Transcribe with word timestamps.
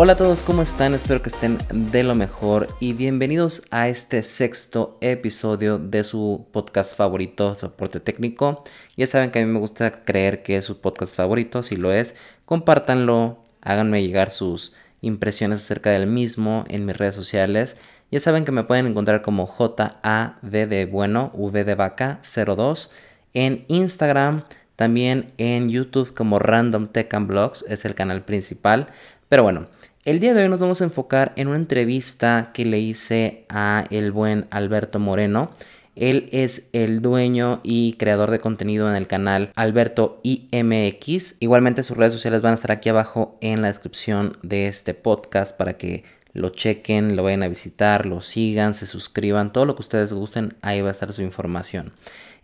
Hola 0.00 0.12
a 0.12 0.16
todos, 0.16 0.44
¿cómo 0.44 0.62
están? 0.62 0.94
Espero 0.94 1.20
que 1.22 1.28
estén 1.28 1.58
de 1.72 2.04
lo 2.04 2.14
mejor 2.14 2.68
y 2.78 2.92
bienvenidos 2.92 3.64
a 3.72 3.88
este 3.88 4.22
sexto 4.22 4.96
episodio 5.00 5.80
de 5.80 6.04
su 6.04 6.46
podcast 6.52 6.96
favorito, 6.96 7.56
Soporte 7.56 7.98
Técnico. 7.98 8.62
Ya 8.96 9.08
saben 9.08 9.32
que 9.32 9.40
a 9.40 9.44
mí 9.44 9.50
me 9.50 9.58
gusta 9.58 10.04
creer 10.04 10.44
que 10.44 10.56
es 10.56 10.66
su 10.66 10.80
podcast 10.80 11.16
favorito, 11.16 11.64
si 11.64 11.74
lo 11.74 11.90
es, 11.90 12.14
compártanlo, 12.44 13.44
háganme 13.60 14.00
llegar 14.00 14.30
sus 14.30 14.72
impresiones 15.00 15.64
acerca 15.64 15.90
del 15.90 16.06
mismo 16.06 16.64
en 16.68 16.86
mis 16.86 16.96
redes 16.96 17.16
sociales. 17.16 17.76
Ya 18.12 18.20
saben 18.20 18.44
que 18.44 18.52
me 18.52 18.62
pueden 18.62 18.86
encontrar 18.86 19.20
como 19.20 19.48
JAV 19.48 20.40
de 20.42 20.86
bueno, 20.86 21.32
V 21.34 21.64
de 21.64 21.74
vaca 21.74 22.20
02 22.22 22.92
en 23.34 23.64
Instagram, 23.66 24.44
también 24.76 25.32
en 25.38 25.68
YouTube 25.68 26.14
como 26.14 26.38
Random 26.38 26.86
Tech 26.86 27.12
and 27.12 27.26
Blogs, 27.26 27.64
es 27.68 27.84
el 27.84 27.96
canal 27.96 28.24
principal. 28.24 28.86
Pero 29.28 29.42
bueno, 29.42 29.66
el 30.06 30.20
día 30.20 30.32
de 30.32 30.42
hoy 30.42 30.48
nos 30.48 30.60
vamos 30.60 30.80
a 30.80 30.84
enfocar 30.84 31.32
en 31.36 31.48
una 31.48 31.58
entrevista 31.58 32.50
que 32.54 32.64
le 32.64 32.78
hice 32.78 33.44
a 33.50 33.84
el 33.90 34.10
buen 34.10 34.46
Alberto 34.50 34.98
Moreno. 34.98 35.50
Él 35.96 36.30
es 36.32 36.70
el 36.72 37.02
dueño 37.02 37.60
y 37.62 37.92
creador 37.94 38.30
de 38.30 38.38
contenido 38.38 38.88
en 38.88 38.96
el 38.96 39.06
canal 39.06 39.52
Alberto 39.54 40.18
IMX. 40.22 41.36
Igualmente 41.40 41.82
sus 41.82 41.98
redes 41.98 42.14
sociales 42.14 42.40
van 42.40 42.52
a 42.52 42.54
estar 42.54 42.72
aquí 42.72 42.88
abajo 42.88 43.36
en 43.42 43.60
la 43.60 43.68
descripción 43.68 44.38
de 44.42 44.66
este 44.66 44.94
podcast 44.94 45.54
para 45.58 45.76
que 45.76 46.04
lo 46.32 46.48
chequen, 46.48 47.14
lo 47.14 47.22
vayan 47.22 47.42
a 47.42 47.48
visitar, 47.48 48.06
lo 48.06 48.22
sigan, 48.22 48.72
se 48.72 48.86
suscriban, 48.86 49.52
todo 49.52 49.66
lo 49.66 49.74
que 49.74 49.82
ustedes 49.82 50.12
gusten, 50.12 50.54
ahí 50.62 50.80
va 50.80 50.88
a 50.88 50.92
estar 50.92 51.12
su 51.12 51.20
información. 51.22 51.92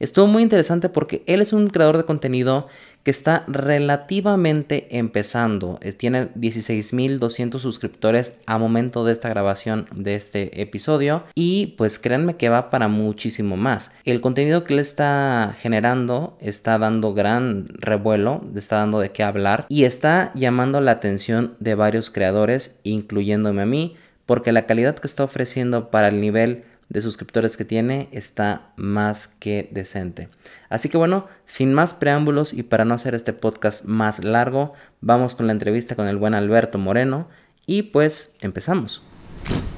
Estuvo 0.00 0.26
muy 0.26 0.42
interesante 0.42 0.88
porque 0.88 1.22
él 1.26 1.40
es 1.40 1.52
un 1.52 1.68
creador 1.68 1.96
de 1.96 2.04
contenido 2.04 2.66
que 3.04 3.10
está 3.10 3.44
relativamente 3.46 4.98
empezando. 4.98 5.78
tiene 5.96 6.32
16.200 6.34 7.60
suscriptores 7.60 8.38
a 8.46 8.58
momento 8.58 9.04
de 9.04 9.12
esta 9.12 9.28
grabación 9.28 9.86
de 9.94 10.16
este 10.16 10.60
episodio. 10.60 11.24
Y 11.34 11.74
pues 11.76 11.98
créanme 11.98 12.36
que 12.36 12.48
va 12.48 12.70
para 12.70 12.88
muchísimo 12.88 13.56
más. 13.56 13.92
El 14.04 14.20
contenido 14.20 14.64
que 14.64 14.74
él 14.74 14.80
está 14.80 15.54
generando 15.60 16.36
está 16.40 16.78
dando 16.78 17.14
gran 17.14 17.68
revuelo, 17.68 18.42
está 18.56 18.76
dando 18.76 18.98
de 19.00 19.10
qué 19.10 19.22
hablar 19.22 19.66
y 19.68 19.84
está 19.84 20.32
llamando 20.34 20.80
la 20.80 20.92
atención 20.92 21.54
de 21.60 21.74
varios 21.74 22.10
creadores, 22.10 22.80
incluyéndome 22.84 23.62
a 23.62 23.66
mí, 23.66 23.96
porque 24.26 24.52
la 24.52 24.66
calidad 24.66 24.96
que 24.96 25.06
está 25.06 25.24
ofreciendo 25.24 25.90
para 25.90 26.08
el 26.08 26.20
nivel 26.20 26.64
de 26.88 27.00
suscriptores 27.00 27.56
que 27.56 27.64
tiene 27.64 28.08
está 28.12 28.72
más 28.76 29.28
que 29.28 29.68
decente. 29.72 30.28
Así 30.68 30.88
que 30.88 30.98
bueno, 30.98 31.26
sin 31.44 31.72
más 31.74 31.94
preámbulos 31.94 32.52
y 32.52 32.62
para 32.62 32.84
no 32.84 32.94
hacer 32.94 33.14
este 33.14 33.32
podcast 33.32 33.84
más 33.84 34.24
largo, 34.24 34.72
vamos 35.00 35.34
con 35.34 35.46
la 35.46 35.52
entrevista 35.52 35.96
con 35.96 36.08
el 36.08 36.16
buen 36.16 36.34
Alberto 36.34 36.78
Moreno 36.78 37.28
y 37.66 37.82
pues 37.82 38.34
empezamos. 38.40 39.02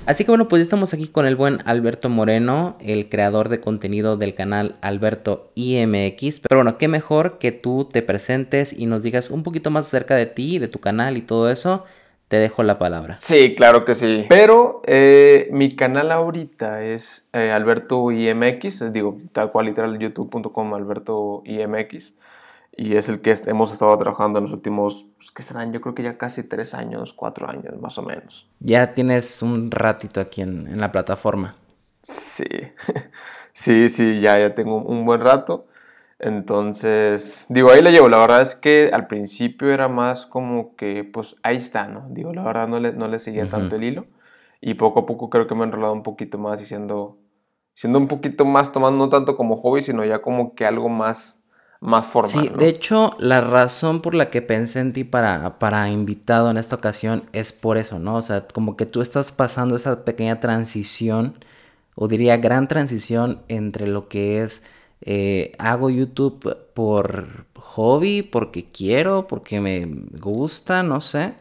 Así 0.06 0.24
que 0.24 0.30
bueno, 0.30 0.46
pues 0.46 0.62
estamos 0.62 0.94
aquí 0.94 1.08
con 1.08 1.26
el 1.26 1.34
buen 1.34 1.58
Alberto 1.64 2.08
Moreno, 2.08 2.76
el 2.80 3.08
creador 3.08 3.48
de 3.48 3.60
contenido 3.60 4.16
del 4.16 4.34
canal 4.34 4.76
Alberto 4.80 5.50
IMX. 5.56 6.38
Pero 6.41 6.58
bueno, 6.58 6.78
qué 6.78 6.86
mejor 6.86 7.38
que 7.38 7.50
tú 7.50 7.88
te 7.91 8.02
presentes 8.02 8.72
y 8.72 8.86
nos 8.86 9.02
digas 9.02 9.30
un 9.30 9.42
poquito 9.42 9.72
más 9.72 9.86
acerca 9.86 10.14
de 10.14 10.26
ti, 10.26 10.60
de 10.60 10.68
tu 10.68 10.78
canal 10.78 11.16
y 11.16 11.22
todo 11.22 11.50
eso 11.50 11.84
te 12.28 12.38
dejo 12.38 12.62
la 12.62 12.78
palabra. 12.78 13.14
Sí, 13.14 13.55
claro 13.55 13.84
que 13.84 13.94
sí. 13.94 14.27
Pero 14.28 14.82
eh, 14.86 15.48
mi 15.52 15.74
canal 15.77 16.10
ahorita 16.10 16.82
es 16.82 17.28
eh, 17.32 17.52
Alberto 17.52 18.10
IMX, 18.10 18.92
digo, 18.92 19.19
tal 19.32 19.53
cual 19.53 19.66
literal 19.66 19.98
youtube.com 19.98 20.75
Alberto 20.75 21.42
IMX. 21.44 22.14
Y 22.78 22.97
es 22.97 23.09
el 23.09 23.20
que 23.22 23.34
hemos 23.47 23.72
estado 23.72 23.97
trabajando 23.97 24.38
en 24.38 24.44
los 24.44 24.53
últimos, 24.53 25.06
pues, 25.16 25.31
¿qué 25.31 25.42
serán? 25.42 25.72
Yo 25.72 25.81
creo 25.81 25.94
que 25.94 26.03
ya 26.03 26.19
casi 26.19 26.42
tres 26.47 26.75
años, 26.75 27.14
cuatro 27.14 27.48
años 27.48 27.81
más 27.81 27.97
o 27.97 28.03
menos. 28.03 28.48
Ya 28.60 28.93
tienes 28.93 29.41
un 29.41 29.70
ratito 29.70 30.20
aquí 30.20 30.43
en, 30.43 30.66
en 30.66 30.81
la 30.81 30.93
plataforma. 30.93 31.56
Sí, 32.03 32.44
sí, 33.53 33.88
sí, 33.88 34.20
ya, 34.20 34.38
ya 34.38 34.54
tengo 34.54 34.76
un 34.82 35.06
buen 35.06 35.20
rato. 35.20 35.66
Entonces, 36.19 37.47
digo, 37.50 37.71
ahí 37.71 37.82
le 37.82 37.93
llevo. 37.93 38.09
La 38.09 38.19
verdad 38.19 38.43
es 38.43 38.54
que 38.54 38.91
al 38.93 39.06
principio 39.06 39.71
era 39.71 39.88
más 39.88 40.25
como 40.25 40.75
que, 40.77 41.04
pues 41.04 41.37
ahí 41.43 41.56
está, 41.56 41.88
¿no? 41.88 42.06
Digo, 42.10 42.32
la 42.32 42.43
verdad 42.43 42.69
no 42.69 42.81
le, 42.81 42.93
no 42.93 43.06
le 43.06 43.19
seguía 43.19 43.49
tanto 43.49 43.77
el 43.77 43.84
hilo. 43.84 44.06
Y 44.60 44.75
poco 44.75 45.00
a 45.00 45.06
poco 45.06 45.28
creo 45.28 45.47
que 45.47 45.55
me 45.55 45.62
he 45.62 45.66
enrolado 45.66 45.93
un 45.93 46.03
poquito 46.03 46.38
más 46.38 46.62
y 46.62 46.66
siendo, 46.66 47.19
siendo 47.75 47.99
un 47.99 48.09
poquito 48.09 48.47
más, 48.47 48.72
tomando 48.72 49.05
no 49.05 49.10
tanto 49.10 49.37
como 49.37 49.56
hobby, 49.56 49.82
sino 49.82 50.05
ya 50.05 50.22
como 50.22 50.55
que 50.55 50.65
algo 50.65 50.88
más, 50.88 51.44
más 51.81 52.06
formal. 52.06 52.49
Sí, 52.49 52.50
de 52.56 52.69
hecho, 52.69 53.10
la 53.19 53.43
razón 53.43 54.00
por 54.00 54.15
la 54.15 54.31
que 54.31 54.41
pensé 54.41 54.81
en 54.81 54.94
ti 54.94 55.05
para, 55.05 55.59
para 55.59 55.91
invitado 55.91 56.50
en 56.50 56.56
esta 56.56 56.76
ocasión 56.76 57.25
es 57.32 57.53
por 57.53 57.76
eso, 57.76 57.99
¿no? 57.99 58.16
O 58.16 58.22
sea, 58.22 58.47
como 58.49 58.76
que 58.76 58.87
tú 58.87 59.03
estás 59.03 59.32
pasando 59.32 59.76
esa 59.76 60.06
pequeña 60.06 60.41
transición, 60.41 61.34
o 61.94 62.09
diría 62.09 62.38
gran 62.38 62.69
transición 62.69 63.43
entre 63.49 63.87
lo 63.87 64.09
que 64.09 64.43
es 64.43 64.65
eh, 65.06 65.53
hago 65.59 65.89
YouTube 65.89 66.56
por 66.75 67.47
hobby, 67.55 68.22
porque 68.22 68.67
quiero, 68.72 69.28
porque 69.28 69.61
me 69.61 69.87
gusta, 70.21 70.83
no 70.83 71.00
sé, 71.00 71.34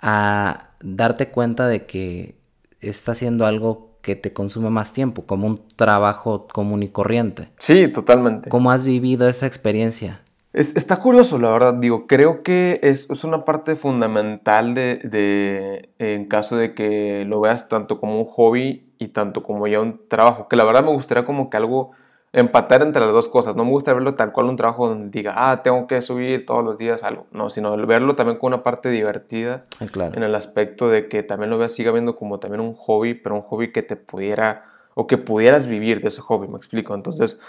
a 0.00 0.68
darte 0.80 1.28
cuenta 1.30 1.66
de 1.66 1.86
que 1.86 2.36
está 2.80 3.12
haciendo 3.12 3.46
algo 3.46 3.90
que 4.00 4.14
te 4.14 4.32
consume 4.32 4.70
más 4.70 4.92
tiempo, 4.92 5.26
como 5.26 5.48
un 5.48 5.60
trabajo 5.74 6.46
común 6.46 6.84
y 6.84 6.88
corriente. 6.88 7.48
Sí, 7.58 7.88
totalmente. 7.88 8.48
¿Cómo 8.48 8.70
has 8.70 8.84
vivido 8.84 9.28
esa 9.28 9.46
experiencia? 9.46 10.22
está 10.52 10.96
curioso, 10.96 11.38
la 11.38 11.50
verdad. 11.50 11.74
Digo, 11.74 12.06
creo 12.06 12.42
que 12.42 12.78
es, 12.82 13.08
una 13.24 13.44
parte 13.44 13.74
fundamental 13.76 14.74
de, 14.74 15.00
de, 15.04 15.90
en 15.98 16.26
caso 16.26 16.56
de 16.56 16.74
que 16.74 17.24
lo 17.26 17.40
veas 17.40 17.68
tanto 17.68 18.00
como 18.00 18.18
un 18.18 18.24
hobby 18.24 18.92
y 18.98 19.08
tanto 19.08 19.42
como 19.42 19.66
ya 19.66 19.80
un 19.80 20.00
trabajo. 20.08 20.48
Que 20.48 20.56
la 20.56 20.64
verdad 20.64 20.84
me 20.84 20.92
gustaría 20.92 21.24
como 21.24 21.50
que 21.50 21.56
algo 21.56 21.92
empatar 22.32 22.82
entre 22.82 23.00
las 23.00 23.12
dos 23.12 23.28
cosas. 23.28 23.56
No 23.56 23.64
me 23.64 23.70
gusta 23.70 23.92
verlo 23.92 24.14
tal 24.14 24.32
cual 24.32 24.46
un 24.46 24.56
trabajo 24.56 24.88
donde 24.88 25.08
diga, 25.10 25.34
ah, 25.36 25.62
tengo 25.62 25.86
que 25.86 26.00
subir 26.02 26.46
todos 26.46 26.64
los 26.64 26.78
días 26.78 27.02
algo. 27.02 27.26
No, 27.32 27.50
sino 27.50 27.76
verlo 27.86 28.14
también 28.14 28.38
con 28.38 28.52
una 28.52 28.62
parte 28.62 28.88
divertida. 28.90 29.64
Ah, 29.80 29.86
claro. 29.90 30.16
En 30.16 30.22
el 30.22 30.34
aspecto 30.34 30.88
de 30.88 31.08
que 31.08 31.22
también 31.22 31.50
lo 31.50 31.58
veas, 31.58 31.72
siga 31.72 31.92
viendo 31.92 32.16
como 32.16 32.38
también 32.38 32.60
un 32.60 32.74
hobby, 32.74 33.14
pero 33.14 33.34
un 33.34 33.42
hobby 33.42 33.72
que 33.72 33.82
te 33.82 33.96
pudiera, 33.96 34.64
o 34.94 35.06
que 35.06 35.18
pudieras 35.18 35.66
vivir 35.66 36.00
de 36.00 36.08
ese 36.08 36.20
hobby, 36.20 36.48
me 36.48 36.56
explico. 36.56 36.94
Entonces, 36.94 37.40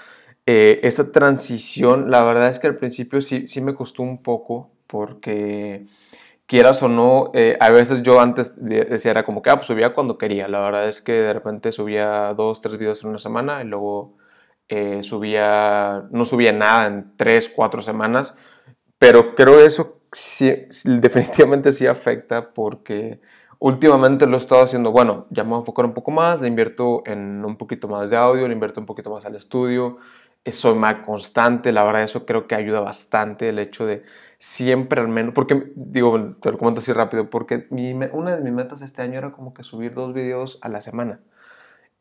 eh, 0.45 0.79
esa 0.83 1.11
transición, 1.11 2.09
la 2.09 2.23
verdad 2.23 2.49
es 2.49 2.59
que 2.59 2.67
al 2.67 2.75
principio 2.75 3.21
sí, 3.21 3.47
sí 3.47 3.61
me 3.61 3.75
costó 3.75 4.01
un 4.01 4.23
poco, 4.23 4.71
porque 4.87 5.85
quieras 6.47 6.81
o 6.81 6.89
no, 6.89 7.31
eh, 7.33 7.55
a 7.59 7.69
veces 7.69 8.01
yo 8.01 8.19
antes 8.19 8.55
decía, 8.61 9.11
era 9.11 9.23
como 9.23 9.43
que, 9.43 9.51
ah, 9.51 9.57
pues 9.57 9.67
subía 9.67 9.93
cuando 9.93 10.17
quería. 10.17 10.47
La 10.47 10.59
verdad 10.59 10.89
es 10.89 11.01
que 11.01 11.13
de 11.13 11.33
repente 11.33 11.71
subía 11.71 12.33
dos, 12.33 12.61
tres 12.61 12.77
videos 12.77 13.03
en 13.03 13.11
una 13.11 13.19
semana 13.19 13.61
y 13.61 13.67
luego 13.67 14.17
eh, 14.73 15.03
subía, 15.03 16.07
no 16.11 16.23
subía 16.23 16.53
nada 16.53 16.87
en 16.87 17.17
tres, 17.17 17.51
cuatro 17.53 17.81
semanas, 17.81 18.33
pero 18.97 19.35
creo 19.35 19.59
eso 19.59 19.99
definitivamente 20.85 21.73
sí 21.73 21.87
afecta 21.87 22.53
porque 22.53 23.19
últimamente 23.59 24.25
lo 24.27 24.35
he 24.35 24.39
estado 24.39 24.61
haciendo, 24.61 24.91
bueno, 24.91 25.27
ya 25.29 25.43
me 25.43 25.49
voy 25.49 25.57
a 25.57 25.59
enfocar 25.59 25.83
un 25.83 25.93
poco 25.93 26.11
más, 26.11 26.39
le 26.39 26.47
invierto 26.47 27.03
en 27.05 27.43
un 27.43 27.57
poquito 27.57 27.89
más 27.89 28.09
de 28.09 28.15
audio, 28.15 28.47
le 28.47 28.53
invierto 28.53 28.79
un 28.79 28.85
poquito 28.85 29.11
más 29.11 29.25
al 29.25 29.35
estudio, 29.35 29.97
soy 30.45 30.75
más 30.75 31.05
constante, 31.05 31.73
la 31.73 31.83
verdad 31.83 32.03
eso 32.03 32.25
creo 32.25 32.47
que 32.47 32.55
ayuda 32.55 32.79
bastante 32.79 33.49
el 33.49 33.59
hecho 33.59 33.85
de 33.85 34.03
siempre 34.37 35.01
al 35.01 35.09
menos, 35.09 35.33
porque 35.33 35.73
digo, 35.75 36.31
te 36.41 36.49
lo 36.49 36.57
comento 36.57 36.79
así 36.79 36.93
rápido, 36.93 37.29
porque 37.29 37.67
una 38.13 38.37
de 38.37 38.41
mis 38.41 38.53
metas 38.53 38.81
este 38.81 39.01
año 39.01 39.17
era 39.17 39.33
como 39.33 39.53
que 39.53 39.63
subir 39.63 39.93
dos 39.93 40.13
videos 40.13 40.59
a 40.61 40.69
la 40.69 40.79
semana 40.79 41.19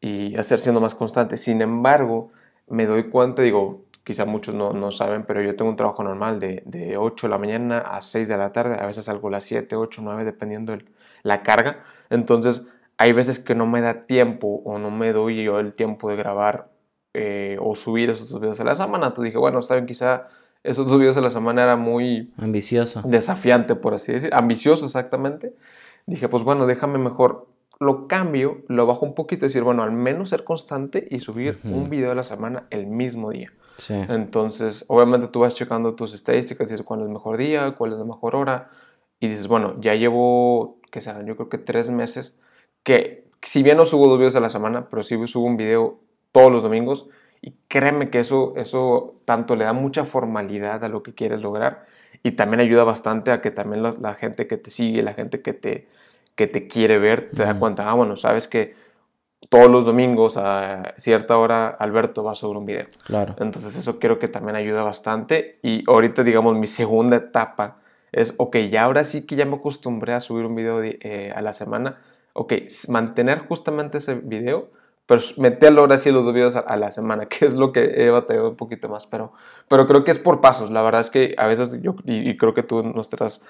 y 0.00 0.36
hacer 0.36 0.60
siendo 0.60 0.80
más 0.80 0.94
constante. 0.94 1.36
Sin 1.36 1.62
embargo, 1.62 2.30
me 2.70 2.86
doy 2.86 3.10
cuenta, 3.10 3.42
digo, 3.42 3.84
quizá 4.04 4.24
muchos 4.24 4.54
no, 4.54 4.72
no 4.72 4.90
saben, 4.92 5.24
pero 5.24 5.42
yo 5.42 5.54
tengo 5.56 5.70
un 5.70 5.76
trabajo 5.76 6.02
normal 6.02 6.40
de, 6.40 6.62
de, 6.64 6.96
8 6.96 7.26
de 7.26 7.30
la 7.30 7.38
mañana 7.38 7.78
a 7.78 8.00
6 8.00 8.28
de 8.28 8.36
la 8.38 8.52
tarde, 8.52 8.76
a 8.80 8.86
veces 8.86 9.04
salgo 9.04 9.28
a 9.28 9.32
las 9.32 9.44
7, 9.44 9.76
8, 9.76 10.00
9, 10.02 10.24
dependiendo 10.24 10.72
de 10.72 10.84
la 11.22 11.42
carga. 11.42 11.84
Entonces, 12.08 12.66
hay 12.96 13.12
veces 13.12 13.38
que 13.38 13.54
no 13.54 13.66
me 13.66 13.80
da 13.80 14.06
tiempo 14.06 14.62
o 14.64 14.78
no 14.78 14.90
me 14.90 15.12
doy 15.12 15.44
yo 15.44 15.58
el 15.58 15.72
tiempo 15.74 16.10
de 16.10 16.16
grabar 16.16 16.70
eh, 17.14 17.56
o 17.60 17.74
subir 17.74 18.10
esos 18.10 18.28
dos 18.28 18.40
videos 18.40 18.60
a 18.60 18.64
la 18.64 18.74
semana. 18.74 19.08
Entonces 19.08 19.30
dije, 19.30 19.38
bueno, 19.38 19.58
está 19.58 19.74
bien, 19.74 19.86
quizá 19.86 20.28
esos 20.62 20.86
dos 20.86 20.98
videos 20.98 21.16
a 21.16 21.22
la 21.22 21.30
semana 21.30 21.62
era 21.62 21.76
muy... 21.76 22.32
Ambicioso. 22.36 23.02
Desafiante, 23.04 23.74
por 23.74 23.94
así 23.94 24.12
decir. 24.12 24.30
Ambicioso, 24.34 24.84
exactamente. 24.84 25.54
Dije, 26.06 26.28
pues 26.28 26.42
bueno, 26.42 26.66
déjame 26.66 26.98
mejor 26.98 27.48
lo 27.80 28.06
cambio, 28.06 28.58
lo 28.68 28.86
bajo 28.86 29.06
un 29.06 29.14
poquito 29.14 29.46
y 29.46 29.48
decir, 29.48 29.62
bueno, 29.62 29.82
al 29.82 29.90
menos 29.90 30.28
ser 30.28 30.44
constante 30.44 31.08
y 31.10 31.20
subir 31.20 31.58
un 31.64 31.88
video 31.88 32.12
a 32.12 32.14
la 32.14 32.24
semana 32.24 32.66
el 32.68 32.86
mismo 32.86 33.30
día. 33.30 33.52
Sí. 33.78 33.94
Entonces, 33.94 34.84
obviamente 34.88 35.28
tú 35.28 35.40
vas 35.40 35.54
checando 35.54 35.94
tus 35.94 36.12
estadísticas, 36.12 36.68
dices 36.68 36.84
cuál 36.84 37.00
es 37.00 37.06
el 37.06 37.12
mejor 37.12 37.38
día, 37.38 37.74
cuál 37.78 37.92
es 37.92 37.98
la 37.98 38.04
mejor 38.04 38.36
hora, 38.36 38.70
y 39.18 39.28
dices, 39.28 39.48
bueno, 39.48 39.80
ya 39.80 39.94
llevo, 39.94 40.78
que 40.90 41.00
serán, 41.00 41.24
yo 41.24 41.36
creo 41.36 41.48
que 41.48 41.56
tres 41.56 41.90
meses, 41.90 42.38
que 42.82 43.24
si 43.40 43.62
bien 43.62 43.78
no 43.78 43.86
subo 43.86 44.08
dos 44.08 44.18
videos 44.18 44.36
a 44.36 44.40
la 44.40 44.50
semana, 44.50 44.86
pero 44.90 45.02
sí 45.02 45.16
subo 45.26 45.46
un 45.46 45.56
video 45.56 46.00
todos 46.32 46.52
los 46.52 46.62
domingos, 46.62 47.08
y 47.40 47.54
créeme 47.68 48.10
que 48.10 48.20
eso, 48.20 48.52
eso 48.56 49.14
tanto 49.24 49.56
le 49.56 49.64
da 49.64 49.72
mucha 49.72 50.04
formalidad 50.04 50.84
a 50.84 50.90
lo 50.90 51.02
que 51.02 51.14
quieres 51.14 51.40
lograr, 51.40 51.86
y 52.22 52.32
también 52.32 52.60
ayuda 52.60 52.84
bastante 52.84 53.30
a 53.30 53.40
que 53.40 53.50
también 53.50 53.82
la 53.82 54.14
gente 54.14 54.46
que 54.46 54.58
te 54.58 54.68
sigue, 54.68 55.02
la 55.02 55.14
gente 55.14 55.40
que 55.40 55.54
te 55.54 55.88
que 56.40 56.46
te 56.46 56.68
quiere 56.68 56.98
ver, 56.98 57.28
te 57.36 57.44
da 57.44 57.58
cuenta, 57.58 57.90
ah, 57.90 57.92
bueno, 57.92 58.16
sabes 58.16 58.48
que 58.48 58.74
todos 59.50 59.70
los 59.70 59.84
domingos 59.84 60.38
a 60.38 60.94
cierta 60.96 61.36
hora 61.36 61.68
Alberto 61.68 62.24
va 62.24 62.32
a 62.32 62.34
subir 62.34 62.56
un 62.56 62.64
video. 62.64 62.86
Claro. 63.04 63.36
Entonces 63.40 63.76
eso 63.76 63.98
creo 63.98 64.18
que 64.18 64.26
también 64.26 64.56
ayuda 64.56 64.82
bastante. 64.82 65.58
Y 65.62 65.84
ahorita, 65.86 66.22
digamos, 66.24 66.56
mi 66.56 66.66
segunda 66.66 67.16
etapa 67.16 67.76
es, 68.10 68.32
ok, 68.38 68.56
ya 68.70 68.84
ahora 68.84 69.04
sí 69.04 69.26
que 69.26 69.36
ya 69.36 69.44
me 69.44 69.56
acostumbré 69.56 70.14
a 70.14 70.20
subir 70.20 70.46
un 70.46 70.54
video 70.54 70.82
eh, 70.82 71.30
a 71.36 71.42
la 71.42 71.52
semana. 71.52 71.98
Ok, 72.32 72.54
mantener 72.88 73.40
justamente 73.40 73.98
ese 73.98 74.14
video, 74.14 74.70
pero 75.10 75.22
meterlo 75.38 75.80
ahora 75.80 75.98
sí 75.98 76.12
los 76.12 76.24
dos 76.24 76.32
videos 76.32 76.54
a, 76.54 76.76
la 76.76 76.92
semana, 76.92 77.26
que 77.28 77.44
es 77.44 77.54
lo 77.54 77.72
que 77.72 78.04
he 78.04 78.10
batallado 78.10 78.50
un 78.50 78.56
poquito 78.56 78.88
más. 78.88 79.08
Pero, 79.08 79.32
pero 79.66 79.88
creo 79.88 80.04
que 80.04 80.12
es 80.12 80.20
por 80.20 80.40
pasos. 80.40 80.70
La 80.70 80.82
verdad 80.82 81.00
es 81.00 81.10
que 81.10 81.34
a 81.36 81.48
veces 81.48 81.82
yo, 81.82 81.96
y, 82.04 82.30
y 82.30 82.36
creo 82.36 82.54
que 82.54 82.62
tú 82.62 82.84
no 82.84 83.00
estarás 83.00 83.42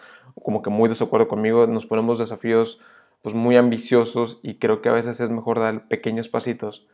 como 0.42 0.62
que 0.62 0.70
muy 0.70 0.88
desacuerdo 0.88 1.28
conmigo, 1.28 1.66
nos 1.66 1.84
ponemos 1.84 2.18
desafíos 2.18 2.80
pues 3.20 3.34
muy 3.34 3.58
ambiciosos 3.58 4.40
y 4.42 4.54
creo 4.54 4.80
que 4.80 4.88
a 4.88 4.92
veces 4.92 5.20
es 5.20 5.28
mejor 5.28 5.60
dar 5.60 5.86
pequeños 5.86 6.30
pasitos 6.30 6.86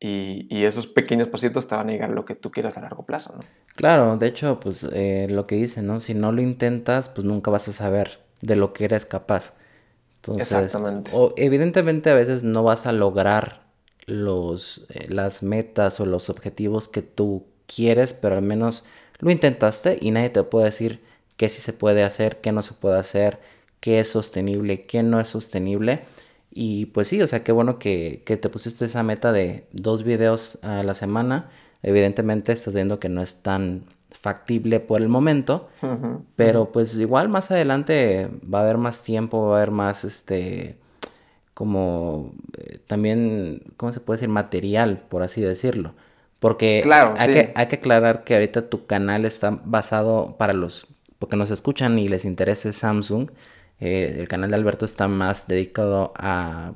y, 0.00 0.46
y, 0.48 0.64
esos 0.64 0.86
pequeños 0.86 1.28
pasitos 1.28 1.68
te 1.68 1.74
van 1.74 1.90
a 1.90 1.92
llegar 1.92 2.10
a 2.10 2.14
lo 2.14 2.24
que 2.24 2.34
tú 2.34 2.50
quieras 2.50 2.78
a 2.78 2.80
largo 2.80 3.04
plazo, 3.04 3.34
¿no? 3.36 3.44
Claro, 3.76 4.16
de 4.16 4.26
hecho, 4.26 4.58
pues 4.58 4.88
eh, 4.90 5.26
lo 5.28 5.46
que 5.46 5.56
dicen, 5.56 5.86
¿no? 5.86 6.00
Si 6.00 6.14
no 6.14 6.32
lo 6.32 6.40
intentas, 6.40 7.10
pues 7.10 7.26
nunca 7.26 7.50
vas 7.50 7.68
a 7.68 7.72
saber 7.72 8.20
de 8.40 8.56
lo 8.56 8.72
que 8.72 8.86
eres 8.86 9.04
capaz. 9.04 9.58
Entonces, 10.16 10.50
Exactamente. 10.50 11.10
O, 11.12 11.34
evidentemente 11.36 12.08
a 12.08 12.14
veces 12.14 12.42
no 12.42 12.62
vas 12.62 12.86
a 12.86 12.92
lograr 12.92 13.63
los, 14.06 14.86
eh, 14.90 15.06
las 15.08 15.42
metas 15.42 16.00
o 16.00 16.06
los 16.06 16.30
objetivos 16.30 16.88
que 16.88 17.02
tú 17.02 17.46
quieres, 17.66 18.14
pero 18.14 18.36
al 18.36 18.42
menos 18.42 18.84
lo 19.18 19.30
intentaste 19.30 19.98
y 20.00 20.10
nadie 20.10 20.30
te 20.30 20.42
puede 20.42 20.66
decir 20.66 21.00
qué 21.36 21.48
sí 21.48 21.60
se 21.60 21.72
puede 21.72 22.04
hacer, 22.04 22.40
qué 22.40 22.52
no 22.52 22.62
se 22.62 22.74
puede 22.74 22.98
hacer, 22.98 23.40
qué 23.80 24.00
es 24.00 24.08
sostenible, 24.08 24.86
qué 24.86 25.02
no 25.02 25.20
es 25.20 25.28
sostenible. 25.28 26.02
Y 26.50 26.86
pues 26.86 27.08
sí, 27.08 27.20
o 27.20 27.26
sea, 27.26 27.42
qué 27.42 27.52
bueno 27.52 27.78
que, 27.78 28.22
te 28.24 28.48
pusiste 28.48 28.84
esa 28.84 29.02
meta 29.02 29.32
de 29.32 29.66
dos 29.72 30.04
videos 30.04 30.58
a 30.62 30.82
la 30.82 30.94
semana. 30.94 31.50
Evidentemente 31.82 32.52
estás 32.52 32.74
viendo 32.74 33.00
que 33.00 33.08
no 33.08 33.22
es 33.22 33.42
tan 33.42 33.84
factible 34.10 34.78
por 34.78 35.02
el 35.02 35.08
momento, 35.08 35.68
pero 36.36 36.70
pues 36.70 36.94
igual 36.94 37.28
más 37.28 37.50
adelante 37.50 38.30
va 38.42 38.60
a 38.60 38.62
haber 38.62 38.78
más 38.78 39.02
tiempo, 39.02 39.48
va 39.48 39.54
a 39.54 39.56
haber 39.58 39.72
más, 39.72 40.04
este, 40.04 40.78
como 41.54 42.34
eh, 42.58 42.78
también, 42.86 43.62
¿cómo 43.76 43.92
se 43.92 44.00
puede 44.00 44.18
decir? 44.18 44.28
Material, 44.28 45.02
por 45.08 45.22
así 45.22 45.40
decirlo. 45.40 45.94
Porque 46.40 46.80
claro, 46.82 47.14
hay, 47.16 47.32
que, 47.32 47.52
hay 47.54 47.66
que 47.68 47.76
aclarar 47.76 48.24
que 48.24 48.34
ahorita 48.34 48.68
tu 48.68 48.86
canal 48.86 49.24
está 49.24 49.58
basado 49.64 50.36
para 50.36 50.52
los, 50.52 50.86
porque 51.18 51.36
nos 51.36 51.50
escuchan 51.50 51.98
y 51.98 52.08
les 52.08 52.26
interesa 52.26 52.70
Samsung, 52.70 53.30
eh, 53.80 54.16
el 54.20 54.28
canal 54.28 54.50
de 54.50 54.56
Alberto 54.56 54.84
está 54.84 55.08
más 55.08 55.46
dedicado 55.46 56.12
a, 56.16 56.72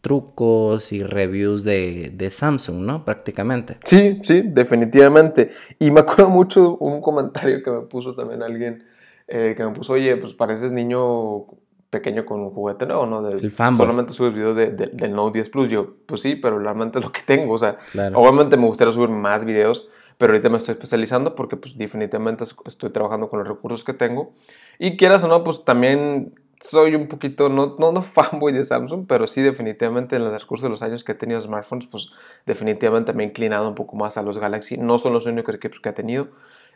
trucos 0.00 0.92
y 0.92 1.02
reviews 1.02 1.62
de, 1.62 2.28
Samsung, 2.30 2.86
¿no? 2.86 3.04
Prácticamente. 3.04 3.76
Sí, 3.84 4.18
sí, 4.22 4.42
definitivamente. 4.44 5.50
Y 5.78 5.90
me 5.90 6.00
acuerdo 6.00 6.30
mucho 6.30 6.78
un 6.78 7.02
comentario 7.02 7.62
que 7.62 7.70
me 7.70 7.80
puso 7.82 8.14
también 8.14 8.42
alguien, 8.42 8.84
eh, 9.28 9.52
que 9.54 9.62
me 9.62 9.72
puso, 9.72 9.92
oye, 9.92 10.16
pues 10.16 10.32
pareces 10.32 10.72
niño 10.72 11.46
pequeño 11.90 12.24
con 12.24 12.40
un 12.40 12.50
juguete 12.50 12.86
nuevo, 12.86 13.04
¿no? 13.04 13.28
el 13.28 13.50
fanboy. 13.50 13.86
Solamente 13.86 14.14
subes 14.14 14.32
videos 14.32 14.56
de, 14.56 14.70
del 14.70 15.12
Note 15.12 15.38
10 15.38 15.48
Plus. 15.50 15.68
Yo, 15.68 15.94
pues 16.06 16.22
sí, 16.22 16.36
pero 16.36 16.58
realmente 16.58 16.98
es 17.00 17.04
lo 17.04 17.12
que 17.12 17.22
tengo. 17.22 17.54
O 17.54 17.58
sea, 17.58 17.78
obviamente 18.14 18.56
me 18.56 18.66
gustaría 18.66 18.92
subir 18.92 19.10
más 19.10 19.44
videos, 19.44 19.88
pero 20.16 20.32
ahorita 20.32 20.48
me 20.48 20.58
estoy 20.58 20.74
especializando 20.74 21.34
porque 21.34 21.56
pues 21.56 21.76
definitivamente 21.76 22.44
estoy 22.64 22.90
trabajando 22.90 23.28
con 23.28 23.40
los 23.40 23.48
recursos 23.48 23.84
que 23.84 23.92
tengo. 23.92 24.32
Y 24.78 24.96
quieras 24.96 25.24
o 25.24 25.28
no, 25.28 25.42
pues 25.42 25.64
también 25.64 26.34
soy 26.60 26.94
un 26.94 27.08
poquito, 27.08 27.48
no, 27.48 27.74
no, 27.78 27.90
no 27.90 28.02
fanboy 28.02 28.52
de 28.52 28.62
Samsung, 28.62 29.06
pero 29.08 29.26
sí 29.26 29.42
definitivamente 29.42 30.16
en 30.16 30.24
los 30.24 30.32
recursos 30.32 30.62
de 30.62 30.70
los 30.70 30.82
años 30.82 31.02
que 31.02 31.12
he 31.12 31.14
tenido 31.16 31.40
smartphones, 31.40 31.88
pues 31.88 32.10
definitivamente 32.46 33.12
me 33.12 33.24
he 33.24 33.26
inclinado 33.26 33.68
un 33.68 33.74
poco 33.74 33.96
más 33.96 34.16
a 34.16 34.22
los 34.22 34.38
Galaxy. 34.38 34.76
No 34.76 34.98
son 34.98 35.12
los 35.12 35.26
únicos 35.26 35.54
equipos 35.54 35.80
que 35.80 35.88
he 35.88 35.92
tenido, 35.92 36.28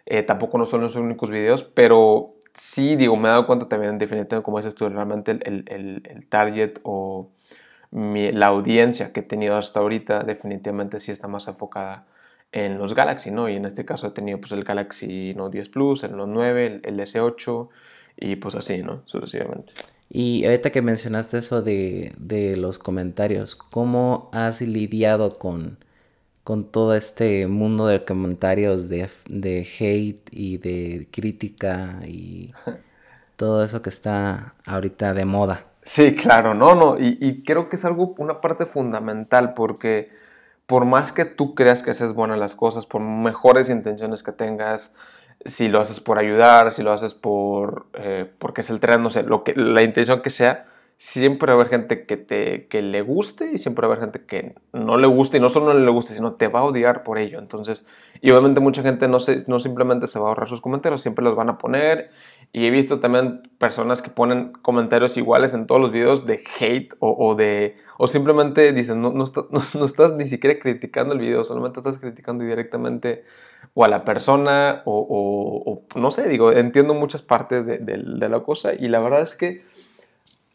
eh, 0.07 0.23
tampoco 0.23 0.59
no 0.59 0.67
son 0.67 0.81
los 0.81 0.97
únicos 0.97 1.31
videos, 1.31 1.63
pero 1.63 2.35
sí, 2.57 2.97
digo, 2.97 3.17
me 3.17 3.29
he 3.29 3.31
dado 3.31 3.47
cuenta 3.47 3.69
también 3.69 3.99
definitivamente, 3.99 4.45
como 4.45 4.59
dices 4.59 4.75
tú, 4.75 4.89
realmente 4.89 5.33
el, 5.33 5.65
el, 5.67 6.03
el 6.09 6.27
target 6.29 6.79
o 6.83 7.31
la 7.95 8.47
audiencia 8.47 9.13
que 9.13 9.21
he 9.21 9.23
tenido 9.23 9.57
hasta 9.57 9.81
ahorita 9.81 10.25
definitivamente 10.25 10.99
sí 10.99 11.13
está 11.13 11.29
más 11.29 11.47
enfocada 11.47 12.07
en 12.51 12.79
los 12.79 12.95
Galaxy, 12.95 13.31
¿no? 13.31 13.49
Y 13.49 13.57
en 13.57 13.65
este 13.65 13.85
caso 13.85 14.09
he 14.09 14.11
tenido 14.11 14.39
pues 14.39 14.53
el 14.53 14.65
Galaxy 14.65 15.35
Note 15.35 15.59
10 15.59 15.69
Plus, 15.69 16.05
el 16.05 16.17
Note 16.17 16.31
9, 16.33 16.81
el, 16.83 17.01
S8 17.01 17.69
y 18.17 18.37
pues 18.37 18.55
así, 18.55 18.83
¿no? 18.83 19.03
Sucesivamente. 19.07 19.73
Y 20.11 20.45
ahorita 20.45 20.71
que 20.71 20.83
mencionaste 20.83 21.39
eso 21.39 21.63
de, 21.63 22.13
de 22.19 22.57
los 22.57 22.79
comentarios, 22.79 23.55
¿cómo 23.55 24.29
has 24.33 24.61
lidiado 24.61 25.39
con, 25.39 25.79
con 26.45 26.71
todo 26.71 26.95
este 26.95 27.47
mundo 27.49 27.87
de 27.87 28.05
comentarios 28.05 28.89
de, 28.89 29.09
de 29.29 29.67
hate 29.79 30.29
y 30.31 30.59
de 30.59 31.09
crítica 31.11 32.01
y 32.07 32.53
todo 33.37 33.65
eso 33.65 33.83
que 33.83 33.91
está 33.91 34.55
ahorita 34.67 35.15
de 35.15 35.25
moda? 35.25 35.65
Sí, 35.83 36.15
claro, 36.15 36.55
no, 36.55 36.75
no, 36.75 36.99
y, 36.99 37.19
y 37.21 37.43
creo 37.45 37.69
que 37.69 37.77
es 37.77 37.85
algo, 37.85 38.15
una 38.19 38.41
parte 38.41 38.67
fundamental 38.67 39.55
porque 39.55 40.11
por 40.67 40.85
más 40.87 41.13
que 41.13 41.25
tú 41.25 41.55
creas 41.55 41.83
que 41.83 41.91
haces 41.91 42.15
buenas 42.15 42.39
las 42.39 42.55
cosas, 42.55 42.87
por 42.87 43.01
mejores 43.03 43.69
intenciones 43.71 44.23
que 44.23 44.33
tengas, 44.33 44.95
si 45.45 45.69
lo 45.69 45.81
haces 45.81 46.01
por 46.01 46.19
ayudar, 46.19 46.73
si 46.73 46.83
lo 46.83 46.93
haces 46.93 47.15
por 47.15 47.87
eh, 47.95 48.31
porque 48.39 48.63
es 48.63 48.71
el 48.71 48.81
tren, 48.81 49.03
no 49.03 49.11
sé, 49.11 49.23
lo 49.25 49.45
que, 49.45 49.55
la 49.55 49.83
intención 49.83 50.23
que 50.23 50.31
sea, 50.31 50.67
siempre 50.97 51.53
va 51.53 51.59
a 51.59 51.61
haber 51.61 51.71
gente 51.71 52.07
que, 52.07 52.17
te, 52.17 52.67
que 52.69 52.83
le 52.83 53.03
guste 53.03 53.51
y 53.53 53.59
siempre 53.59 53.87
va 53.87 53.95
a 53.95 53.97
haber 53.97 54.05
gente 54.07 54.27
que 54.27 54.55
no 54.73 54.97
le 54.97 55.07
guste 55.07 55.37
y 55.37 55.41
no 55.41 55.49
solo 55.49 55.73
no 55.73 55.79
le 55.79 55.91
guste, 55.91 56.15
sino 56.15 56.35
te 56.35 56.49
va 56.49 56.61
a 56.61 56.65
odiar 56.65 57.03
por 57.03 57.19
ello. 57.19 57.39
Entonces, 57.39 57.87
y 58.21 58.31
obviamente 58.31 58.61
mucha 58.61 58.83
gente 58.83 59.09
no, 59.09 59.21
se, 59.21 59.45
no 59.49 59.59
simplemente 59.59 60.07
se 60.07 60.19
va 60.19 60.27
a 60.27 60.29
ahorrar 60.29 60.49
sus 60.49 60.61
comentarios, 60.61 61.03
siempre 61.03 61.25
los 61.25 61.37
van 61.37 61.51
a 61.51 61.59
poner. 61.59 62.11
Y 62.53 62.67
he 62.67 62.71
visto 62.71 63.01
también 63.01 63.43
personas 63.59 64.01
que 64.01 64.11
ponen 64.11 64.53
comentarios 64.63 65.17
iguales 65.17 65.55
en 65.55 65.67
todos 65.67 65.81
los 65.81 65.91
videos 65.91 66.27
de 66.27 66.43
hate 66.61 66.95
o, 67.01 67.11
o 67.19 67.35
de 67.35 67.77
o 67.97 68.07
simplemente 68.07 68.73
dicen, 68.73 69.01
no, 69.01 69.13
no, 69.13 69.25
no, 69.75 69.85
estás 69.85 70.15
ni 70.15 70.27
siquiera 70.27 70.59
criticando 70.59 71.15
el 71.15 71.21
video, 71.21 71.45
solamente 71.45 71.81
estás 71.81 71.99
criticando 71.99 72.45
directamente 72.45 73.25
o 73.75 73.85
a 73.85 73.89
la 73.89 74.05
persona 74.05 74.83
o, 74.85 75.83
no 75.97 76.11
sé, 76.11 76.29
digo, 76.29 76.53
entiendo 76.53 76.95
muchas 76.95 77.23
partes 77.23 77.67
de, 77.67 78.29
la 78.29 78.41
cosa 78.41 78.75
y 78.75 78.89
la 78.89 79.01
verdad 79.01 79.23
es 79.23 79.35
que 79.35 79.65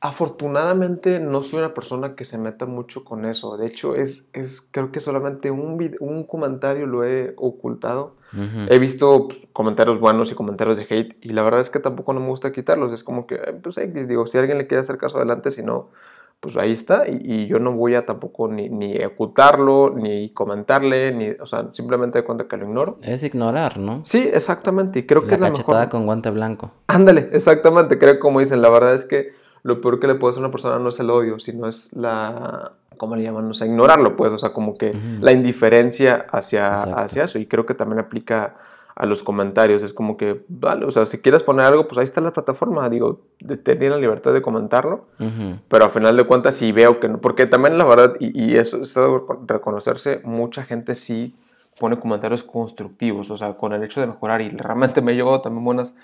afortunadamente 0.02 1.20
no 1.20 1.44
soy 1.44 1.60
una 1.60 1.74
persona 1.74 2.16
que 2.16 2.24
se 2.24 2.38
meta 2.38 2.66
mucho 2.66 3.04
con 3.04 3.26
eso. 3.26 3.58
De 3.58 3.68
hecho, 3.68 3.96
es, 3.96 4.32
es 4.34 4.62
creo 4.72 4.92
que 4.92 5.02
solamente 5.02 5.52
un, 5.52 5.98
un 6.00 6.24
comentario 6.24 6.86
lo 6.86 7.04
he 7.04 7.34
ocultado. 7.38 8.18
He 8.70 8.78
visto 8.78 9.28
pues, 9.28 9.48
comentarios 9.54 10.00
buenos 10.00 10.32
y 10.32 10.36
comentarios 10.36 10.78
de 10.78 10.86
hate 10.88 11.18
y 11.20 11.30
la 11.30 11.42
verdad 11.42 11.62
es 11.62 11.72
que 11.72 11.80
tampoco 11.80 12.14
no 12.14 12.20
me 12.20 12.28
gusta 12.28 12.52
quitarlos. 12.52 12.94
Es 12.94 13.04
como 13.04 13.26
que, 13.26 13.38
pues, 13.38 13.80
digo, 14.08 14.28
si 14.28 14.38
alguien 14.38 14.60
le 14.60 14.68
quiere 14.68 14.82
hacer 14.82 15.00
caso 15.00 15.18
adelante, 15.18 15.50
si 15.50 15.64
no, 15.64 15.90
pues 16.40 16.56
ahí 16.56 16.72
está 16.72 17.06
y, 17.08 17.48
yo 17.48 17.60
no 17.60 17.74
voy 17.74 17.96
a 17.96 18.06
tampoco 18.06 18.48
ni, 18.48 18.70
ni, 18.70 19.04
ocultarlo, 19.04 19.94
ni 19.96 20.30
comentarle, 20.30 21.12
ni, 21.12 21.32
o 21.32 21.46
sea, 21.46 21.70
simplemente 21.74 22.20
de 22.20 22.24
cuenta 22.24 22.48
que 22.48 22.56
lo 22.56 22.66
ignoro. 22.66 23.00
Es 23.02 23.24
ignorar, 23.24 23.78
¿no? 23.78 24.02
Sí, 24.06 24.30
exactamente, 24.32 25.00
y 25.00 25.04
creo 25.06 25.26
que 25.26 25.34
es 25.34 25.40
la 25.40 25.50
mejor. 25.50 25.90
con 25.90 26.06
guante 26.06 26.30
blanco. 26.30 26.72
Ándale, 26.88 27.30
exactamente, 27.34 27.98
creo 27.98 28.14
que 28.14 28.20
como 28.20 28.40
dicen, 28.40 28.62
la 28.62 28.70
verdad 28.70 28.94
es 28.94 29.06
que 29.06 29.32
lo 29.64 29.82
peor 29.82 30.00
que 30.00 30.08
le 30.08 30.16
puede 30.16 30.32
hacer 30.32 30.44
a 30.44 30.46
una 30.48 30.52
persona 30.52 30.80
no 30.80 30.90
es 30.90 31.00
el 31.00 31.10
odio, 31.10 31.40
sino 31.40 31.68
es 31.68 31.94
la, 31.96 32.72
¿cómo 32.98 33.16
le 33.16 33.24
llaman? 33.24 33.50
O 33.50 33.54
sea, 33.54 33.68
ignorarlo, 33.68 34.16
pues, 34.16 34.32
o 34.32 34.38
sea, 34.38 34.54
como 34.54 34.78
que 34.78 34.96
la 35.22 35.32
indiferencia 35.32 36.26
hacia, 36.32 36.74
hacia 36.74 37.24
eso, 37.24 37.40
y 37.40 37.46
creo 37.46 37.66
que 37.66 37.74
también 37.74 38.00
aplica 38.00 38.56
a 39.00 39.06
los 39.06 39.24
comentarios. 39.24 39.82
Es 39.82 39.94
como 39.94 40.18
que, 40.18 40.42
vale, 40.50 40.86
o 40.86 40.92
sea, 40.92 41.06
si 41.06 41.20
quieres 41.20 41.42
poner 41.42 41.66
algo, 41.66 41.88
pues 41.88 41.98
ahí 41.98 42.04
está 42.04 42.20
la 42.20 42.34
plataforma. 42.34 42.90
Digo, 42.90 43.22
tiene 43.64 43.90
la 43.90 43.98
libertad 43.98 44.34
de 44.34 44.42
comentarlo. 44.42 45.06
Pero 45.70 45.86
a 45.86 45.90
final 45.90 46.18
de 46.18 46.26
cuentas, 46.26 46.56
si 46.56 46.74
veo 46.74 47.00
que 47.00 47.08
no. 47.08 47.20
Porque 47.20 47.46
también 47.46 47.78
la 47.78 47.86
verdad, 47.86 48.16
y, 48.20 48.58
eso 48.58 48.82
es 48.82 48.94
reconocerse, 49.48 50.20
mucha 50.26 50.64
gente 50.64 50.96
sí 50.96 51.34
pone 51.80 51.98
comentarios 51.98 52.44
constructivos. 52.44 53.32
O 53.32 53.38
sea, 53.38 53.54
con 53.54 53.72
el 53.72 53.82
hecho 53.84 54.02
de 54.02 54.08
mejorar. 54.08 54.42
Y 54.42 54.50
realmente 54.50 55.02
me 55.02 55.14
he 55.14 55.16
llevado 55.16 55.40
también 55.40 55.64
buenas, 55.64 55.96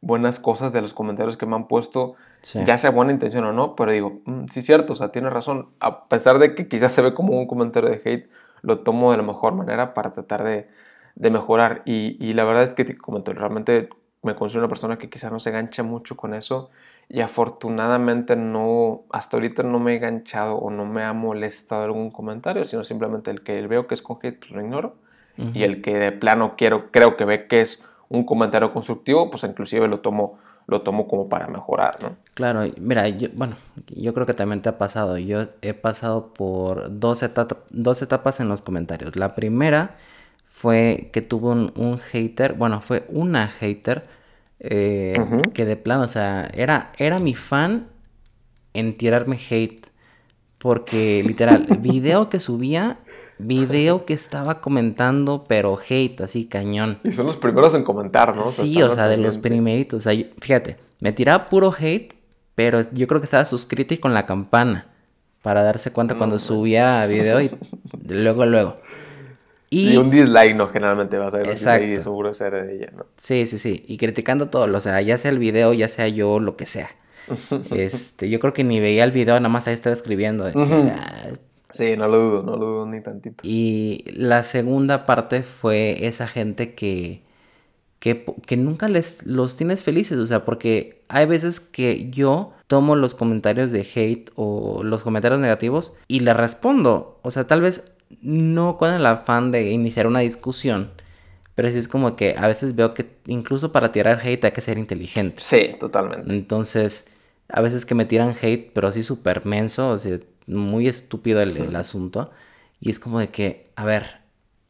buenas 0.00 0.38
cosas 0.38 0.72
de 0.72 0.80
los 0.80 0.94
comentarios 0.94 1.36
que 1.36 1.44
me 1.44 1.54
han 1.54 1.68
puesto. 1.68 2.14
Ya 2.42 2.78
sea 2.78 2.90
buena 2.90 3.12
intención 3.12 3.44
o 3.44 3.52
no, 3.52 3.74
pero 3.74 3.92
digo, 3.92 4.20
mm, 4.24 4.46
sí, 4.46 4.62
cierto, 4.62 4.92
o 4.92 4.96
sea, 4.96 5.10
tiene 5.10 5.30
razón. 5.30 5.68
A 5.80 6.08
pesar 6.08 6.38
de 6.38 6.54
que 6.54 6.68
quizás 6.68 6.92
se 6.92 7.02
ve 7.02 7.14
como 7.14 7.38
un 7.38 7.46
comentario 7.46 7.90
de 7.90 8.00
hate, 8.04 8.30
lo 8.62 8.80
tomo 8.80 9.10
de 9.10 9.16
la 9.16 9.22
mejor 9.22 9.54
manera 9.54 9.94
para 9.94 10.12
tratar 10.12 10.44
de, 10.44 10.68
de 11.14 11.30
mejorar. 11.30 11.82
Y, 11.84 12.16
y, 12.20 12.34
la 12.34 12.44
verdad 12.44 12.64
es 12.64 12.74
que, 12.74 12.96
como 12.96 13.22
realmente 13.24 13.88
me 14.22 14.34
considero 14.34 14.64
una 14.64 14.68
persona 14.68 14.98
que 14.98 15.10
quizá 15.10 15.30
no 15.30 15.40
se 15.40 15.50
engancha 15.50 15.82
mucho 15.82 16.16
con 16.16 16.34
eso. 16.34 16.70
Y 17.08 17.20
afortunadamente 17.22 18.36
no, 18.36 19.04
hasta 19.10 19.36
ahorita 19.36 19.62
no 19.62 19.78
me 19.78 19.92
he 19.92 19.96
enganchado 19.96 20.56
o 20.56 20.70
no 20.70 20.84
me 20.84 21.02
ha 21.02 21.12
molestado 21.12 21.84
algún 21.84 22.10
comentario, 22.10 22.64
sino 22.66 22.84
simplemente 22.84 23.30
el 23.30 23.42
que 23.42 23.66
veo 23.66 23.86
que 23.86 23.94
es 23.94 24.02
con 24.02 24.18
hate, 24.22 24.38
pues 24.38 24.50
lo 24.50 24.60
ignoro. 24.60 24.96
Y 25.54 25.62
el 25.62 25.82
que 25.82 25.94
de 25.94 26.10
plano 26.10 26.54
quiero, 26.56 26.90
creo 26.90 27.16
que 27.16 27.24
ve 27.24 27.46
que 27.46 27.60
es 27.60 27.88
un 28.08 28.24
comentario 28.24 28.72
constructivo, 28.72 29.30
pues 29.30 29.44
inclusive 29.44 29.86
lo 29.86 30.00
tomo, 30.00 30.40
lo 30.68 30.82
tomo 30.82 31.08
como 31.08 31.30
para 31.30 31.48
mejorar, 31.48 31.96
¿no? 32.02 32.16
Claro, 32.34 32.70
mira, 32.78 33.08
yo, 33.08 33.28
bueno, 33.34 33.56
yo 33.86 34.12
creo 34.12 34.26
que 34.26 34.34
también 34.34 34.60
te 34.60 34.68
ha 34.68 34.76
pasado. 34.76 35.16
Yo 35.16 35.46
he 35.62 35.72
pasado 35.72 36.34
por 36.34 37.00
dos, 37.00 37.24
dos 37.70 38.02
etapas 38.02 38.38
en 38.38 38.48
los 38.48 38.60
comentarios. 38.60 39.16
La 39.16 39.34
primera 39.34 39.96
fue 40.44 41.08
que 41.12 41.22
tuvo 41.22 41.52
un, 41.52 41.98
hater, 41.98 42.52
bueno, 42.52 42.82
fue 42.82 43.06
una 43.08 43.48
hater 43.48 44.06
eh, 44.60 45.14
que 45.54 45.64
de 45.64 45.76
plano, 45.76 46.02
o 46.02 46.08
sea, 46.08 46.50
era, 46.52 46.90
era 46.98 47.18
mi 47.18 47.34
fan 47.34 47.88
en 48.74 48.98
tirarme 48.98 49.38
hate. 49.50 49.86
Porque 50.58 51.22
literal, 51.26 51.66
video 51.80 52.28
que 52.28 52.40
subía, 52.40 52.98
video 53.38 54.04
que 54.04 54.14
estaba 54.14 54.60
comentando, 54.60 55.44
pero 55.46 55.78
hate, 55.78 56.20
así 56.20 56.46
cañón. 56.46 56.98
Y 57.04 57.12
son 57.12 57.26
los 57.26 57.36
primeros 57.36 57.74
en 57.74 57.84
comentar, 57.84 58.34
¿no? 58.36 58.46
Sí, 58.46 58.82
o 58.82 58.94
sea, 58.94 59.08
de 59.08 59.16
los 59.16 59.38
primeritos. 59.38 60.06
O 60.06 60.10
sea, 60.10 60.24
fíjate, 60.40 60.76
me 61.00 61.12
tiraba 61.12 61.48
puro 61.48 61.72
hate, 61.76 62.14
pero 62.54 62.80
yo 62.92 63.06
creo 63.06 63.20
que 63.20 63.26
estaba 63.26 63.44
suscrito 63.44 63.94
y 63.94 63.98
con 63.98 64.14
la 64.14 64.26
campana. 64.26 64.86
Para 65.42 65.62
darse 65.62 65.92
cuenta 65.92 66.16
cuando 66.16 66.38
subía 66.38 67.06
video 67.06 67.40
y 67.40 67.50
luego, 68.08 68.44
luego. 68.44 68.74
Y, 69.70 69.96
un 69.96 70.10
dislike, 70.10 70.56
¿no? 70.56 70.68
Generalmente 70.68 71.18
vas 71.18 71.34
a 71.34 71.38
ver 71.38 71.48
Exacto. 71.48 71.86
y 71.86 71.96
seguro 71.96 72.32
ser 72.34 72.54
de 72.54 72.76
ella, 72.76 72.92
¿no? 72.96 73.06
Sí, 73.16 73.46
sí, 73.46 73.58
sí. 73.58 73.84
Y 73.86 73.98
criticando 73.98 74.48
todo, 74.48 74.74
o 74.74 74.80
sea, 74.80 75.00
ya 75.02 75.18
sea 75.18 75.30
el 75.30 75.38
video, 75.38 75.74
ya 75.74 75.88
sea 75.88 76.08
yo, 76.08 76.40
lo 76.40 76.56
que 76.56 76.66
sea. 76.66 76.90
este, 77.70 78.30
yo 78.30 78.40
creo 78.40 78.52
que 78.52 78.64
ni 78.64 78.80
veía 78.80 79.04
el 79.04 79.12
video, 79.12 79.34
nada 79.34 79.50
más 79.50 79.66
ahí 79.66 79.74
estaba 79.74 79.92
escribiendo. 79.92 80.50
Ah". 80.54 81.28
Sí, 81.70 81.96
no 81.96 82.08
lo 82.08 82.18
dudo, 82.18 82.42
no 82.42 82.56
lo 82.56 82.66
dudo 82.66 82.86
ni 82.86 83.02
tantito. 83.02 83.36
Y 83.42 84.04
la 84.14 84.42
segunda 84.42 85.06
parte 85.06 85.42
fue 85.42 86.06
esa 86.06 86.26
gente 86.26 86.74
que, 86.74 87.22
que, 87.98 88.24
que 88.46 88.56
nunca 88.56 88.88
les 88.88 89.26
los 89.26 89.56
tienes 89.56 89.82
felices, 89.82 90.18
o 90.18 90.26
sea, 90.26 90.44
porque 90.44 91.02
hay 91.08 91.26
veces 91.26 91.60
que 91.60 92.08
yo 92.10 92.52
tomo 92.66 92.96
los 92.96 93.14
comentarios 93.14 93.70
de 93.70 93.80
hate 93.80 94.30
o 94.34 94.82
los 94.82 95.02
comentarios 95.02 95.40
negativos 95.40 95.94
y 96.06 96.20
le 96.20 96.32
respondo. 96.34 97.18
O 97.22 97.30
sea, 97.30 97.46
tal 97.46 97.60
vez 97.60 97.92
no 98.22 98.76
con 98.76 98.94
el 98.94 99.04
afán 99.06 99.50
de 99.50 99.70
iniciar 99.70 100.06
una 100.06 100.20
discusión, 100.20 100.90
pero 101.54 101.70
sí 101.70 101.78
es 101.78 101.88
como 101.88 102.16
que 102.16 102.34
a 102.38 102.46
veces 102.46 102.74
veo 102.76 102.94
que 102.94 103.06
incluso 103.26 103.72
para 103.72 103.92
tirar 103.92 104.20
hate 104.22 104.44
hay 104.44 104.52
que 104.52 104.60
ser 104.60 104.78
inteligente. 104.78 105.42
Sí, 105.44 105.76
totalmente. 105.78 106.32
Entonces, 106.32 107.08
a 107.48 107.60
veces 107.60 107.84
que 107.84 107.94
me 107.94 108.04
tiran 108.04 108.34
hate, 108.40 108.70
pero 108.72 108.88
así 108.88 109.02
súper 109.02 109.44
menso, 109.44 109.90
o 109.90 109.98
sea, 109.98 110.18
muy 110.48 110.88
estúpido 110.88 111.40
el, 111.42 111.76
asunto. 111.76 112.30
Y 112.80 112.90
es 112.90 112.98
como 112.98 113.20
de 113.20 113.28
que, 113.28 113.70
a 113.76 113.84
ver, 113.84 114.20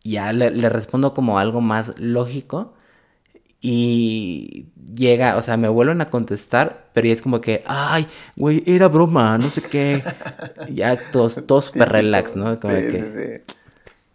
ya 0.03 0.33
le, 0.33 0.51
le 0.51 0.69
respondo 0.69 1.15
como 1.15 1.39
algo 1.39 1.61
más 1.61 1.99
lógico 1.99 2.75
y 3.61 4.67
llega, 4.95 5.37
o 5.37 5.43
sea, 5.43 5.57
me 5.57 5.69
vuelven 5.69 6.01
a 6.01 6.11
contestar, 6.11 6.91
pero 6.93 7.09
ya 7.09 7.13
es 7.13 7.23
como 7.23 7.41
que, 7.41 7.65
ay, 7.67 8.07
güey, 8.37 8.63
era 8.67 8.87
broma, 8.89 9.37
no 9.37 9.51
sé 9.51 9.63
qué. 9.63 10.05
ya 10.73 10.97
todos, 11.11 11.45
todos 11.47 11.67
super 11.67 11.89
relax, 11.89 12.37
¿no? 12.37 12.59
Como 12.61 12.77
sí, 12.77 12.87
que, 12.89 13.43
sí, 13.47 13.55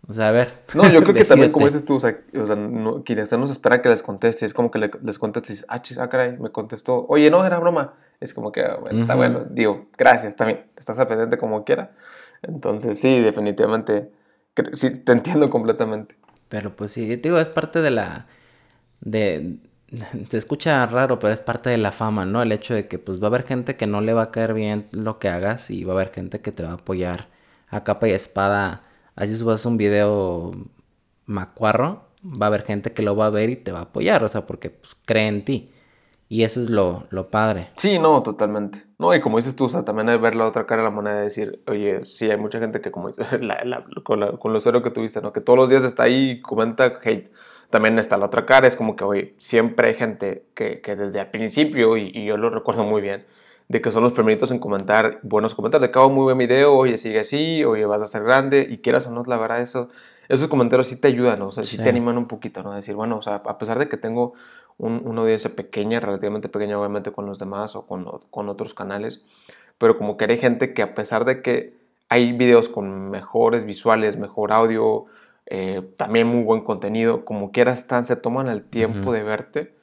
O 0.08 0.14
sea, 0.14 0.30
a 0.30 0.32
ver. 0.32 0.64
No, 0.74 0.90
yo 0.90 1.02
creo 1.02 1.14
que 1.16 1.26
también, 1.26 1.52
como 1.52 1.66
dices 1.66 1.86
tú, 1.86 1.96
o 1.96 2.00
sea, 2.00 2.20
o 2.40 2.46
sea 2.46 2.56
no, 2.56 3.04
quienes 3.04 3.32
no 3.32 3.46
se 3.48 3.54
espera 3.54 3.82
que 3.82 3.90
les 3.90 4.04
conteste, 4.04 4.46
es 4.46 4.54
como 4.54 4.72
que 4.72 4.92
les 5.02 5.20
contestes, 5.20 5.66
ah, 5.70 5.82
chis, 5.82 5.98
ah, 5.98 6.10
caray, 6.10 6.38
me 6.38 6.50
contestó, 6.50 7.06
oye, 7.08 7.30
no, 7.30 7.46
era 7.46 7.60
broma. 7.60 7.94
Es 8.20 8.34
como 8.34 8.52
que, 8.52 8.62
ah, 8.62 8.78
bueno, 8.80 9.02
está 9.02 9.16
bueno, 9.16 9.46
digo, 9.50 9.88
gracias 9.98 10.36
también, 10.36 10.66
estás 10.78 10.98
pendiente 11.06 11.38
como 11.38 11.64
quiera. 11.66 11.92
Entonces, 12.42 13.00
sí, 13.00 13.20
definitivamente, 13.20 14.12
sí, 14.74 14.92
te 15.00 15.12
entiendo 15.12 15.50
completamente. 15.50 16.16
Pero 16.50 16.76
pues 16.76 16.92
sí, 16.92 17.16
digo, 17.16 17.40
es 17.40 17.50
parte 17.50 17.82
de 17.82 17.92
la 17.92 18.28
de... 19.02 19.58
Se 20.30 20.38
escucha 20.38 20.86
raro, 20.88 21.20
pero 21.20 21.34
es 21.34 21.42
parte 21.42 21.70
de 21.70 21.78
la 21.78 21.92
fama, 21.92 22.26
¿no? 22.26 22.42
El 22.42 22.52
hecho 22.52 22.74
de 22.74 22.88
que 22.88 22.98
pues 22.98 23.22
va 23.22 23.26
a 23.26 23.28
haber 23.28 23.44
gente 23.44 23.76
que 23.76 23.88
no 23.88 24.02
le 24.02 24.14
va 24.14 24.24
a 24.24 24.32
caer 24.32 24.54
bien 24.54 24.88
lo 24.92 25.20
que 25.20 25.30
hagas 25.30 25.70
y 25.70 25.84
va 25.84 25.94
a 25.94 25.96
haber 25.96 26.12
gente 26.12 26.42
que 26.42 26.52
te 26.52 26.64
va 26.64 26.72
a 26.72 26.74
apoyar 26.74 27.28
a 27.70 27.84
capa 27.84 28.08
y 28.08 28.12
espada. 28.12 28.82
Así 29.16 29.36
subas 29.36 29.66
un 29.66 29.78
video 29.78 30.52
macuarro, 31.26 32.04
va 32.24 32.46
a 32.46 32.48
haber 32.48 32.64
gente 32.64 32.94
que 32.94 33.04
lo 33.04 33.16
va 33.16 33.28
a 33.28 33.30
ver 33.30 33.50
y 33.50 33.56
te 33.56 33.72
va 33.72 33.80
a 33.80 33.84
apoyar, 33.84 34.24
o 34.24 34.30
sea, 34.30 34.46
porque 34.46 34.70
pues, 34.70 34.96
cree 35.06 35.28
en 35.28 35.46
ti. 35.46 35.70
Y 36.30 36.44
eso 36.44 36.62
es 36.62 36.70
lo, 36.70 37.06
lo, 37.12 37.30
padre. 37.30 37.70
Sí, 37.78 38.00
no, 38.00 38.24
totalmente. 38.24 38.84
No, 38.98 39.14
y 39.14 39.22
como 39.22 39.38
dices 39.38 39.56
tú, 39.56 39.66
o 39.66 39.70
sea, 39.70 39.86
también 39.86 40.10
hay 40.10 40.18
ver 40.18 40.34
la 40.34 40.48
otra 40.48 40.66
cara 40.66 40.82
de 40.82 40.88
la 40.88 40.96
moneda 40.96 41.22
y 41.22 41.26
decir, 41.26 41.62
oye, 41.68 42.06
sí, 42.06 42.32
hay 42.32 42.38
mucha 42.38 42.60
gente 42.60 42.82
que, 42.82 42.90
como 42.90 43.10
dices, 43.10 43.28
con, 44.04 44.20
la, 44.20 44.32
con 44.32 44.54
lo 44.54 44.60
cero 44.60 44.82
que 44.82 44.90
tuviste, 44.90 45.22
¿no? 45.22 45.32
Que 45.32 45.42
todos 45.42 45.60
los 45.60 45.70
días 45.70 45.84
está 45.84 46.04
ahí 46.04 46.32
y 46.32 46.42
comenta 46.42 47.00
hate 47.04 47.30
también 47.74 47.98
está 47.98 48.18
la 48.18 48.28
otra 48.28 48.46
cara, 48.46 48.68
es 48.68 48.76
como 48.76 48.96
que 48.96 49.04
hoy 49.04 49.34
siempre 49.40 49.88
hay 49.88 49.96
gente 49.96 50.46
que, 50.54 50.80
que 50.82 50.96
desde 50.96 51.20
el 51.20 51.26
principio, 51.32 51.98
y, 51.98 52.24
yo 52.24 52.38
lo 52.38 52.52
recuerdo 52.52 52.84
muy 52.84 53.02
bien, 53.02 53.26
de 53.74 53.82
que 53.82 53.92
son 53.92 54.04
los 54.04 54.12
primeritos 54.12 54.52
en 54.52 54.60
comentar 54.60 55.18
buenos 55.24 55.56
comentarios, 55.56 55.88
de 55.88 55.92
cabo 55.92 56.08
muy 56.08 56.26
buen 56.26 56.38
video, 56.38 56.76
oye, 56.76 56.96
sigue 56.96 57.22
así, 57.22 57.66
oye, 57.66 57.88
vas 57.88 58.04
a 58.04 58.06
ser 58.06 58.24
grande, 58.24 58.68
y 58.70 58.78
quieras 58.78 59.08
o 59.08 59.12
no, 59.12 59.24
la 59.26 59.36
verdad, 59.36 59.62
eso, 59.62 59.90
esos 60.30 60.48
comentarios 60.48 60.88
sí 60.88 61.02
te 61.02 61.08
ayudan, 61.08 61.42
o 61.42 61.50
sea, 61.50 61.64
sí, 61.64 61.78
te 61.78 61.90
animan 61.90 62.20
un 62.20 62.28
poquito, 62.28 62.62
¿no? 62.62 62.72
Decir, 62.72 62.94
bueno, 62.94 63.18
o 63.18 63.24
sea, 63.24 63.42
a 63.44 63.58
pesar 63.58 63.80
de 63.80 63.90
que 63.90 63.98
tengo 63.98 64.36
un, 64.78 65.02
una 65.04 65.22
audiencia 65.22 65.56
pequeña, 65.56 66.00
relativamente 66.00 66.50
pequeña, 66.50 66.78
obviamente, 66.78 67.12
con 67.12 67.26
los 67.26 67.40
demás 67.40 67.76
o 67.76 67.88
con, 67.88 68.06
con 68.30 68.48
otros 68.48 68.76
canales, 68.76 69.26
pero 69.80 69.98
como 69.98 70.18
que 70.18 70.26
hay 70.26 70.38
gente 70.38 70.76
que 70.76 70.84
a 70.84 70.94
pesar 70.94 71.26
de 71.26 71.42
que 71.42 71.74
hay 72.10 72.32
videos 72.32 72.70
con 72.70 73.10
mejores 73.10 73.66
visuales, 73.66 74.18
mejor 74.18 74.52
audio, 74.52 75.06
eh, 75.48 75.82
también 75.98 76.28
muy 76.28 76.44
buen 76.44 76.62
contenido, 76.62 77.26
como 77.26 77.52
quieras 77.52 77.80
están, 77.80 78.06
se 78.06 78.16
toman 78.18 78.50
el 78.50 78.64
tiempo 78.64 79.12
de 79.14 79.24
verte 79.24 79.74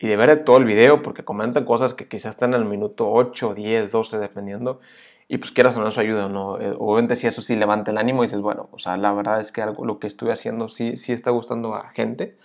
y 0.00 0.08
de 0.08 0.16
ver 0.16 0.44
todo 0.44 0.56
el 0.56 0.64
video, 0.64 1.02
porque 1.02 1.24
comentan 1.24 1.64
cosas 1.64 1.94
que 1.94 2.08
quizás 2.08 2.34
están 2.34 2.54
el 2.54 2.64
minuto 2.64 3.10
8, 3.10 3.54
10, 3.54 3.92
12, 3.92 4.18
dependiendo, 4.18 4.80
y 5.28 5.38
pues 5.38 5.52
quieras 5.52 5.76
o 5.76 5.80
no, 5.80 5.88
eso 5.88 6.00
ayuda, 6.00 6.28
¿no? 6.28 6.58
Eh, 6.58 6.74
obviamente 6.76 7.14
si 7.16 7.26
eso 7.26 7.42
sí 7.42 7.54
levanta 7.54 7.90
el 7.90 7.98
ánimo 7.98 8.24
y 8.24 8.26
dices, 8.26 8.40
bueno, 8.40 8.68
o 8.72 8.78
sea, 8.78 8.96
la 8.96 9.12
verdad 9.12 9.40
es 9.40 9.52
que 9.52 9.62
algo, 9.62 9.84
lo 9.84 9.98
que 9.98 10.06
estoy 10.06 10.30
haciendo 10.30 10.68
sí, 10.68 10.96
sí 10.96 11.12
está 11.12 11.30
gustando 11.30 11.74
a 11.74 11.90
gente, 11.90 12.36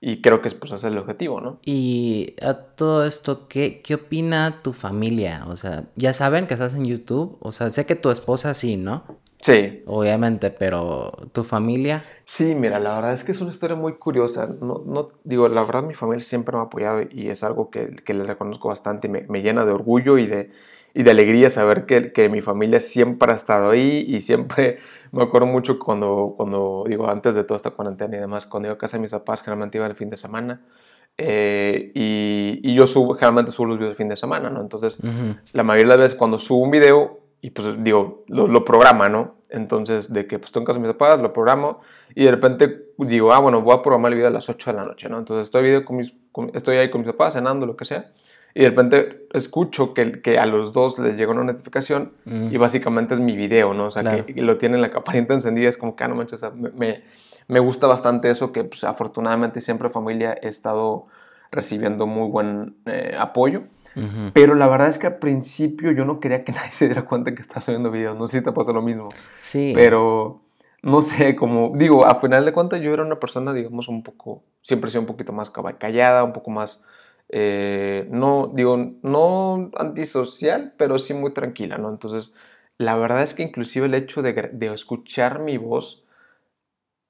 y 0.00 0.20
creo 0.20 0.42
que 0.42 0.50
pues, 0.50 0.70
ese 0.70 0.86
es 0.86 0.92
el 0.92 0.98
objetivo, 0.98 1.40
¿no? 1.40 1.58
Y 1.64 2.34
a 2.42 2.54
todo 2.54 3.04
esto, 3.04 3.48
¿qué, 3.48 3.80
¿qué 3.82 3.94
opina 3.94 4.60
tu 4.62 4.72
familia? 4.72 5.44
O 5.48 5.56
sea, 5.56 5.84
ya 5.96 6.12
saben 6.12 6.46
que 6.46 6.54
estás 6.54 6.74
en 6.74 6.84
YouTube, 6.84 7.36
o 7.40 7.50
sea, 7.50 7.70
sé 7.70 7.86
que 7.86 7.96
tu 7.96 8.10
esposa 8.10 8.54
sí, 8.54 8.76
¿no? 8.76 9.02
Sí. 9.40 9.82
Obviamente, 9.86 10.50
pero 10.50 11.12
tu 11.32 11.42
familia. 11.42 12.04
Sí, 12.28 12.54
mira, 12.54 12.78
la 12.78 12.94
verdad 12.94 13.14
es 13.14 13.24
que 13.24 13.32
es 13.32 13.40
una 13.40 13.52
historia 13.52 13.74
muy 13.74 13.94
curiosa. 13.94 14.46
No, 14.60 14.82
no, 14.84 15.08
digo, 15.24 15.48
la 15.48 15.64
verdad 15.64 15.82
mi 15.82 15.94
familia 15.94 16.22
siempre 16.22 16.54
me 16.54 16.60
ha 16.60 16.66
apoyado 16.66 17.00
y 17.10 17.30
es 17.30 17.42
algo 17.42 17.70
que, 17.70 17.96
que 18.04 18.12
le 18.12 18.22
reconozco 18.22 18.68
bastante 18.68 19.08
y 19.08 19.10
me, 19.10 19.22
me, 19.22 19.40
llena 19.40 19.64
de 19.64 19.72
orgullo 19.72 20.18
y 20.18 20.26
de, 20.26 20.50
y 20.92 21.04
de 21.04 21.10
alegría 21.10 21.48
saber 21.48 21.86
que, 21.86 22.12
que, 22.12 22.28
mi 22.28 22.42
familia 22.42 22.80
siempre 22.80 23.32
ha 23.32 23.34
estado 23.34 23.70
ahí 23.70 24.04
y 24.06 24.20
siempre 24.20 24.78
me 25.10 25.22
acuerdo 25.22 25.46
mucho 25.46 25.78
cuando, 25.78 26.34
cuando, 26.36 26.84
digo, 26.86 27.08
antes 27.08 27.34
de 27.34 27.44
toda 27.44 27.56
esta 27.56 27.70
cuarentena 27.70 28.18
y 28.18 28.20
demás, 28.20 28.46
cuando 28.46 28.68
iba 28.68 28.74
a 28.74 28.78
casa 28.78 28.98
de 28.98 29.02
mis 29.02 29.10
papás, 29.10 29.40
generalmente 29.40 29.78
iba 29.78 29.86
el 29.86 29.96
fin 29.96 30.10
de 30.10 30.18
semana. 30.18 30.60
Eh, 31.16 31.92
y, 31.94 32.60
y, 32.62 32.74
yo 32.74 32.86
subo, 32.86 33.14
generalmente 33.14 33.52
subo 33.52 33.68
los 33.68 33.78
videos 33.78 33.92
el 33.92 33.96
fin 33.96 34.08
de 34.08 34.16
semana, 34.16 34.50
¿no? 34.50 34.60
Entonces, 34.60 34.98
la 35.52 35.62
mayoría 35.62 35.92
de 35.92 35.96
las 35.96 36.04
veces 36.04 36.18
cuando 36.18 36.36
subo 36.38 36.62
un 36.62 36.70
video, 36.70 37.20
y 37.40 37.50
pues 37.50 37.82
digo, 37.82 38.24
lo, 38.28 38.46
lo, 38.48 38.64
programa, 38.64 39.08
¿no? 39.08 39.36
Entonces, 39.48 40.12
de 40.12 40.26
que 40.26 40.38
pues 40.38 40.48
estoy 40.50 40.60
en 40.60 40.66
casa 40.66 40.78
de 40.78 40.86
mis 40.86 40.94
papás, 40.94 41.20
lo 41.20 41.32
programo 41.32 41.80
y 42.18 42.24
de 42.24 42.32
repente 42.32 42.86
digo, 42.98 43.32
ah, 43.32 43.38
bueno, 43.38 43.62
voy 43.62 43.76
a 43.76 43.80
programar 43.80 44.10
el 44.10 44.16
video 44.16 44.26
a 44.26 44.32
las 44.32 44.48
8 44.48 44.72
de 44.72 44.76
la 44.76 44.84
noche, 44.84 45.08
¿no? 45.08 45.20
Entonces 45.20 45.46
estoy, 45.46 45.62
video 45.62 45.84
con 45.84 45.98
mis, 45.98 46.12
estoy 46.52 46.78
ahí 46.78 46.90
con 46.90 47.02
mis 47.02 47.10
papás 47.12 47.34
cenando, 47.34 47.64
lo 47.64 47.76
que 47.76 47.84
sea, 47.84 48.10
y 48.54 48.64
de 48.64 48.70
repente 48.70 49.28
escucho 49.32 49.94
que, 49.94 50.20
que 50.20 50.36
a 50.36 50.44
los 50.44 50.72
dos 50.72 50.98
les 50.98 51.16
llega 51.16 51.30
una 51.30 51.44
notificación 51.44 52.14
y 52.26 52.56
básicamente 52.56 53.14
es 53.14 53.20
mi 53.20 53.36
video, 53.36 53.72
¿no? 53.72 53.86
O 53.86 53.90
sea, 53.92 54.24
que, 54.26 54.42
lo 54.42 54.58
tienen 54.58 54.80
la 54.80 54.90
caparita 54.90 55.32
encendida, 55.34 55.68
es 55.68 55.76
como 55.76 55.94
que, 55.94 56.02
ah, 56.02 56.08
no 56.08 56.16
manches, 56.16 56.42
o 56.42 56.50
sea, 56.50 56.50
me, 56.50 57.04
me, 57.46 57.60
gusta 57.60 57.86
bastante 57.86 58.30
eso, 58.30 58.50
que 58.50 58.64
pues, 58.64 58.82
afortunadamente 58.82 59.60
siempre 59.60 59.88
familia 59.88 60.36
he 60.42 60.48
estado 60.48 61.06
recibiendo 61.52 62.08
muy 62.08 62.28
buen 62.28 62.78
eh, 62.86 63.14
apoyo. 63.16 63.62
Pero 64.32 64.54
la 64.56 64.68
verdad 64.68 64.88
es 64.88 64.98
que 64.98 65.06
al 65.08 65.18
principio 65.18 65.92
yo 65.92 66.04
no 66.04 66.18
quería 66.18 66.44
que 66.44 66.50
nadie 66.52 66.72
se 66.72 66.86
diera 66.86 67.04
cuenta 67.04 67.32
que 67.32 67.42
estaba 67.42 67.60
subiendo 67.60 67.92
videos. 67.92 68.18
No 68.18 68.26
sé 68.26 68.38
si 68.38 68.44
te 68.44 68.50
pasó 68.50 68.72
lo 68.72 68.82
mismo. 68.82 69.08
Sí. 69.38 69.72
Pero 69.74 70.40
no 70.82 71.02
sé, 71.02 71.36
como 71.36 71.72
digo, 71.76 72.06
a 72.06 72.20
final 72.20 72.44
de 72.44 72.52
cuentas 72.52 72.80
yo 72.80 72.92
era 72.92 73.04
una 73.04 73.20
persona, 73.20 73.52
digamos, 73.52 73.88
un 73.88 74.02
poco, 74.02 74.44
siempre 74.62 74.88
he 74.88 74.90
sido 74.92 75.02
un 75.02 75.06
poquito 75.06 75.32
más 75.32 75.50
callada, 75.78 76.24
un 76.24 76.32
poco 76.32 76.50
más, 76.50 76.84
eh, 77.28 78.06
no, 78.10 78.50
digo, 78.54 78.76
no 79.02 79.70
antisocial, 79.76 80.74
pero 80.78 80.98
sí 80.98 81.14
muy 81.14 81.32
tranquila, 81.34 81.78
¿no? 81.78 81.90
Entonces, 81.90 82.34
la 82.78 82.96
verdad 82.96 83.22
es 83.22 83.34
que 83.34 83.42
inclusive 83.42 83.86
el 83.86 83.94
hecho 83.94 84.22
de, 84.22 84.52
escuchar 84.72 85.40
mi 85.40 85.58
voz, 85.58 86.06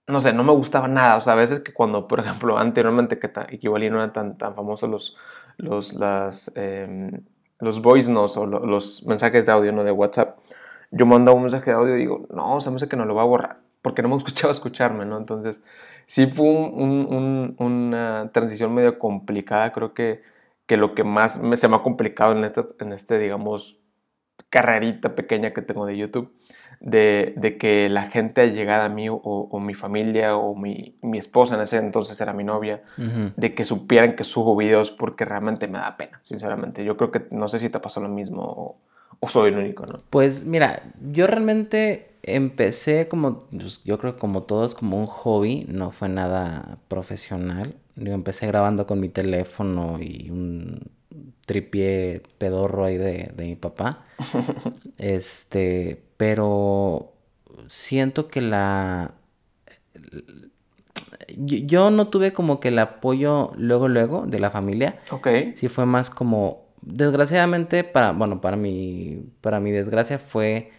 no 0.07 0.21
sé, 0.21 0.33
no 0.33 0.43
me 0.43 0.53
gustaba 0.53 0.89
nada. 0.89 1.19
O 1.19 1.21
sea, 1.21 1.35
a 1.35 1.37
veces 1.37 1.61
que 1.61 1.75
cuando, 1.75 2.09
por 2.09 2.21
ejemplo, 2.21 2.59
anteriormente, 2.59 3.19
que 3.19 3.31
igual 3.61 3.83
no 3.91 3.97
eran 3.99 4.13
tan, 4.13 4.39
tan 4.39 4.55
famosos 4.55 4.89
los 4.89 5.17
los, 5.59 5.93
las, 5.93 6.51
em, 6.55 7.11
los 7.59 7.83
voice 7.83 8.11
notes 8.11 8.37
o 8.37 8.47
los 8.47 9.05
mensajes 9.05 9.45
de 9.45 9.53
audio, 9.53 9.73
no 9.73 9.85
de 9.85 9.91
WhatsApp, 9.91 10.39
yo 10.91 11.07
mando 11.07 11.35
un 11.35 11.43
mensaje 11.43 11.71
de 11.71 11.77
audio 11.77 11.97
y 11.97 12.01
digo, 12.01 12.27
no, 12.31 12.57
o 12.57 12.61
sea, 12.61 12.73
me 12.73 12.79
que 12.79 12.97
no 12.97 13.05
lo 13.05 13.15
va 13.15 13.23
a 13.23 13.27
borrar, 13.27 13.59
porque 13.83 14.03
no 14.03 14.09
me 14.09 14.17
escuchaba 14.19 14.53
escucharme, 14.53 15.05
¿no? 15.05 15.19
Entonces, 15.19 15.63
sí 16.07 16.27
fue 16.27 16.47
un, 16.47 17.07
un, 17.11 17.57
una 17.59 18.31
transición 18.33 18.75
medio 18.75 18.99
complicada, 18.99 19.73
creo 19.73 19.95
que 19.95 20.23
que 20.69 20.77
lo 20.77 20.95
que 20.95 21.03
más 21.03 21.43
me, 21.43 21.57
se 21.57 21.67
me 21.67 21.77
ha 21.77 21.83
complicado 21.83 22.33
en 22.33 22.45
este, 22.45 22.63
en 22.81 22.93
este, 22.93 23.19
digamos, 23.19 23.81
carrerita 24.51 25.15
pequeña 25.15 25.55
que 25.55 25.63
tengo 25.63 25.87
de 25.87 25.97
YouTube, 25.97 26.31
de, 26.79 27.33
de 27.39 27.57
que 27.57 27.89
la 27.89 28.11
gente 28.11 28.53
llegada 28.53 28.85
a 28.85 28.89
mí 28.91 29.09
o, 29.09 29.17
o 29.17 29.61
mi 29.61 29.73
familia 29.73 30.37
o 30.37 30.55
mi, 30.55 30.99
mi, 31.01 31.17
esposa 31.17 31.55
en 31.55 31.63
ese 31.63 31.79
entonces 31.79 32.21
era 32.21 32.35
mi 32.35 32.45
novia, 32.45 32.83
de 32.99 33.55
que 33.55 33.65
supieran 33.65 34.15
que 34.15 34.25
subo 34.25 34.55
videos 34.55 34.91
porque 34.91 35.25
realmente 35.25 35.67
me 35.69 35.79
da 35.79 35.97
pena, 35.97 36.21
sinceramente. 36.23 36.85
Yo 36.85 36.99
creo 36.99 37.11
que 37.11 37.27
no 37.31 37.49
sé 37.49 37.59
si 37.59 37.71
te 37.71 37.81
pasó 37.81 38.01
lo 38.03 38.11
mismo 38.11 38.43
o, 38.43 38.77
o 39.21 39.29
soy 39.29 39.51
el 39.51 39.59
único, 39.59 39.87
¿no? 39.87 40.01
Pues 40.11 40.45
mira, 40.45 40.83
yo 41.13 41.27
realmente 41.27 42.11
empecé 42.23 43.09
como, 43.09 43.45
pues, 43.45 43.83
yo 43.85 43.99
creo 43.99 44.19
como 44.19 44.43
todos, 44.43 44.75
como 44.75 44.99
un 44.99 45.07
hobby, 45.07 45.67
no 45.69 45.91
fue 45.91 46.09
nada 46.09 46.79
profesional. 46.89 47.75
Yo 47.97 48.13
empecé 48.13 48.47
grabando 48.47 48.87
con 48.87 49.01
mi 49.01 49.09
teléfono 49.09 49.99
y 50.01 50.31
un 50.31 50.91
tripié 51.47 52.23
pedorro 52.39 52.85
ahí 52.85 52.97
de, 52.97 53.33
de 53.35 53.45
mi 53.45 53.57
papá. 53.57 54.05
este, 54.99 56.03
pero 56.17 57.13
siento 57.67 58.29
que 58.29 58.41
la... 58.41 59.13
Yo, 61.37 61.91
no 61.91 62.09
tuve 62.09 62.33
como 62.33 62.59
que 62.59 62.69
el 62.69 62.79
apoyo 62.79 63.53
luego, 63.57 63.89
luego 63.89 64.27
de 64.27 64.41
la 64.41 64.51
familia. 64.51 65.01
Ok. 65.11 65.29
Sí 65.55 65.69
fue 65.69 65.87
más 65.87 66.11
como... 66.11 66.68
Desgraciadamente, 66.91 67.85
para, 67.85 68.13
bueno, 68.13 68.41
para 68.41 68.57
mi, 68.57 69.23
para 69.43 69.61
mi 69.61 69.73
desgracia 69.73 70.19
fue 70.19 70.73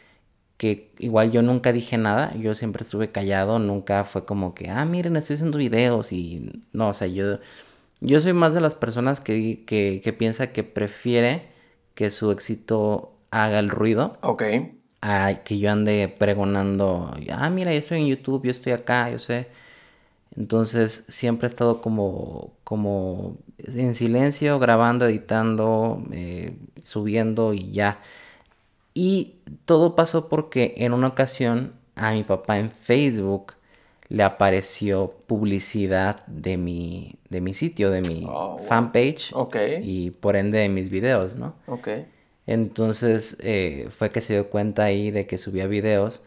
que 0.58 0.92
igual 1.00 1.32
yo 1.32 1.42
nunca 1.44 1.74
dije 1.74 1.98
nada, 1.98 2.36
yo 2.36 2.56
siempre 2.56 2.84
estuve 2.84 3.12
callado, 3.12 3.60
nunca 3.60 4.06
fue 4.06 4.26
como 4.26 4.56
que, 4.56 4.70
ah, 4.70 4.86
miren, 4.86 5.18
estoy 5.18 5.36
haciendo 5.36 5.60
videos 5.60 6.12
y 6.14 6.64
no, 6.74 6.90
o 6.90 6.94
sea, 6.96 7.08
yo, 7.08 7.40
yo 8.02 8.20
soy 8.22 8.34
más 8.34 8.54
de 8.56 8.62
las 8.62 8.76
personas 8.76 9.22
que, 9.22 9.66
que, 9.66 10.02
que 10.04 10.14
piensa 10.14 10.52
que 10.54 10.64
prefiere 10.64 11.50
que 11.96 12.12
su 12.12 12.32
éxito 12.32 13.14
haga 13.32 13.60
el 13.60 13.70
ruido. 13.70 14.18
Ok. 14.22 14.44
A 15.02 15.44
que 15.46 15.60
yo 15.60 15.72
ande 15.72 16.10
pregonando, 16.10 17.14
ah, 17.32 17.50
mira, 17.50 17.72
yo 17.74 17.80
estoy 17.80 18.02
en 18.02 18.08
YouTube, 18.08 18.46
yo 18.46 18.52
estoy 18.52 18.74
acá, 18.74 19.10
yo 19.12 19.20
sé. 19.20 19.48
Entonces 20.40 21.04
siempre 21.10 21.48
he 21.48 21.52
estado 21.52 21.82
como, 21.82 22.54
como 22.64 23.38
en 23.58 23.94
silencio, 23.94 24.58
grabando, 24.58 25.06
editando, 25.06 26.02
eh, 26.14 26.56
subiendo 26.82 27.54
y 27.54 27.72
ya. 27.72 28.00
Y 28.94 29.36
todo 29.66 29.98
pasó 29.98 30.30
porque 30.30 30.76
en 30.78 30.94
una 30.94 31.08
ocasión 31.08 31.74
a 31.96 32.14
mi 32.14 32.24
papá 32.24 32.58
en 32.58 32.72
Facebook 32.72 33.54
le 34.08 34.24
apareció 34.24 35.14
publicidad 35.28 36.26
de 36.26 36.56
mi, 36.56 37.16
de 37.30 37.42
mi 37.42 37.54
sitio, 37.54 37.92
de 37.92 38.02
mi 38.02 38.26
oh, 38.26 38.60
fanpage. 38.60 39.34
Y 39.84 40.12
por 40.12 40.38
ende 40.38 40.60
de 40.60 40.70
mis 40.70 40.90
videos, 40.90 41.36
¿no? 41.36 41.54
Entonces 42.48 43.38
eh, 43.44 43.88
fue 43.90 44.10
que 44.10 44.22
se 44.22 44.34
dio 44.34 44.50
cuenta 44.50 44.86
ahí 44.86 45.12
de 45.12 45.28
que 45.28 45.38
subía 45.38 45.68
videos. 45.68 46.24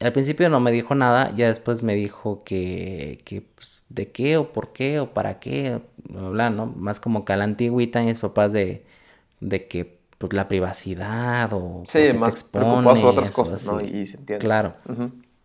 Al 0.00 0.12
principio 0.12 0.48
no 0.48 0.60
me 0.60 0.72
dijo 0.72 0.94
nada, 0.94 1.32
ya 1.36 1.48
después 1.48 1.82
me 1.82 1.94
dijo 1.94 2.42
que, 2.42 3.18
que 3.24 3.42
pues, 3.42 3.82
de 3.90 4.10
qué 4.10 4.38
o 4.38 4.52
por 4.52 4.72
qué 4.72 5.00
o 5.00 5.12
para 5.12 5.38
qué, 5.40 5.80
bla, 6.08 6.28
bla, 6.30 6.50
¿no? 6.50 6.66
Más 6.66 7.00
como 7.00 7.24
que 7.24 7.34
a 7.34 7.36
la 7.36 7.44
antigüita 7.44 8.02
mis 8.02 8.20
papás 8.20 8.52
de, 8.52 8.84
de 9.40 9.68
que 9.68 10.00
pues 10.18 10.32
la 10.34 10.48
privacidad 10.48 11.50
o 11.52 11.82
sí, 11.86 12.12
más 12.12 12.44
preocupados 12.44 12.98
por 12.98 13.08
otras 13.08 13.30
cosas, 13.30 13.66
¿no? 13.66 13.80
Y 13.80 14.06
se 14.06 14.18
entiende. 14.18 14.44
Claro. 14.44 14.74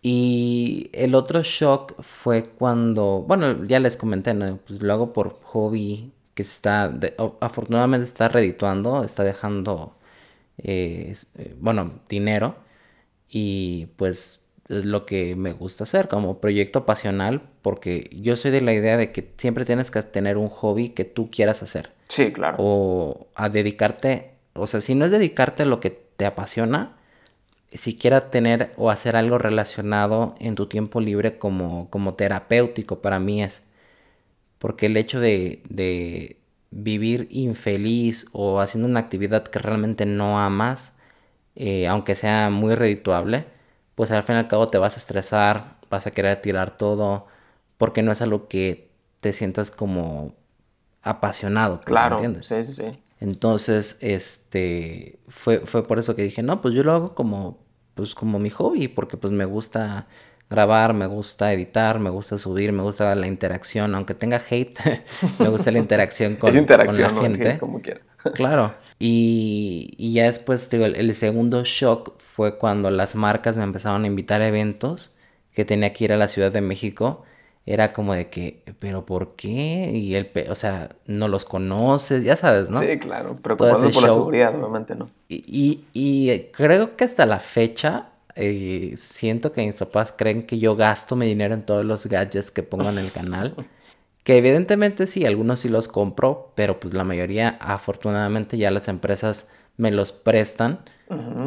Y 0.02 0.90
el 0.94 1.16
otro 1.16 1.42
shock 1.44 2.02
fue 2.02 2.50
cuando, 2.50 3.24
bueno, 3.28 3.66
ya 3.66 3.80
les 3.80 3.98
comenté, 3.98 4.34
¿no? 4.34 4.58
Pues 4.58 4.84
lo 4.84 4.94
hago 4.94 5.14
por 5.14 5.40
hobby, 5.44 6.12
que 6.34 6.44
se 6.44 6.52
está, 6.52 6.94
afortunadamente 7.40 8.06
está 8.06 8.28
redituando, 8.28 9.04
está 9.04 9.24
dejando, 9.24 9.96
eh, 10.60 11.16
eh, 11.36 11.56
bueno, 11.60 11.94
dinero. 12.08 12.56
Y 13.30 13.88
pues 13.96 14.45
es 14.70 14.86
lo 14.86 15.06
que 15.06 15.36
me 15.36 15.54
gusta 15.54 15.84
hacer 15.84 16.08
como 16.08 16.40
proyecto 16.40 16.86
pasional, 16.86 17.42
porque 17.62 18.10
yo 18.12 18.36
soy 18.36 18.52
de 18.52 18.62
la 18.62 18.74
idea 18.74 18.98
de 18.98 19.12
que 19.12 19.32
siempre 19.38 19.66
tienes 19.66 19.92
que 19.92 20.02
tener 20.04 20.38
un 20.38 20.50
hobby 20.50 20.90
que 20.90 21.06
tú 21.06 21.30
quieras 21.30 21.64
hacer. 21.64 21.92
Sí, 22.10 22.32
claro. 22.32 22.58
O 22.60 23.28
a 23.36 23.50
dedicarte 23.50 24.36
o 24.56 24.68
sea, 24.68 24.82
si 24.82 24.96
no 24.96 25.06
es 25.06 25.12
dedicarte 25.12 25.64
a 25.64 25.66
lo 25.66 25.80
que 25.82 25.90
te 25.92 26.26
apasiona, 26.26 26.96
siquiera 27.74 28.32
tener 28.32 28.74
o 28.78 28.90
hacer 28.90 29.16
algo 29.18 29.38
relacionado 29.38 30.36
en 30.40 30.56
tu 30.56 30.68
tiempo 30.68 31.02
libre 31.02 31.38
como, 31.38 31.90
como 31.90 32.16
terapéutico 32.16 33.02
para 33.02 33.20
mí 33.20 33.44
es. 33.44 33.68
Porque 34.60 34.88
el 34.88 34.98
hecho 34.98 35.20
de, 35.20 35.62
de 35.70 36.38
vivir 36.72 37.28
infeliz 37.32 38.28
o 38.32 38.62
haciendo 38.62 38.88
una 38.90 39.02
actividad 39.02 39.44
que 39.44 39.60
realmente 39.60 40.06
no 40.06 40.40
amas, 40.40 40.96
eh, 41.56 41.88
aunque 41.88 42.16
sea 42.16 42.50
muy 42.50 42.76
redituable, 42.76 43.46
pues 43.96 44.12
al 44.12 44.24
fin 44.24 44.36
y 44.36 44.40
al 44.40 44.48
cabo 44.48 44.70
te 44.70 44.78
vas 44.78 44.96
a 44.96 45.00
estresar, 45.00 45.78
vas 45.90 46.08
a 46.08 46.12
querer 46.12 46.42
tirar 46.42 46.78
todo, 46.78 47.28
porque 47.78 48.04
no 48.04 48.12
es 48.12 48.22
algo 48.22 48.48
que 48.48 48.92
te 49.22 49.34
sientas 49.34 49.72
como 49.72 50.34
apasionado. 51.02 51.78
Pues, 51.78 51.86
claro, 51.86 52.18
sí, 52.42 52.66
sí, 52.66 52.74
sí. 52.74 53.00
Entonces, 53.22 53.98
este, 54.02 55.20
fue, 55.28 55.60
fue 55.60 55.88
por 55.88 56.00
eso 56.00 56.16
que 56.16 56.24
dije, 56.24 56.44
no, 56.44 56.62
pues 56.62 56.74
yo 56.74 56.84
lo 56.84 56.92
hago 56.92 57.16
como, 57.16 57.60
pues 57.94 58.14
como 58.14 58.40
mi 58.40 58.50
hobby, 58.50 58.88
porque 58.88 59.18
pues 59.18 59.32
me 59.32 59.46
gusta 59.46 60.08
grabar, 60.50 60.94
me 60.94 61.08
gusta 61.08 61.54
editar, 61.54 62.00
me 62.00 62.10
gusta 62.10 62.38
subir, 62.38 62.72
me 62.72 62.84
gusta 62.84 63.16
la 63.16 63.28
interacción, 63.28 63.96
aunque 63.96 64.14
tenga 64.14 64.42
hate, 64.50 64.78
me 65.40 65.48
gusta 65.48 65.72
la 65.72 65.80
interacción 65.80 66.36
con, 66.38 66.54
la 66.54 67.10
gente. 67.22 67.58
como 67.58 67.82
quiera. 67.82 68.02
claro. 68.34 68.76
Y, 69.00 69.94
y, 69.98 70.14
ya 70.14 70.26
después, 70.26 70.70
digo, 70.70 70.86
el, 70.86 70.96
el, 70.96 71.14
segundo 71.16 71.64
shock 71.66 72.18
fue 72.18 72.58
cuando 72.58 72.90
las 72.90 73.16
marcas 73.16 73.58
me 73.58 73.64
empezaron 73.64 74.06
a 74.06 74.08
invitar 74.08 74.42
a 74.42 74.48
eventos 74.48 75.14
que 75.52 75.66
tenía 75.66 75.92
que 75.94 76.06
ir 76.06 76.14
a 76.14 76.18
la 76.18 76.28
Ciudad 76.28 76.52
de 76.52 76.62
México 76.62 77.24
era 77.66 77.94
como 77.94 78.14
de 78.14 78.30
que, 78.30 78.62
pero 78.78 79.06
¿por 79.06 79.36
qué? 79.36 79.90
Y 79.92 80.16
él, 80.16 80.32
o 80.50 80.56
sea, 80.56 80.96
no 81.08 81.28
los 81.28 81.46
conoces, 81.46 82.24
ya 82.24 82.36
sabes, 82.36 82.70
¿no? 82.70 82.80
Sí, 82.80 83.00
claro, 83.00 83.36
preocupado 83.42 83.90
por 83.92 84.04
la 84.04 84.10
seguridad, 84.10 84.56
obviamente, 84.56 84.96
¿no? 84.96 85.10
Y, 85.28 85.84
y, 85.94 86.50
creo 86.52 86.96
que 86.96 87.06
hasta 87.06 87.26
la 87.26 87.40
fecha, 87.40 88.10
eh, 88.36 88.94
siento 88.98 89.52
que 89.52 89.66
mis 89.66 89.78
papás 89.78 90.14
creen 90.16 90.46
que 90.46 90.60
yo 90.60 90.76
gasto 90.76 91.16
mi 91.16 91.26
dinero 91.26 91.56
en 91.56 91.66
todos 91.66 91.84
los 91.84 92.06
gadgets 92.06 92.52
que 92.52 92.62
pongo 92.62 92.90
en 92.90 93.00
el 93.00 93.12
canal. 93.12 93.56
que 94.26 94.38
evidentemente 94.38 95.08
sí, 95.08 95.26
algunos 95.26 95.62
sí 95.62 95.70
los 95.70 95.88
compro, 95.88 96.52
pero 96.56 96.82
pues 96.82 96.94
la 96.94 97.06
mayoría, 97.06 97.58
afortunadamente, 97.62 98.58
ya 98.58 98.72
las 98.72 98.90
empresas 98.90 99.50
me 99.78 99.92
los 99.92 100.12
prestan 100.12 100.82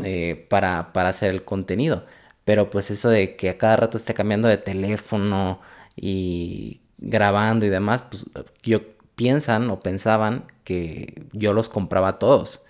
eh, 0.04 0.46
para, 0.48 0.94
para 0.94 1.10
hacer 1.10 1.30
el 1.30 1.44
contenido. 1.44 2.06
Pero 2.46 2.70
pues 2.70 2.90
eso 2.90 3.10
de 3.10 3.36
que 3.36 3.50
a 3.50 3.58
cada 3.58 3.76
rato 3.76 3.98
esté 3.98 4.14
cambiando 4.14 4.48
de 4.48 4.56
teléfono, 4.56 5.60
y 6.00 6.80
grabando 6.98 7.66
y 7.66 7.68
demás, 7.68 8.02
pues 8.02 8.26
yo 8.62 8.80
piensan 9.14 9.70
o 9.70 9.80
pensaban 9.80 10.44
que 10.64 11.24
yo 11.32 11.52
los 11.52 11.68
compraba 11.68 12.18
todos. 12.18 12.62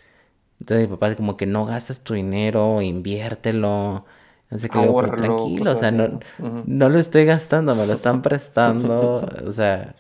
Entonces 0.61 0.89
mi 0.89 0.97
papá 0.97 1.15
como 1.17 1.37
que 1.37 1.47
no 1.47 1.67
gastas 1.67 2.03
tu 2.03 2.15
dinero, 2.15 2.83
inviértelo. 2.83 4.07
No 4.51 4.59
sé 4.59 4.69
qué, 4.69 4.81
le 4.81 5.09
tranquilo, 5.09 5.73
o 5.73 5.77
sea, 5.77 5.91
no, 5.91 6.21
no, 6.39 6.89
lo 6.89 6.99
estoy 6.99 7.27
gastando, 7.27 7.75
me 7.75 7.87
lo 7.87 7.93
están 7.93 8.23
prestando, 8.23 9.27
o 9.47 9.53
sea... 9.53 9.95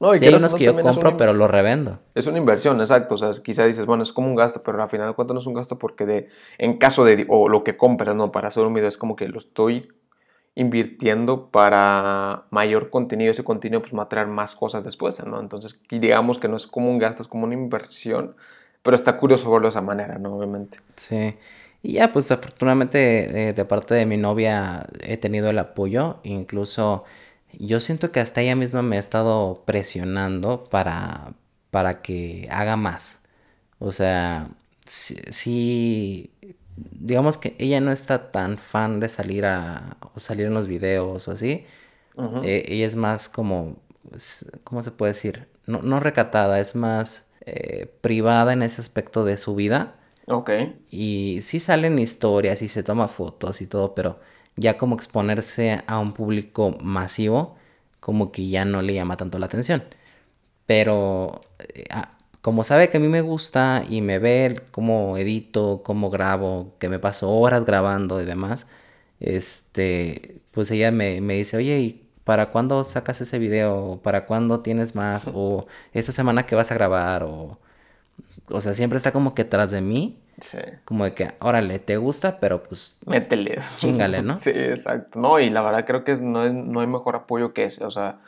No, 0.00 0.14
y 0.14 0.20
sí 0.20 0.26
hay 0.26 0.34
unos 0.34 0.54
que 0.54 0.62
yo 0.62 0.78
compro, 0.78 1.16
pero 1.16 1.32
lo 1.32 1.48
revendo. 1.48 1.98
Es 2.14 2.28
una 2.28 2.38
inversión, 2.38 2.80
exacto. 2.80 3.16
O 3.16 3.18
sea, 3.18 3.32
quizá 3.42 3.64
dices, 3.64 3.84
bueno, 3.84 4.04
es 4.04 4.12
como 4.12 4.28
un 4.28 4.36
gasto, 4.36 4.62
pero 4.62 4.80
al 4.80 4.88
final 4.88 5.08
de 5.08 5.14
cuentas 5.14 5.34
no 5.34 5.40
es 5.40 5.46
un 5.48 5.54
gasto 5.54 5.76
porque 5.76 6.06
de, 6.06 6.28
en 6.56 6.78
caso 6.78 7.04
de, 7.04 7.26
o 7.28 7.48
lo 7.48 7.64
que 7.64 7.76
compras, 7.76 8.14
¿no? 8.14 8.30
Para 8.30 8.46
hacer 8.46 8.64
un 8.64 8.74
video 8.74 8.88
es 8.88 8.96
como 8.96 9.16
que 9.16 9.26
lo 9.26 9.38
estoy 9.38 9.88
invirtiendo 10.54 11.50
para 11.50 12.44
mayor 12.50 12.90
contenido, 12.90 13.30
ese 13.30 13.44
contenido 13.44 13.80
pues 13.80 13.92
va 13.92 14.02
a 14.02 14.08
traer 14.08 14.26
más 14.26 14.54
cosas 14.54 14.82
después, 14.84 15.24
¿no? 15.24 15.40
Entonces, 15.40 15.80
digamos 15.88 16.38
que 16.38 16.48
no 16.48 16.56
es 16.56 16.66
como 16.66 16.90
un 16.90 16.98
gasto, 16.98 17.22
es 17.22 17.28
como 17.28 17.44
una 17.44 17.54
inversión, 17.54 18.34
pero 18.82 18.94
está 18.96 19.16
curioso 19.18 19.50
verlo 19.50 19.66
de 19.66 19.70
esa 19.70 19.82
manera, 19.82 20.18
¿no? 20.18 20.36
Obviamente. 20.36 20.78
Sí. 20.96 21.36
Y 21.82 21.92
ya, 21.94 22.12
pues 22.12 22.30
afortunadamente 22.30 23.48
eh, 23.50 23.52
de 23.52 23.64
parte 23.64 23.94
de 23.94 24.06
mi 24.06 24.16
novia 24.16 24.86
he 25.02 25.16
tenido 25.16 25.48
el 25.50 25.58
apoyo, 25.58 26.18
incluso 26.24 27.04
yo 27.52 27.80
siento 27.80 28.12
que 28.12 28.20
hasta 28.20 28.40
ella 28.42 28.56
misma 28.56 28.82
me 28.82 28.96
ha 28.96 29.00
estado 29.00 29.62
presionando 29.64 30.64
para, 30.64 31.34
para 31.70 32.02
que 32.02 32.48
haga 32.50 32.76
más. 32.76 33.20
O 33.78 33.92
sea, 33.92 34.50
sí, 34.86 36.32
digamos 36.76 37.38
que 37.38 37.54
ella 37.58 37.80
no 37.80 37.92
está 37.92 38.30
tan 38.32 38.58
fan 38.58 39.00
de 39.00 39.08
salir 39.08 39.46
a 39.46 39.96
o 40.14 40.20
salir 40.20 40.46
en 40.46 40.54
los 40.54 40.66
videos 40.68 41.28
o 41.28 41.32
así. 41.32 41.66
Eh, 42.42 42.64
ella 42.68 42.86
es 42.86 42.96
más 42.96 43.28
como, 43.28 43.76
¿cómo 44.64 44.82
se 44.82 44.90
puede 44.90 45.12
decir? 45.12 45.48
No, 45.66 45.82
no 45.82 46.00
recatada, 46.00 46.60
es 46.60 46.74
más 46.74 47.26
eh, 47.46 47.92
privada 48.00 48.52
en 48.52 48.62
ese 48.62 48.80
aspecto 48.80 49.24
de 49.24 49.36
su 49.36 49.54
vida. 49.54 49.94
Ok. 50.28 50.50
Y 50.90 51.40
sí 51.42 51.60
salen 51.60 51.98
historias 51.98 52.62
y 52.62 52.68
se 52.68 52.82
toma 52.82 53.08
fotos 53.08 53.60
y 53.60 53.66
todo, 53.66 53.94
pero 53.94 54.20
ya 54.56 54.76
como 54.76 54.94
exponerse 54.96 55.82
a 55.86 55.98
un 55.98 56.12
público 56.14 56.76
masivo, 56.80 57.56
como 58.00 58.32
que 58.32 58.48
ya 58.48 58.64
no 58.64 58.82
le 58.82 58.94
llama 58.94 59.16
tanto 59.16 59.38
la 59.38 59.46
atención. 59.46 59.84
Pero 60.66 61.42
eh, 61.60 61.84
como 62.42 62.64
sabe 62.64 62.90
que 62.90 62.98
a 62.98 63.00
mí 63.00 63.08
me 63.08 63.22
gusta 63.22 63.84
y 63.88 64.02
me 64.02 64.18
ve 64.18 64.62
cómo 64.72 65.18
edito, 65.18 65.82
cómo 65.84 66.10
grabo, 66.10 66.76
que 66.80 66.88
me 66.88 66.98
paso 67.00 67.30
horas 67.32 67.64
grabando 67.66 68.20
y 68.22 68.24
demás, 68.26 68.68
este, 69.20 70.42
pues 70.52 70.70
ella 70.70 70.90
me, 70.92 71.20
me 71.20 71.34
dice, 71.34 71.56
oye, 71.56 71.78
¿y 71.80 72.10
para 72.24 72.50
cuándo 72.52 72.84
sacas 72.84 73.20
ese 73.20 73.38
video? 73.38 74.00
¿Para 74.02 74.26
cuándo 74.26 74.60
tienes 74.60 74.94
más? 74.94 75.26
O 75.32 75.66
esta 75.92 76.12
semana 76.12 76.46
que 76.46 76.54
vas 76.56 76.70
a 76.70 76.74
grabar, 76.74 77.24
o, 77.24 77.58
o 78.50 78.60
sea, 78.60 78.74
siempre 78.74 78.96
está 78.96 79.12
como 79.12 79.34
que 79.34 79.44
tras 79.44 79.70
de 79.70 79.80
mí. 79.80 80.18
Sí. 80.40 80.58
Como 80.84 81.04
de 81.04 81.14
que, 81.14 81.32
órale, 81.40 81.78
te 81.78 81.96
gusta, 81.96 82.38
pero 82.40 82.62
pues. 82.62 82.98
Métele. 83.06 83.58
Chingale, 83.78 84.22
¿no? 84.22 84.36
sí, 84.36 84.50
exacto. 84.50 85.20
No, 85.20 85.40
y 85.40 85.50
la 85.50 85.62
verdad 85.62 85.84
creo 85.84 86.04
que 86.04 86.14
no, 86.16 86.48
no 86.52 86.80
hay 86.80 86.86
mejor 86.86 87.16
apoyo 87.16 87.52
que 87.52 87.64
ese. 87.64 87.84
O 87.84 87.90
sea, 87.90 88.20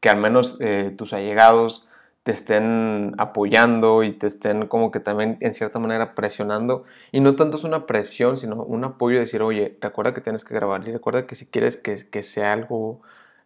que 0.00 0.08
al 0.08 0.18
menos 0.18 0.56
eh, 0.60 0.94
tus 0.96 1.12
allegados 1.12 1.88
te 2.22 2.32
estén 2.32 3.14
apoyando 3.16 4.02
y 4.02 4.12
te 4.12 4.26
estén 4.26 4.66
como 4.66 4.90
que 4.90 5.00
también 5.00 5.38
en 5.40 5.54
cierta 5.54 5.78
manera 5.78 6.14
presionando. 6.14 6.84
Y 7.10 7.20
no 7.20 7.36
tanto 7.36 7.56
es 7.56 7.64
una 7.64 7.86
presión, 7.86 8.36
sino 8.36 8.56
un 8.56 8.84
apoyo 8.84 9.14
de 9.16 9.22
decir, 9.22 9.40
oye, 9.40 9.78
recuerda 9.80 10.12
que 10.12 10.20
tienes 10.20 10.44
que 10.44 10.54
grabar 10.54 10.86
y 10.86 10.92
recuerda 10.92 11.26
que 11.26 11.36
si 11.36 11.46
quieres 11.46 11.76
que, 11.76 12.06
que 12.08 12.22
sea 12.22 12.52
algo 12.52 13.00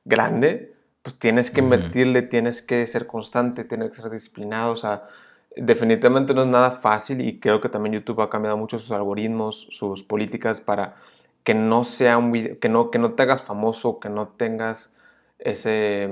grande, 0.05 0.75
pues 1.03 1.18
tienes 1.18 1.51
que 1.51 1.61
invertirle, 1.61 2.23
tienes 2.23 2.62
que 2.62 2.87
ser 2.87 3.07
constante, 3.07 3.64
tienes 3.64 3.90
que 3.90 4.03
ser 4.03 4.11
disciplinado. 4.11 4.73
O 4.73 4.77
sea, 4.77 5.05
definitivamente 5.57 6.35
no 6.35 6.43
es 6.43 6.49
nada 6.49 6.71
fácil 6.73 7.21
y 7.21 7.41
creo 7.41 7.61
que 7.61 7.69
también 7.69 7.95
YouTube 7.95 8.21
ha 8.23 8.31
cambiado 8.31 8.57
mucho 8.57 8.79
sus 8.79 8.93
algoritmos, 8.93 9.69
sus 9.71 10.03
políticas 10.03 10.61
para 10.61 10.97
que 11.45 11.55
no 11.55 11.85
sea 11.85 12.19
un 12.19 12.33
video, 12.33 12.59
que 12.61 12.69
no, 12.69 12.91
que 12.91 12.99
no 12.99 13.15
te 13.15 13.23
hagas 13.23 13.43
famoso, 13.43 14.01
que 14.01 14.09
no 14.09 14.29
tengas 14.29 14.93
ese 15.38 16.09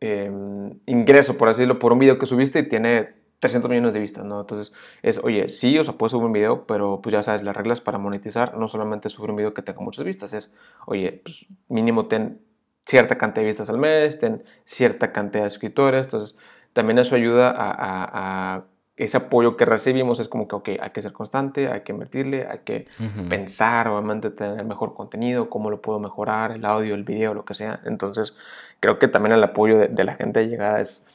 Em, 0.00 0.78
ingreso, 0.86 1.38
por 1.38 1.48
así 1.48 1.62
decirlo, 1.62 1.78
por 1.78 1.92
un 1.92 1.98
video 1.98 2.18
que 2.18 2.26
subiste 2.26 2.58
y 2.58 2.68
tiene 2.68 3.14
300 3.40 3.70
millones 3.70 3.94
de 3.94 4.00
vistas, 4.00 4.24
¿no? 4.26 4.40
Entonces 4.40 4.74
es, 5.02 5.18
oye, 5.24 5.48
sí, 5.48 5.78
o 5.78 5.84
sea, 5.84 5.94
puedes 5.94 6.12
subir 6.12 6.26
un 6.26 6.32
video, 6.32 6.66
pero 6.66 7.00
pues 7.02 7.14
ya 7.14 7.22
sabes, 7.22 7.42
las 7.42 7.56
reglas 7.56 7.80
para 7.80 7.96
monetizar 7.98 8.56
no 8.58 8.68
solamente 8.68 9.08
subir 9.08 9.30
un 9.30 9.36
video 9.36 9.54
que 9.54 9.62
tenga 9.62 9.80
muchas 9.80 10.04
vistas, 10.04 10.34
es, 10.34 10.54
oye, 10.86 11.22
pues 11.24 11.46
mínimo 11.68 12.08
ten 12.08 12.42
cierta 12.84 13.16
cantidad 13.16 13.42
de 13.42 13.46
vistas 13.46 13.70
al 13.70 13.78
mes, 13.78 14.18
ten 14.20 14.44
cierta 14.64 15.12
cantidad 15.12 15.44
de 15.44 15.50
suscriptores, 15.50 16.06
entonces 16.06 16.38
también 16.76 16.98
eso 16.98 17.16
ayuda 17.16 17.54
a 17.56 18.64
ese 18.96 19.18
apoyo 19.18 19.56
que 19.56 19.66
recibimos 19.66 20.20
es 20.20 20.28
como 20.28 20.48
que, 20.48 20.56
ok, 20.56 20.68
hay 20.80 20.90
que 20.90 21.02
ser 21.02 21.12
constante, 21.12 21.68
hay 21.68 21.82
que 21.82 21.92
invertirle, 21.92 22.46
hay 22.46 22.60
que 22.60 22.86
pensar, 23.28 23.88
obviamente, 23.88 24.30
tener 24.30 24.64
mejor 24.64 24.94
contenido, 24.94 25.50
cómo 25.50 25.70
lo 25.70 25.82
puedo 25.82 26.00
mejorar, 26.00 26.52
el 26.52 26.64
audio, 26.64 26.94
el 26.94 27.04
video, 27.04 27.34
lo 27.34 27.44
que 27.44 27.52
sea. 27.52 27.80
Entonces, 27.84 28.34
creo 28.80 28.98
que 28.98 29.08
también 29.08 29.34
el 29.34 29.44
apoyo 29.44 29.76
de, 29.78 30.04
la 30.04 30.14
gente 30.14 30.46
llegada 30.46 30.80
es, 30.80 31.06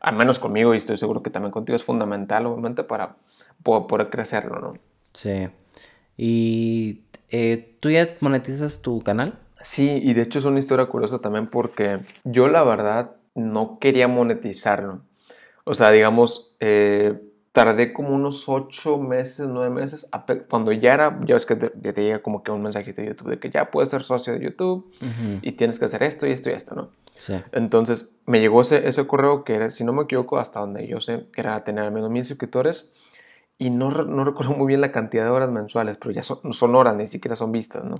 al 0.00 0.16
menos 0.16 0.38
conmigo, 0.38 0.74
y 0.74 0.76
estoy 0.76 0.98
seguro 0.98 1.22
que 1.22 1.30
también 1.30 1.50
contigo, 1.50 1.76
es 1.76 1.84
fundamental, 1.84 2.44
obviamente, 2.44 2.84
para 2.84 3.16
poder, 3.62 4.10
crecerlo, 4.10 4.60
¿no? 4.60 4.74
Sí. 5.14 5.48
¿Y 6.18 7.04
eh, 7.30 7.76
tú 7.80 7.88
ya 7.88 8.06
monetizas 8.20 8.82
tu 8.82 9.00
canal? 9.02 9.38
Sí, 9.62 9.98
y 10.02 10.12
de 10.12 10.22
hecho 10.22 10.38
es 10.38 10.44
una 10.44 10.58
historia 10.58 10.86
curiosa 10.86 11.20
también 11.20 11.46
porque 11.46 12.00
yo 12.24 12.48
la 12.48 12.62
verdad 12.64 13.12
no 13.34 13.78
quería 13.78 14.08
monetizarlo. 14.08 15.00
O 15.64 15.74
sea, 15.74 15.90
digamos, 15.90 16.56
eh, 16.60 17.20
tardé 17.52 17.92
como 17.92 18.10
unos 18.10 18.48
ocho 18.48 18.98
meses, 18.98 19.48
nueve 19.48 19.70
meses, 19.70 20.08
cuando 20.48 20.72
ya 20.72 20.94
era, 20.94 21.20
ya 21.24 21.34
ves 21.34 21.46
que 21.46 21.56
te, 21.56 21.92
llega 21.92 22.22
como 22.22 22.42
que 22.42 22.50
un 22.50 22.62
mensajito 22.62 23.02
de 23.02 23.08
YouTube 23.08 23.30
de 23.30 23.38
que 23.38 23.50
ya 23.50 23.70
puedes 23.70 23.90
ser 23.90 24.04
socio 24.04 24.32
de 24.32 24.40
YouTube 24.40 24.90
y 25.42 25.52
tienes 25.52 25.78
que 25.78 25.86
hacer 25.86 26.02
esto 26.02 26.26
y 26.26 26.32
esto 26.32 26.50
y 26.50 26.52
esto, 26.52 26.74
¿no? 26.74 26.90
Sí. 27.16 27.34
Entonces 27.52 28.14
me 28.26 28.40
llegó 28.40 28.62
ese, 28.62 28.88
ese 28.88 29.06
correo 29.06 29.44
que 29.44 29.54
era, 29.54 29.70
si 29.70 29.84
no 29.84 29.92
me 29.92 30.04
equivoco, 30.04 30.38
hasta 30.38 30.60
donde 30.60 30.86
yo 30.86 31.00
sé, 31.00 31.26
que 31.32 31.40
era 31.40 31.62
tener 31.64 31.84
al 31.84 31.92
menos 31.92 32.10
mil 32.10 32.24
suscriptores 32.24 32.94
y 33.58 33.68
no, 33.68 33.90
no, 33.90 34.24
recuerdo 34.24 34.52
muy 34.54 34.68
bien 34.68 34.80
la 34.80 34.90
cantidad 34.90 35.24
de 35.24 35.30
horas 35.30 35.50
mensuales, 35.50 35.98
pero 35.98 36.12
ya 36.12 36.22
son, 36.22 36.52
son 36.52 36.74
horas, 36.74 36.96
ni 36.96 37.06
siquiera 37.06 37.36
son 37.36 37.52
vistas, 37.52 37.84
¿no? 37.84 37.98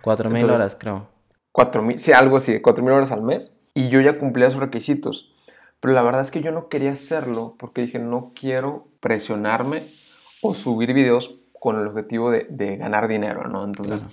Cuatro 0.00 0.30
mil 0.30 0.48
horas, 0.48 0.74
creo. 0.74 1.06
Cuatro 1.50 1.82
mil, 1.82 1.98
sí, 1.98 2.12
algo 2.12 2.38
así, 2.38 2.60
cuatro 2.60 2.82
mil 2.82 2.94
horas 2.94 3.12
al 3.12 3.22
mes 3.22 3.60
y 3.74 3.88
yo 3.88 4.00
ya 4.00 4.18
cumplía 4.18 4.48
esos 4.48 4.60
requisitos. 4.60 5.34
Pero 5.82 5.94
la 5.94 6.02
verdad 6.02 6.20
es 6.22 6.30
que 6.30 6.42
yo 6.42 6.52
no 6.52 6.68
quería 6.68 6.92
hacerlo 6.92 7.56
porque 7.58 7.82
dije, 7.82 7.98
no 7.98 8.30
quiero 8.38 8.86
presionarme 9.00 9.82
o 10.40 10.54
subir 10.54 10.92
videos 10.92 11.40
con 11.58 11.76
el 11.76 11.88
objetivo 11.88 12.30
de, 12.30 12.76
ganar 12.76 13.08
dinero, 13.08 13.48
¿no? 13.48 13.64
Entonces 13.64 14.06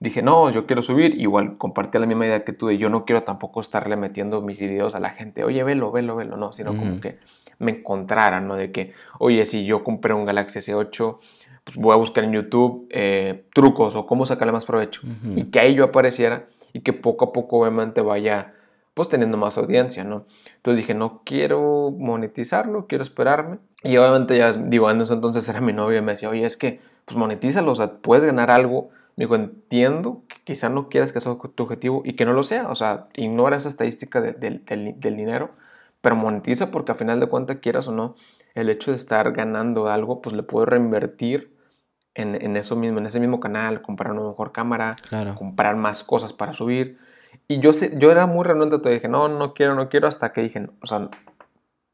dije, 0.00 0.20
no, 0.20 0.50
yo 0.50 0.66
quiero 0.66 0.82
subir, 0.82 1.18
igual 1.18 1.56
compartí 1.56 1.98
la 1.98 2.04
misma 2.04 2.26
idea 2.26 2.44
que 2.44 2.52
tú, 2.52 2.70
yo 2.72 2.90
no 2.90 3.06
quiero 3.06 3.22
tampoco 3.22 3.62
estarle 3.62 3.96
metiendo 3.96 4.42
mis 4.42 4.60
videos 4.60 4.94
a 4.94 5.00
la 5.00 5.10
gente, 5.10 5.44
oye, 5.44 5.64
velo, 5.64 5.90
velo, 5.90 6.14
velo, 6.14 6.36
no, 6.36 6.52
sino 6.52 6.76
como 6.76 7.00
que 7.00 7.16
me 7.58 7.70
encontraran, 7.70 8.46
¿no? 8.46 8.56
De 8.56 8.70
que, 8.70 8.92
oye, 9.18 9.46
si 9.46 9.64
yo 9.64 9.82
compré 9.82 10.12
un 10.12 10.26
Galaxy 10.26 10.58
S8, 10.58 11.18
pues 11.64 11.78
voy 11.78 11.94
a 11.94 11.96
buscar 11.96 12.24
en 12.24 12.32
YouTube 12.32 12.86
eh, 12.90 13.46
trucos 13.54 13.96
o 13.96 14.04
cómo 14.04 14.26
sacarle 14.26 14.52
más 14.52 14.66
provecho. 14.66 15.00
Y 15.34 15.44
que 15.44 15.58
ahí 15.58 15.74
yo 15.74 15.84
apareciera 15.84 16.44
y 16.74 16.80
que 16.80 16.92
poco 16.92 17.24
a 17.24 17.32
poco 17.32 17.60
obviamente 17.60 18.02
vaya 18.02 18.52
pues 18.94 19.08
teniendo 19.08 19.36
más 19.36 19.58
audiencia, 19.58 20.04
¿no? 20.04 20.26
Entonces 20.56 20.78
dije, 20.78 20.94
no 20.94 21.22
quiero 21.24 21.92
monetizarlo, 21.98 22.86
quiero 22.86 23.02
esperarme. 23.02 23.58
Y 23.82 23.96
obviamente 23.96 24.38
ya, 24.38 24.52
digo, 24.52 24.90
en 24.90 25.00
entonces 25.00 25.48
era 25.48 25.60
mi 25.60 25.72
novio 25.72 25.98
y 25.98 26.02
me 26.02 26.12
decía, 26.12 26.30
oye, 26.30 26.46
es 26.46 26.56
que, 26.56 26.80
pues 27.04 27.16
monetízalo, 27.18 27.72
o 27.72 27.74
sea, 27.74 27.96
puedes 27.98 28.24
ganar 28.24 28.50
algo. 28.52 28.90
Me 29.16 29.24
dijo, 29.24 29.34
entiendo 29.34 30.22
que 30.28 30.36
quizá 30.44 30.68
no 30.68 30.88
quieras 30.88 31.12
que 31.12 31.20
sea 31.20 31.36
tu 31.54 31.62
objetivo 31.64 32.02
y 32.04 32.14
que 32.14 32.24
no 32.24 32.32
lo 32.32 32.44
sea, 32.44 32.68
o 32.68 32.76
sea, 32.76 33.08
ignora 33.14 33.56
esa 33.56 33.68
estadística 33.68 34.20
del, 34.20 34.64
dinero, 35.00 35.50
pero 36.00 36.16
monetiza 36.16 36.70
porque 36.70 36.92
a 36.92 36.94
final 36.94 37.20
de 37.20 37.26
cuentas, 37.26 37.58
quieras 37.60 37.88
o 37.88 37.92
no, 37.92 38.14
el 38.54 38.70
hecho 38.70 38.92
de 38.92 38.96
estar 38.96 39.32
ganando 39.32 39.88
algo, 39.88 40.22
pues 40.22 40.34
le 40.34 40.42
puedo 40.44 40.66
reinvertir 40.66 41.52
en, 42.14 42.40
en, 42.40 42.56
eso 42.56 42.76
mismo, 42.76 42.98
en 42.98 43.06
ese 43.06 43.20
mismo 43.20 43.40
canal, 43.40 43.82
comprar 43.82 44.12
una 44.12 44.22
mejor 44.22 44.52
cámara, 44.52 44.96
comprar 45.36 45.76
más 45.76 46.04
cosas 46.04 46.32
para 46.32 46.52
subir. 46.52 46.98
Y 47.48 47.60
yo, 47.60 47.72
sé, 47.72 47.92
yo 47.98 48.10
era 48.10 48.26
muy 48.26 48.44
renuente, 48.44 48.78
te 48.78 48.90
dije, 48.90 49.08
no, 49.08 49.28
no 49.28 49.54
quiero, 49.54 49.74
no 49.74 49.88
quiero, 49.88 50.08
hasta 50.08 50.32
que 50.32 50.42
dije, 50.42 50.68
o 50.80 50.86
sea, 50.86 51.10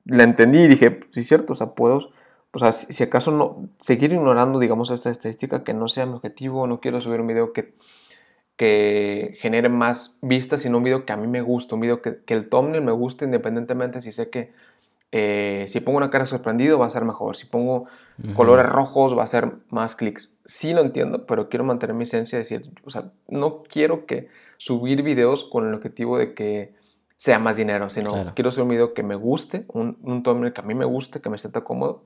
la 0.04 0.22
entendí 0.22 0.60
y 0.60 0.68
dije, 0.68 1.00
sí, 1.10 1.24
cierto, 1.24 1.54
o 1.54 1.56
sea, 1.56 1.74
puedo, 1.74 2.10
o 2.52 2.58
sea, 2.58 2.72
si, 2.72 3.02
acaso 3.02 3.30
no, 3.30 3.68
seguir 3.80 4.12
ignorando, 4.12 4.58
digamos, 4.58 4.90
esta 4.90 5.10
estadística 5.10 5.64
que 5.64 5.74
no 5.74 5.88
sea 5.88 6.06
mi 6.06 6.14
objetivo, 6.14 6.66
no 6.66 6.80
quiero 6.80 7.00
subir 7.00 7.20
un 7.20 7.26
video 7.26 7.52
que, 7.52 7.74
que 8.56 9.36
genere 9.40 9.68
más 9.68 10.18
vistas, 10.22 10.62
sino 10.62 10.78
un 10.78 10.84
video 10.84 11.04
que 11.04 11.12
a 11.12 11.16
mí 11.16 11.26
me 11.26 11.42
gusta, 11.42 11.74
un 11.74 11.80
video 11.80 12.02
que, 12.02 12.22
que 12.24 12.34
el 12.34 12.48
thumbnail 12.48 12.82
me 12.82 12.92
guste 12.92 13.24
independientemente 13.24 14.00
si 14.00 14.12
sé 14.12 14.30
que 14.30 14.52
eh, 15.12 15.64
si 15.66 15.80
pongo 15.80 15.98
una 15.98 16.10
cara 16.10 16.24
sorprendido 16.24 16.78
va 16.78 16.86
a 16.86 16.90
ser 16.90 17.04
mejor, 17.04 17.36
si 17.36 17.46
pongo 17.46 17.86
colores 18.34 18.66
rojos 18.66 19.18
va 19.18 19.24
a 19.24 19.26
ser 19.26 19.50
más 19.68 19.96
clics. 19.96 20.36
Sí 20.44 20.72
lo 20.72 20.82
entiendo, 20.82 21.26
pero 21.26 21.48
quiero 21.48 21.64
mantener 21.64 21.96
mi 21.96 22.04
esencia, 22.04 22.38
decir, 22.38 22.70
o 22.84 22.90
sea, 22.90 23.10
no 23.28 23.64
quiero 23.64 24.06
que 24.06 24.28
subir 24.60 25.02
videos 25.02 25.44
con 25.44 25.66
el 25.66 25.72
objetivo 25.72 26.18
de 26.18 26.34
que 26.34 26.74
sea 27.16 27.38
más 27.38 27.56
dinero, 27.56 27.88
sino 27.88 28.34
quiero 28.34 28.50
hacer 28.50 28.62
un 28.62 28.68
video 28.68 28.92
que 28.92 29.02
me 29.02 29.14
guste, 29.14 29.64
un, 29.68 29.96
un 30.02 30.22
thumbnail 30.22 30.52
que 30.52 30.60
a 30.60 30.64
mí 30.64 30.74
me 30.74 30.84
guste, 30.84 31.22
que 31.22 31.30
me 31.30 31.38
sienta 31.38 31.62
cómodo. 31.62 32.04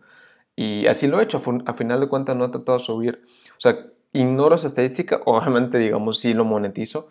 Y 0.54 0.86
así 0.86 1.08
lo 1.08 1.18
he 1.18 1.24
hecho. 1.24 1.42
A 1.66 1.72
final 1.74 1.98
de 1.98 2.06
cuentas 2.08 2.36
no 2.36 2.44
he 2.44 2.48
tratado 2.50 2.78
de 2.78 2.84
subir. 2.84 3.24
O 3.58 3.60
sea, 3.60 3.76
ignoro 4.12 4.54
esa 4.54 4.68
estadística. 4.68 5.20
Obviamente, 5.26 5.78
digamos, 5.78 6.20
sí 6.20 6.32
lo 6.32 6.44
monetizo. 6.44 7.08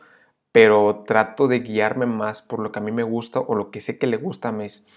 Pero 0.54 1.04
trato 1.06 1.50
de 1.50 1.60
guiarme 1.60 2.06
más 2.06 2.42
por 2.42 2.60
lo 2.60 2.72
que 2.72 2.80
a 2.80 2.82
mí 2.82 2.94
me 2.94 3.04
gusta 3.04 3.42
o 3.42 3.54
lo 3.54 3.70
que 3.70 3.82
sé 3.82 4.00
que 4.00 4.08
le 4.08 4.16
gusta 4.16 4.50
a, 4.50 4.52
mis, 4.54 4.88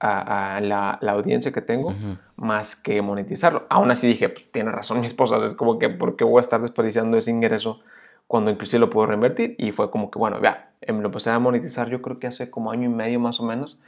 a, 0.00 0.60
la, 0.60 0.98
la, 1.00 1.12
audiencia 1.12 1.50
que 1.50 1.62
tengo, 1.62 1.94
más 2.36 2.76
que 2.76 3.00
monetizarlo. 3.00 3.64
Aún 3.70 3.90
así 3.90 4.06
dije, 4.06 4.28
pues, 4.28 4.52
tiene 4.52 4.70
razón 4.70 5.00
mi 5.00 5.06
esposa. 5.06 5.42
Es 5.42 5.54
como 5.54 5.78
que, 5.78 5.88
¿por 5.88 6.16
qué 6.16 6.24
voy 6.24 6.38
a 6.38 6.42
estar 6.42 6.60
desperdiciando 6.60 7.16
ese 7.16 7.30
ingreso 7.30 7.80
cuando 8.26 8.50
inclusive 8.50 8.80
lo 8.80 8.90
puedo 8.90 9.06
reinvertir 9.06 9.54
y 9.58 9.72
fue 9.72 9.90
como 9.90 10.10
que, 10.10 10.18
bueno, 10.18 10.40
ya, 10.42 10.72
em, 10.80 11.00
lo 11.00 11.06
empecé 11.06 11.30
a 11.30 11.38
monetizar 11.38 11.88
yo 11.88 12.02
creo 12.02 12.18
que 12.18 12.26
hace 12.26 12.50
como 12.50 12.70
año 12.70 12.88
y 12.88 12.92
medio 12.92 13.20
más 13.20 13.40
o 13.40 13.44
menos, 13.44 13.78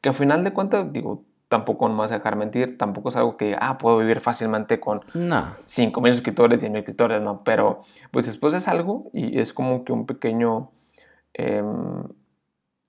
que 0.00 0.08
al 0.08 0.14
final 0.14 0.44
de 0.44 0.52
cuentas, 0.52 0.92
digo, 0.92 1.24
tampoco 1.48 1.86
no 1.86 1.94
me 1.94 2.00
vas 2.00 2.12
a 2.12 2.16
dejar 2.16 2.34
mentir, 2.34 2.78
tampoco 2.78 3.10
es 3.10 3.16
algo 3.16 3.36
que, 3.36 3.54
ah, 3.60 3.76
puedo 3.76 3.98
vivir 3.98 4.20
fácilmente 4.20 4.80
con 4.80 5.02
no. 5.12 5.44
5 5.66 6.00
mil 6.00 6.14
suscriptores, 6.14 6.58
10 6.60 6.72
mil 6.72 6.80
suscriptores, 6.80 7.20
no, 7.20 7.44
pero 7.44 7.82
pues 8.10 8.24
después 8.24 8.54
es 8.54 8.68
algo 8.68 9.10
y 9.12 9.38
es 9.38 9.52
como 9.52 9.84
que 9.84 9.92
un 9.92 10.06
pequeño, 10.06 10.70
em, 11.34 12.04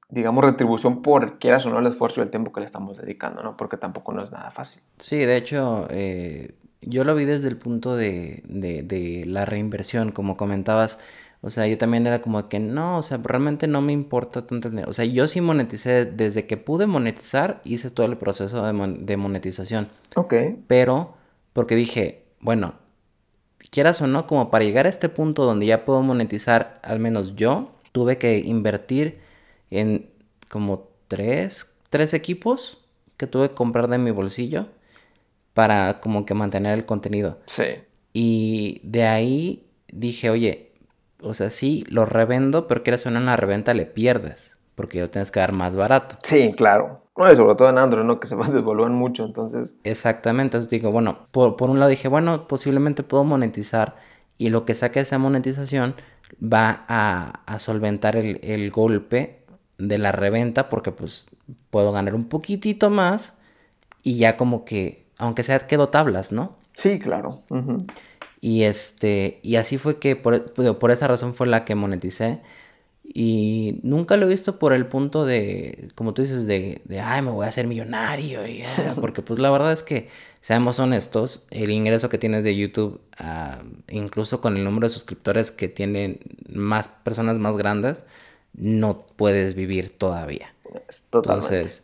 digamos, 0.08 0.46
retribución 0.46 1.02
por 1.02 1.40
quieras 1.40 1.66
o 1.66 1.70
no 1.72 1.80
el 1.80 1.88
esfuerzo 1.88 2.22
y 2.22 2.24
el 2.24 2.30
tiempo 2.30 2.54
que 2.54 2.62
le 2.62 2.66
estamos 2.66 2.98
dedicando, 2.98 3.44
¿no? 3.44 3.58
Porque 3.58 3.76
tampoco 3.76 4.14
no 4.14 4.24
es 4.24 4.32
nada 4.32 4.50
fácil. 4.52 4.82
Sí, 4.98 5.18
de 5.18 5.36
hecho, 5.36 5.86
eh, 5.90 6.56
yo 6.88 7.04
lo 7.04 7.16
vi 7.16 7.26
desde 7.26 7.48
el 7.48 7.58
punto 7.58 7.96
de, 7.96 8.44
de, 8.46 9.24
la 9.26 9.46
reinversión, 9.46 10.12
como 10.12 10.38
comentabas. 10.38 11.00
O 11.42 11.50
sea, 11.50 11.68
yo 11.68 11.78
también 11.78 12.08
era 12.08 12.22
como 12.22 12.48
que 12.48 12.60
no, 12.60 12.98
o 12.98 13.02
sea, 13.02 13.18
realmente 13.22 13.68
no 13.68 13.82
me 13.82 13.92
importa 13.92 14.46
tanto 14.48 14.70
el 14.70 14.74
dinero. 14.74 14.90
O 14.90 14.94
sea, 14.94 15.06
yo 15.06 15.28
sí 15.28 15.42
moneticé, 15.42 16.06
desde 16.06 16.48
que 16.48 16.58
pude 16.58 16.88
monetizar, 16.88 17.62
hice 17.66 17.90
todo 17.92 18.06
el 18.06 18.18
proceso 18.18 18.66
de, 18.66 18.96
de 19.00 19.18
monetización. 19.18 19.90
Ok. 20.16 20.34
Pero, 20.68 21.16
porque 21.52 21.76
dije, 21.76 22.24
bueno, 22.40 22.76
quieras 23.72 24.02
o 24.02 24.08
no, 24.08 24.28
como 24.28 24.52
para 24.52 24.64
llegar 24.64 24.86
a 24.86 24.90
este 24.90 25.10
punto 25.10 25.46
donde 25.46 25.66
ya 25.66 25.84
puedo 25.84 26.02
monetizar, 26.02 26.80
al 26.84 27.00
menos 27.00 27.36
yo, 27.36 27.72
tuve 27.92 28.18
que 28.18 28.40
invertir 28.40 29.20
en 29.72 30.10
como 30.50 30.90
tres, 31.08 31.76
tres 31.90 32.14
equipos 32.14 32.80
que 33.18 33.28
tuve 33.28 33.50
que 33.50 33.56
comprar 33.56 33.88
de 33.88 33.98
mi 33.98 34.12
bolsillo 34.12 34.68
para 35.54 36.00
como 36.00 36.26
que 36.26 36.34
mantener 36.34 36.74
el 36.74 36.86
contenido. 36.86 37.40
Sí. 37.46 37.64
Y 38.14 38.82
de 38.84 39.04
ahí 39.04 39.68
dije, 39.92 40.30
oye, 40.30 40.72
o 41.22 41.34
sea, 41.34 41.50
sí, 41.50 41.86
lo 41.88 42.06
revendo, 42.06 42.68
pero 42.68 42.84
quieres 42.84 43.06
una 43.06 43.36
reventa, 43.38 43.74
le 43.74 43.86
pierdes, 43.86 44.58
porque 44.76 45.00
lo 45.00 45.10
tienes 45.10 45.32
que 45.32 45.40
dar 45.40 45.52
más 45.52 45.76
barato. 45.76 46.18
Sí, 46.24 46.54
claro. 46.56 47.04
No, 47.16 47.34
sobre 47.36 47.56
todo 47.56 47.70
en 47.70 47.78
Android, 47.78 48.06
¿no? 48.06 48.20
Que 48.20 48.28
se 48.28 48.36
devolver 48.52 48.90
mucho, 48.90 49.26
entonces. 49.26 49.76
Exactamente, 49.84 50.58
entonces 50.58 50.70
digo, 50.70 50.92
bueno, 50.92 51.28
por, 51.32 51.56
por 51.56 51.70
un 51.70 51.80
lado 51.80 51.90
dije, 51.90 52.08
bueno, 52.08 52.48
posiblemente 52.48 53.04
puedo 53.04 53.24
monetizar 53.24 53.96
y 54.38 54.50
lo 54.50 54.66
que 54.66 54.74
saque 54.74 55.00
de 55.00 55.04
esa 55.04 55.18
monetización 55.18 55.96
va 56.42 56.86
a, 56.88 57.60
solventar 57.60 58.16
el, 58.16 58.72
golpe 58.72 59.46
de 59.78 59.98
la 59.98 60.12
reventa 60.12 60.70
porque 60.70 60.92
pues 60.92 61.26
puedo 61.70 61.92
ganar 61.92 62.16
un 62.16 62.26
poquitito 62.26 62.90
más 62.90 63.38
y 64.02 64.18
ya 64.18 64.38
como 64.38 64.66
que, 64.66 65.03
aunque 65.18 65.44
sea 65.44 65.60
quedo 65.60 65.90
tablas, 65.90 66.32
¿no? 66.32 66.58
Sí, 66.74 67.00
claro. 67.00 67.40
Y 68.42 68.64
este, 68.64 69.40
y 69.44 69.56
así 69.56 69.78
fue 69.78 70.00
que 70.00 70.16
por, 70.16 70.54
por 70.54 70.92
esa 70.92 71.08
razón 71.08 71.34
fue 71.34 71.48
la 71.48 71.66
que 71.66 71.76
moneticé. 71.76 72.42
Y 73.06 73.80
nunca 73.84 74.18
lo 74.18 74.26
he 74.26 74.30
visto 74.30 74.58
por 74.58 74.74
el 74.74 74.88
punto 74.88 75.26
de, 75.26 75.90
como 75.94 76.14
tú 76.14 76.22
dices, 76.22 76.48
de, 76.48 76.82
de 76.86 77.02
ay, 77.02 77.22
me 77.22 77.32
voy 77.32 77.46
a 77.46 77.50
hacer 77.50 77.68
millonario. 77.68 78.48
Y, 78.48 78.64
porque 79.02 79.22
pues 79.22 79.40
la 79.40 79.52
verdad 79.52 79.72
es 79.72 79.84
que, 79.84 80.10
seamos 80.44 80.80
honestos, 80.80 81.46
el 81.52 81.72
ingreso 81.72 82.10
que 82.10 82.18
tienes 82.18 82.44
de 82.44 82.56
YouTube, 82.56 83.00
ah, 83.18 83.62
incluso 83.90 84.42
con 84.42 84.58
el 84.58 84.66
número 84.66 84.88
de 84.88 84.90
suscriptores 84.90 85.52
que 85.52 85.70
tienen 85.70 86.20
más 86.50 86.90
personas 86.90 87.40
más 87.40 87.56
grandes, 87.56 88.04
no 88.54 89.06
puedes 89.16 89.56
vivir 89.56 89.98
todavía. 89.98 90.54
Totalmente. 91.10 91.60
Entonces, 91.60 91.84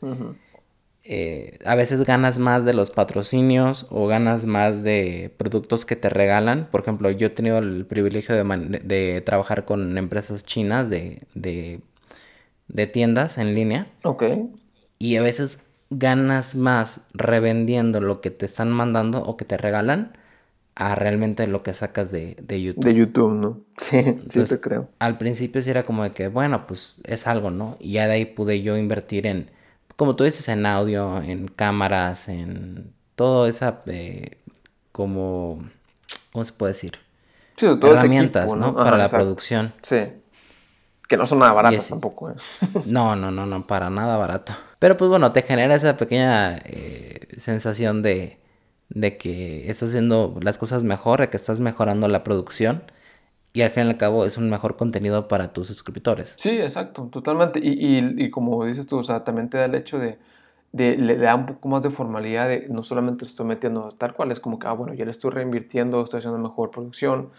eh, 1.11 1.57
a 1.65 1.73
veces 1.73 2.05
ganas 2.05 2.37
más 2.37 2.65
de 2.65 2.75
los 2.75 2.91
patrocinios 2.91 3.87
o 3.89 4.05
ganas 4.05 4.45
más 4.45 4.83
de 4.83 5.33
productos 5.37 5.83
que 5.83 5.95
te 5.95 6.07
regalan. 6.07 6.67
Por 6.69 6.81
ejemplo, 6.81 7.09
yo 7.09 7.25
he 7.25 7.29
tenido 7.31 7.57
el 7.57 7.87
privilegio 7.87 8.35
de, 8.35 9.23
trabajar 9.25 9.65
con 9.65 9.97
empresas 9.97 10.45
chinas 10.45 10.87
de, 10.91 11.17
de, 11.33 12.87
tiendas 12.93 13.39
en 13.39 13.55
línea. 13.55 13.87
Ok. 14.03 14.23
Y 14.99 15.15
a 15.15 15.23
veces 15.23 15.63
ganas 15.89 16.55
más 16.55 17.07
revendiendo 17.15 18.01
lo 18.01 18.21
que 18.21 18.29
te 18.29 18.45
están 18.45 18.69
mandando 18.69 19.23
o 19.23 19.35
que 19.35 19.45
te 19.45 19.57
regalan 19.57 20.15
a 20.75 20.93
realmente 20.93 21.47
lo 21.47 21.63
que 21.63 21.73
sacas 21.73 22.11
de, 22.11 22.35
YouTube. 22.47 22.85
De 22.85 22.93
YouTube, 22.93 23.33
¿no? 23.33 23.61
Sí, 23.77 24.21
sí 24.29 24.43
te 24.43 24.61
creo. 24.61 24.89
Al 24.99 25.17
principio 25.17 25.59
sí 25.63 25.71
era 25.71 25.87
como 25.87 26.03
de 26.03 26.11
que, 26.11 26.27
bueno, 26.27 26.67
pues 26.67 26.97
es 27.03 27.25
algo, 27.25 27.49
¿no? 27.49 27.77
Y 27.79 27.93
ya 27.93 28.05
de 28.05 28.13
ahí 28.13 28.25
pude 28.25 28.61
yo 28.61 28.77
invertir 28.77 29.25
en 29.25 29.49
como 29.99 30.15
tú 30.15 30.23
dices, 30.23 30.47
en 30.47 30.65
audio, 30.65 31.21
en 31.21 31.49
cámaras, 31.49 32.29
en 32.29 32.93
todo 33.15 33.47
esa, 33.47 33.81
eh, 33.87 34.37
como, 34.93 35.61
¿cómo 36.31 36.45
se 36.45 36.53
puede 36.53 36.71
decir? 36.71 36.93
Sí, 37.57 37.65
Herramientas, 37.65 38.55
¿no? 38.55 38.73
para 38.73 38.95
la 38.95 39.09
producción. 39.09 39.73
Sí. 39.81 40.07
Que 41.05 41.17
no 41.17 41.25
son 41.25 41.39
nada 41.39 41.51
baratas 41.51 41.89
tampoco. 41.89 42.29
¿eh? 42.29 42.35
No, 42.85 43.17
no, 43.17 43.29
no, 43.29 43.45
no, 43.45 43.67
para 43.67 43.89
nada 43.89 44.15
barato. 44.15 44.53
Pero 44.79 44.95
pues 44.95 45.09
bueno, 45.09 45.33
te 45.33 45.41
genera 45.41 45.75
esa 45.75 45.97
pequeña 45.97 46.55
eh, 46.63 47.27
sensación 47.37 48.01
de, 48.01 48.39
de 48.87 49.17
que 49.17 49.69
estás 49.69 49.89
haciendo 49.89 50.39
las 50.41 50.57
cosas 50.57 50.85
mejor, 50.85 51.19
de 51.19 51.29
que 51.29 51.35
estás 51.35 51.59
mejorando 51.59 52.07
la 52.07 52.23
producción 52.23 52.83
y 53.53 53.61
al 53.61 53.69
fin 53.69 53.85
y 53.85 53.89
al 53.89 53.97
cabo 53.97 54.25
es 54.25 54.37
un 54.37 54.49
mejor 54.49 54.75
contenido 54.75 55.27
para 55.27 55.53
tus 55.53 55.67
suscriptores. 55.67 56.35
Sí, 56.37 56.59
exacto, 56.59 57.09
totalmente. 57.11 57.59
Y, 57.61 58.29
como 58.29 58.63
dices 58.65 58.87
tú, 58.87 58.97
o 58.99 59.03
sea, 59.03 59.23
también 59.23 59.49
te 59.49 59.57
da 59.57 59.65
el 59.65 59.75
hecho 59.75 59.97
de, 59.97 60.19
de, 60.71 60.97
le 60.97 61.17
da 61.17 61.35
un 61.35 61.47
poco 61.47 61.67
más 61.69 61.81
de 61.81 61.89
formalidad 61.89 62.47
de 62.47 62.67
no 62.69 62.83
solamente 62.83 63.25
estoy 63.25 63.45
metiendo 63.47 63.89
tal 63.97 64.13
cual, 64.13 64.31
es 64.31 64.39
como 64.39 64.59
que, 64.59 64.67
ah, 64.67 64.73
bueno, 64.73 64.93
ya 64.93 65.05
le 65.05 65.11
estoy 65.11 65.31
reinvirtiendo, 65.31 66.03
estoy 66.03 66.19
haciendo 66.19 66.37
mejor 66.37 66.69
producción. 66.71 67.31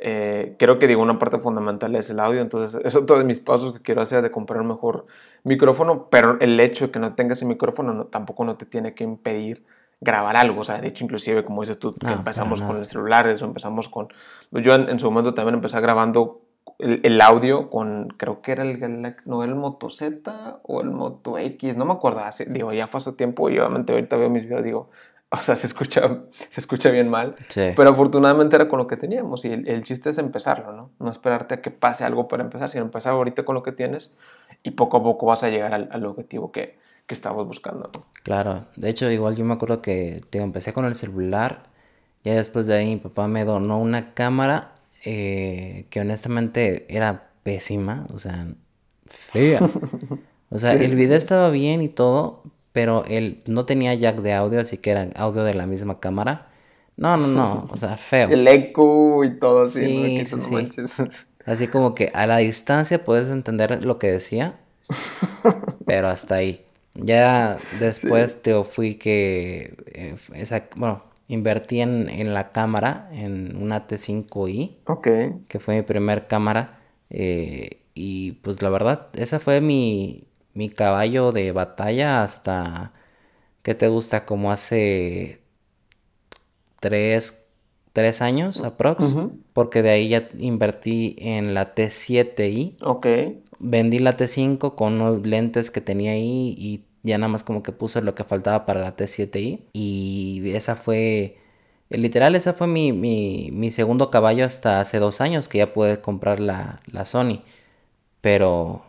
Eh, 0.00 0.56
creo 0.58 0.78
que 0.80 0.88
digo, 0.88 1.02
una 1.02 1.18
parte 1.20 1.38
fundamental 1.38 1.94
es 1.94 2.10
el 2.10 2.18
audio, 2.18 2.40
entonces 2.40 2.80
eso 2.84 2.98
es 2.98 3.06
todos 3.06 3.24
mis 3.24 3.38
pasos 3.38 3.72
que 3.74 3.80
quiero 3.80 4.02
hacer 4.02 4.22
de 4.22 4.30
comprar 4.32 4.60
un 4.60 4.68
mejor 4.68 5.06
micrófono, 5.44 6.08
pero 6.10 6.36
el 6.40 6.58
hecho 6.58 6.86
de 6.86 6.92
que 6.92 6.98
no 6.98 7.14
tengas 7.14 7.38
ese 7.38 7.46
micrófono 7.46 8.06
tampoco 8.06 8.44
no 8.44 8.56
te 8.56 8.66
tiene 8.66 8.94
que 8.94 9.04
impedir 9.04 9.64
grabar 10.04 10.36
algo. 10.36 10.60
O 10.60 10.64
sea, 10.64 10.78
de 10.78 10.88
hecho, 10.88 11.04
inclusive, 11.04 11.44
como 11.44 11.62
dices 11.62 11.78
tú, 11.78 11.94
empezamos 12.06 12.60
con 12.60 12.76
el 12.76 12.86
celular, 12.86 13.26
eso 13.26 13.44
empezamos 13.44 13.88
con... 13.88 14.08
Yo 14.52 14.74
en, 14.74 15.00
su 15.00 15.06
momento 15.06 15.34
también 15.34 15.54
empecé 15.54 15.80
grabando 15.80 16.42
el, 16.78 17.20
audio 17.20 17.70
con, 17.70 18.08
creo 18.16 18.42
que 18.42 18.52
era 18.52 18.62
el, 18.62 19.16
no, 19.24 19.42
el 19.42 19.54
Moto 19.54 19.90
Z 19.90 20.60
o 20.62 20.80
el 20.80 20.90
Moto 20.90 21.38
X, 21.38 21.76
no 21.76 21.84
me 21.84 21.92
acuerdo, 21.92 22.22
digo, 22.48 22.72
ya 22.72 22.86
fue 22.86 22.98
hace 22.98 23.12
tiempo 23.12 23.48
y 23.48 23.58
obviamente 23.58 23.92
ahorita 23.92 24.16
veo 24.16 24.30
mis 24.30 24.44
videos, 24.44 24.64
digo, 24.64 24.90
o 25.30 25.36
sea, 25.38 25.56
se 25.56 25.66
escucha, 25.66 26.02
se 26.48 26.60
escucha 26.60 26.90
bien 26.90 27.08
mal, 27.08 27.34
pero 27.54 27.90
afortunadamente 27.90 28.56
era 28.56 28.68
con 28.68 28.78
lo 28.78 28.86
que 28.86 28.96
teníamos 28.96 29.44
y 29.44 29.52
el, 29.52 29.82
chiste 29.82 30.10
es 30.10 30.18
empezarlo, 30.18 30.72
¿no? 30.72 30.90
No 30.98 31.10
esperarte 31.10 31.54
a 31.54 31.62
que 31.62 31.70
pase 31.70 32.04
algo 32.04 32.28
para 32.28 32.42
empezar, 32.42 32.68
sino 32.68 32.84
empezar 32.84 33.14
ahorita 33.14 33.44
con 33.44 33.54
lo 33.54 33.62
que 33.62 33.72
tienes 33.72 34.16
y 34.62 34.72
poco 34.72 34.98
a 34.98 35.02
poco 35.02 35.26
vas 35.26 35.42
a 35.42 35.48
llegar 35.48 35.74
al, 35.74 35.88
al 35.90 36.06
objetivo 36.06 36.52
que, 36.52 36.78
que 37.06 37.14
estabas 37.14 37.46
buscando. 37.46 37.90
Claro, 38.22 38.66
de 38.76 38.88
hecho 38.90 39.10
igual 39.10 39.36
yo 39.36 39.44
me 39.44 39.54
acuerdo 39.54 39.82
que 39.82 40.22
te 40.30 40.38
empecé 40.38 40.72
con 40.72 40.84
el 40.84 40.94
celular, 40.94 41.64
y 42.22 42.30
después 42.30 42.66
de 42.66 42.74
ahí 42.74 42.86
mi 42.86 42.96
papá 42.96 43.28
me 43.28 43.44
donó 43.44 43.78
una 43.78 44.14
cámara 44.14 44.72
eh, 45.04 45.86
que 45.90 46.00
honestamente 46.00 46.86
era 46.88 47.28
pésima, 47.42 48.06
o 48.12 48.18
sea, 48.18 48.48
fea. 49.06 49.60
O 50.50 50.58
sea, 50.58 50.72
el 50.72 50.94
video 50.94 51.18
estaba 51.18 51.50
bien 51.50 51.82
y 51.82 51.88
todo, 51.88 52.42
pero 52.72 53.04
él 53.06 53.42
no 53.46 53.66
tenía 53.66 53.92
jack 53.94 54.16
de 54.22 54.32
audio, 54.32 54.60
así 54.60 54.78
que 54.78 54.90
era 54.90 55.10
audio 55.16 55.44
de 55.44 55.52
la 55.52 55.66
misma 55.66 56.00
cámara. 56.00 56.48
No, 56.96 57.16
no, 57.16 57.26
no, 57.26 57.68
o 57.70 57.76
sea, 57.76 57.96
feo. 57.98 58.30
El 58.30 58.48
eco 58.48 59.24
y 59.24 59.38
todo 59.38 59.62
así. 59.62 60.24
Sí, 60.24 60.40
sí, 60.40 61.06
Así 61.44 61.68
como 61.68 61.94
que 61.94 62.10
a 62.14 62.26
la 62.26 62.38
distancia 62.38 63.04
puedes 63.04 63.28
entender 63.28 63.84
lo 63.84 63.98
que 63.98 64.10
decía, 64.10 64.54
pero 65.86 66.08
hasta 66.08 66.36
ahí. 66.36 66.64
Ya 66.94 67.58
después 67.80 68.42
te 68.42 68.62
fui 68.64 68.94
que, 68.94 69.76
eh, 69.86 70.16
esa, 70.34 70.68
bueno, 70.76 71.04
invertí 71.28 71.80
en, 71.80 72.34
la 72.34 72.52
cámara, 72.52 73.08
en 73.12 73.56
una 73.56 73.86
T5i. 73.86 74.78
Ok. 74.86 75.08
Que 75.48 75.58
fue 75.58 75.76
mi 75.76 75.82
primer 75.82 76.26
cámara. 76.26 76.80
Eh, 77.10 77.80
y 77.94 78.32
pues 78.32 78.62
la 78.62 78.70
verdad, 78.70 79.08
esa 79.14 79.40
fue 79.40 79.60
mi, 79.60 80.28
mi 80.54 80.68
caballo 80.70 81.32
de 81.32 81.52
batalla 81.52 82.22
hasta, 82.22 82.92
¿qué 83.62 83.74
te 83.74 83.88
gusta? 83.88 84.24
Como 84.26 84.52
hace 84.52 85.40
tres, 86.80 87.43
tres 87.94 88.20
años 88.20 88.62
aprox. 88.62 89.16
Porque 89.54 89.80
de 89.80 89.88
ahí 89.88 90.08
ya 90.08 90.28
invertí 90.36 91.16
en 91.18 91.54
la 91.54 91.74
T7i. 91.74 92.82
Ok 92.82 93.06
vendí 93.64 93.98
la 93.98 94.16
T5 94.16 94.74
con 94.74 95.00
unos 95.00 95.26
lentes 95.26 95.70
que 95.70 95.80
tenía 95.80 96.12
ahí 96.12 96.54
y 96.58 96.84
ya 97.02 97.18
nada 97.18 97.28
más 97.28 97.44
como 97.44 97.62
que 97.62 97.72
puse 97.72 98.02
lo 98.02 98.14
que 98.14 98.24
faltaba 98.24 98.66
para 98.66 98.80
la 98.80 98.96
T7i. 98.96 99.62
Y 99.72 100.50
esa 100.54 100.76
fue, 100.76 101.38
literal, 101.90 102.34
esa 102.34 102.52
fue 102.52 102.66
mi, 102.66 102.92
mi, 102.92 103.70
segundo 103.70 104.10
caballo 104.10 104.44
hasta 104.44 104.80
hace 104.80 104.98
dos 104.98 105.20
años 105.20 105.48
que 105.48 105.58
ya 105.58 105.72
pude 105.72 106.00
comprar 106.00 106.40
la, 106.40 106.80
la, 106.90 107.04
Sony. 107.04 107.42
Pero, 108.20 108.84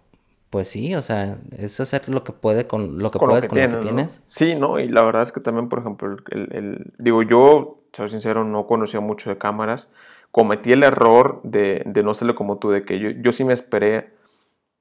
pues 0.50 0.70
sí, 0.70 0.96
o 0.96 1.02
sea, 1.02 1.40
es 1.58 1.80
hacer 1.80 2.08
lo 2.10 2.24
que 2.24 2.32
puede 2.32 2.68
con 2.68 3.00
lo 3.00 3.12
que 3.12 3.20
puedes 3.20 3.48
con 3.48 3.60
lo 3.60 3.70
que 3.70 3.76
tienes. 3.78 4.22
Sí, 4.28 4.56
¿no? 4.56 4.80
Y 4.80 4.88
la 4.88 5.04
verdad 5.04 5.24
es 5.24 5.32
que 5.32 5.42
también, 5.42 5.68
por 5.68 5.80
ejemplo, 5.80 6.16
el, 6.32 6.94
digo, 6.98 7.22
yo, 7.24 7.82
soy 7.96 8.10
sincero, 8.10 8.44
no 8.44 8.68
conocía 8.68 9.00
mucho 9.00 9.30
de 9.30 9.38
cámaras. 9.38 9.92
Cometí 10.32 10.72
el 10.72 10.84
error 10.84 11.42
de, 11.44 11.84
de 11.86 12.04
no 12.04 12.14
serlo 12.14 12.36
como 12.36 12.58
tú, 12.58 12.70
de 12.70 12.84
que 12.84 13.00
yo, 13.00 13.10
yo 13.10 13.32
sí 13.32 13.44
me 13.44 13.54
esperé 13.54 14.14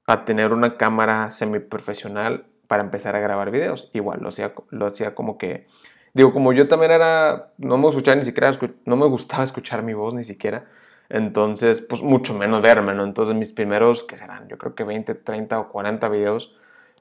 a 0.07 0.25
tener 0.25 0.53
una 0.53 0.77
cámara 0.77 1.31
semiprofesional 1.31 2.45
para 2.67 2.83
empezar 2.83 3.15
a 3.15 3.19
grabar 3.19 3.51
videos. 3.51 3.89
Igual, 3.93 4.19
lo 4.21 4.29
hacía, 4.29 4.53
lo 4.69 4.87
hacía 4.87 5.15
como 5.15 5.37
que... 5.37 5.67
Digo, 6.13 6.31
como 6.33 6.53
yo 6.53 6.67
también 6.67 6.91
era... 6.91 7.51
No 7.57 7.77
me 7.77 7.85
gustaba 7.85 8.15
ni 8.15 8.23
siquiera... 8.23 8.51
No 8.85 8.95
me 8.95 9.07
gustaba 9.07 9.43
escuchar 9.43 9.83
mi 9.83 9.93
voz 9.93 10.13
ni 10.13 10.23
siquiera. 10.23 10.65
Entonces, 11.09 11.81
pues 11.81 12.01
mucho 12.01 12.33
menos 12.33 12.61
verme, 12.61 12.93
¿no? 12.93 13.03
Entonces 13.03 13.35
mis 13.35 13.51
primeros, 13.51 14.03
que 14.03 14.17
serán? 14.17 14.47
Yo 14.47 14.57
creo 14.57 14.75
que 14.75 14.83
20, 14.83 15.13
30 15.15 15.59
o 15.59 15.69
40 15.69 16.09
videos 16.09 16.55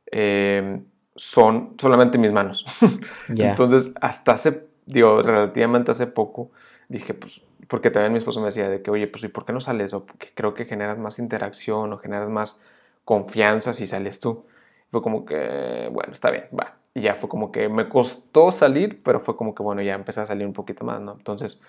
em, 0.07 0.85
son 1.17 1.75
solamente 1.79 2.19
mis 2.19 2.33
manos. 2.33 2.67
Entonces, 3.29 3.93
hasta 4.01 4.33
hace, 4.33 4.67
digo, 4.87 5.23
relativamente 5.23 5.91
hace 5.91 6.07
poco, 6.07 6.51
dije, 6.89 7.15
pues, 7.15 7.43
porque 7.69 7.91
también 7.91 8.13
mi 8.13 8.19
esposo 8.19 8.41
me 8.41 8.47
decía 8.47 8.69
de 8.69 8.83
que, 8.83 8.91
oye, 8.91 9.07
pues, 9.07 9.25
¿y 9.25 9.29
por 9.29 9.45
qué 9.45 9.53
no 9.53 9.61
sales? 9.61 9.93
O 9.95 10.05
porque 10.07 10.31
creo 10.35 10.55
que 10.55 10.65
generas 10.67 10.99
más 10.99 11.19
interacción 11.19 11.93
o 11.93 11.99
generas 11.99 12.29
más 12.29 12.63
confianza 13.05 13.73
si 13.75 13.87
sales 13.87 14.21
tú. 14.21 14.45
Fue 14.91 15.03
como 15.03 15.25
que, 15.25 15.89
bueno, 15.93 16.13
está 16.13 16.31
bien, 16.31 16.45
va. 16.59 16.77
Y 16.95 17.03
ya 17.03 17.15
fue 17.17 17.29
como 17.29 17.51
que 17.53 17.69
me 17.69 17.89
costó 17.89 18.53
salir, 18.53 19.03
pero 19.03 19.21
fue 19.21 19.37
como 19.37 19.55
que, 19.55 19.63
bueno, 19.63 19.83
ya 19.83 19.95
empecé 19.95 20.21
a 20.21 20.27
salir 20.27 20.47
un 20.47 20.53
poquito 20.53 20.85
más, 20.85 21.01
¿no? 21.01 21.13
Entonces, 21.13 21.63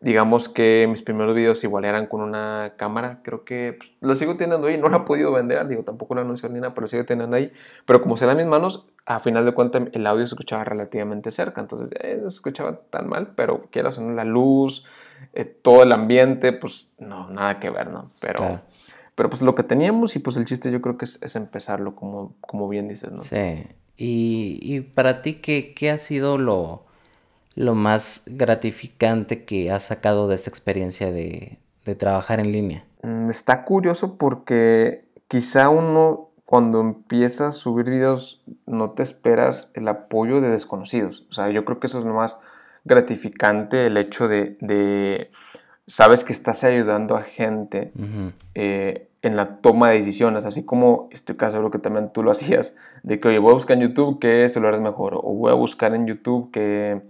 digamos 0.00 0.48
que 0.48 0.86
mis 0.88 1.02
primeros 1.02 1.34
videos 1.34 1.62
igual 1.62 1.84
eran 1.84 2.06
con 2.06 2.22
una 2.22 2.72
cámara, 2.76 3.20
creo 3.22 3.44
que 3.44 3.76
pues, 3.78 3.92
lo 4.00 4.16
sigo 4.16 4.36
teniendo 4.36 4.66
ahí, 4.66 4.78
no 4.78 4.88
la 4.88 4.98
he 4.98 5.00
podido 5.00 5.32
vender, 5.32 5.66
digo, 5.68 5.82
tampoco 5.82 6.14
la 6.14 6.22
anuncio 6.22 6.48
ni 6.48 6.60
nada, 6.60 6.74
pero 6.74 6.82
lo 6.82 6.88
sigo 6.88 7.04
teniendo 7.04 7.36
ahí. 7.36 7.52
Pero 7.84 8.00
como 8.00 8.16
serán 8.16 8.38
mis 8.38 8.46
manos, 8.46 8.86
a 9.06 9.20
final 9.20 9.44
de 9.44 9.52
cuentas 9.52 9.82
el 9.92 10.06
audio 10.06 10.26
se 10.26 10.34
escuchaba 10.34 10.64
relativamente 10.64 11.30
cerca, 11.30 11.60
entonces 11.60 11.90
eh, 12.00 12.18
no 12.22 12.30
se 12.30 12.36
escuchaba 12.36 12.80
tan 12.90 13.08
mal, 13.08 13.32
pero 13.36 13.66
quieras 13.70 13.98
o 13.98 14.02
no, 14.02 14.14
la 14.14 14.24
luz, 14.24 14.86
eh, 15.34 15.44
todo 15.44 15.82
el 15.82 15.92
ambiente, 15.92 16.52
pues 16.52 16.90
no, 16.98 17.28
nada 17.28 17.60
que 17.60 17.68
ver, 17.70 17.90
¿no? 17.90 18.10
Pero, 18.20 18.60
pero 19.14 19.28
pues 19.28 19.42
lo 19.42 19.54
que 19.54 19.62
teníamos 19.62 20.16
y 20.16 20.18
pues 20.18 20.36
el 20.36 20.46
chiste 20.46 20.70
yo 20.70 20.80
creo 20.80 20.96
que 20.96 21.04
es, 21.04 21.36
empezarlo, 21.36 21.94
como, 21.94 22.34
como 22.40 22.68
bien 22.68 22.88
dices, 22.88 23.12
¿no? 23.12 23.20
Sí. 23.20 23.66
Y, 24.02 24.80
para 24.94 25.20
ti, 25.20 25.34
¿qué, 25.34 25.74
qué 25.74 25.90
ha 25.90 25.98
sido 25.98 26.38
lo, 26.38 26.86
lo 27.54 27.74
más 27.74 28.24
gratificante 28.26 29.44
que 29.44 29.70
has 29.70 29.84
sacado 29.84 30.28
de 30.28 30.36
esta 30.36 30.50
experiencia 30.50 31.10
de, 31.12 31.58
de 31.84 31.94
trabajar 31.94 32.40
en 32.40 32.52
línea? 32.52 32.84
Mm, 33.02 33.30
está 33.30 33.64
curioso 33.64 34.16
porque 34.16 35.04
quizá 35.28 35.68
uno 35.68 36.30
cuando 36.50 36.80
empieza 36.80 37.48
a 37.48 37.52
subir 37.52 37.86
videos 37.86 38.42
no 38.66 38.90
te 38.90 39.04
esperas 39.04 39.70
el 39.76 39.86
apoyo 39.86 40.40
de 40.40 40.50
desconocidos. 40.50 41.24
O 41.30 41.32
sea, 41.32 41.48
yo 41.50 41.64
creo 41.64 41.78
que 41.78 41.86
eso 41.86 42.00
es 42.00 42.04
lo 42.04 42.12
más 42.12 42.40
gratificante, 42.84 43.86
el 43.86 43.96
hecho 43.96 44.26
de, 44.26 45.30
sabes 45.86 46.24
que 46.24 46.32
estás 46.32 46.64
ayudando 46.64 47.16
a 47.16 47.22
gente 47.22 47.92
eh, 48.56 49.08
en 49.22 49.36
la 49.36 49.58
toma 49.58 49.90
de 49.90 49.98
decisiones, 49.98 50.44
así 50.44 50.64
como 50.64 51.08
estoy 51.12 51.36
casi 51.36 51.52
seguro 51.52 51.70
que 51.70 51.78
también 51.78 52.10
tú 52.12 52.24
lo 52.24 52.32
hacías, 52.32 52.76
de 53.04 53.20
que, 53.20 53.28
oye, 53.28 53.38
voy 53.38 53.52
a 53.52 53.54
buscar 53.54 53.76
en 53.76 53.88
YouTube 53.88 54.18
qué 54.18 54.48
celular 54.48 54.74
es 54.74 54.80
mejor, 54.80 55.14
o 55.14 55.32
voy 55.34 55.52
a 55.52 55.54
buscar 55.54 55.94
en 55.94 56.08
YouTube 56.08 56.50
qué, 56.52 57.00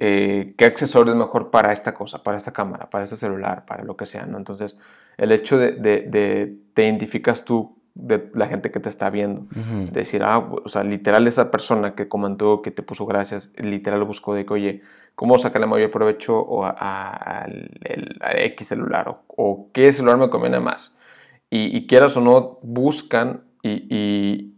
eh, 0.00 0.54
qué 0.56 0.64
accesorio 0.64 1.12
es 1.12 1.18
mejor 1.18 1.50
para 1.50 1.72
esta 1.72 1.94
cosa, 1.94 2.22
para 2.22 2.36
esta 2.36 2.52
cámara, 2.52 2.88
para 2.90 3.04
este 3.04 3.16
celular, 3.16 3.64
para 3.66 3.84
lo 3.84 3.96
que 3.96 4.06
sea, 4.06 4.26
¿no? 4.26 4.38
Entonces, 4.38 4.76
el 5.16 5.32
hecho 5.32 5.58
de, 5.58 5.72
de 5.72 6.56
te 6.74 6.84
identificas 6.84 7.44
tú 7.44 7.76
de 7.96 8.30
la 8.34 8.46
gente 8.46 8.70
que 8.70 8.78
te 8.78 8.90
está 8.90 9.08
viendo. 9.08 9.46
Decir, 9.90 10.22
ah, 10.22 10.38
o 10.38 10.68
sea, 10.68 10.84
literal 10.84 11.26
esa 11.26 11.50
persona 11.50 11.94
que 11.94 12.08
comentó, 12.08 12.60
que 12.60 12.70
te 12.70 12.82
puso 12.82 13.06
gracias, 13.06 13.54
literal 13.56 14.04
buscó 14.04 14.34
de 14.34 14.44
que, 14.44 14.52
oye, 14.52 14.82
¿cómo 15.14 15.38
sacarle 15.38 15.66
mayor 15.66 15.90
provecho 15.90 16.38
o 16.38 16.64
a, 16.64 17.46
X 18.36 18.68
celular? 18.68 19.16
O, 19.28 19.70
qué 19.72 19.92
celular 19.94 20.18
me 20.18 20.28
conviene 20.28 20.60
más? 20.60 20.98
Y, 21.48 21.86
quieras 21.86 22.16
o 22.18 22.20
no, 22.20 22.58
buscan 22.62 23.44
y, 23.62 24.52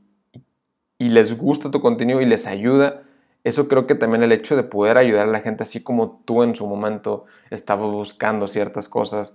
y, 0.99 1.09
les 1.09 1.39
gusta 1.39 1.71
tu 1.71 1.81
contenido 1.81 2.21
y 2.21 2.27
les 2.27 2.47
ayuda. 2.47 3.05
Eso 3.49 3.67
creo 3.67 3.87
que 3.87 3.95
también 3.95 4.23
el 4.23 4.31
hecho 4.31 4.57
de 4.57 4.63
poder 4.63 4.99
ayudar 4.99 5.27
a 5.27 5.31
la 5.31 5.41
gente, 5.41 5.63
así 5.63 5.83
como 5.83 6.21
tú 6.27 6.43
en 6.43 6.55
su 6.55 6.67
momento 6.67 7.25
estabas 7.49 7.91
buscando 7.91 8.47
ciertas 8.47 8.91
cosas 8.91 9.35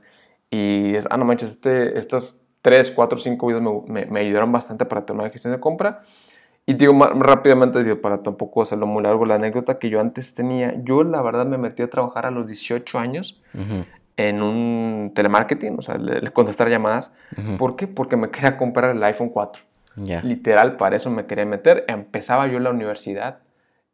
y 0.51 0.93
es, 0.93 1.07
ah, 1.09 1.17
no 1.17 1.25
manches, 1.25 1.49
este, 1.49 1.97
estas 1.97 2.39
3, 2.61 2.91
4, 2.91 3.17
5 3.17 3.47
videos 3.47 3.87
me, 3.87 4.05
me, 4.05 4.19
ayudaron 4.19 4.51
bastante 4.51 4.85
para 4.85 5.03
tener 5.03 5.21
una 5.21 5.31
gestión 5.31 5.51
de 5.51 5.59
compra. 5.59 6.01
Y 6.67 6.75
digo 6.75 6.93
rápidamente, 7.15 7.83
digo, 7.83 8.01
para 8.01 8.21
tampoco 8.21 8.61
hacerlo 8.61 8.85
muy 8.85 9.01
largo, 9.01 9.25
la 9.25 9.35
anécdota 9.35 9.79
que 9.79 9.89
yo 9.89 9.99
antes 9.99 10.35
tenía, 10.35 10.75
yo 10.83 11.03
la 11.03 11.23
verdad 11.23 11.47
me 11.47 11.57
metí 11.57 11.81
a 11.81 11.89
trabajar 11.89 12.27
a 12.27 12.31
los 12.31 12.45
18 12.45 12.99
años 12.99 13.41
en 14.15 14.43
un 14.43 15.11
telemarketing, 15.15 15.79
o 15.79 15.81
sea, 15.81 15.97
le, 15.97 16.29
contestar 16.29 16.69
llamadas. 16.69 17.11
¿Por 17.57 17.75
qué? 17.75 17.87
Porque 17.87 18.15
me 18.15 18.29
quería 18.29 18.57
comprar 18.57 18.95
el 18.95 19.03
iPhone 19.03 19.29
4. 19.29 19.63
Literal, 20.23 20.77
para 20.77 20.97
eso 20.97 21.09
me 21.09 21.25
quería 21.25 21.45
meter. 21.45 21.83
Empezaba 21.87 22.45
yo 22.45 22.59
la 22.59 22.69
universidad 22.69 23.39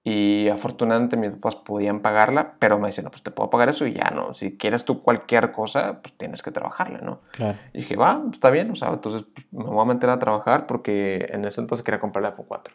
y 0.09 0.49
afortunadamente 0.49 1.17
mis 1.17 1.29
papás 1.33 1.55
podían 1.55 1.99
pagarla, 1.99 2.55
pero 2.57 2.79
me 2.79 2.87
decían, 2.87 3.03
no, 3.03 3.11
pues 3.11 3.21
te 3.21 3.29
puedo 3.29 3.51
pagar 3.51 3.69
eso 3.69 3.85
y 3.85 3.93
ya, 3.93 4.09
¿no? 4.09 4.33
Si 4.33 4.57
quieres 4.57 4.83
tú 4.83 5.03
cualquier 5.03 5.51
cosa, 5.51 6.01
pues 6.01 6.15
tienes 6.17 6.41
que 6.41 6.49
trabajarle, 6.49 6.97
¿no? 7.03 7.19
Claro. 7.33 7.59
Y 7.73 7.81
dije, 7.81 7.95
va, 7.95 8.19
está 8.31 8.49
bien, 8.49 8.71
o 8.71 8.75
sea, 8.75 8.89
entonces 8.89 9.23
pues, 9.31 9.45
me 9.51 9.65
voy 9.65 9.83
a 9.83 9.93
meter 9.93 10.09
a 10.09 10.17
trabajar 10.17 10.65
porque 10.65 11.27
en 11.29 11.45
ese 11.45 11.61
entonces 11.61 11.83
quería 11.83 11.99
comprar 11.99 12.25
el 12.25 12.31
iPhone 12.31 12.45
4. 12.47 12.73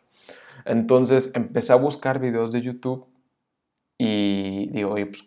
Entonces 0.64 1.32
empecé 1.34 1.72
a 1.72 1.76
buscar 1.76 2.20
videos 2.20 2.52
de 2.52 2.62
YouTube 2.62 3.08
y 3.98 4.68
digo, 4.68 4.92
oye, 4.92 5.06
pues 5.06 5.24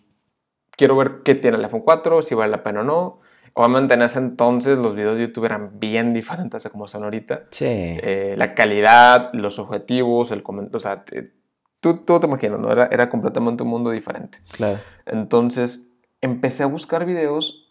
quiero 0.72 0.96
ver 0.96 1.24
qué 1.26 1.36
tiene 1.36 1.58
el 1.58 1.66
iPhone 1.66 1.82
4, 1.82 2.22
si 2.22 2.36
vale 2.36 2.52
la 2.52 2.64
pena 2.64 2.82
o 2.82 2.84
no. 2.84 3.20
Obviamente 3.54 3.96
en 3.96 4.04
ese 4.04 4.20
entonces 4.20 4.78
los 4.78 4.96
videos 4.96 5.18
de 5.18 5.26
YouTube 5.26 5.44
eran 5.44 5.78
bien 5.78 6.14
diferentes 6.14 6.66
a 6.66 6.70
como 6.70 6.88
son 6.88 7.04
ahorita. 7.04 7.48
Sí. 7.50 7.66
Eh, 7.68 8.36
la 8.38 8.56
calidad, 8.56 9.30
los 9.34 9.60
objetivos, 9.60 10.32
el 10.32 10.42
comentario, 10.42 10.78
o 10.78 10.80
sea, 10.80 11.04
tú, 11.80 11.98
tú 11.98 12.20
te 12.20 12.28
imaginas, 12.28 12.60
¿no? 12.60 12.72
Era, 12.72 12.88
era 12.92 13.10
completamente 13.10 13.64
un 13.64 13.70
mundo 13.70 13.92
diferente. 13.92 14.40
Claro. 14.52 14.80
Entonces 15.06 15.92
empecé 16.22 16.64
a 16.64 16.68
buscar 16.68 17.06
videos 17.06 17.68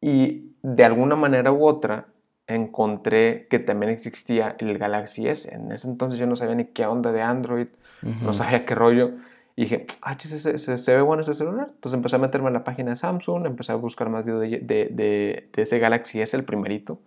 y 0.00 0.56
de 0.62 0.84
alguna 0.84 1.16
manera 1.16 1.52
u 1.52 1.66
otra 1.66 2.08
encontré 2.46 3.46
que 3.48 3.58
también 3.58 3.92
existía 3.92 4.56
el 4.58 4.78
Galaxy 4.78 5.28
S. 5.28 5.54
En 5.54 5.72
ese 5.72 5.88
entonces 5.88 6.18
yo 6.18 6.26
no 6.26 6.36
sabía 6.36 6.54
ni 6.54 6.66
qué 6.66 6.86
onda 6.86 7.12
de 7.12 7.22
Android, 7.22 7.68
no 8.02 8.34
sabía 8.34 8.66
qué 8.66 8.74
rollo. 8.74 9.12
Y 9.56 9.62
dije, 9.62 9.86
ah, 10.02 10.18
se, 10.18 10.58
se, 10.58 10.96
ve 10.96 11.00
bueno 11.00 11.22
ese 11.22 11.32
celular. 11.32 11.68
Entonces 11.72 11.96
empecé 11.96 12.16
a 12.16 12.18
meterme 12.18 12.48
en 12.48 12.54
la 12.54 12.64
página 12.64 12.90
de 12.90 12.96
Samsung, 12.96 13.46
empecé 13.46 13.72
a 13.72 13.76
buscar 13.76 14.10
más 14.10 14.24
videos 14.24 14.40
de, 14.40 14.48
de, 14.58 14.88
de, 14.90 15.48
de 15.52 15.62
ese 15.62 15.78
Galaxy 15.78 16.20
S, 16.20 16.36
el 16.36 16.44
primerito. 16.44 17.00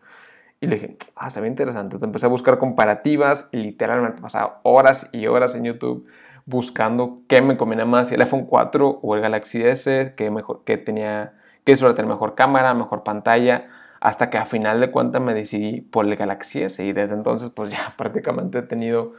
Y 0.60 0.67
le 0.67 0.76
dije, 0.76 0.97
ah, 1.15 1.30
se 1.30 1.41
ve 1.41 1.47
interesante. 1.47 1.95
Entonces 1.95 2.08
empecé 2.08 2.26
a 2.26 2.30
buscar 2.30 2.58
comparativas 2.58 3.50
y 3.52 3.58
literalmente 3.58 4.21
pasaba 4.21 4.60
horas 4.63 5.10
y 5.13 5.28
horas 5.28 5.56
en 5.56 5.65
YouTube 5.65 6.08
buscando 6.48 7.20
qué 7.28 7.42
me 7.42 7.58
convenía 7.58 7.86
más, 7.86 8.08
si 8.08 8.16
el 8.16 8.22
iPhone 8.22 8.46
4 8.46 9.00
o 9.04 9.16
el 9.16 9.22
Galaxy 9.22 9.62
S, 9.64 10.14
qué, 10.16 10.32
mejor, 10.32 10.62
qué 10.66 10.78
tenía, 10.78 11.34
qué 11.66 11.76
suele 11.76 11.94
tener 11.94 12.10
mejor 12.10 12.36
cámara, 12.36 12.74
mejor 12.74 13.04
pantalla, 13.04 13.68
hasta 14.00 14.30
que 14.30 14.38
a 14.38 14.46
final 14.46 14.80
de 14.80 14.90
cuentas 14.90 15.22
me 15.22 15.34
decidí 15.34 15.82
por 15.82 16.06
el 16.06 16.16
Galaxy 16.16 16.64
S. 16.64 16.84
Y 16.86 16.94
desde 16.94 17.16
entonces 17.16 17.50
pues 17.50 17.70
ya 17.70 17.94
prácticamente 17.98 18.60
he 18.60 18.62
tenido 18.62 19.14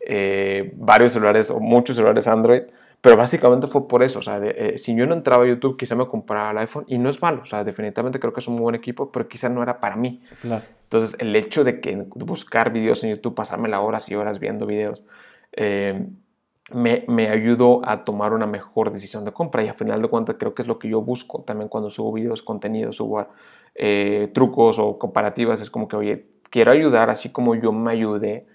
eh, 0.00 0.72
varios 0.76 1.12
celulares 1.12 1.50
o 1.50 1.60
muchos 1.60 1.96
celulares 1.96 2.26
Android, 2.26 2.62
pero 3.02 3.16
básicamente 3.18 3.66
fue 3.66 3.86
por 3.86 4.02
eso, 4.02 4.18
o 4.18 4.22
sea, 4.22 4.40
eh, 4.42 4.78
si 4.78 4.94
yo 4.94 5.06
no 5.06 5.14
entraba 5.14 5.44
a 5.44 5.46
YouTube 5.46 5.76
quizá 5.76 5.94
me 5.94 6.06
compraba 6.06 6.50
el 6.50 6.58
iPhone 6.58 6.84
y 6.86 6.96
no 6.96 7.10
es 7.10 7.20
malo, 7.20 7.42
o 7.42 7.46
sea, 7.46 7.62
definitivamente 7.62 8.18
creo 8.18 8.32
que 8.32 8.40
es 8.40 8.48
un 8.48 8.54
muy 8.54 8.62
buen 8.62 8.74
equipo, 8.74 9.12
pero 9.12 9.28
quizá 9.28 9.50
no 9.50 9.62
era 9.62 9.80
para 9.80 9.96
mí. 9.96 10.22
Entonces 10.84 11.18
el 11.20 11.36
hecho 11.36 11.62
de 11.62 11.80
que 11.80 12.06
buscar 12.14 12.72
videos 12.72 13.04
en 13.04 13.10
YouTube, 13.10 13.34
pasarme 13.34 13.68
las 13.68 13.80
horas 13.80 14.10
y 14.10 14.14
horas 14.14 14.38
viendo 14.38 14.64
videos, 14.64 15.02
eh, 15.52 16.06
me, 16.72 17.04
me, 17.08 17.28
ayudó 17.28 17.80
a 17.84 18.04
tomar 18.04 18.32
una 18.32 18.46
mejor 18.46 18.90
decisión 18.92 19.24
de 19.24 19.32
compra 19.32 19.62
y 19.62 19.68
a 19.68 19.74
final 19.74 20.00
de 20.02 20.08
cuentas 20.08 20.36
creo 20.38 20.54
que 20.54 20.62
es 20.62 20.68
lo 20.68 20.78
que 20.78 20.88
yo 20.88 21.02
busco 21.02 21.42
también 21.42 21.68
cuando 21.68 21.90
subo 21.90 22.12
videos, 22.12 22.42
contenidos, 22.42 22.96
subo 22.96 23.26
eh, 23.74 24.30
trucos 24.34 24.78
o 24.78 24.98
comparativas, 24.98 25.60
es 25.60 25.70
como 25.70 25.88
que, 25.88 25.96
oye, 25.96 26.26
quiero 26.50 26.72
ayudar 26.72 27.10
así 27.10 27.30
como 27.30 27.54
yo 27.54 27.72
me 27.72 27.92
ayudé 27.92 28.46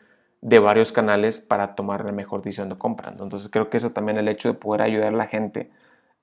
de 0.41 0.59
varios 0.59 0.91
canales 0.91 1.39
para 1.39 1.75
tomar 1.75 2.05
la 2.05 2.11
mejor 2.11 2.41
decisión 2.41 2.69
de 2.69 2.77
compra. 2.77 3.09
Entonces 3.09 3.49
creo 3.49 3.69
que 3.69 3.77
eso 3.77 3.91
también 3.91 4.17
el 4.17 4.27
hecho 4.27 4.49
de 4.49 4.53
poder 4.53 4.81
ayudar 4.81 5.13
a 5.13 5.17
la 5.17 5.27
gente 5.27 5.71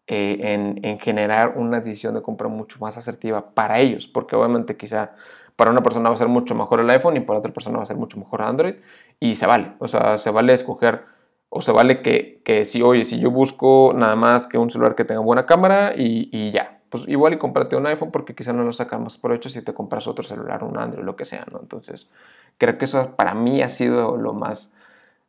eh, 0.07 0.39
en, 0.41 0.81
en, 0.85 0.99
generar 0.99 1.55
una 1.57 1.81
decisión 1.81 2.15
de 2.15 2.23
compra 2.23 2.49
mucho 2.49 2.79
más 2.81 2.97
asertiva 2.97 3.55
para 3.55 3.81
ellos, 3.81 4.07
porque 4.07 4.37
obviamente 4.37 4.77
quizá 4.77 5.13
para 5.57 5.71
una 5.71 5.83
persona 5.83 6.09
va 6.09 6.15
a 6.15 6.19
ser 6.19 6.29
mucho 6.29 6.55
mejor 6.55 6.81
el 6.81 6.91
iPhone 6.91 7.17
y 7.17 7.21
para 7.21 7.39
otra 7.39 7.53
persona 7.53 7.79
va 7.79 7.85
a 7.85 7.87
ser 7.87 7.97
mucho 7.97 8.19
mejor 8.19 8.43
Android 8.43 8.75
y 9.21 9.35
se 9.35 9.47
vale, 9.47 9.73
o 9.79 9.89
sea, 9.89 10.19
se 10.19 10.31
vale 10.31 10.53
escoger 10.53 11.03
o 11.55 11.61
se 11.61 11.71
vale 11.71 12.01
que, 12.01 12.41
que 12.45 12.65
si, 12.65 12.81
oye, 12.81 13.05
si 13.05 13.21
yo 13.21 13.31
busco 13.31 13.93
nada 13.95 14.17
más 14.17 14.47
que 14.47 14.57
un 14.57 14.71
celular 14.71 14.95
que 14.95 15.05
tenga 15.05 15.21
buena 15.21 15.45
cámara 15.45 15.93
y, 15.95 16.31
y 16.33 16.51
ya, 16.51 16.81
pues 16.89 17.07
igual 17.07 17.35
y 17.35 17.39
cómprate 17.39 17.77
un 17.77 17.87
iPhone 17.87 18.11
porque 18.11 18.35
quizá 18.35 18.55
no 18.55 18.65
lo 18.65 18.73
sacamos 18.73 19.19
por 19.19 19.35
hecho 19.35 19.51
si 19.51 19.61
te 19.61 19.75
compras 19.75 20.07
otro 20.07 20.25
celular, 20.25 20.65
un 20.65 20.79
Android, 20.79 21.05
lo 21.05 21.15
que 21.15 21.27
sea, 21.27 21.47
¿no? 21.53 21.61
Entonces, 21.61 22.09
creo 22.57 22.79
que 22.79 22.87
eso 22.87 23.15
para 23.17 23.35
mí 23.35 23.61
ha 23.61 23.69
sido 23.69 24.17
lo 24.17 24.33
más 24.33 24.73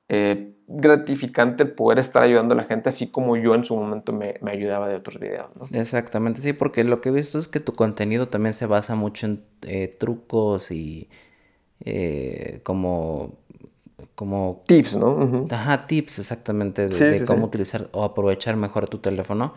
eh, 0.07 0.53
gratificante 0.67 1.65
poder 1.65 1.99
estar 1.99 2.23
ayudando 2.23 2.53
a 2.53 2.57
la 2.57 2.63
gente 2.63 2.87
así 2.87 3.11
como 3.11 3.35
yo 3.35 3.53
en 3.53 3.65
su 3.65 3.75
momento 3.75 4.13
me, 4.13 4.35
me, 4.39 4.51
ayudaba 4.51 4.87
de 4.87 4.95
otros 4.95 5.19
videos, 5.19 5.53
¿no? 5.57 5.67
Exactamente, 5.77 6.39
sí, 6.39 6.53
porque 6.53 6.85
lo 6.85 7.01
que 7.01 7.09
he 7.09 7.11
visto 7.11 7.37
es 7.37 7.49
que 7.49 7.59
tu 7.59 7.73
contenido 7.73 8.29
también 8.29 8.53
se 8.53 8.65
basa 8.65 8.95
mucho 8.95 9.25
en 9.25 9.43
eh, 9.63 9.89
trucos 9.89 10.71
y 10.71 11.09
eh, 11.85 12.61
como 12.63 13.33
como... 14.15 14.61
Tips, 14.67 14.95
¿no? 14.95 15.47
Ajá, 15.49 15.87
tips 15.87 16.19
exactamente 16.19 16.87
de, 16.87 17.25
cómo 17.25 17.45
utilizar 17.45 17.89
o 17.91 18.03
aprovechar 18.03 18.55
mejor 18.55 18.89
tu 18.89 18.99
teléfono. 18.99 19.53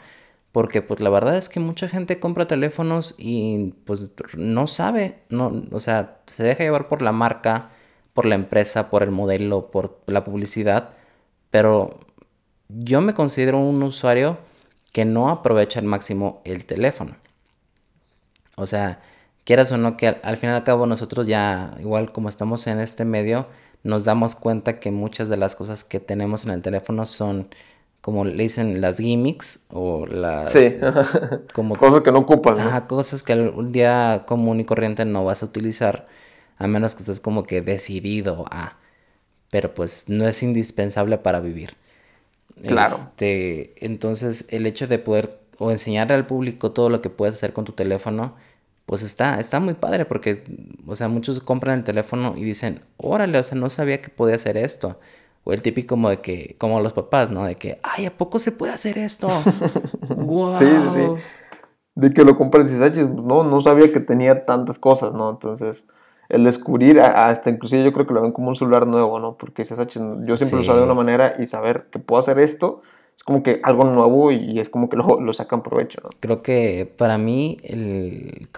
Porque 0.53 0.81
pues 0.81 1.01
la 1.01 1.11
verdad 1.11 1.37
es 1.37 1.51
que 1.51 1.61
mucha 1.61 1.87
gente 1.87 2.19
compra 2.19 2.49
teléfonos 2.49 3.15
y 3.19 3.75
pues 3.85 4.11
no 4.37 4.67
sabe, 4.67 5.19
no, 5.29 5.65
o 5.71 5.81
sea, 5.81 6.21
se 6.27 6.45
deja 6.45 6.65
llevar 6.65 6.89
por 6.89 7.03
la 7.03 7.13
marca, 7.13 7.71
por 8.15 8.25
la 8.25 8.37
empresa, 8.37 8.89
por 8.89 9.03
el 9.03 9.11
modelo, 9.11 9.71
por 9.71 10.01
la 10.07 10.25
publicidad, 10.25 10.93
pero 11.51 12.01
yo 12.71 13.03
me 13.03 13.13
considero 13.13 13.59
un 13.59 13.83
usuario 13.83 14.39
que 14.93 15.05
no 15.05 15.29
aprovecha 15.29 15.79
al 15.79 15.85
máximo 15.85 16.41
el 16.45 16.65
teléfono. 16.65 17.17
O 18.57 18.65
sea, 18.65 19.03
quieras 19.45 19.71
o 19.73 19.77
no 19.77 19.99
que 19.99 20.09
al, 20.09 20.21
al 20.23 20.39
fin 20.39 20.49
y 20.49 20.53
al 20.55 20.65
cabo 20.65 20.87
nosotros 20.87 21.27
ya, 21.27 21.75
igual 21.81 22.13
como 22.13 22.31
estamos 22.31 22.67
en 22.67 22.81
este 22.81 23.05
medio, 23.05 23.47
nos 23.87 24.05
damos 24.05 24.35
cuenta 24.35 24.81
que 24.81 24.91
muchas 24.91 25.29
de 25.29 25.37
las 25.37 25.55
cosas 25.55 25.85
que 25.85 26.01
tenemos 26.01 26.45
en 26.45 26.51
el 26.51 26.61
teléfono 26.61 27.07
son, 27.07 27.49
como 28.01 28.25
le 28.25 28.43
dicen, 28.43 28.81
las 28.81 28.99
gimmicks 28.99 29.61
o 29.71 30.07
las... 30.07 30.51
Sí, 30.51 30.77
como, 31.55 31.79
cosas 31.79 32.03
que 32.03 32.13
no 32.13 32.19
ocupas. 32.19 32.59
Ajá, 32.59 32.87
cosas 32.87 33.23
que 33.23 33.35
un 33.35 33.73
día 33.73 34.25
común 34.27 34.61
y 34.61 34.65
corriente 34.65 35.05
no 35.05 35.25
vas 35.25 35.43
a 35.43 35.47
utilizar, 35.47 36.09
a 36.59 36.67
menos 36.67 36.95
que 36.95 37.03
estés 37.03 37.21
como 37.21 37.45
que 37.45 37.63
decidido 37.63 38.45
a... 38.51 38.77
pero 39.51 39.73
pues 39.73 40.09
no 40.09 40.27
es 40.27 40.43
indispensable 40.43 41.19
para 41.19 41.41
vivir. 41.41 41.77
Claro. 42.67 42.97
Este, 42.97 43.75
entonces, 43.85 44.47
el 44.51 44.67
hecho 44.67 44.87
de 44.89 44.99
poder 44.99 45.39
o 45.59 45.71
enseñarle 45.71 46.15
al 46.15 46.27
público 46.27 46.73
todo 46.73 46.91
lo 46.91 47.01
que 47.01 47.11
puedes 47.11 47.35
hacer 47.37 47.53
con 47.53 47.65
tu 47.65 47.73
teléfono, 47.73 48.35
pues 48.87 49.03
está, 49.03 49.41
está 49.41 49.59
muy 49.59 49.75
padre 49.75 50.05
porque, 50.05 50.45
o 50.87 50.95
sea, 50.95 51.09
muchos 51.09 51.41
compran 51.41 51.79
el 51.79 51.85
teléfono 51.85 52.35
y 52.37 52.45
dicen, 52.45 52.81
órale, 52.97 53.39
o 53.39 53.43
sea, 53.43 53.59
no 53.59 53.69
sabía 53.69 54.01
que 54.01 54.11
podía 54.11 54.37
hacer 54.37 54.57
esto. 54.57 54.99
O 55.43 55.53
el 55.53 55.63
típico 55.63 55.91
como 55.91 56.09
de 56.09 56.21
que, 56.21 56.57
como 56.59 56.81
los 56.81 56.93
papás, 56.93 57.31
¿no? 57.31 57.45
De 57.45 57.57
que, 57.57 57.79
ay, 57.83 58.07
¿a 58.07 58.17
poco 58.17 58.39
se 58.39 58.53
puede 58.53 58.73
hacer 58.73 58.97
esto? 58.99 59.29
Sí, 60.57 60.65
sí, 60.65 60.89
sí. 60.95 61.07
De 61.95 62.13
que 62.13 62.25
lo 62.25 62.37
compran 62.37 62.67
y 62.67 62.71
dices, 62.71 63.09
no, 63.09 63.45
no 63.45 63.61
sabía 63.61 63.93
que 63.93 64.01
tenía 64.01 64.45
tantas 64.45 64.79
cosas, 64.79 65.13
¿no? 65.13 65.31
Entonces, 65.31 65.87
el 66.29 66.45
descubrir, 66.45 67.01
hasta 67.01 67.51
inclusive 67.51 67.85
yo 67.85 67.93
creo 67.93 68.07
que 68.07 68.15
lo 68.15 68.23
ven 68.23 68.33
como 68.33 68.49
un 68.49 68.57
celular 68.57 68.87
nuevo, 68.87 69.19
¿no? 69.19 69.37
Porque 69.37 69.63
dices, 69.63 69.79
yo 69.79 70.37
siempre 70.37 70.57
lo 70.57 70.63
usaba 70.63 70.79
de 70.79 70.85
una 70.85 70.95
manera 70.95 71.37
y 71.39 71.47
saber 71.47 71.87
que 71.91 71.99
puedo 71.99 72.21
hacer 72.21 72.39
esto, 72.39 72.83
es 73.17 73.23
como 73.25 73.43
que 73.43 73.61
algo 73.63 73.85
nuevo 73.85 74.31
y 74.31 74.61
es 74.61 74.69
como 74.69 74.89
que 74.89 74.97
lo, 74.97 75.21
lo 75.21 75.33
sacan 75.33 75.63
provecho, 75.63 76.01
¿no? 76.05 76.11
Creo 76.21 76.43
que 76.43 76.93
para 76.97 77.19
mí 77.19 77.57
el, 77.63 78.49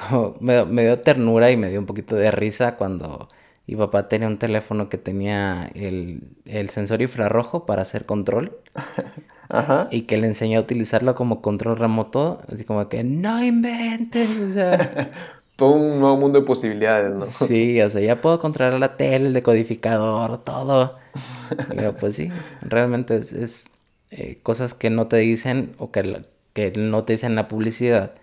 me, 0.41 0.65
me, 0.65 0.83
dio 0.83 1.01
ternura 1.01 1.51
y 1.51 1.57
me 1.57 1.71
dio 1.71 1.79
un 1.79 1.87
poquito 1.87 2.17
de 2.17 2.31
risa 2.31 2.77
cuando 2.77 3.29
mi 3.67 3.77
papá 3.77 4.09
tenía 4.09 4.27
un 4.27 4.39
teléfono 4.39 4.89
que 4.89 4.99
tenía 4.99 5.71
el, 5.75 6.23
el 6.45 6.71
sensor 6.71 7.03
infrarrojo 7.03 7.67
para 7.67 7.83
hacer 7.83 8.07
control. 8.07 8.59
Ajá. 9.51 9.89
Y 9.91 10.03
que 10.03 10.19
le 10.19 10.27
enseñó 10.27 10.59
a 10.59 10.63
utilizarlo 10.63 11.15
como 11.15 11.41
control 11.41 11.79
remoto, 11.79 12.41
así 12.53 12.65
como 12.65 12.89
que 12.89 13.05
no 13.05 13.43
inventes, 13.43 14.29
o 14.39 14.49
sea... 14.53 15.11
todo 15.59 15.73
un 15.73 15.99
nuevo 15.99 16.17
mundo 16.17 16.39
de 16.39 16.47
posibilidades, 16.47 17.15
¿no? 17.15 17.21
Sí, 17.21 17.83
o 17.83 17.91
sea, 17.91 18.01
ya 18.01 18.21
puedo 18.21 18.39
controlar 18.39 18.79
la 18.79 18.97
tele, 18.97 19.27
el 19.27 19.33
decodificador, 19.35 20.39
todo. 20.45 20.97
Pues 21.99 22.15
sí, 22.15 22.31
realmente 22.61 23.17
es, 23.17 23.71
eh, 24.11 24.39
cosas 24.43 24.75
que 24.75 24.91
no 24.91 25.07
te 25.07 25.17
dicen 25.17 25.75
o 25.79 25.91
que, 25.91 26.23
que 26.53 26.73
no 26.77 27.05
te 27.05 27.15
dicen 27.15 27.35
la 27.35 27.49
publicidad 27.49 28.15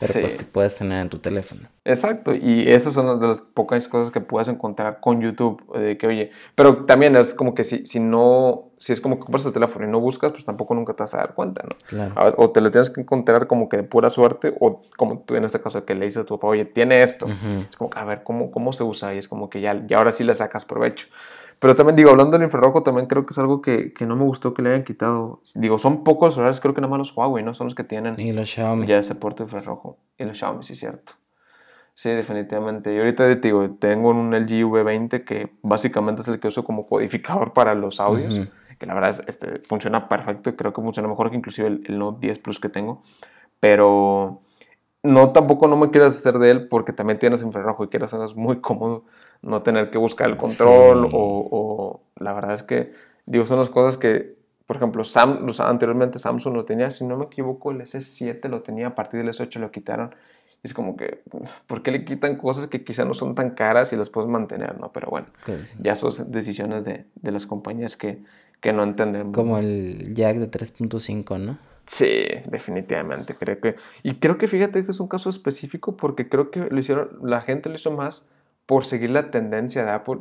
pero 0.00 0.14
pues 0.20 0.34
que 0.34 0.44
puedes 0.44 0.76
tener 0.76 1.00
en 1.00 1.08
tu 1.08 1.18
teléfono. 1.18 1.62
Exacto, 1.84 2.34
y 2.34 2.68
esas 2.68 2.94
son 2.94 3.20
de 3.20 3.28
las 3.28 3.42
pocas 3.42 3.86
cosas 3.88 4.10
que 4.10 4.20
puedes 4.20 4.48
encontrar 4.48 5.00
con 5.00 5.20
YouTube, 5.20 5.62
de 5.78 5.98
que 5.98 6.06
oye, 6.06 6.30
pero 6.54 6.84
también 6.84 7.14
es 7.16 7.34
como 7.34 7.54
que 7.54 7.64
si, 7.64 7.86
si 7.86 8.00
no, 8.00 8.70
si 8.78 8.92
es 8.92 9.00
como 9.00 9.16
que 9.18 9.24
compras 9.24 9.44
el 9.44 9.52
teléfono 9.52 9.86
y 9.86 9.90
no 9.90 10.00
buscas, 10.00 10.32
pues 10.32 10.44
tampoco 10.44 10.74
nunca 10.74 10.94
te 10.94 11.02
vas 11.02 11.14
a 11.14 11.18
dar 11.18 11.34
cuenta, 11.34 11.62
¿no? 11.64 11.76
Claro. 11.86 12.34
O 12.38 12.50
te 12.50 12.60
lo 12.60 12.70
tienes 12.70 12.90
que 12.90 13.00
encontrar 13.00 13.46
como 13.46 13.68
que 13.68 13.78
de 13.78 13.82
pura 13.82 14.10
suerte, 14.10 14.54
o 14.60 14.82
como 14.96 15.20
tú 15.20 15.36
en 15.36 15.44
este 15.44 15.60
caso 15.60 15.84
que 15.84 15.94
le 15.94 16.06
dices 16.06 16.22
a 16.22 16.24
tu 16.24 16.38
papá, 16.38 16.48
oye, 16.48 16.64
tiene 16.64 17.02
esto, 17.02 17.26
es 17.28 17.76
como 17.76 17.90
que 17.90 17.98
a 17.98 18.04
ver, 18.04 18.22
¿cómo, 18.22 18.50
cómo 18.50 18.72
se 18.72 18.84
usa? 18.84 19.14
Y 19.14 19.18
es 19.18 19.28
como 19.28 19.50
que 19.50 19.60
ya, 19.60 19.84
ya 19.86 19.98
ahora 19.98 20.12
sí 20.12 20.24
le 20.24 20.34
sacas 20.34 20.64
provecho. 20.64 21.08
Pero 21.62 21.76
también 21.76 21.94
digo, 21.94 22.10
hablando 22.10 22.32
del 22.32 22.42
infrarrojo, 22.42 22.82
también 22.82 23.06
creo 23.06 23.24
que 23.24 23.30
es 23.30 23.38
algo 23.38 23.62
que, 23.62 23.92
que, 23.92 24.04
no 24.04 24.16
me 24.16 24.24
gustó 24.24 24.52
que 24.52 24.62
le 24.62 24.70
hayan 24.70 24.82
quitado. 24.82 25.42
Digo, 25.54 25.78
son 25.78 26.02
pocos 26.02 26.26
los 26.26 26.34
celulares, 26.34 26.58
creo 26.58 26.74
que 26.74 26.80
nada 26.80 26.90
más 26.90 26.98
los 26.98 27.16
Huawei, 27.16 27.44
¿no? 27.44 27.54
Son 27.54 27.68
los 27.68 27.76
que 27.76 27.84
tienen 27.84 28.18
y 28.18 28.32
los 28.32 28.50
Xiaomi. 28.50 28.84
ya 28.84 28.98
ese 28.98 29.14
puerto 29.14 29.44
infrarrojo. 29.44 29.96
Y 30.18 30.24
los 30.24 30.36
Xiaomi, 30.36 30.64
sí, 30.64 30.74
cierto. 30.74 31.12
Sí, 31.94 32.10
definitivamente. 32.10 32.92
Y 32.92 32.98
ahorita 32.98 33.28
te 33.28 33.36
digo, 33.36 33.76
tengo 33.78 34.10
un 34.10 34.34
LG 34.34 34.64
V20 34.64 35.24
que 35.24 35.52
básicamente 35.62 36.22
es 36.22 36.28
el 36.28 36.40
que 36.40 36.48
uso 36.48 36.64
como 36.64 36.88
codificador 36.88 37.52
para 37.52 37.76
los 37.76 38.00
audios. 38.00 38.48
Que 38.80 38.86
la 38.86 38.94
verdad 38.94 39.10
es, 39.10 39.22
este, 39.28 39.60
funciona 39.60 40.08
perfecto 40.08 40.50
y 40.50 40.54
creo 40.54 40.72
que 40.72 40.82
funciona 40.82 41.08
mejor 41.08 41.30
que 41.30 41.36
inclusive 41.36 41.68
el, 41.68 41.84
el 41.86 41.96
Note 41.96 42.26
10 42.26 42.40
Plus 42.40 42.58
que 42.58 42.70
tengo. 42.70 43.04
Pero 43.60 44.40
no, 45.02 45.32
tampoco 45.32 45.66
no 45.66 45.76
me 45.76 45.90
quieras 45.90 46.16
hacer 46.16 46.38
de 46.38 46.50
él 46.50 46.68
porque 46.68 46.92
también 46.92 47.18
tienes 47.18 47.42
infrarrojo 47.42 47.84
y 47.84 47.88
quieras 47.88 48.14
hacer 48.14 48.36
muy 48.36 48.60
cómodo 48.60 49.04
no 49.42 49.62
tener 49.62 49.90
que 49.90 49.98
buscar 49.98 50.30
el 50.30 50.36
control 50.36 51.08
o, 51.12 52.00
la 52.16 52.32
verdad 52.32 52.54
es 52.54 52.62
que, 52.62 52.92
digo, 53.26 53.44
son 53.46 53.58
las 53.58 53.70
cosas 53.70 53.96
que, 53.96 54.36
por 54.66 54.76
ejemplo, 54.76 55.04
Sam, 55.04 55.48
anteriormente 55.58 56.20
Samsung 56.20 56.54
lo 56.54 56.64
tenía, 56.64 56.90
si 56.92 57.04
no 57.04 57.16
me 57.16 57.24
equivoco, 57.24 57.72
el 57.72 57.80
S7 57.80 58.48
lo 58.48 58.62
tenía, 58.62 58.88
a 58.88 58.94
partir 58.94 59.18
del 59.18 59.30
S8 59.30 59.58
lo 59.58 59.72
quitaron. 59.72 60.14
es 60.62 60.72
como 60.72 60.96
que, 60.96 61.22
¿por 61.66 61.82
qué 61.82 61.90
le 61.90 62.04
quitan 62.04 62.36
cosas 62.36 62.68
que 62.68 62.84
quizá 62.84 63.04
no 63.04 63.14
son 63.14 63.34
tan 63.34 63.50
caras 63.50 63.92
y 63.92 63.96
las 63.96 64.10
puedes 64.10 64.30
mantener, 64.30 64.78
no? 64.78 64.92
Pero 64.92 65.10
bueno, 65.10 65.26
ya 65.80 65.96
son 65.96 66.30
decisiones 66.30 66.84
de, 66.84 67.06
de 67.16 67.32
las 67.32 67.46
compañías 67.46 67.96
que, 67.96 68.22
que 68.60 68.72
no 68.72 68.84
entendemos. 68.84 69.34
Como 69.34 69.58
el 69.58 70.14
jack 70.14 70.36
de 70.36 70.48
3.5, 70.48 71.40
¿no? 71.40 71.58
Sí, 71.86 72.26
definitivamente, 72.46 73.34
creo 73.34 73.60
que... 73.60 73.76
Y 74.02 74.14
creo 74.14 74.38
que 74.38 74.46
fíjate 74.46 74.84
que 74.84 74.90
es 74.90 75.00
un 75.00 75.08
caso 75.08 75.30
específico 75.30 75.96
porque 75.96 76.28
creo 76.28 76.50
que 76.50 76.60
lo 76.60 76.78
hicieron, 76.78 77.18
la 77.22 77.40
gente 77.40 77.68
lo 77.68 77.74
hizo 77.74 77.90
más 77.92 78.30
por 78.66 78.86
seguir 78.86 79.10
la 79.10 79.30
tendencia 79.30 79.84
de 79.84 79.90
Apple 79.90 80.20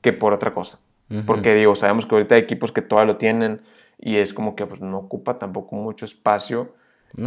que 0.00 0.12
por 0.12 0.32
otra 0.32 0.54
cosa. 0.54 0.78
Porque 1.26 1.54
digo, 1.54 1.76
sabemos 1.76 2.06
que 2.06 2.14
ahorita 2.14 2.34
hay 2.34 2.40
equipos 2.40 2.72
que 2.72 2.82
todavía 2.82 3.12
lo 3.12 3.18
tienen 3.18 3.60
y 3.98 4.16
es 4.16 4.34
como 4.34 4.56
que 4.56 4.66
pues, 4.66 4.80
no 4.80 4.98
ocupa 4.98 5.38
tampoco 5.38 5.76
mucho 5.76 6.04
espacio 6.04 6.74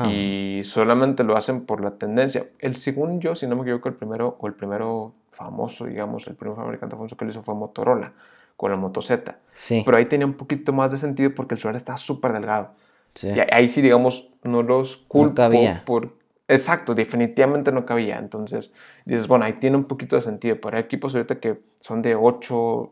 y 0.10 0.62
solamente 0.66 1.24
lo 1.24 1.38
hacen 1.38 1.66
por 1.66 1.82
la 1.82 1.92
tendencia. 1.92 2.48
El 2.60 2.78
según 2.78 3.22
yo, 3.22 3.36
si 3.36 3.48
no 3.48 3.56
me 3.56 3.62
equivoco, 3.62 3.88
el 3.88 3.96
primero 3.96 4.36
o 4.40 4.48
el 4.48 4.54
primero 4.54 5.14
famoso, 5.32 5.86
digamos, 5.86 6.28
el 6.28 6.36
primer 6.36 6.58
fabricante 6.58 6.96
famoso 6.96 7.16
que 7.16 7.26
lo 7.26 7.32
hizo 7.32 7.44
fue 7.44 7.56
Motorola 7.56 8.14
con 8.58 8.72
el 8.72 8.78
Moto 8.78 9.02
Z. 9.02 9.38
Sí. 9.54 9.84
Pero 9.86 9.98
ahí 9.98 10.08
tenía 10.08 10.26
un 10.26 10.34
poquito 10.34 10.74
más 10.74 10.92
de 10.92 10.98
sentido 10.98 11.34
porque 11.34 11.54
el 11.54 11.62
celular 11.62 11.78
estaba 11.78 11.98
súper 11.98 12.34
delgado. 12.34 12.72
Sí. 13.18 13.30
Y 13.30 13.40
ahí 13.52 13.68
sí, 13.68 13.82
digamos, 13.82 14.32
no 14.44 14.64
los 14.64 14.98
culpo 14.98 15.50
por 15.86 16.18
Exacto, 16.48 16.96
definitivamente 16.96 17.72
no 17.72 17.86
cabía. 17.86 18.18
Entonces 18.18 18.74
dices, 19.06 19.28
bueno, 19.28 19.46
ahí 19.46 19.54
tiene 19.54 19.76
un 19.76 19.86
poquito 19.86 20.16
de 20.16 20.22
sentido, 20.22 20.58
pero 20.62 20.78
hay 20.78 20.84
equipos 20.84 21.14
ahorita 21.14 21.40
que 21.40 21.60
son 21.82 22.02
de 22.02 22.16
8 22.16 22.92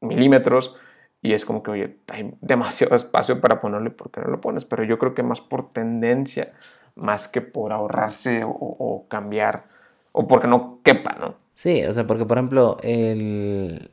milímetros 0.00 0.76
y 1.22 1.32
es 1.34 1.44
como 1.44 1.62
que, 1.62 1.70
oye, 1.70 1.96
hay 2.08 2.34
demasiado 2.40 2.96
espacio 2.96 3.40
para 3.40 3.60
ponerle, 3.60 3.90
¿por 3.90 4.10
qué 4.10 4.20
no 4.20 4.28
lo 4.28 4.40
pones? 4.40 4.64
Pero 4.64 4.84
yo 4.84 4.98
creo 4.98 5.14
que 5.14 5.22
más 5.22 5.40
por 5.40 5.72
tendencia, 5.72 6.52
más 6.96 7.28
que 7.28 7.40
por 7.40 7.72
ahorrarse 7.72 8.42
o, 8.44 9.06
cambiar, 9.08 9.64
o 10.12 10.26
porque 10.26 10.48
no 10.48 10.80
quepa, 10.82 11.16
¿no? 11.20 11.34
Sí, 11.54 11.84
o 11.84 11.92
sea, 11.92 12.06
porque 12.06 12.24
por 12.24 12.38
ejemplo, 12.38 12.78
el, 12.82 13.90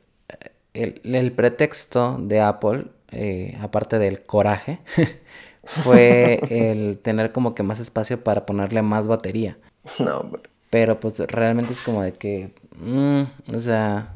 el, 0.72 1.32
pretexto 1.32 2.16
de 2.18 2.40
Apple, 2.40 2.86
eh, 3.12 3.56
aparte 3.60 3.98
del 3.98 4.22
coraje, 4.24 4.80
fue 5.82 6.40
el 6.50 6.98
tener 6.98 7.32
como 7.32 7.54
que 7.54 7.62
más 7.62 7.80
espacio 7.80 8.22
para 8.22 8.46
ponerle 8.46 8.82
más 8.82 9.06
batería. 9.06 9.56
No, 9.98 10.18
hombre. 10.18 10.42
Pero 10.70 11.00
pues 11.00 11.18
realmente 11.18 11.72
es 11.72 11.80
como 11.80 12.02
de 12.02 12.12
que, 12.12 12.50
mm, 12.76 13.54
o 13.54 13.58
sea, 13.60 14.12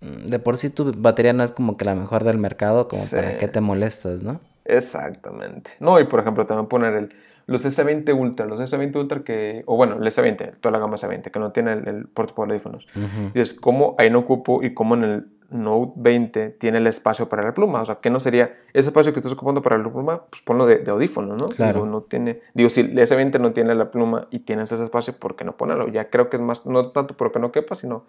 de 0.00 0.38
por 0.40 0.56
sí 0.56 0.70
tu 0.70 0.92
batería 0.96 1.32
no 1.32 1.44
es 1.44 1.52
como 1.52 1.76
que 1.76 1.84
la 1.84 1.94
mejor 1.94 2.24
del 2.24 2.38
mercado, 2.38 2.88
como 2.88 3.06
para 3.06 3.38
que 3.38 3.46
te 3.46 3.60
molestas, 3.60 4.22
¿no? 4.22 4.40
Exactamente. 4.64 5.70
No, 5.80 6.00
y 6.00 6.04
por 6.04 6.20
ejemplo 6.20 6.46
también 6.46 6.66
poner 6.66 6.94
el, 6.94 7.14
los 7.48 7.64
S20 7.64 8.14
Ultra, 8.14 8.44
los 8.44 8.60
S20 8.60 8.94
Ultra 8.96 9.20
que, 9.24 9.62
o 9.66 9.76
bueno, 9.76 9.96
el 9.96 10.02
S20, 10.02 10.56
toda 10.60 10.70
la 10.70 10.78
gama 10.78 10.96
S20, 10.96 11.30
que 11.30 11.38
no 11.40 11.50
tiene 11.50 11.72
el, 11.72 11.88
el 11.88 12.06
puerto 12.06 12.34
para 12.34 12.52
audífonos. 12.52 12.86
Y 13.34 13.40
es 13.40 13.54
como 13.54 13.96
ahí 13.98 14.10
no 14.10 14.20
ocupo 14.20 14.62
y 14.62 14.74
como 14.74 14.94
en 14.94 15.04
el 15.04 15.26
Note 15.50 15.94
20 15.96 16.50
tiene 16.50 16.76
el 16.76 16.86
espacio 16.86 17.26
para 17.26 17.42
la 17.42 17.54
pluma. 17.54 17.80
O 17.80 17.86
sea, 17.86 17.96
¿qué 18.02 18.10
no 18.10 18.20
sería 18.20 18.54
ese 18.74 18.90
espacio 18.90 19.14
que 19.14 19.20
estás 19.20 19.32
ocupando 19.32 19.62
para 19.62 19.78
la 19.78 19.90
pluma? 19.90 20.24
Pues 20.28 20.42
ponlo 20.42 20.66
de, 20.66 20.80
de 20.80 20.90
audífono, 20.90 21.36
¿no? 21.36 21.48
Claro. 21.48 21.72
Digo, 21.72 21.86
no 21.86 22.02
tiene, 22.02 22.40
digo, 22.52 22.68
si 22.68 22.82
el 22.82 22.94
S20 22.94 23.40
no 23.40 23.52
tiene 23.52 23.74
la 23.74 23.90
pluma 23.90 24.28
y 24.30 24.40
tienes 24.40 24.70
ese 24.70 24.84
espacio, 24.84 25.14
¿por 25.14 25.34
qué 25.34 25.44
no 25.44 25.56
ponerlo? 25.56 25.88
Ya 25.88 26.10
creo 26.10 26.28
que 26.28 26.36
es 26.36 26.42
más, 26.42 26.66
no 26.66 26.90
tanto 26.90 27.16
porque 27.16 27.38
no 27.38 27.50
quepa, 27.50 27.76
sino 27.76 28.04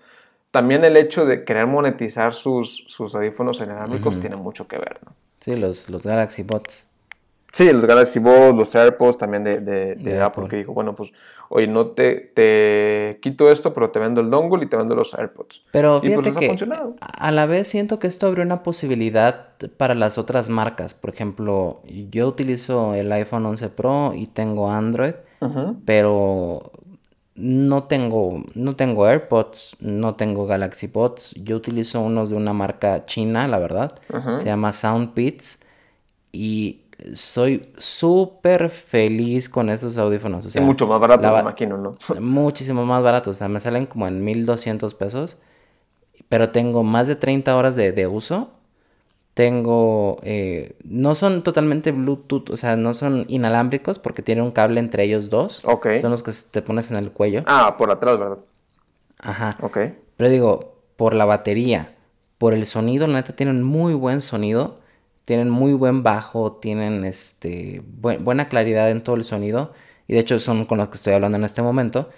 también 0.52 0.84
el 0.84 0.98
hecho 0.98 1.26
de 1.26 1.46
querer 1.46 1.66
monetizar 1.66 2.34
sus, 2.34 2.84
sus 2.90 3.16
audífonos 3.16 3.62
inalámbricos 3.62 4.20
tiene 4.20 4.36
mucho 4.36 4.68
que 4.68 4.78
ver, 4.78 5.00
¿no? 5.06 5.14
Sí, 5.40 5.56
los, 5.56 5.90
los 5.90 6.06
Galaxy 6.06 6.44
Bots. 6.44 6.89
Sí, 7.52 7.72
los 7.72 7.86
Galaxy 7.86 8.20
Bots, 8.20 8.56
los 8.56 8.76
AirPods 8.76 9.18
también 9.18 9.44
de, 9.44 9.60
de, 9.60 9.96
de, 9.96 10.22
Apple, 10.22 10.48
que 10.48 10.58
dijo, 10.58 10.74
bueno, 10.74 10.96
pues, 10.96 11.12
oye, 11.50 11.68
no 11.68 11.88
te, 11.88 12.32
te 12.34 13.20
quito 13.22 13.50
esto, 13.50 13.74
pero 13.74 13.90
te 13.90 14.00
vendo 14.00 14.22
el 14.22 14.30
dongle 14.30 14.66
y 14.66 14.68
te 14.68 14.78
vendo 14.78 14.96
los 14.96 15.14
AirPods. 15.14 15.64
Pero 15.72 16.00
pues, 16.00 16.12
fíjate 16.12 16.34
que 16.34 16.56
a 17.00 17.32
la 17.32 17.46
vez 17.48 17.68
siento 17.68 17.98
que 17.98 18.08
esto 18.08 18.28
abrió 18.28 18.44
una 18.44 18.62
posibilidad 18.62 19.48
para 19.78 19.96
las 19.96 20.18
otras 20.18 20.50
marcas. 20.50 20.94
Por 20.94 21.10
ejemplo, 21.12 21.82
yo 22.10 22.28
utilizo 22.28 22.94
el 22.94 23.12
iPhone 23.12 23.46
11 23.46 23.70
Pro 23.70 24.14
y 24.16 24.28
tengo 24.28 24.70
Android, 24.70 25.16
pero 25.86 26.72
no 27.36 27.84
tengo, 27.86 28.44
no 28.54 28.76
tengo 28.76 29.08
AirPods, 29.08 29.78
no 29.80 30.16
tengo 30.16 30.46
Galaxy 30.46 30.88
Buds. 30.88 31.34
Yo 31.36 31.56
utilizo 31.56 32.02
unos 32.02 32.30
de 32.30 32.36
una 32.36 32.54
marca 32.54 33.06
china, 33.06 33.48
la 33.48 33.58
verdad. 33.58 33.98
Se 34.38 34.46
llama 34.46 34.72
Soundbeats. 34.72 35.60
Y 36.32 36.82
soy 37.14 37.74
súper 37.78 38.70
feliz 38.70 39.50
con 39.50 39.70
esos 39.70 39.98
audífonos. 39.98 40.46
O 40.46 40.50
sea, 40.50 40.62
mucho 40.62 40.88
más 40.88 41.00
barato, 41.00 41.32
me 41.34 41.40
imagino, 41.40 41.78
¿no? 41.78 41.98
muchísimo 42.20 42.86
más 42.86 43.04
barato. 43.04 43.30
O 43.32 43.34
sea, 43.34 43.48
me 43.48 43.60
salen 43.60 43.86
como 43.86 44.08
en 44.08 44.24
1200 44.24 44.94
pesos. 44.94 45.40
Pero 46.28 46.50
tengo 46.50 46.84
más 46.84 47.08
de 47.08 47.16
30 47.16 47.56
horas 47.56 47.76
de, 47.76 48.08
uso. 48.08 48.52
Tengo. 49.34 50.18
Eh, 50.24 50.76
no 50.84 51.16
son 51.16 51.44
totalmente 51.44 51.92
Bluetooth, 51.92 52.50
o 52.52 52.58
sea, 52.58 52.76
no 52.76 52.94
son 52.94 53.26
inalámbricos 53.30 53.98
porque 54.00 54.22
tiene 54.22 54.42
un 54.42 54.52
cable 54.52 54.80
entre 54.80 55.04
ellos 55.04 55.30
dos. 55.30 55.62
Ok. 55.66 55.88
Son 56.02 56.12
los 56.12 56.24
que 56.24 56.32
te 56.52 56.62
pones 56.62 56.92
en 56.92 56.98
el 56.98 57.12
cuello. 57.12 57.44
Ah, 57.48 57.76
por 57.78 57.90
atrás, 57.90 58.20
¿verdad? 58.20 58.38
Ajá. 59.20 59.58
Ok. 59.62 59.78
Pero 60.18 60.30
digo, 60.30 60.76
por 60.98 61.14
la 61.14 61.26
batería, 61.26 61.96
por 62.38 62.54
el 62.54 62.66
sonido, 62.66 63.08
la 63.08 63.14
neta 63.14 63.36
tienen 63.36 63.64
muy 63.64 63.94
buen 63.94 64.22
sonido, 64.22 64.80
tienen 65.30 65.52
muy 65.52 65.74
buen 65.74 66.02
bajo, 66.02 66.54
tienen 66.54 67.06
este, 67.06 67.84
buena 67.86 68.50
claridad 68.50 68.90
en 68.90 69.04
todo 69.04 69.16
el 69.16 69.24
sonido. 69.24 69.74
Y 70.08 70.16
de 70.16 70.22
hecho 70.22 70.40
son 70.40 70.66
con 70.66 70.80
los 70.80 70.88
que 70.88 70.96
estoy 70.96 71.14
hablando 71.14 71.38
en 71.38 71.44
este 71.44 71.62
momento. 71.62 72.10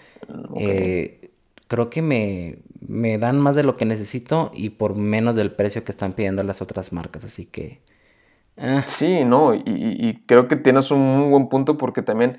Eh, 0.56 1.30
creo 1.68 1.90
que 1.90 2.02
me, 2.02 2.60
me, 2.80 3.18
dan 3.18 3.38
más 3.38 3.58
de 3.58 3.64
lo 3.64 3.76
que 3.76 3.84
necesito 3.84 4.50
y 4.54 4.70
por 4.70 4.96
menos 4.96 5.36
del 5.36 5.52
precio 5.52 5.84
que 5.84 5.92
están 5.92 6.14
pidiendo 6.14 6.42
las 6.44 6.62
otras 6.62 6.94
marcas. 6.94 7.26
Así 7.26 7.46
que... 7.46 7.82
Ah. 8.56 8.86
Sí, 8.88 9.26
no, 9.26 9.56
y, 9.56 10.24
creo 10.26 10.48
que 10.48 10.56
tienes 10.56 10.90
un 10.90 11.02
muy 11.02 11.32
buen 11.32 11.50
punto 11.50 11.78
porque 11.78 12.02
también... 12.04 12.38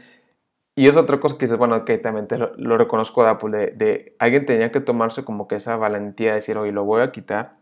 Y 0.74 0.88
es 0.88 0.96
otra 0.96 1.20
cosa 1.20 1.36
que 1.36 1.44
dices, 1.44 1.58
bueno, 1.58 1.84
que 1.84 1.98
también 1.98 2.28
te 2.28 2.38
lo, 2.38 2.78
reconozco 2.78 3.22
de 3.24 3.28
Apple, 3.28 3.58
de, 3.58 3.66
de, 3.72 4.16
alguien 4.18 4.46
tenía 4.46 4.72
que 4.72 4.80
tomarse 4.80 5.22
como 5.22 5.48
que 5.48 5.56
esa 5.56 5.76
valentía 5.76 6.30
de 6.30 6.36
decir, 6.36 6.56
oye, 6.56 6.72
lo 6.72 6.84
voy 6.84 7.02
a 7.02 7.12
quitar 7.12 7.58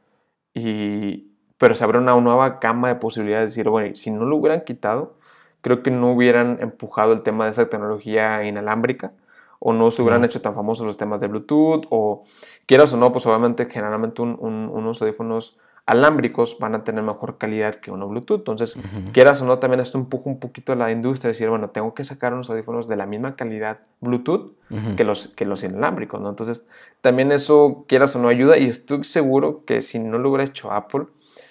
y, 0.54 1.29
pero 1.60 1.74
se 1.74 1.84
abre 1.84 1.98
una 1.98 2.18
nueva 2.18 2.58
gama 2.58 2.88
de 2.88 2.94
posibilidades 2.94 3.50
de 3.50 3.60
decir, 3.60 3.68
bueno, 3.68 3.94
si 3.94 4.10
no 4.10 4.24
lo 4.24 4.36
hubieran 4.36 4.62
quitado, 4.64 5.12
creo 5.60 5.82
que 5.82 5.90
no 5.90 6.10
hubieran 6.10 6.56
empujado 6.62 7.12
el 7.12 7.20
tema 7.20 7.44
de 7.44 7.50
esa 7.50 7.68
tecnología 7.68 8.42
inalámbrica 8.44 9.12
o 9.58 9.74
no 9.74 9.90
se 9.90 10.00
hubieran 10.00 10.24
hecho 10.24 10.40
tan 10.40 10.54
famosos 10.54 10.86
los 10.86 10.96
temas 10.96 11.20
de 11.20 11.26
Bluetooth 11.26 11.84
o 11.90 12.24
quieras 12.64 12.94
o 12.94 12.96
no, 12.96 13.12
pues 13.12 13.26
obviamente 13.26 13.66
generalmente 13.66 14.22
unos 14.22 15.02
audífonos 15.02 15.58
alámbricos 15.84 16.56
van 16.58 16.76
a 16.76 16.82
tener 16.82 17.04
mejor 17.04 17.36
calidad 17.36 17.74
que 17.74 17.90
uno 17.90 18.08
Bluetooth. 18.08 18.38
Entonces, 18.38 18.78
quieras 19.12 19.42
o 19.42 19.44
no, 19.44 19.58
también 19.58 19.80
esto 19.80 19.98
empuja 19.98 20.30
un 20.30 20.40
poquito 20.40 20.72
a 20.72 20.76
la 20.76 20.90
industria, 20.90 21.28
decir, 21.28 21.50
bueno, 21.50 21.68
tengo 21.68 21.92
que 21.92 22.04
sacar 22.04 22.32
unos 22.32 22.48
audífonos 22.48 22.88
de 22.88 22.96
la 22.96 23.04
misma 23.04 23.36
calidad 23.36 23.80
Bluetooth 24.00 24.54
que, 24.96 25.04
los, 25.04 25.28
que 25.28 25.44
los 25.44 25.62
inalámbricos, 25.62 26.22
¿no? 26.22 26.30
Entonces, 26.30 26.66
también 27.02 27.32
eso, 27.32 27.84
quieras 27.86 28.16
o 28.16 28.18
no, 28.18 28.28
ayuda 28.28 28.56
y 28.56 28.64
estoy 28.64 29.04
seguro 29.04 29.66
que 29.66 29.82
si 29.82 29.98
no 29.98 30.16
lo 30.16 30.30
hubiera 30.30 30.44
hecho 30.44 30.72
Apple, 30.72 31.04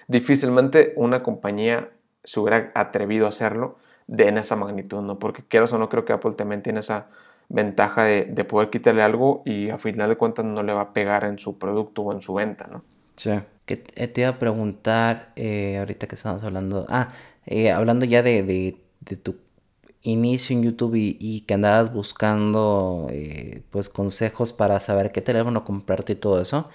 difícilmente 0.09 0.91
una 0.97 1.23
compañía 1.23 1.89
se 2.25 2.41
hubiera 2.41 2.71
atrevido 2.75 3.25
a 3.25 3.29
hacerlo 3.29 3.77
de 4.07 4.27
en 4.27 4.37
esa 4.37 4.57
magnitud, 4.57 5.01
¿no? 5.01 5.19
Porque 5.19 5.43
quieras 5.47 5.71
o 5.71 5.77
no, 5.77 5.87
creo 5.87 6.03
que 6.03 6.11
Apple 6.11 6.33
también 6.33 6.61
tiene 6.61 6.81
esa 6.81 7.07
ventaja 7.47 8.03
de, 8.03 8.25
de 8.25 8.43
poder 8.43 8.69
quitarle 8.69 9.01
algo 9.01 9.41
y 9.45 9.69
a 9.69 9.77
final 9.77 10.09
de 10.09 10.17
cuentas 10.17 10.43
no 10.43 10.61
le 10.63 10.73
va 10.73 10.81
a 10.81 10.93
pegar 10.93 11.23
en 11.23 11.39
su 11.39 11.57
producto 11.57 12.01
o 12.01 12.11
en 12.11 12.21
su 12.21 12.33
venta, 12.33 12.67
¿no? 12.69 12.83
Sí. 13.15 13.31
Que 13.65 13.77
te 13.77 14.21
iba 14.21 14.31
a 14.31 14.39
preguntar, 14.39 15.31
eh, 15.35 15.77
ahorita 15.77 16.07
que 16.07 16.15
estamos 16.15 16.41
hablando, 16.43 16.85
ah, 16.89 17.13
eh, 17.45 17.69
hablando 17.71 18.05
ya 18.05 18.23
de, 18.23 18.41
de, 18.41 19.15
tu 19.17 19.35
inicio 20.01 20.55
en 20.55 20.63
YouTube 20.63 20.95
y, 20.95 21.41
que 21.41 21.53
andabas 21.53 21.93
buscando 21.93 23.07
eh, 23.11 23.61
pues 23.69 23.89
consejos 23.89 24.53
para 24.53 24.79
saber 24.79 25.11
qué 25.11 25.21
teléfono 25.21 25.65
comprarte 25.65 26.13
y 26.13 26.15
todo 26.15 26.41
eso. 26.41 26.69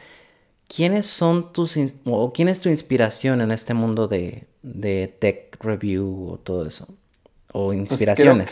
¿Quiénes 0.68 1.06
son 1.06 1.52
tus 1.52 1.78
o 2.06 2.32
quién 2.32 2.48
es 2.48 2.60
tu 2.60 2.68
inspiración 2.68 3.40
en 3.40 3.50
este 3.50 3.74
mundo 3.74 4.08
de, 4.08 4.46
de 4.62 5.08
tech 5.08 5.62
review 5.62 6.30
o 6.32 6.38
todo 6.38 6.66
eso? 6.66 6.88
O 7.52 7.66
pues 7.66 7.78
inspiraciones. 7.78 8.50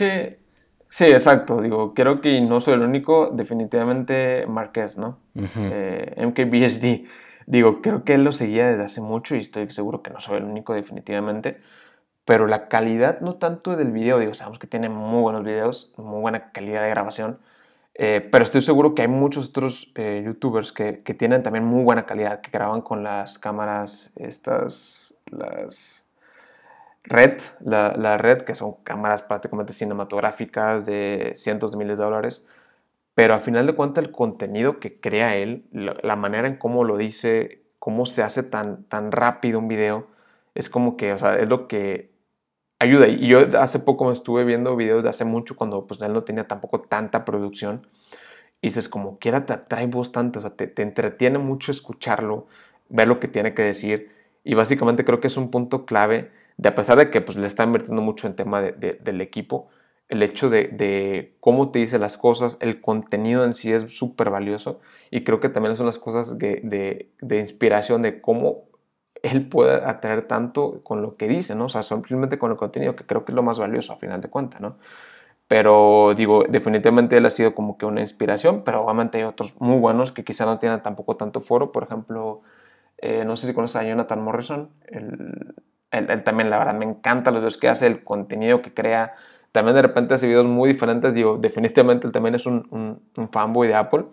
sí, 0.87 1.05
exacto. 1.05 1.61
Digo, 1.61 1.93
creo 1.93 2.21
que 2.21 2.39
no 2.41 2.59
soy 2.61 2.75
el 2.75 2.81
único. 2.81 3.31
Definitivamente 3.33 4.45
Marqués, 4.47 4.97
¿no? 4.97 5.17
MKBHD. 5.35 7.07
Digo, 7.45 7.81
creo 7.81 8.03
que 8.03 8.13
él 8.13 8.23
lo 8.23 8.31
seguía 8.31 8.67
desde 8.67 8.83
hace 8.83 9.01
mucho 9.01 9.35
y 9.35 9.39
estoy 9.39 9.69
seguro 9.71 10.01
que 10.01 10.11
no 10.11 10.21
soy 10.21 10.37
el 10.37 10.45
único 10.45 10.73
definitivamente. 10.73 11.59
Pero 12.25 12.47
la 12.47 12.69
calidad, 12.69 13.19
no 13.19 13.35
tanto 13.35 13.75
del 13.75 13.91
video, 13.91 14.17
digo, 14.19 14.33
sabemos 14.33 14.59
que 14.59 14.67
tiene 14.67 14.87
muy 14.87 15.21
buenos 15.21 15.43
videos, 15.43 15.93
muy 15.97 16.21
buena 16.21 16.51
calidad 16.51 16.83
de 16.83 16.89
grabación, 16.89 17.39
eh, 17.95 18.27
pero 18.31 18.43
estoy 18.43 18.61
seguro 18.61 18.95
que 18.95 19.03
hay 19.03 19.07
muchos 19.07 19.49
otros 19.49 19.91
eh, 19.95 20.23
youtubers 20.25 20.71
que, 20.71 21.03
que, 21.03 21.13
tienen 21.13 21.43
también 21.43 21.63
muy 21.65 21.83
buena 21.83 22.05
calidad, 22.05 22.41
que 22.41 22.51
graban 22.51 22.81
con 22.81 23.03
las 23.03 23.37
cámaras, 23.37 24.11
estas, 24.15 25.15
las 25.27 26.09
Red, 27.03 27.41
la, 27.59 27.93
la 27.97 28.17
Red, 28.17 28.43
que 28.43 28.55
son 28.55 28.75
cámaras 28.83 29.21
prácticamente 29.21 29.73
cinematográficas 29.73 30.85
de 30.85 31.33
cientos 31.35 31.71
de 31.71 31.77
miles 31.77 31.99
de 31.99 32.05
dólares. 32.05 32.47
Pero 33.15 33.33
al 33.35 33.41
final 33.41 33.67
de 33.67 33.75
cuentas 33.75 34.03
el 34.03 34.11
contenido 34.11 34.79
que 34.79 34.99
crea 34.99 35.35
él, 35.35 35.65
la, 35.71 36.15
manera 36.15 36.47
en 36.47 36.55
cómo 36.57 36.83
lo 36.83 36.97
dice, 36.97 37.61
cómo 37.77 38.05
se 38.05 38.23
hace 38.23 38.41
tan, 38.43 38.85
tan 38.85 39.11
rápido 39.11 39.59
un 39.59 39.67
video, 39.67 40.07
es 40.55 40.69
como 40.69 40.97
que, 40.97 41.13
o 41.13 41.17
sea, 41.19 41.37
es 41.37 41.47
lo 41.47 41.67
que 41.67 42.12
ayuda. 42.83 43.07
Y 43.07 43.27
yo 43.27 43.39
hace 43.59 43.79
poco 43.79 44.11
estuve 44.11 44.43
viendo 44.43 44.75
videos 44.75 45.03
de 45.03 45.09
hace 45.09 45.25
mucho 45.25 45.55
cuando 45.55 45.85
pues 45.87 46.01
él 46.01 46.13
no 46.13 46.23
tenía 46.23 46.47
tampoco 46.47 46.81
tanta 46.81 47.25
producción. 47.25 47.87
Y 48.61 48.67
dices, 48.69 48.87
como 48.87 49.19
quiera 49.19 49.45
te 49.45 49.53
atrae 49.53 49.87
bastante, 49.87 50.39
o 50.39 50.41
sea, 50.41 50.51
te, 50.51 50.81
entretiene 50.81 51.37
mucho 51.37 51.71
escucharlo, 51.71 52.47
ver 52.89 53.07
lo 53.07 53.19
que 53.19 53.27
tiene 53.27 53.53
que 53.53 53.63
decir. 53.63 54.11
Y 54.43 54.53
básicamente 54.55 55.03
creo 55.05 55.19
que 55.19 55.27
es 55.27 55.37
un 55.37 55.51
punto 55.51 55.85
clave, 55.85 56.31
de 56.57 56.69
a 56.69 56.75
pesar 56.75 56.97
de 56.97 57.09
que 57.09 57.21
pues 57.21 57.37
le 57.37 57.47
está 57.47 57.63
invirtiendo 57.63 58.01
mucho 58.01 58.27
en 58.27 58.35
tema 58.35 58.61
del 58.61 59.21
equipo, 59.21 59.69
el 60.09 60.21
hecho 60.21 60.49
de, 60.49 61.35
cómo 61.39 61.71
te 61.71 61.79
dice 61.79 61.97
las 61.97 62.17
cosas, 62.17 62.57
el 62.59 62.81
contenido 62.81 63.43
en 63.43 63.53
sí 63.53 63.71
es 63.71 63.83
súper 63.97 64.29
valioso 64.29 64.79
y 65.09 65.23
creo 65.23 65.39
que 65.39 65.49
también 65.49 65.75
son 65.75 65.85
las 65.85 65.97
cosas 65.97 66.37
de, 66.37 67.09
inspiración 67.21 68.01
de 68.01 68.21
cómo 68.21 68.65
él 69.23 69.49
puede 69.49 69.83
atraer 69.85 70.27
tanto 70.27 70.83
con 70.83 71.01
lo 71.01 71.17
que 71.17 71.27
dice, 71.27 71.55
¿no? 71.55 71.65
O 71.65 71.69
sea, 71.69 71.81
simplemente 71.83 72.37
con 72.37 72.51
el 72.51 72.57
contenido, 72.57 72.95
que 72.95 73.05
creo 73.05 73.25
que 73.25 73.31
es 73.31 73.35
lo 73.35 73.43
más 73.43 73.57
valioso 73.59 73.93
a 73.93 73.95
final 73.97 74.21
de 74.21 74.29
cuentas, 74.29 74.61
¿no? 74.61 74.77
Pero 75.47 76.13
digo, 76.15 76.43
definitivamente 76.47 77.17
él 77.17 77.25
ha 77.25 77.29
sido 77.29 77.55
como 77.55 77.77
que 77.77 77.85
una 77.85 78.01
inspiración, 78.01 78.63
pero 78.63 78.83
obviamente 78.83 79.17
hay 79.17 79.23
otros 79.25 79.55
muy 79.59 79.79
buenos 79.79 80.11
que 80.11 80.23
quizá 80.23 80.45
no 80.45 80.59
tienen 80.59 80.81
tampoco 80.83 81.15
tanto 81.17 81.41
foro, 81.41 81.71
por 81.71 81.83
ejemplo, 81.83 82.41
eh, 82.97 83.25
no 83.25 83.37
sé 83.37 83.47
si 83.47 83.53
conoces 83.53 83.77
a 83.77 83.83
Jonathan 83.83 84.21
Morrison, 84.21 84.69
él, 84.87 85.55
él, 85.91 86.23
también 86.23 86.49
la 86.49 86.59
verdad 86.59 86.75
me 86.75 86.85
encanta 86.85 87.31
los 87.31 87.41
videos 87.41 87.57
que 87.57 87.69
hace, 87.69 87.87
el 87.87 88.03
contenido 88.03 88.61
que 88.61 88.73
crea, 88.73 89.15
también 89.53 89.75
de 89.75 89.83
repente 89.83 90.15
hace 90.15 90.27
videos 90.27 90.45
muy 90.45 90.67
diferentes. 90.73 91.13
Digo, 91.13 91.37
definitivamente 91.37 92.07
él 92.07 92.11
también 92.11 92.35
es 92.35 92.45
un, 92.47 92.67
un, 93.15 93.29
fanboy 93.29 93.67
de 93.67 93.75
Apple. 93.75 94.05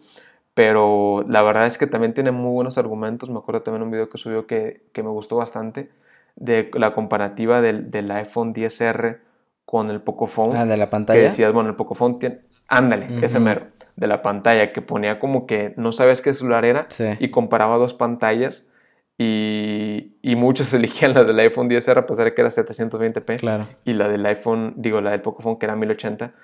Pero 0.61 1.25
la 1.27 1.41
verdad 1.41 1.67
es 1.67 1.79
que 1.79 1.87
también 1.87 2.13
tiene 2.13 2.33
muy 2.33 2.53
buenos 2.53 2.77
argumentos. 2.77 3.31
Me 3.31 3.39
acuerdo 3.39 3.63
también 3.63 3.83
un 3.83 3.91
video 3.91 4.11
que 4.11 4.19
subió 4.19 4.47
que, 4.47 4.83
que 4.93 5.03
me 5.03 5.09
gustó 5.09 5.37
bastante. 5.37 5.89
De 6.37 6.71
la 6.75 6.93
comparativa 6.93 7.63
del, 7.63 7.91
del, 7.91 8.11
iPhone 8.11 8.53
10R 8.53 9.21
con 9.65 9.89
el 9.89 10.03
Pocophone. 10.03 10.59
Ah, 10.59 10.67
de 10.67 10.77
la 10.77 10.91
pantalla. 10.91 11.19
Que 11.19 11.25
decías, 11.25 11.55
bueno, 11.55 11.71
el 11.71 11.77
Pocophone 11.77 12.17
tiene... 12.21 12.41
Ándale, 12.69 13.25
ese 13.25 13.41
mero. 13.41 13.69
De 13.97 14.07
la 14.07 14.21
pantalla, 14.21 14.75
que 14.75 14.83
ponía 14.83 15.19
como 15.19 15.47
que 15.47 15.73
no 15.79 15.93
sabes 15.93 16.21
qué 16.21 16.35
celular 16.35 16.67
era. 16.67 16.89
Y 17.19 17.31
comparaba 17.31 17.79
dos 17.79 17.95
pantallas 17.95 18.71
y, 19.17 20.19
y, 20.21 20.37
muchos 20.37 20.75
elegían 20.75 21.15
la 21.15 21.25
del 21.25 21.39
iPhone 21.39 21.71
10R 21.71 21.97
a 21.97 22.07
pesar 22.07 22.27
de 22.27 22.35
que 22.35 22.43
era 22.43 22.51
720p. 22.51 23.39
Claro. 23.39 23.67
Y 23.87 23.95
la 23.95 24.09
del 24.09 24.27
iPhone, 24.27 24.75
digo, 24.77 25.01
la 25.01 25.13
del 25.13 25.23
Pocophone 25.23 25.57
que 25.59 25.65
era 25.65 25.75
1080. 25.75 26.35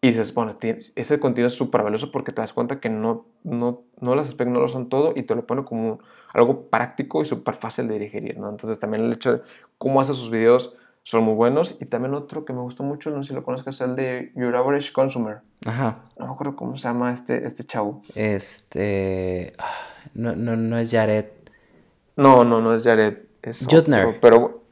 Y 0.00 0.08
dices, 0.08 0.34
bueno, 0.34 0.56
ese 0.60 1.20
contenido 1.20 1.48
es 1.48 1.54
súper 1.54 1.82
valioso 1.82 2.12
porque 2.12 2.30
te 2.30 2.40
das 2.40 2.52
cuenta 2.52 2.80
que 2.80 2.88
no, 2.88 3.26
no, 3.44 3.82
no 4.00 4.14
las 4.14 4.28
specs 4.28 4.50
no 4.50 4.60
lo 4.60 4.68
son 4.68 4.88
todo 4.88 5.14
y 5.16 5.22
te 5.22 5.34
lo 5.34 5.46
pone 5.46 5.64
como 5.64 6.00
algo 6.32 6.68
práctico 6.68 7.22
y 7.22 7.26
súper 7.26 7.54
fácil 7.54 7.88
de 7.88 7.98
digerir, 7.98 8.38
¿no? 8.38 8.50
Entonces 8.50 8.78
también 8.78 9.04
el 9.04 9.12
hecho 9.14 9.32
de 9.32 9.42
cómo 9.78 10.00
hace 10.00 10.14
sus 10.14 10.30
videos 10.30 10.76
son 11.06 11.22
muy 11.22 11.34
buenos. 11.34 11.76
Y 11.80 11.86
también 11.86 12.14
otro 12.14 12.44
que 12.44 12.52
me 12.52 12.60
gustó 12.60 12.82
mucho, 12.82 13.10
no 13.10 13.22
sé 13.22 13.28
si 13.28 13.34
lo 13.34 13.44
conozcas, 13.44 13.76
es 13.76 13.80
el 13.80 13.96
de 13.96 14.32
Your 14.34 14.54
Average 14.54 14.92
Consumer. 14.92 15.38
Ajá. 15.64 15.98
No 16.18 16.26
me 16.26 16.32
acuerdo 16.32 16.56
cómo 16.56 16.76
se 16.76 16.88
llama 16.88 17.12
este, 17.12 17.46
este 17.46 17.64
chavo. 17.64 18.02
Este... 18.14 19.54
Ah, 19.58 19.72
no, 20.14 20.34
no, 20.34 20.56
no 20.56 20.76
es 20.78 20.90
Jared. 20.90 21.26
No, 22.16 22.44
no, 22.44 22.60
no 22.60 22.74
es 22.74 22.82
Jared. 22.82 23.18
Es 23.42 23.64
Jotner. 23.70 24.18
pero, 24.20 24.62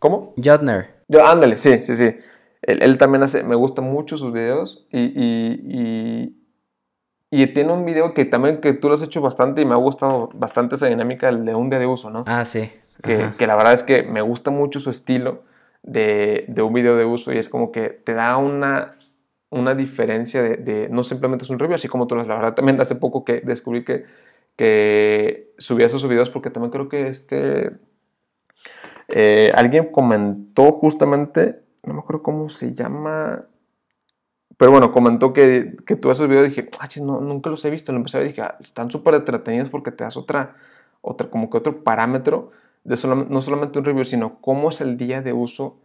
¿cómo? 0.00 0.34
Jotner. 0.42 0.96
Yo, 1.08 1.24
ándale, 1.24 1.56
sí, 1.56 1.82
sí, 1.84 1.94
sí. 1.94 2.16
Él, 2.66 2.98
también 2.98 3.22
hace, 3.22 3.42
me 3.42 3.54
gustan 3.54 3.84
mucho 3.84 4.18
sus 4.18 4.32
videos 4.32 4.88
y, 4.90 5.00
y, 5.00 6.36
y, 7.30 7.46
tiene 7.48 7.72
un 7.72 7.84
video 7.84 8.12
que 8.12 8.24
también 8.24 8.60
que 8.60 8.72
tú 8.72 8.88
lo 8.88 8.94
has 8.94 9.02
hecho 9.02 9.20
bastante 9.20 9.62
y 9.62 9.64
me 9.64 9.74
ha 9.74 9.78
gustado 9.78 10.30
bastante 10.34 10.74
esa 10.74 10.86
dinámica, 10.86 11.28
el 11.28 11.44
de 11.44 11.54
un 11.54 11.70
día 11.70 11.78
de 11.78 11.86
uso, 11.86 12.10
¿no? 12.10 12.24
Ah, 12.26 12.44
sí. 12.44 12.70
Que, 13.02 13.28
que, 13.38 13.46
la 13.46 13.54
verdad 13.54 13.74
es 13.74 13.82
que 13.82 14.02
me 14.02 14.20
gusta 14.20 14.50
mucho 14.50 14.80
su 14.80 14.90
estilo 14.90 15.44
de, 15.82 16.44
de, 16.48 16.62
un 16.62 16.72
video 16.72 16.96
de 16.96 17.04
uso 17.04 17.32
y 17.32 17.38
es 17.38 17.48
como 17.48 17.70
que 17.70 17.90
te 17.90 18.14
da 18.14 18.36
una, 18.36 18.92
una 19.50 19.74
diferencia 19.74 20.42
de, 20.42 20.56
de, 20.56 20.88
no 20.88 21.04
simplemente 21.04 21.44
es 21.44 21.50
un 21.50 21.58
review, 21.58 21.76
así 21.76 21.88
como 21.88 22.06
tú, 22.06 22.16
la 22.16 22.24
verdad 22.24 22.54
también 22.54 22.80
hace 22.80 22.96
poco 22.96 23.24
que 23.24 23.40
descubrí 23.40 23.84
que 23.84 24.06
que 24.56 25.52
subía 25.58 25.86
esos 25.86 26.08
videos 26.08 26.30
porque 26.30 26.50
también 26.50 26.70
creo 26.72 26.88
que 26.88 27.08
este 27.08 27.72
eh, 29.08 29.52
alguien 29.54 29.92
comentó 29.92 30.72
justamente, 30.72 31.60
no 31.86 31.94
me 31.94 32.00
acuerdo 32.00 32.22
cómo 32.22 32.48
se 32.48 32.74
llama, 32.74 33.46
pero 34.56 34.70
bueno, 34.70 34.92
comentó 34.92 35.32
que, 35.32 35.76
que 35.86 35.96
tú 35.96 36.10
esos 36.10 36.28
videos 36.28 36.48
dije, 36.48 36.68
ah, 36.80 36.88
no, 37.02 37.20
nunca 37.20 37.50
los 37.50 37.64
he 37.64 37.70
visto. 37.70 37.92
Lo 37.92 37.98
empecé 37.98 38.16
a 38.16 38.20
ver 38.20 38.28
y 38.28 38.32
dije, 38.32 38.42
ah, 38.42 38.56
están 38.60 38.90
súper 38.90 39.14
entretenidos 39.14 39.68
porque 39.68 39.92
te 39.92 40.04
das 40.04 40.16
otra, 40.16 40.56
otra, 41.02 41.28
como 41.28 41.50
que 41.50 41.58
otro 41.58 41.84
parámetro 41.84 42.50
de 42.84 42.96
no 43.28 43.42
solamente 43.42 43.78
un 43.78 43.84
review, 43.84 44.04
sino 44.04 44.40
cómo 44.40 44.70
es 44.70 44.80
el 44.80 44.96
día 44.96 45.20
de 45.20 45.32
uso 45.32 45.78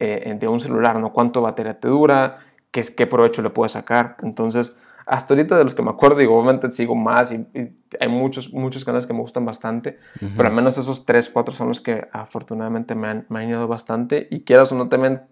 eh, 0.00 0.36
de 0.38 0.48
un 0.48 0.60
celular, 0.60 0.98
¿no? 0.98 1.12
Cuánto 1.12 1.40
batería 1.40 1.78
te 1.78 1.88
dura, 1.88 2.40
qué, 2.70 2.82
qué 2.82 3.06
provecho 3.06 3.40
le 3.40 3.50
puedes 3.50 3.72
sacar. 3.72 4.16
Entonces, 4.22 4.76
hasta 5.06 5.32
ahorita 5.32 5.56
de 5.56 5.64
los 5.64 5.74
que 5.74 5.82
me 5.82 5.90
acuerdo, 5.90 6.18
digo, 6.18 6.36
obviamente 6.36 6.70
sigo 6.72 6.94
más 6.94 7.32
y, 7.32 7.46
hay 7.98 8.08
muchos, 8.08 8.52
muchos 8.52 8.84
canales 8.84 9.06
que 9.06 9.12
me 9.12 9.20
gustan 9.20 9.44
bastante, 9.44 9.98
pero 10.36 10.48
al 10.48 10.54
menos 10.54 10.78
esos 10.78 11.04
tres, 11.04 11.30
cuatro 11.30 11.54
son 11.54 11.68
los 11.68 11.80
que 11.80 12.08
afortunadamente 12.12 12.94
me 12.94 13.08
han, 13.08 13.26
me 13.28 13.40
han 13.40 13.46
ayudado 13.46 13.66
bastante 13.66 14.28
y 14.30 14.42
quieras 14.42 14.70
o 14.72 14.76
no 14.76 14.88
también 14.88 15.22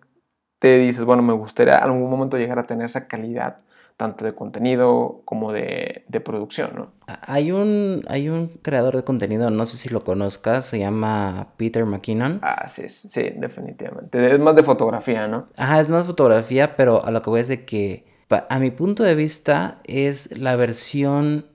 te 0.59 0.79
dices, 0.79 1.05
bueno, 1.05 1.23
me 1.23 1.33
gustaría 1.33 1.77
en 1.79 1.85
algún 1.85 2.11
momento 2.11 2.37
llegar 2.37 2.59
a 2.59 2.67
tener 2.67 2.87
esa 2.87 3.07
calidad 3.07 3.59
tanto 3.99 4.25
de 4.25 4.33
contenido 4.33 5.23
como 5.25 5.53
de, 5.53 6.05
de, 6.07 6.21
producción, 6.21 6.71
¿no? 6.77 6.93
Hay 7.07 7.51
un, 7.51 8.05
hay 8.07 8.29
un 8.29 8.47
creador 8.63 8.95
de 8.95 9.03
contenido, 9.03 9.51
no 9.51 9.67
sé 9.67 9.77
si 9.77 9.89
lo 9.89 10.05
conozcas, 10.05 10.67
se 10.67 10.79
llama 10.79 11.49
Peter 11.57 11.85
McKinnon. 11.85 12.39
Ah, 12.43 12.69
sí, 12.69 12.89
sí, 12.89 13.33
definitivamente. 13.35 14.33
Es 14.33 14.39
más 14.39 14.55
de 14.55 14.63
fotografía, 14.63 15.27
¿no? 15.27 15.47
Ajá, 15.57 15.81
es 15.81 15.89
más 15.89 16.07
fotografía, 16.07 16.77
pero 16.77 17.05
a 17.05 17.11
lo 17.11 17.23
que 17.23 17.31
voy 17.31 17.41
es 17.41 17.49
de 17.49 17.65
que, 17.65 18.07
a 18.31 18.59
mi 18.61 18.71
punto 18.71 19.03
de 19.03 19.17
vista, 19.17 19.81
es 19.83 20.39
la 20.39 20.55
versión, 20.55 21.47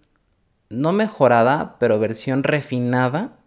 no 0.69 0.91
mejorada, 0.91 1.77
pero 1.79 1.97
versión 1.97 2.43
refinada 2.43 3.37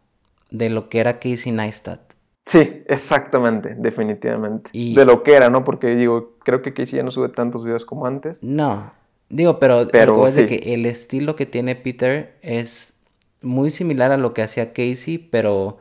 de 0.50 0.70
lo 0.70 0.88
que 0.88 1.00
era 1.00 1.18
Casey 1.18 1.52
Neistat. 1.52 2.05
Sí, 2.46 2.84
exactamente, 2.86 3.74
definitivamente. 3.76 4.70
De 4.72 5.04
lo 5.04 5.24
que 5.24 5.34
era, 5.34 5.50
¿no? 5.50 5.64
Porque 5.64 5.96
digo, 5.96 6.36
creo 6.44 6.62
que 6.62 6.72
Casey 6.72 6.98
ya 6.98 7.02
no 7.02 7.10
sube 7.10 7.28
tantos 7.28 7.64
videos 7.64 7.84
como 7.84 8.06
antes. 8.06 8.38
No, 8.40 8.92
digo, 9.28 9.58
pero, 9.58 9.88
pero 9.90 10.26
es 10.26 10.36
de 10.36 10.46
que 10.46 10.74
el 10.74 10.86
estilo 10.86 11.34
que 11.34 11.44
tiene 11.44 11.74
Peter 11.74 12.36
es 12.42 12.94
muy 13.42 13.70
similar 13.70 14.12
a 14.12 14.16
lo 14.16 14.32
que 14.32 14.42
hacía 14.42 14.72
Casey, 14.72 15.18
pero 15.18 15.78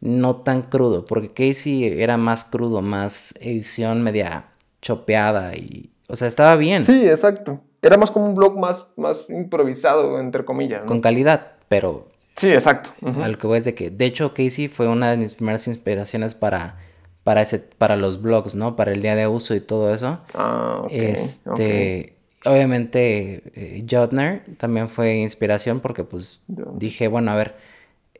no 0.00 0.36
tan 0.36 0.62
crudo, 0.62 1.04
porque 1.04 1.28
Casey 1.28 1.84
era 1.84 2.16
más 2.16 2.44
crudo, 2.44 2.82
más 2.82 3.34
edición 3.40 4.02
media 4.02 4.46
chopeada 4.82 5.54
y, 5.54 5.90
o 6.08 6.16
sea, 6.16 6.26
estaba 6.26 6.56
bien. 6.56 6.82
Sí, 6.82 7.08
exacto. 7.08 7.60
Era 7.80 7.96
más 7.96 8.10
como 8.10 8.26
un 8.26 8.34
blog 8.34 8.58
más, 8.58 8.88
más 8.96 9.24
improvisado, 9.28 10.18
entre 10.18 10.44
comillas. 10.44 10.82
Con 10.82 11.00
calidad, 11.00 11.52
pero 11.68 12.07
Sí, 12.38 12.52
exacto. 12.52 12.90
Al 13.20 13.36
que 13.36 13.46
voy 13.48 13.58
es 13.58 13.64
de 13.64 13.74
que, 13.74 13.90
de 13.90 14.04
hecho, 14.04 14.32
Casey 14.32 14.68
fue 14.68 14.86
una 14.86 15.10
de 15.10 15.16
mis 15.16 15.34
primeras 15.34 15.66
inspiraciones 15.66 16.36
para, 16.36 16.78
para, 17.24 17.42
ese, 17.42 17.58
para 17.58 17.96
los 17.96 18.22
blogs, 18.22 18.54
¿no? 18.54 18.76
Para 18.76 18.92
el 18.92 19.02
día 19.02 19.16
de 19.16 19.26
uso 19.26 19.56
y 19.56 19.60
todo 19.60 19.92
eso. 19.92 20.20
Ah, 20.34 20.82
ok. 20.84 20.90
Este, 20.92 22.14
obviamente, 22.44 23.42
eh, 23.56 23.84
Jotner 23.90 24.44
también 24.56 24.88
fue 24.88 25.16
inspiración 25.16 25.80
porque, 25.80 26.04
pues, 26.04 26.40
dije, 26.46 27.08
bueno, 27.08 27.32
a 27.32 27.34
ver, 27.34 27.56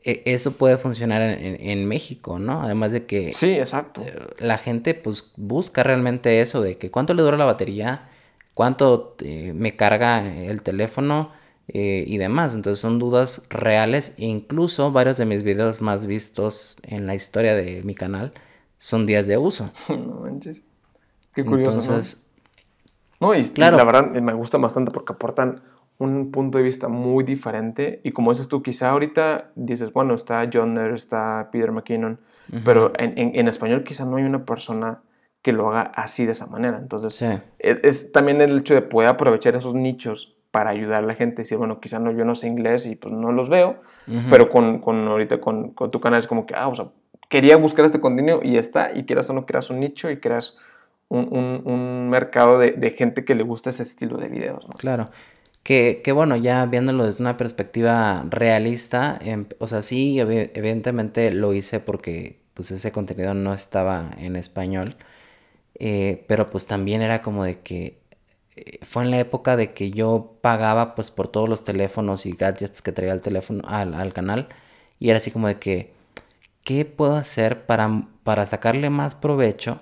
e, 0.03 0.21
eso 0.25 0.51
puede 0.51 0.77
funcionar 0.77 1.21
en, 1.21 1.85
México, 1.87 2.39
¿no? 2.39 2.61
Además 2.61 2.91
de 2.91 3.05
que... 3.05 3.33
Sí, 3.33 3.53
exacto. 3.53 4.01
Eh, 4.01 4.13
la 4.39 4.57
gente, 4.57 4.95
pues, 4.95 5.31
busca 5.37 5.81
realmente 5.81 6.41
eso 6.41 6.61
de 6.61 6.77
que 6.77 6.91
cuánto 6.91 7.13
le 7.13 7.23
dura 7.23 7.37
la 7.37 7.45
batería, 7.45 8.09
cuánto 8.53 9.15
eh, 9.23 9.53
me 9.55 9.77
carga 9.77 10.27
el 10.27 10.61
teléfono 10.61 11.38
eh, 11.73 12.03
y 12.07 12.17
demás. 12.17 12.55
Entonces 12.55 12.79
son 12.79 12.99
dudas 12.99 13.43
reales. 13.49 14.15
E 14.17 14.25
incluso 14.25 14.91
varios 14.91 15.17
de 15.17 15.25
mis 15.25 15.43
videos 15.43 15.81
más 15.81 16.07
vistos 16.07 16.77
en 16.83 17.07
la 17.07 17.15
historia 17.15 17.55
de 17.55 17.83
mi 17.83 17.95
canal 17.95 18.33
son 18.77 19.05
días 19.05 19.27
de 19.27 19.37
uso. 19.37 19.71
No 19.89 20.21
manches. 20.21 20.63
Qué 21.33 21.45
curioso. 21.45 21.79
Entonces, 21.79 22.31
¿no? 23.19 23.35
y 23.35 23.43
claro. 23.49 23.77
la 23.77 23.83
verdad 23.83 24.09
me 24.09 24.33
gusta 24.33 24.57
bastante 24.57 24.91
porque 24.91 25.13
aportan 25.13 25.61
un 25.99 26.31
punto 26.31 26.57
de 26.57 26.63
vista 26.63 26.87
muy 26.87 27.23
diferente. 27.23 28.01
Y 28.03 28.11
como 28.11 28.31
dices 28.31 28.47
tú, 28.47 28.63
quizá 28.63 28.89
ahorita 28.89 29.51
dices, 29.55 29.93
bueno, 29.93 30.15
está 30.15 30.49
John 30.51 30.77
está 30.95 31.49
Peter 31.51 31.71
McKinnon, 31.71 32.19
pero 32.63 32.93
en, 32.97 33.47
español 33.47 33.83
quizá 33.83 34.05
no 34.05 34.15
hay 34.15 34.23
una 34.23 34.43
persona 34.45 35.01
que 35.41 35.51
lo 35.51 35.69
haga 35.69 35.81
así 35.95 36.25
de 36.25 36.31
esa 36.31 36.47
manera. 36.47 36.79
Entonces, 36.79 37.21
es, 37.59 37.79
es, 37.83 38.11
también 38.11 38.41
el 38.41 38.59
hecho 38.59 38.73
de 38.73 38.81
poder 38.81 39.09
aprovechar 39.09 39.55
esos 39.55 39.75
nichos 39.75 40.38
para 40.51 40.71
ayudar 40.71 41.03
a 41.03 41.07
la 41.07 41.15
gente. 41.15 41.43
Decir, 41.43 41.57
bueno, 41.57 41.79
quizá 41.79 41.99
no, 41.99 42.11
yo 42.11 42.25
no 42.25 42.35
sé 42.35 42.47
inglés 42.47 42.85
y 42.85 42.95
pues 42.95 43.13
no 43.13 43.31
los 43.31 43.49
veo, 43.49 43.77
pero 44.29 44.49
con, 44.49 44.79
con 44.79 45.07
ahorita 45.07 45.39
con, 45.39 45.71
con, 45.71 45.91
tu 45.91 45.99
canal 45.99 46.19
es 46.19 46.27
como 46.27 46.45
que, 46.45 46.55
ah, 46.55 46.67
o 46.67 46.75
sea, 46.75 46.87
quería 47.29 47.57
buscar 47.57 47.85
este 47.85 47.99
contenido 47.99 48.41
y 48.43 48.57
está, 48.57 48.91
y 48.93 49.05
quieras 49.05 49.29
o 49.29 49.33
no, 49.33 49.45
creas 49.45 49.69
un 49.69 49.79
nicho 49.79 50.09
y 50.09 50.19
creas 50.19 50.57
un, 51.09 51.27
un, 51.31 51.61
un 51.65 52.09
mercado 52.09 52.57
de, 52.57 52.71
de, 52.71 52.91
gente 52.91 53.23
que 53.23 53.35
le 53.35 53.43
gusta 53.43 53.69
ese 53.69 53.83
estilo 53.83 54.17
de 54.17 54.27
videos. 54.27 54.67
¿no? 54.67 54.75
Claro. 54.75 55.09
Que, 55.63 56.01
que, 56.03 56.11
bueno, 56.11 56.35
ya 56.35 56.65
viéndolo 56.65 57.05
desde 57.05 57.21
una 57.21 57.37
perspectiva 57.37 58.25
realista, 58.29 59.19
em, 59.21 59.45
o 59.59 59.67
sea, 59.67 59.81
sí, 59.81 60.19
evidentemente 60.19 61.31
lo 61.31 61.53
hice 61.53 61.79
porque 61.79 62.39
pues 62.53 62.71
ese 62.71 62.91
contenido 62.91 63.33
no 63.33 63.53
estaba 63.53 64.11
en 64.17 64.35
español, 64.35 64.95
eh, 65.75 66.25
pero 66.27 66.49
pues 66.49 66.67
también 66.67 67.01
era 67.01 67.21
como 67.21 67.43
de 67.43 67.59
que 67.59 67.98
fue 68.83 69.03
en 69.03 69.11
la 69.11 69.19
época 69.19 69.55
de 69.55 69.73
que 69.73 69.91
yo 69.91 70.37
pagaba 70.41 70.95
pues 70.95 71.11
por 71.11 71.27
todos 71.27 71.49
los 71.49 71.63
teléfonos 71.63 72.25
y 72.25 72.33
gadgets 72.33 72.81
que 72.81 72.91
traía 72.91 73.13
el 73.13 73.21
teléfono 73.21 73.63
al, 73.67 74.13
canal 74.13 74.49
y 74.99 75.09
era 75.09 75.17
así 75.17 75.31
como 75.31 75.47
de 75.47 75.59
que 75.59 75.93
¿qué 76.63 76.85
puedo 76.85 77.15
hacer 77.15 77.65
para, 77.65 78.07
para 78.23 78.45
sacarle 78.45 78.89
más 78.89 79.15
provecho 79.15 79.81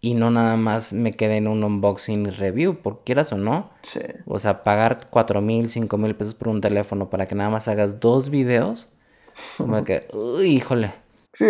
y 0.00 0.14
no 0.14 0.30
nada 0.30 0.56
más 0.56 0.92
me 0.92 1.12
quede 1.12 1.38
en 1.38 1.48
un 1.48 1.64
unboxing 1.64 2.26
y 2.26 2.30
review, 2.30 2.76
por 2.76 3.02
quieras 3.02 3.32
o 3.32 3.36
no. 3.36 3.70
Sí. 3.82 4.00
O 4.26 4.38
sea, 4.38 4.62
pagar 4.62 5.08
cuatro 5.10 5.40
mil, 5.40 5.68
cinco 5.68 5.98
mil 5.98 6.14
pesos 6.14 6.34
por 6.34 6.48
un 6.48 6.60
teléfono 6.60 7.10
para 7.10 7.26
que 7.26 7.34
nada 7.34 7.50
más 7.50 7.66
hagas 7.66 7.98
dos 7.98 8.30
videos. 8.30 8.92
Como 9.56 9.84
que, 9.84 10.06
uy, 10.12 10.46
híjole. 10.46 10.92
Sí, 11.32 11.46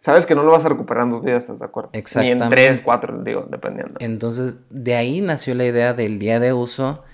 sabes 0.00 0.26
que 0.26 0.34
no 0.34 0.42
lo 0.42 0.50
vas 0.50 0.64
a 0.64 0.68
recuperar 0.68 1.04
en 1.04 1.10
dos 1.10 1.24
días, 1.24 1.44
¿estás 1.44 1.60
de 1.60 1.66
acuerdo? 1.66 1.90
Exactamente. 1.92 2.36
Ni 2.36 2.42
en 2.42 2.50
tres, 2.50 2.80
cuatro, 2.80 3.22
digo, 3.22 3.46
dependiendo. 3.48 3.94
Entonces, 4.00 4.56
de 4.70 4.94
ahí 4.94 5.20
nació 5.20 5.54
la 5.54 5.66
idea 5.66 5.94
del 5.94 6.18
día 6.18 6.40
de 6.40 6.52
uso 6.52 7.04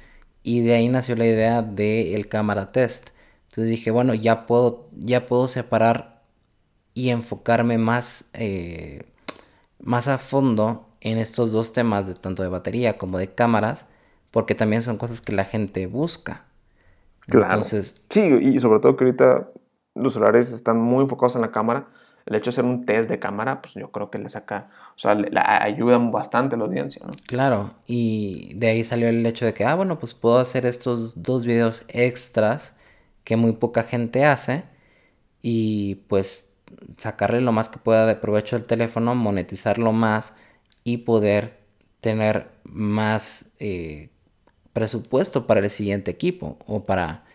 y 0.42 0.60
de 0.60 0.74
ahí 0.74 0.88
nació 0.88 1.16
la 1.16 1.26
idea 1.26 1.62
del 1.62 2.28
cámara 2.28 2.72
test. 2.72 3.10
Entonces 3.50 3.68
dije, 3.68 3.90
bueno, 3.90 4.14
ya 4.14 4.46
puedo, 4.46 4.88
ya 4.92 5.26
puedo 5.26 5.48
separar 5.48 6.22
y 6.94 7.10
enfocarme 7.10 7.76
más, 7.76 8.30
eh, 8.32 9.02
más 9.80 10.08
a 10.08 10.18
fondo 10.18 10.88
en 11.00 11.18
estos 11.18 11.52
dos 11.52 11.72
temas, 11.72 12.06
de 12.06 12.14
tanto 12.14 12.42
de 12.42 12.48
batería 12.48 12.98
como 12.98 13.18
de 13.18 13.34
cámaras, 13.34 13.86
porque 14.30 14.54
también 14.54 14.82
son 14.82 14.96
cosas 14.96 15.20
que 15.20 15.32
la 15.32 15.44
gente 15.44 15.86
busca. 15.86 16.44
Claro. 17.20 17.46
Entonces, 17.46 18.04
sí, 18.10 18.20
y 18.20 18.60
sobre 18.60 18.78
todo 18.78 18.96
que 18.96 19.04
ahorita 19.04 19.48
los 19.94 20.12
celulares 20.12 20.52
están 20.52 20.78
muy 20.78 21.02
enfocados 21.02 21.34
en 21.34 21.42
la 21.42 21.50
cámara 21.50 21.88
el 22.26 22.34
hecho 22.34 22.50
de 22.50 22.54
hacer 22.54 22.64
un 22.64 22.84
test 22.84 23.08
de 23.08 23.20
cámara, 23.20 23.62
pues 23.62 23.74
yo 23.74 23.90
creo 23.92 24.10
que 24.10 24.18
le 24.18 24.28
saca, 24.28 24.68
o 24.96 24.98
sea, 24.98 25.14
le, 25.14 25.30
ayuda 25.38 25.96
bastante 25.98 26.56
la 26.56 26.64
audiencia, 26.64 27.06
¿no? 27.06 27.12
Claro, 27.26 27.70
y 27.86 28.52
de 28.54 28.68
ahí 28.68 28.84
salió 28.84 29.08
el 29.08 29.24
hecho 29.24 29.46
de 29.46 29.54
que, 29.54 29.64
ah, 29.64 29.76
bueno, 29.76 29.98
pues 30.00 30.12
puedo 30.12 30.38
hacer 30.38 30.66
estos 30.66 31.22
dos 31.22 31.46
videos 31.46 31.84
extras 31.88 32.76
que 33.22 33.36
muy 33.36 33.52
poca 33.52 33.84
gente 33.84 34.24
hace 34.24 34.64
y 35.40 35.96
pues 36.08 36.52
sacarle 36.96 37.40
lo 37.40 37.52
más 37.52 37.68
que 37.68 37.78
pueda 37.78 38.06
de 38.06 38.16
provecho 38.16 38.56
al 38.56 38.64
teléfono, 38.64 39.14
monetizarlo 39.14 39.92
más 39.92 40.34
y 40.82 40.98
poder 40.98 41.60
tener 42.00 42.48
más 42.64 43.52
eh, 43.60 44.10
presupuesto 44.72 45.46
para 45.46 45.60
el 45.60 45.70
siguiente 45.70 46.10
equipo 46.10 46.58
o 46.66 46.84
para 46.86 47.25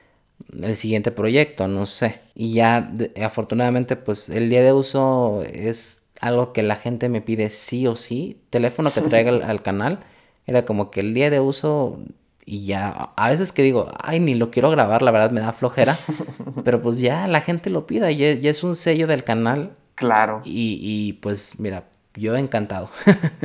el 0.62 0.76
siguiente 0.76 1.12
proyecto, 1.12 1.68
no 1.68 1.86
sé. 1.86 2.22
Y 2.36 2.54
ya 2.54 2.92
afortunadamente 3.24 3.96
pues 3.96 4.30
el 4.30 4.50
día 4.50 4.64
de 4.64 4.74
uso 4.74 5.44
es 5.44 6.04
algo 6.20 6.54
que 6.54 6.64
la 6.64 6.76
gente 6.76 7.10
me 7.10 7.22
pide 7.22 7.50
sí 7.50 7.88
o 7.88 7.96
sí. 7.96 8.42
Teléfono 8.50 8.94
que 8.94 9.02
traiga 9.02 9.32
al, 9.48 9.62
canal. 9.62 10.00
Era 10.46 10.66
como 10.66 10.92
que 10.92 11.02
el 11.02 11.14
día 11.14 11.30
de 11.30 11.40
uso 11.40 12.00
y 12.46 12.66
ya, 12.66 13.12
a 13.16 13.30
veces 13.30 13.54
que 13.54 13.64
digo, 13.64 13.92
ay, 14.00 14.20
ni 14.20 14.34
lo 14.34 14.52
quiero 14.52 14.70
grabar, 14.72 15.02
la 15.04 15.12
verdad 15.12 15.32
me 15.32 15.42
da 15.42 15.54
flojera. 15.54 15.98
pero 16.64 16.82
pues 16.82 17.00
ya 17.00 17.28
la 17.28 17.42
gente 17.42 17.70
lo 17.70 17.86
pida, 17.86 18.12
y 18.12 18.24
es 18.24 18.64
un 18.64 18.76
sello 18.76 19.08
del 19.08 19.24
canal. 19.24 19.72
Claro. 19.96 20.42
Y, 20.44 20.80
y 20.82 21.14
pues 21.14 21.60
mira, 21.60 21.86
yo 22.16 22.36
encantado. 22.36 22.90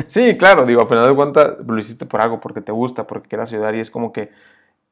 sí, 0.06 0.36
claro, 0.36 0.66
digo, 0.66 0.82
a 0.82 0.88
final 0.88 1.08
de 1.08 1.14
cuentas 1.14 1.54
lo 1.64 1.78
hiciste 1.78 2.06
por 2.06 2.20
algo, 2.20 2.40
porque 2.40 2.60
te 2.60 2.72
gusta, 2.72 3.06
porque 3.06 3.28
quieras 3.28 3.52
ayudar 3.52 3.74
y 3.74 3.80
es 3.80 3.90
como 3.90 4.12
que 4.12 4.30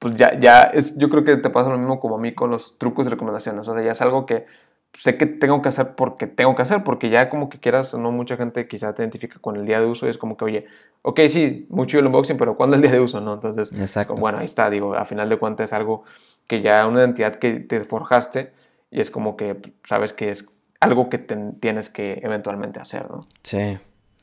pues 0.05 0.17
ya, 0.17 0.39
ya 0.39 0.65
es, 0.65 0.99
yo 0.99 1.09
creo 1.09 1.25
que 1.25 1.39
te 1.39 1.49
pasa 1.49 1.71
lo 1.71 1.79
mismo 1.79 1.99
como 1.99 2.17
a 2.17 2.21
mí 2.21 2.35
con 2.35 2.51
los 2.51 2.77
trucos 2.77 3.07
y 3.07 3.09
recomendaciones. 3.09 3.67
O 3.67 3.73
sea, 3.73 3.83
ya 3.83 3.93
es 3.93 4.03
algo 4.03 4.27
que 4.27 4.45
sé 4.93 5.17
que 5.17 5.25
tengo 5.25 5.63
que 5.63 5.71
hacer 5.71 5.95
porque 5.95 6.27
tengo 6.27 6.55
que 6.55 6.61
hacer, 6.61 6.85
porque 6.85 7.09
ya 7.09 7.31
como 7.31 7.49
que 7.49 7.59
quieras, 7.59 7.95
no 7.95 8.13
mucha 8.13 8.37
gente 8.37 8.69
quizá 8.69 8.95
te 8.95 9.01
identifica 9.01 9.39
con 9.39 9.57
el 9.57 9.65
día 9.65 9.81
de 9.81 9.87
uso 9.87 10.07
y 10.07 10.11
es 10.11 10.19
como 10.19 10.37
que, 10.37 10.45
oye, 10.45 10.67
ok, 11.01 11.21
sí, 11.29 11.67
mucho 11.71 11.99
el 11.99 12.05
unboxing, 12.05 12.37
pero 12.37 12.55
¿cuándo 12.55 12.77
es 12.77 12.83
el 12.83 12.83
día 12.83 12.93
de 12.93 13.01
uso? 13.01 13.19
¿no? 13.23 13.33
Entonces, 13.33 13.73
Exacto. 13.73 14.15
bueno, 14.17 14.41
ahí 14.41 14.45
está, 14.45 14.69
digo, 14.69 14.95
a 14.95 15.07
final 15.07 15.31
de 15.31 15.39
cuentas 15.39 15.71
es 15.71 15.73
algo 15.73 16.05
que 16.49 16.61
ya 16.61 16.87
una 16.87 17.01
identidad 17.01 17.37
que 17.37 17.61
te 17.61 17.83
forjaste 17.83 18.53
y 18.91 19.01
es 19.01 19.11
como 19.11 19.39
que 19.39 19.57
sabes 19.89 20.13
que 20.13 20.29
es 20.29 20.51
algo 20.81 21.09
que 21.09 21.17
tienes 21.17 21.89
que 21.89 22.21
eventualmente 22.23 22.79
hacer, 22.79 23.11
¿no? 23.11 23.27
Sí, 23.43 23.79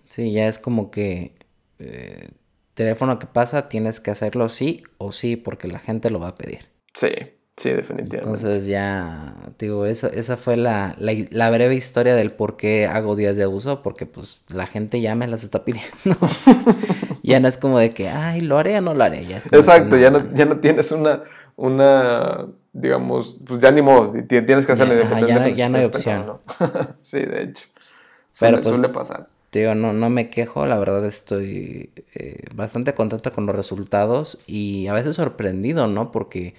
sí, 0.10 0.32
ya 0.32 0.48
es 0.48 0.60
como 0.60 0.92
que 0.92 1.34
eh, 1.80 2.30
teléfono 2.74 3.20
que 3.20 3.28
pasa, 3.28 3.70
tienes 3.70 4.00
que 4.00 4.12
hacerlo 4.12 4.50
sí 4.50 4.84
o 4.98 5.12
sí, 5.12 5.36
porque 5.36 5.68
la 5.68 5.80
gente 5.80 6.10
lo 6.10 6.20
va 6.20 6.30
a 6.30 6.36
pedir. 6.36 6.70
Sí, 6.94 7.10
sí, 7.58 7.70
definitivamente. 7.70 8.18
Entonces 8.18 8.66
ya, 8.66 9.36
digo, 9.60 9.86
eso, 9.86 10.08
esa 10.12 10.38
fue 10.38 10.58
la, 10.58 10.96
la, 10.98 11.50
breve 11.50 11.76
historia 11.76 12.16
del 12.16 12.32
por 12.32 12.58
qué 12.58 12.88
hago 12.88 13.16
días 13.16 13.36
de 13.38 13.48
uso, 13.48 13.82
porque 13.82 14.06
pues 14.06 14.42
la 14.50 14.66
gente 14.66 15.02
ya 15.02 15.16
me 15.16 15.28
las 15.28 15.44
está 15.44 15.64
pidiendo. 15.64 16.18
ya 17.24 17.40
no 17.40 17.48
es 17.48 17.58
como 17.58 17.80
de 17.80 17.94
que, 17.94 18.10
ay, 18.10 18.42
lo 18.42 18.58
haré 18.58 18.78
o 18.78 18.82
no 18.82 18.94
lo 18.94 19.04
haré. 19.04 19.26
Ya 19.26 19.38
Exacto, 19.38 19.98
ya, 19.98 20.10
no, 20.10 20.34
ya 20.34 20.46
no 20.46 20.60
tienes 20.60 20.92
una, 20.92 21.24
una, 21.56 22.48
digamos, 22.74 23.42
pues 23.46 23.60
ya 23.60 23.72
ni 23.72 23.82
modo, 23.82 24.14
tienes 24.28 24.66
que 24.66 24.72
hacerle 24.72 25.04
ya, 25.04 25.28
ya, 25.28 25.40
no, 25.40 25.48
ya 25.48 25.70
no 25.70 25.78
hay 25.78 25.86
opción. 25.86 26.40
sí, 27.02 27.20
de 27.20 27.44
hecho. 27.44 27.68
Pero 28.40 28.58
suele, 28.58 28.64
pues, 28.64 28.76
suele 28.76 28.90
pasar. 28.94 29.28
Digo, 29.52 29.76
no, 29.76 29.92
no 29.92 30.10
me 30.10 30.30
quejo, 30.30 30.66
la 30.66 30.80
verdad 30.80 31.06
estoy 31.06 31.92
eh, 32.16 32.46
bastante 32.56 32.94
contenta 32.94 33.32
con 33.32 33.46
los 33.46 33.56
resultados 33.56 34.40
y 34.48 34.88
a 34.88 34.94
veces 34.94 35.18
sorprendido, 35.18 35.88
¿no? 35.88 36.12
Porque, 36.12 36.56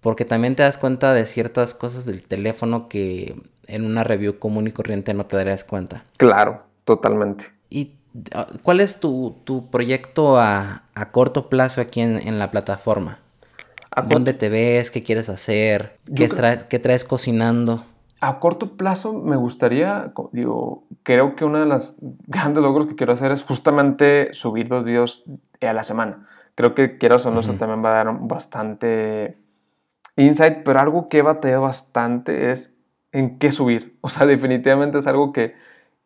porque 0.00 0.26
también 0.26 0.54
te 0.54 0.62
das 0.62 0.76
cuenta 0.76 1.14
de 1.14 1.24
ciertas 1.24 1.72
cosas 1.72 2.04
del 2.04 2.22
teléfono 2.22 2.88
que 2.90 3.34
en 3.66 3.86
una 3.86 4.04
review 4.04 4.38
común 4.38 4.66
y 4.66 4.72
corriente 4.72 5.14
no 5.14 5.24
te 5.24 5.38
darías 5.38 5.64
cuenta. 5.64 6.04
Claro, 6.18 6.64
totalmente. 6.84 7.46
¿Y 7.70 7.94
ah, 8.32 8.48
cuál 8.62 8.80
es 8.80 9.00
tu, 9.00 9.40
proyecto 9.70 10.38
a, 10.38 10.82
corto 11.10 11.48
plazo 11.48 11.80
aquí 11.80 12.02
en, 12.02 12.38
la 12.38 12.50
plataforma? 12.50 13.20
¿Dónde 14.06 14.34
te 14.34 14.50
ves? 14.50 14.90
¿Qué 14.90 15.02
quieres 15.02 15.30
hacer? 15.30 15.96
¿Qué, 16.14 16.28
¿Qué 16.68 16.78
traes 16.78 17.04
cocinando? 17.04 17.86
A 18.26 18.38
corto 18.40 18.78
plazo 18.78 19.12
me 19.12 19.36
gustaría, 19.36 20.14
digo, 20.32 20.84
creo 21.02 21.36
que 21.36 21.44
uno 21.44 21.60
de 21.60 21.66
los 21.66 21.94
grandes 22.26 22.62
logros 22.62 22.86
que 22.86 22.96
quiero 22.96 23.12
hacer 23.12 23.30
es 23.32 23.44
justamente 23.44 24.32
subir 24.32 24.66
dos 24.66 24.82
videos 24.82 25.24
a 25.60 25.74
la 25.74 25.84
semana. 25.84 26.26
Creo 26.54 26.74
que 26.74 26.96
quiero 26.96 27.16
o 27.16 27.30
no, 27.30 27.40
eso 27.40 27.52
también 27.52 27.84
va 27.84 27.90
a 27.90 28.04
dar 28.04 28.18
bastante 28.20 29.36
insight, 30.16 30.62
pero 30.64 30.80
algo 30.80 31.10
que 31.10 31.18
he 31.18 31.22
batallado 31.22 31.64
bastante 31.64 32.50
es 32.50 32.74
en 33.12 33.38
qué 33.38 33.52
subir. 33.52 33.98
O 34.00 34.08
sea, 34.08 34.26
definitivamente 34.34 35.00
es 35.00 35.06
algo 35.06 35.30
que, 35.34 35.54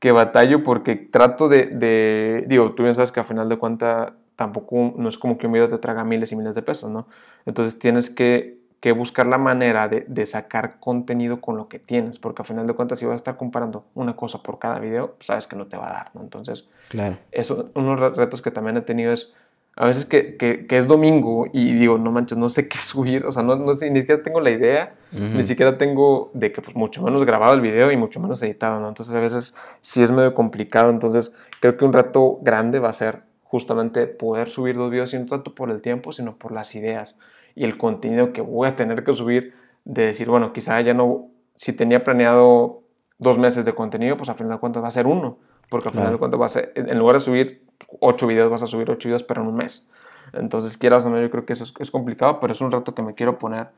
que 0.00 0.10
batallo 0.10 0.64
porque 0.64 0.96
trato 0.96 1.48
de, 1.48 1.66
de, 1.66 2.46
digo, 2.48 2.72
tú 2.72 2.82
bien 2.82 2.96
sabes 2.96 3.12
que 3.12 3.20
a 3.20 3.24
final 3.24 3.48
de 3.48 3.58
cuentas 3.58 4.12
tampoco 4.34 4.92
no 4.96 5.08
es 5.08 5.18
como 5.18 5.38
que 5.38 5.46
un 5.46 5.52
video 5.52 5.68
te 5.68 5.78
traga 5.78 6.02
miles 6.02 6.32
y 6.32 6.36
miles 6.36 6.56
de 6.56 6.62
pesos, 6.62 6.90
¿no? 6.90 7.06
Entonces 7.46 7.78
tienes 7.78 8.10
que 8.10 8.57
que 8.80 8.92
buscar 8.92 9.26
la 9.26 9.38
manera 9.38 9.88
de, 9.88 10.26
sacar 10.26 10.78
contenido 10.78 11.40
con 11.40 11.56
lo 11.56 11.68
que 11.68 11.78
tienes, 11.78 12.18
porque 12.18 12.42
al 12.42 12.46
final 12.46 12.66
de 12.66 12.74
cuentas 12.74 12.98
si 12.98 13.06
vas 13.06 13.14
a 13.14 13.16
estar 13.16 13.36
comparando 13.36 13.84
una 13.94 14.14
cosa 14.14 14.42
por 14.42 14.58
cada 14.58 14.78
video, 14.78 15.14
pues, 15.14 15.26
sabes 15.26 15.46
que 15.46 15.56
no 15.56 15.66
te 15.66 15.76
va 15.76 15.90
a 15.90 15.92
dar, 15.92 16.10
¿no? 16.14 16.20
Entonces, 16.20 16.68
claro. 16.88 17.18
eso, 17.32 17.70
unos 17.74 18.16
retos 18.16 18.40
que 18.40 18.52
también 18.52 18.76
he 18.76 18.82
tenido 18.82 19.12
es, 19.12 19.34
a 19.74 19.86
veces 19.86 20.04
que, 20.04 20.36
que, 20.36 20.66
es 20.76 20.86
domingo 20.86 21.46
y 21.52 21.72
digo, 21.72 21.98
no 21.98 22.12
manches, 22.12 22.38
no 22.38 22.50
sé 22.50 22.68
qué 22.68 22.78
subir, 22.82 23.26
o 23.26 23.32
sea, 23.32 23.42
no, 23.42 23.56
no 23.56 23.74
sé, 23.74 23.90
ni 23.90 24.00
siquiera 24.00 24.22
tengo 24.22 24.40
la 24.40 24.50
idea, 24.50 24.94
ni 25.10 25.44
siquiera 25.44 25.76
tengo 25.76 26.30
de 26.34 26.52
que 26.52 26.62
pues, 26.62 26.76
mucho 26.76 27.02
menos 27.02 27.24
grabado 27.24 27.54
el 27.54 27.60
video 27.60 27.90
y 27.90 27.96
mucho 27.96 28.20
menos 28.20 28.40
editado, 28.42 28.80
¿no? 28.80 28.88
Entonces 28.88 29.14
a 29.14 29.20
veces 29.20 29.54
sí 29.80 30.02
es 30.02 30.12
medio 30.12 30.34
complicado, 30.34 30.90
entonces 30.90 31.34
creo 31.60 31.76
que 31.76 31.84
un 31.84 31.92
reto 31.92 32.38
grande 32.42 32.78
va 32.78 32.90
a 32.90 32.92
ser 32.92 33.22
justamente 33.42 34.06
poder 34.06 34.50
subir 34.50 34.76
dos 34.76 34.90
videos 34.90 35.14
y 35.14 35.18
no 35.18 35.26
tanto 35.26 35.54
por 35.54 35.70
el 35.70 35.80
tiempo, 35.80 36.12
sino 36.12 36.36
por 36.36 36.52
las 36.52 36.74
ideas 36.76 37.18
y 37.58 37.64
el 37.64 37.76
contenido 37.76 38.32
que 38.32 38.40
voy 38.40 38.68
a 38.68 38.76
tener 38.76 39.02
que 39.02 39.12
subir, 39.12 39.52
de 39.84 40.06
decir, 40.06 40.28
bueno, 40.28 40.52
quizá 40.52 40.80
ya 40.80 40.94
no, 40.94 41.28
si 41.56 41.72
tenía 41.72 42.04
planeado 42.04 42.82
dos 43.18 43.36
meses 43.36 43.64
de 43.64 43.74
contenido, 43.74 44.16
pues 44.16 44.28
al 44.28 44.36
final 44.36 44.52
de 44.52 44.58
cuentas 44.58 44.82
va 44.82 44.88
a 44.88 44.92
ser 44.92 45.06
uno, 45.06 45.38
porque 45.68 45.88
al 45.88 45.94
final 45.94 46.12
de 46.12 46.18
cuentas 46.18 46.40
va 46.40 46.46
a 46.46 46.50
ser, 46.50 46.72
en 46.76 46.96
lugar 46.98 47.16
de 47.16 47.20
subir 47.20 47.62
ocho 48.00 48.28
videos, 48.28 48.48
vas 48.50 48.62
a 48.62 48.68
subir 48.68 48.88
ocho 48.90 49.08
videos, 49.08 49.24
pero 49.24 49.42
en 49.42 49.48
un 49.48 49.56
mes. 49.56 49.90
Entonces, 50.32 50.76
quieras 50.76 51.04
o 51.04 51.10
no, 51.10 51.20
yo 51.20 51.30
creo 51.30 51.44
que 51.44 51.52
eso 51.52 51.64
es, 51.80 51.90
complicado, 51.90 52.38
pero 52.38 52.52
es 52.52 52.60
un 52.60 52.70
reto 52.70 52.94
que 52.94 53.02
me 53.02 53.14
quiero 53.14 53.38
poner 53.38 53.68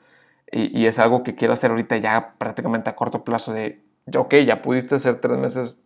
y, 0.52 0.78
y, 0.78 0.86
es 0.86 0.98
algo 0.98 1.22
que 1.22 1.34
quiero 1.36 1.54
hacer 1.54 1.70
ahorita 1.70 1.96
ya 1.98 2.34
prácticamente 2.36 2.90
a 2.90 2.96
corto 2.96 3.24
plazo 3.24 3.52
de, 3.52 3.80
ok, 4.14 4.34
ya 4.46 4.60
pudiste 4.60 4.96
hacer 4.96 5.20
tres 5.20 5.38
meses 5.38 5.84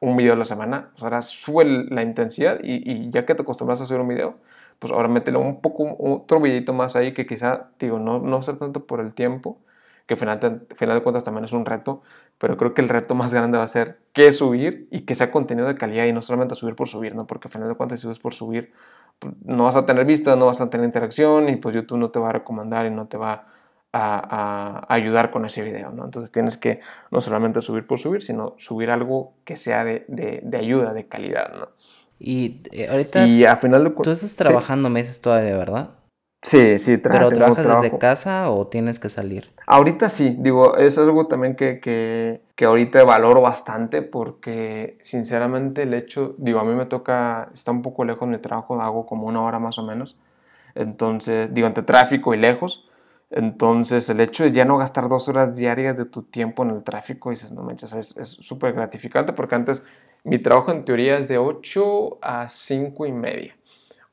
un 0.00 0.16
video 0.16 0.34
a 0.34 0.36
la 0.36 0.44
semana, 0.44 0.90
pues 0.92 1.02
ahora 1.02 1.22
sube 1.22 1.64
la 1.64 2.02
intensidad 2.02 2.60
y, 2.62 2.90
y 2.90 3.10
ya 3.10 3.26
que 3.26 3.34
te 3.34 3.42
acostumbras 3.42 3.80
a 3.80 3.84
hacer 3.84 4.00
un 4.00 4.08
video, 4.08 4.36
pues 4.82 4.92
ahora 4.92 5.06
métele 5.06 5.38
un 5.38 5.60
poco, 5.60 5.94
otro 6.00 6.40
videito 6.40 6.72
más 6.72 6.96
ahí 6.96 7.14
que 7.14 7.24
quizá, 7.24 7.68
digo, 7.78 8.00
no, 8.00 8.18
no 8.18 8.42
ser 8.42 8.56
tanto 8.58 8.84
por 8.84 8.98
el 8.98 9.14
tiempo, 9.14 9.60
que 10.08 10.14
al 10.14 10.18
final, 10.18 10.66
final 10.74 10.96
de 10.96 11.02
cuentas 11.04 11.22
también 11.22 11.44
es 11.44 11.52
un 11.52 11.64
reto, 11.64 12.02
pero 12.36 12.56
creo 12.56 12.74
que 12.74 12.82
el 12.82 12.88
reto 12.88 13.14
más 13.14 13.32
grande 13.32 13.58
va 13.58 13.62
a 13.62 13.68
ser 13.68 14.00
qué 14.12 14.32
subir 14.32 14.88
y 14.90 15.02
que 15.02 15.14
sea 15.14 15.30
contenido 15.30 15.68
de 15.68 15.76
calidad 15.76 16.06
y 16.06 16.12
no 16.12 16.20
solamente 16.20 16.56
subir 16.56 16.74
por 16.74 16.88
subir, 16.88 17.14
¿no? 17.14 17.28
Porque 17.28 17.46
al 17.46 17.52
final 17.52 17.68
de 17.68 17.76
cuentas 17.76 18.00
si 18.00 18.02
subes 18.02 18.18
por 18.18 18.34
subir, 18.34 18.72
pues, 19.20 19.34
no 19.44 19.62
vas 19.62 19.76
a 19.76 19.86
tener 19.86 20.04
vista, 20.04 20.34
no 20.34 20.46
vas 20.46 20.60
a 20.60 20.68
tener 20.68 20.84
interacción 20.84 21.48
y 21.48 21.54
pues 21.54 21.76
YouTube 21.76 21.98
no 21.98 22.10
te 22.10 22.18
va 22.18 22.30
a 22.30 22.32
recomendar 22.32 22.84
y 22.86 22.90
no 22.90 23.06
te 23.06 23.16
va 23.16 23.46
a, 23.92 24.82
a, 24.88 24.92
ayudar 24.92 25.30
con 25.30 25.46
ese 25.46 25.62
video, 25.62 25.92
¿no? 25.92 26.04
Entonces 26.06 26.32
tienes 26.32 26.56
que 26.56 26.80
no 27.12 27.20
solamente 27.20 27.62
subir 27.62 27.86
por 27.86 28.00
subir, 28.00 28.22
sino 28.24 28.56
subir 28.58 28.90
algo 28.90 29.34
que 29.44 29.56
sea 29.56 29.84
de, 29.84 30.04
de, 30.08 30.40
de 30.42 30.58
ayuda, 30.58 30.92
de 30.92 31.06
calidad, 31.06 31.54
¿no? 31.54 31.68
Y 32.24 32.62
eh, 32.70 32.88
ahorita. 32.88 33.26
Y 33.26 33.44
a 33.44 33.56
final 33.56 33.82
de 33.82 33.90
Tú 33.90 34.10
estás 34.10 34.36
trabajando 34.36 34.88
meses 34.88 35.20
todavía, 35.20 35.56
¿verdad? 35.56 35.90
Sí, 36.40 36.78
sí, 36.78 36.98
trabajo. 36.98 37.30
¿Pero 37.30 37.54
trabajas 37.54 37.82
desde 37.82 37.98
casa 37.98 38.50
o 38.50 38.68
tienes 38.68 39.00
que 39.00 39.08
salir? 39.08 39.50
Ahorita 39.66 40.08
sí, 40.08 40.36
digo, 40.38 40.76
es 40.76 40.98
algo 40.98 41.26
también 41.26 41.56
que, 41.56 41.80
que, 41.80 42.42
que, 42.56 42.64
ahorita 42.64 43.02
valoro 43.04 43.40
bastante 43.40 44.02
porque 44.02 44.98
sinceramente 45.02 45.82
el 45.82 45.94
hecho, 45.94 46.34
digo, 46.38 46.60
a 46.60 46.64
mí 46.64 46.74
me 46.74 46.86
toca, 46.86 47.48
está 47.52 47.70
un 47.70 47.82
poco 47.82 48.04
lejos 48.04 48.28
mi 48.28 48.38
trabajo, 48.38 48.80
hago 48.80 49.06
como 49.06 49.26
una 49.26 49.42
hora 49.42 49.60
más 49.60 49.78
o 49.78 49.84
menos, 49.84 50.16
entonces, 50.74 51.54
digo, 51.54 51.68
entre 51.68 51.84
tráfico 51.84 52.34
y 52.34 52.38
lejos, 52.38 52.88
entonces 53.30 54.10
el 54.10 54.20
hecho 54.20 54.42
de 54.42 54.50
ya 54.50 54.64
no 54.64 54.78
gastar 54.78 55.08
dos 55.08 55.28
horas 55.28 55.54
diarias 55.54 55.96
de 55.96 56.06
tu 56.06 56.22
tiempo 56.22 56.64
en 56.64 56.70
el 56.70 56.82
tráfico, 56.82 57.30
dices, 57.30 57.52
no 57.52 57.62
manches, 57.62 57.92
es 57.92 58.28
súper 58.28 58.72
gratificante 58.72 59.32
porque 59.32 59.54
antes 59.54 59.86
mi 60.24 60.38
trabajo 60.38 60.70
en 60.70 60.84
teoría 60.84 61.18
es 61.18 61.28
de 61.28 61.38
8 61.38 62.18
a 62.22 62.48
5 62.48 63.06
y 63.06 63.12
media. 63.12 63.56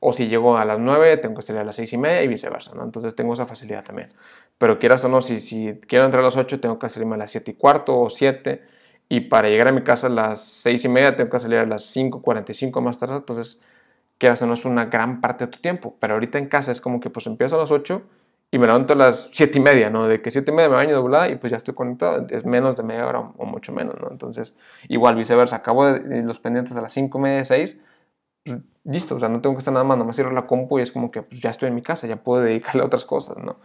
O 0.00 0.12
si 0.12 0.28
llego 0.28 0.56
a 0.56 0.64
las 0.64 0.78
9, 0.78 1.18
tengo 1.18 1.36
que 1.36 1.42
salir 1.42 1.60
a 1.60 1.64
las 1.64 1.76
6 1.76 1.92
y 1.92 1.98
media 1.98 2.22
y 2.22 2.28
viceversa, 2.28 2.74
¿no? 2.74 2.84
Entonces 2.84 3.14
tengo 3.14 3.34
esa 3.34 3.46
facilidad 3.46 3.84
también. 3.84 4.12
Pero 4.58 4.78
quieras 4.78 5.04
o 5.04 5.08
no, 5.08 5.22
si, 5.22 5.40
si 5.40 5.78
quiero 5.86 6.06
entrar 6.06 6.22
a 6.22 6.26
las 6.26 6.36
8, 6.36 6.60
tengo 6.60 6.78
que 6.78 6.88
salirme 6.88 7.16
a 7.16 7.18
las 7.18 7.30
7 7.32 7.50
y 7.50 7.54
cuarto 7.54 7.98
o 7.98 8.10
7. 8.10 8.62
Y 9.08 9.20
para 9.22 9.48
llegar 9.48 9.68
a 9.68 9.72
mi 9.72 9.82
casa 9.82 10.06
a 10.06 10.10
las 10.10 10.42
6 10.42 10.84
y 10.86 10.88
media, 10.88 11.16
tengo 11.16 11.30
que 11.30 11.38
salir 11.38 11.58
a 11.58 11.66
las 11.66 11.94
5.45 11.94 12.80
más 12.80 12.98
tarde. 12.98 13.16
Entonces, 13.16 13.62
quieras 14.18 14.40
o 14.42 14.46
no, 14.46 14.54
es 14.54 14.64
una 14.64 14.86
gran 14.86 15.20
parte 15.20 15.46
de 15.46 15.52
tu 15.52 15.60
tiempo. 15.60 15.96
Pero 16.00 16.14
ahorita 16.14 16.38
en 16.38 16.48
casa 16.48 16.72
es 16.72 16.80
como 16.80 17.00
que 17.00 17.10
pues 17.10 17.26
empiezo 17.26 17.56
a 17.56 17.60
las 17.60 17.70
8 17.70 18.02
y 18.50 18.58
me 18.58 18.66
levanto 18.66 18.94
a 18.94 18.96
las 18.96 19.30
7 19.32 19.58
y 19.58 19.62
media, 19.62 19.90
¿no? 19.90 20.08
De 20.08 20.20
que 20.22 20.30
7 20.30 20.50
y 20.50 20.54
media 20.54 20.68
me 20.68 20.74
baño 20.76 20.94
de 20.94 21.00
volada 21.00 21.28
y 21.28 21.36
pues 21.36 21.52
ya 21.52 21.56
estoy 21.56 21.74
conectado. 21.74 22.26
Es 22.30 22.44
menos 22.44 22.76
de 22.76 22.82
media 22.82 23.06
hora 23.06 23.20
o 23.20 23.46
mucho 23.46 23.72
menos, 23.72 23.94
¿no? 24.00 24.10
Entonces, 24.10 24.54
igual 24.88 25.14
viceversa. 25.14 25.56
Acabo 25.56 25.86
de, 25.92 26.22
los 26.22 26.40
pendientes 26.40 26.76
a 26.76 26.80
las 26.82 26.92
5 26.92 27.18
y 27.18 27.20
media, 27.20 27.44
6. 27.44 27.82
Pues, 28.44 28.58
listo, 28.84 29.16
o 29.16 29.20
sea, 29.20 29.28
no 29.28 29.40
tengo 29.40 29.54
que 29.54 29.60
estar 29.60 29.72
nada 29.74 29.84
más, 29.84 29.98
nomás 29.98 30.16
cierro 30.16 30.32
la 30.32 30.46
compu 30.46 30.78
y 30.78 30.82
es 30.82 30.92
como 30.92 31.10
que 31.10 31.22
pues, 31.22 31.40
ya 31.40 31.50
estoy 31.50 31.68
en 31.68 31.74
mi 31.76 31.82
casa, 31.82 32.06
ya 32.06 32.16
puedo 32.16 32.42
dedicarle 32.42 32.82
a 32.82 32.86
otras 32.86 33.04
cosas, 33.04 33.36
¿no? 33.38 33.56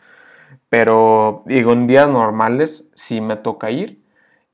Pero, 0.69 1.43
digo, 1.47 1.73
en 1.73 1.87
días 1.87 2.09
normales 2.09 2.91
sí 2.95 3.21
me 3.21 3.37
toca 3.37 3.71
ir 3.71 4.04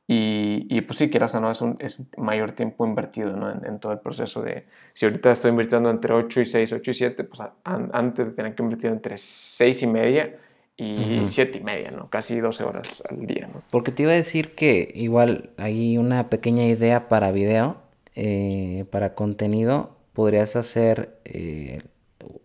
y, 0.07 0.81
pues 0.81 0.97
sí, 0.97 1.09
quieras 1.09 1.33
o 1.35 1.39
no, 1.39 1.49
es, 1.49 1.61
un, 1.61 1.77
es 1.79 2.01
mayor 2.17 2.51
tiempo 2.51 2.85
invertido 2.85 3.35
¿no? 3.37 3.49
en, 3.49 3.79
todo 3.79 3.93
el 3.93 3.99
proceso 3.99 4.41
de, 4.41 4.65
si 4.93 5.05
ahorita 5.05 5.31
estoy 5.31 5.51
invirtiendo 5.51 5.89
entre 5.89 6.13
8 6.13 6.41
y 6.41 6.45
6, 6.45 6.73
8 6.73 6.91
y 6.91 6.93
7, 6.93 7.23
pues 7.23 7.41
antes 7.63 8.25
de 8.25 8.31
tener 8.33 8.53
que 8.53 8.61
invertir 8.61 8.91
entre 8.91 9.17
6 9.17 9.83
y 9.83 9.87
media 9.87 10.37
y 10.75 11.21
7 11.25 11.59
y 11.59 11.63
media, 11.63 11.91
¿no? 11.91 12.09
Casi 12.09 12.39
12 12.41 12.63
horas 12.63 13.03
al 13.09 13.25
día, 13.25 13.47
¿no? 13.53 13.61
Porque 13.69 13.91
te 13.91 14.03
iba 14.03 14.11
a 14.11 14.15
decir 14.15 14.53
que 14.53 14.91
igual 14.95 15.51
hay 15.57 15.97
una 15.97 16.29
pequeña 16.29 16.65
idea 16.65 17.07
para 17.07 17.31
video, 17.31 17.77
eh, 18.15 18.85
para 18.91 19.13
contenido, 19.13 19.95
podrías 20.11 20.57
hacer, 20.57 21.19
eh, 21.23 21.83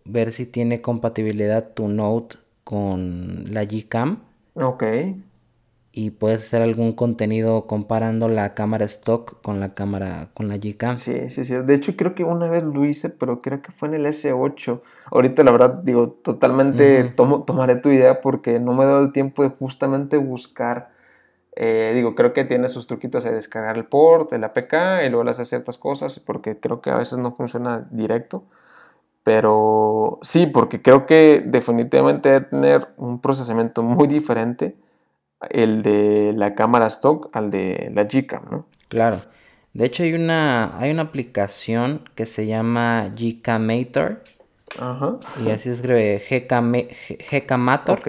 ver 0.05 0.31
si 0.31 0.45
tiene 0.45 0.79
compatibilidad 0.79 1.73
tu 1.73 1.89
Note 1.89 2.37
con 2.63 3.43
la 3.49 3.65
Gcam. 3.65 4.19
Ok 4.53 4.83
y 5.97 6.11
puedes 6.11 6.41
hacer 6.41 6.61
algún 6.61 6.93
contenido 6.93 7.65
comparando 7.65 8.27
la 8.27 8.53
cámara 8.53 8.85
stock 8.85 9.41
con 9.41 9.59
la 9.59 9.73
cámara 9.73 10.29
con 10.35 10.47
la 10.47 10.57
Gcam. 10.57 10.99
Sí, 10.99 11.31
sí, 11.31 11.43
sí. 11.43 11.55
De 11.55 11.73
hecho, 11.73 11.95
creo 11.97 12.13
que 12.13 12.23
una 12.23 12.47
vez 12.47 12.63
lo 12.63 12.85
hice, 12.85 13.09
pero 13.09 13.41
creo 13.41 13.63
que 13.63 13.71
fue 13.71 13.87
en 13.87 13.95
el 13.95 14.05
S8. 14.05 14.81
Ahorita, 15.09 15.43
la 15.43 15.49
verdad, 15.49 15.81
digo, 15.81 16.09
totalmente 16.09 17.03
tomo, 17.15 17.45
tomaré 17.45 17.77
tu 17.77 17.89
idea 17.89 18.21
porque 18.21 18.59
no 18.59 18.73
me 18.73 18.83
he 18.83 18.87
dado 18.87 19.05
el 19.05 19.11
tiempo 19.11 19.41
de 19.41 19.49
justamente 19.49 20.17
buscar. 20.17 20.91
Eh, 21.55 21.93
digo, 21.95 22.13
creo 22.13 22.31
que 22.31 22.45
tiene 22.45 22.69
sus 22.69 22.85
truquitos 22.85 23.23
de 23.23 23.31
descargar 23.31 23.75
el 23.75 23.85
port, 23.85 24.31
el 24.33 24.43
APK 24.43 25.03
y 25.03 25.09
luego 25.09 25.23
le 25.23 25.31
hace 25.31 25.45
ciertas 25.45 25.79
cosas 25.79 26.19
porque 26.19 26.59
creo 26.59 26.79
que 26.79 26.91
a 26.91 26.97
veces 26.97 27.17
no 27.17 27.31
funciona 27.31 27.87
directo. 27.89 28.43
Pero 29.23 30.19
sí, 30.21 30.45
porque 30.45 30.83
creo 30.83 31.07
que 31.07 31.41
definitivamente 31.43 32.29
debe 32.29 32.45
tener 32.45 32.87
un 32.97 33.19
procesamiento 33.19 33.81
muy 33.81 34.07
diferente 34.07 34.75
el 35.49 35.83
de 35.83 36.33
la 36.35 36.55
cámara 36.55 36.87
stock 36.87 37.29
al 37.33 37.51
de 37.51 37.91
la 37.93 38.03
Gcam, 38.05 38.43
¿no? 38.49 38.67
Claro. 38.87 39.21
De 39.73 39.85
hecho 39.85 40.03
hay 40.03 40.13
una, 40.13 40.77
hay 40.79 40.91
una 40.91 41.03
aplicación 41.03 42.09
que 42.15 42.25
se 42.25 42.47
llama 42.47 43.13
Gcamator. 43.15 44.23
Ajá. 44.79 45.19
Y 45.43 45.49
así 45.49 45.69
se 45.69 45.73
escribe 45.73 46.19
Gcamator. 46.19 47.99
Ok. 47.99 48.07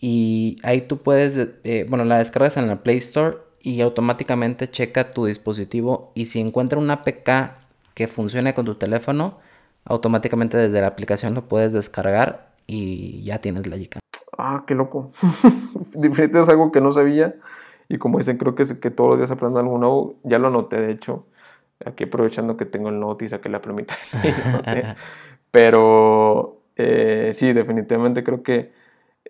Y 0.00 0.56
ahí 0.64 0.82
tú 0.82 0.98
puedes, 0.98 1.48
eh, 1.64 1.86
bueno, 1.88 2.04
la 2.04 2.18
descargas 2.18 2.56
en 2.56 2.66
la 2.66 2.82
Play 2.82 2.98
Store 2.98 3.38
y 3.62 3.80
automáticamente 3.80 4.70
checa 4.70 5.12
tu 5.12 5.24
dispositivo 5.24 6.12
y 6.14 6.26
si 6.26 6.40
encuentra 6.40 6.78
una 6.78 6.94
APK 6.94 7.56
que 7.94 8.08
funcione 8.08 8.52
con 8.52 8.66
tu 8.66 8.74
teléfono, 8.74 9.38
automáticamente 9.84 10.58
desde 10.58 10.80
la 10.80 10.88
aplicación 10.88 11.34
lo 11.34 11.48
puedes 11.48 11.72
descargar 11.72 12.52
y 12.66 13.22
ya 13.22 13.40
tienes 13.40 13.66
la 13.66 13.76
Gcam. 13.76 14.03
Ah, 14.38 14.64
qué 14.66 14.74
loco. 14.74 15.12
Definitivamente 15.94 16.42
es 16.42 16.48
algo 16.48 16.72
que 16.72 16.80
no 16.80 16.92
sabía. 16.92 17.36
Y 17.88 17.98
como 17.98 18.18
dicen, 18.18 18.38
creo 18.38 18.54
que, 18.54 18.64
que 18.80 18.90
todos 18.90 19.10
los 19.10 19.18
días 19.18 19.30
aprendo 19.30 19.60
algo 19.60 19.78
nuevo. 19.78 20.16
Ya 20.24 20.38
lo 20.38 20.50
noté, 20.50 20.80
de 20.80 20.92
hecho. 20.92 21.26
Aquí 21.84 22.04
aprovechando 22.04 22.56
que 22.56 22.64
tengo 22.64 22.88
el 22.88 23.00
note 23.00 23.24
y 23.24 23.28
saqué 23.28 23.48
la 23.48 23.60
plumita. 23.60 23.94
Pero 25.50 26.62
eh, 26.76 27.30
sí, 27.34 27.52
definitivamente 27.52 28.24
creo 28.24 28.42
que 28.42 28.72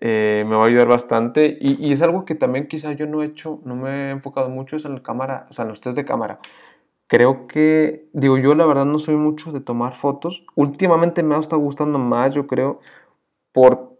eh, 0.00 0.44
me 0.46 0.56
va 0.56 0.64
a 0.64 0.66
ayudar 0.66 0.88
bastante. 0.88 1.58
Y, 1.60 1.92
es 1.92 2.02
algo 2.02 2.24
que 2.24 2.34
también 2.34 2.68
quizá 2.68 2.92
yo 2.92 3.06
no 3.06 3.22
he 3.22 3.26
hecho, 3.26 3.60
no 3.64 3.76
me 3.76 4.08
he 4.08 4.10
enfocado 4.10 4.48
mucho 4.48 4.76
es 4.76 4.84
en 4.84 4.94
la 4.94 5.02
cámara, 5.02 5.46
o 5.50 5.52
sea, 5.52 5.64
en 5.64 5.70
los 5.70 5.80
test 5.80 5.96
de 5.96 6.04
cámara. 6.04 6.40
Creo 7.06 7.46
que, 7.46 8.08
digo, 8.12 8.38
yo 8.38 8.54
la 8.54 8.66
verdad 8.66 8.86
no 8.86 8.98
soy 8.98 9.16
mucho 9.16 9.52
de 9.52 9.60
tomar 9.60 9.94
fotos. 9.94 10.44
Últimamente 10.54 11.22
me 11.22 11.34
ha 11.36 11.40
estado 11.40 11.60
gustando 11.62 11.98
más, 11.98 12.34
yo 12.34 12.46
creo, 12.46 12.80
porque 13.52 13.93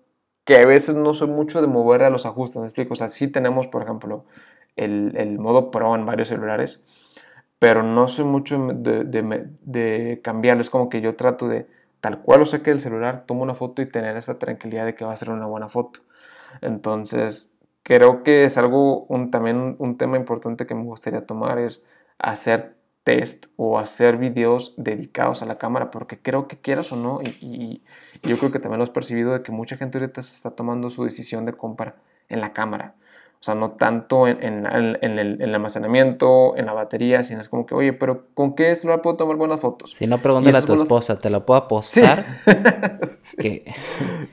a 0.49 0.67
veces 0.67 0.95
no 0.95 1.15
soy 1.15 1.29
mucho 1.29 1.61
de 1.61 1.67
mover 1.67 2.03
a 2.03 2.11
los 2.11 2.27
ajustes, 2.27 2.61
¿me 2.61 2.67
explico? 2.67 2.93
O 2.93 2.97
sea, 2.97 3.09
sí 3.09 3.29
tenemos, 3.29 3.67
por 3.67 3.83
ejemplo, 3.83 4.25
el, 4.77 5.15
el 5.17 5.39
modo 5.39 5.71
Pro 5.71 5.95
en 5.95 6.05
varios 6.07 6.29
celulares, 6.29 6.85
pero 7.59 7.83
no 7.83 8.09
soy 8.09 8.25
mucho 8.27 8.59
de, 8.75 9.05
de, 9.05 10.21
cambiarlo. 10.23 10.63
Es 10.63 10.71
como 10.71 10.89
que 10.91 11.01
yo 11.01 11.17
trato 11.17 11.49
de, 11.49 11.67
tal 12.01 12.21
cual 12.21 12.41
lo 12.41 12.47
saque 12.47 12.71
del 12.71 12.81
celular, 12.81 13.25
tomo 13.27 13.43
una 13.43 13.55
foto 13.55 13.81
y 13.81 13.87
tener 13.87 14.17
esa 14.17 14.39
tranquilidad 14.39 14.85
de 14.85 14.95
que 14.95 15.05
va 15.05 15.13
a 15.13 15.17
ser 15.17 15.31
una 15.31 15.47
buena 15.47 15.69
foto. 15.69 16.01
Entonces, 16.61 17.59
creo 17.83 18.23
que 18.23 18.45
es 18.45 18.59
algo, 18.59 19.05
un, 19.07 19.31
también 19.31 19.77
un 19.79 19.97
tema 19.97 20.17
importante 20.19 20.67
que 20.67 20.75
me 20.75 20.85
gustaría 20.85 21.27
tomar 21.27 21.59
es 21.59 21.87
hacer 22.19 22.75
test 23.05 23.47
o 23.57 23.79
hacer 23.79 24.17
videos 24.17 24.75
dedicados 24.77 25.43
a 25.43 25.47
la 25.47 25.59
cámara, 25.59 25.91
porque 25.91 26.19
creo 26.19 26.49
que 26.49 26.57
quieras 26.57 26.91
o 26.91 26.97
no, 26.97 27.21
y, 27.23 27.83
yo 28.23 28.39
creo 28.39 28.51
que 28.51 28.59
también 28.59 28.79
lo 28.79 28.85
has 28.85 28.91
percibido 28.91 29.35
de 29.35 29.43
que 29.43 29.53
mucha 29.53 29.77
gente 29.77 29.99
ahorita 29.99 30.23
se 30.23 30.35
está 30.35 30.51
tomando 30.51 30.89
su 30.89 31.05
decisión 31.05 31.45
de 31.45 31.53
compra 31.53 31.97
en 32.31 32.41
la 32.41 32.55
cámara. 32.55 32.95
O 33.39 33.45
sea, 33.45 33.55
no 33.55 33.73
tanto 33.73 34.27
en, 34.27 34.43
en, 34.43 34.67
en, 35.03 35.19
el, 35.19 35.43
el, 35.43 35.55
almacenamiento, 35.55 36.57
en 36.57 36.65
la 36.65 36.73
batería, 36.73 37.23
sino 37.23 37.43
es 37.43 37.51
como 37.51 37.67
que, 37.67 37.75
oye, 37.75 37.93
pero 37.93 38.25
¿con 38.33 38.55
qué 38.55 38.75
celular 38.75 39.03
puedo 39.03 39.19
tomar 39.19 39.37
buenas 39.37 39.61
fotos? 39.61 39.93
Si 39.95 40.07
no, 40.07 40.23
pregúntale 40.23 40.57
a 40.57 40.63
tu 40.63 40.73
esposa, 40.73 41.21
¿te 41.21 41.29
lo 41.29 41.45
puedo 41.45 41.61
apostar? 41.61 42.25
Sí. 43.21 43.37
que... 43.37 43.75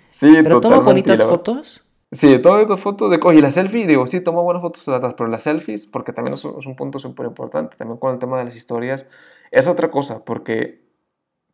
sí 0.07 0.31
¿Pero 0.41 0.61
toma 0.61 0.79
bonitas 0.79 1.25
fotos? 1.25 1.83
Sí, 2.11 2.39
todas 2.39 2.63
estas 2.63 2.81
fotos 2.81 3.09
de... 3.09 3.19
Oye, 3.23 3.41
la 3.41 3.51
selfie, 3.51 3.87
digo, 3.87 4.05
sí, 4.05 4.19
tomo 4.19 4.43
buenas 4.43 4.61
fotos 4.61 4.83
pero 5.15 5.29
las 5.29 5.43
selfies, 5.43 5.85
porque 5.85 6.11
también 6.11 6.33
es 6.33 6.43
un, 6.43 6.59
es 6.59 6.65
un 6.65 6.75
punto 6.75 6.99
súper 6.99 7.25
importante, 7.25 7.77
también 7.77 7.97
con 7.99 8.13
el 8.13 8.19
tema 8.19 8.37
de 8.37 8.45
las 8.45 8.55
historias, 8.55 9.07
es 9.49 9.67
otra 9.67 9.89
cosa, 9.89 10.25
porque 10.25 10.81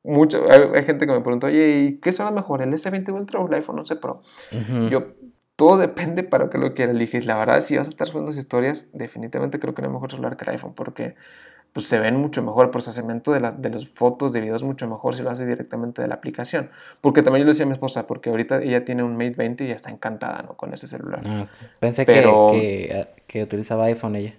mucho, 0.03 0.45
hay, 0.49 0.83
gente 0.83 1.05
que 1.05 1.11
me 1.11 1.21
pregunta, 1.21 1.47
oye, 1.47 1.79
¿y 1.79 1.99
qué 1.99 2.11
será 2.11 2.31
mejor, 2.31 2.61
el 2.61 2.73
S20 2.73 3.13
Ultra 3.13 3.39
o 3.39 3.47
el 3.47 3.53
iPhone 3.53 3.79
11 3.79 3.95
Pro? 3.97 4.21
Yo, 4.89 5.13
todo 5.57 5.77
depende 5.77 6.23
para 6.23 6.49
qué 6.49 6.57
lo 6.57 6.73
que 6.73 6.83
eliges. 6.83 7.25
La 7.25 7.35
verdad, 7.35 7.61
si 7.61 7.75
vas 7.75 7.87
a 7.87 7.89
estar 7.89 8.07
subiendo 8.07 8.31
historias, 8.31 8.89
definitivamente 8.93 9.59
creo 9.59 9.73
que 9.73 9.81
no 9.81 9.87
es 9.89 9.93
mejor 9.95 10.11
celular 10.11 10.37
que 10.37 10.45
el 10.45 10.51
iPhone, 10.51 10.73
porque 10.75 11.15
pues 11.73 11.87
se 11.87 11.99
ven 11.99 12.15
mucho 12.15 12.41
mejor, 12.41 12.65
el 12.65 12.71
procesamiento 12.71 13.31
de, 13.31 13.39
la, 13.39 13.51
de 13.51 13.69
las 13.69 13.87
fotos, 13.87 14.33
de 14.33 14.41
videos 14.41 14.63
mucho 14.63 14.87
mejor 14.87 15.15
si 15.15 15.21
lo 15.21 15.29
haces 15.29 15.47
directamente 15.47 16.01
de 16.01 16.07
la 16.07 16.15
aplicación. 16.15 16.71
Porque 17.01 17.21
también 17.21 17.41
yo 17.41 17.45
le 17.45 17.51
decía 17.51 17.65
a 17.65 17.67
mi 17.67 17.73
esposa, 17.73 18.07
porque 18.07 18.29
ahorita 18.29 18.61
ella 18.63 18.83
tiene 18.83 19.03
un 19.03 19.15
Mate 19.15 19.35
20 19.37 19.63
y 19.63 19.67
ya 19.67 19.75
está 19.75 19.91
encantada 19.91 20.43
¿no? 20.43 20.55
con 20.55 20.73
ese 20.73 20.87
celular. 20.87 21.21
Ah, 21.25 21.47
Pensé 21.79 22.05
Pero... 22.05 22.47
que, 22.51 23.07
que, 23.27 23.43
utilizaba 23.43 23.85
iPhone 23.85 24.15
ella. 24.15 24.35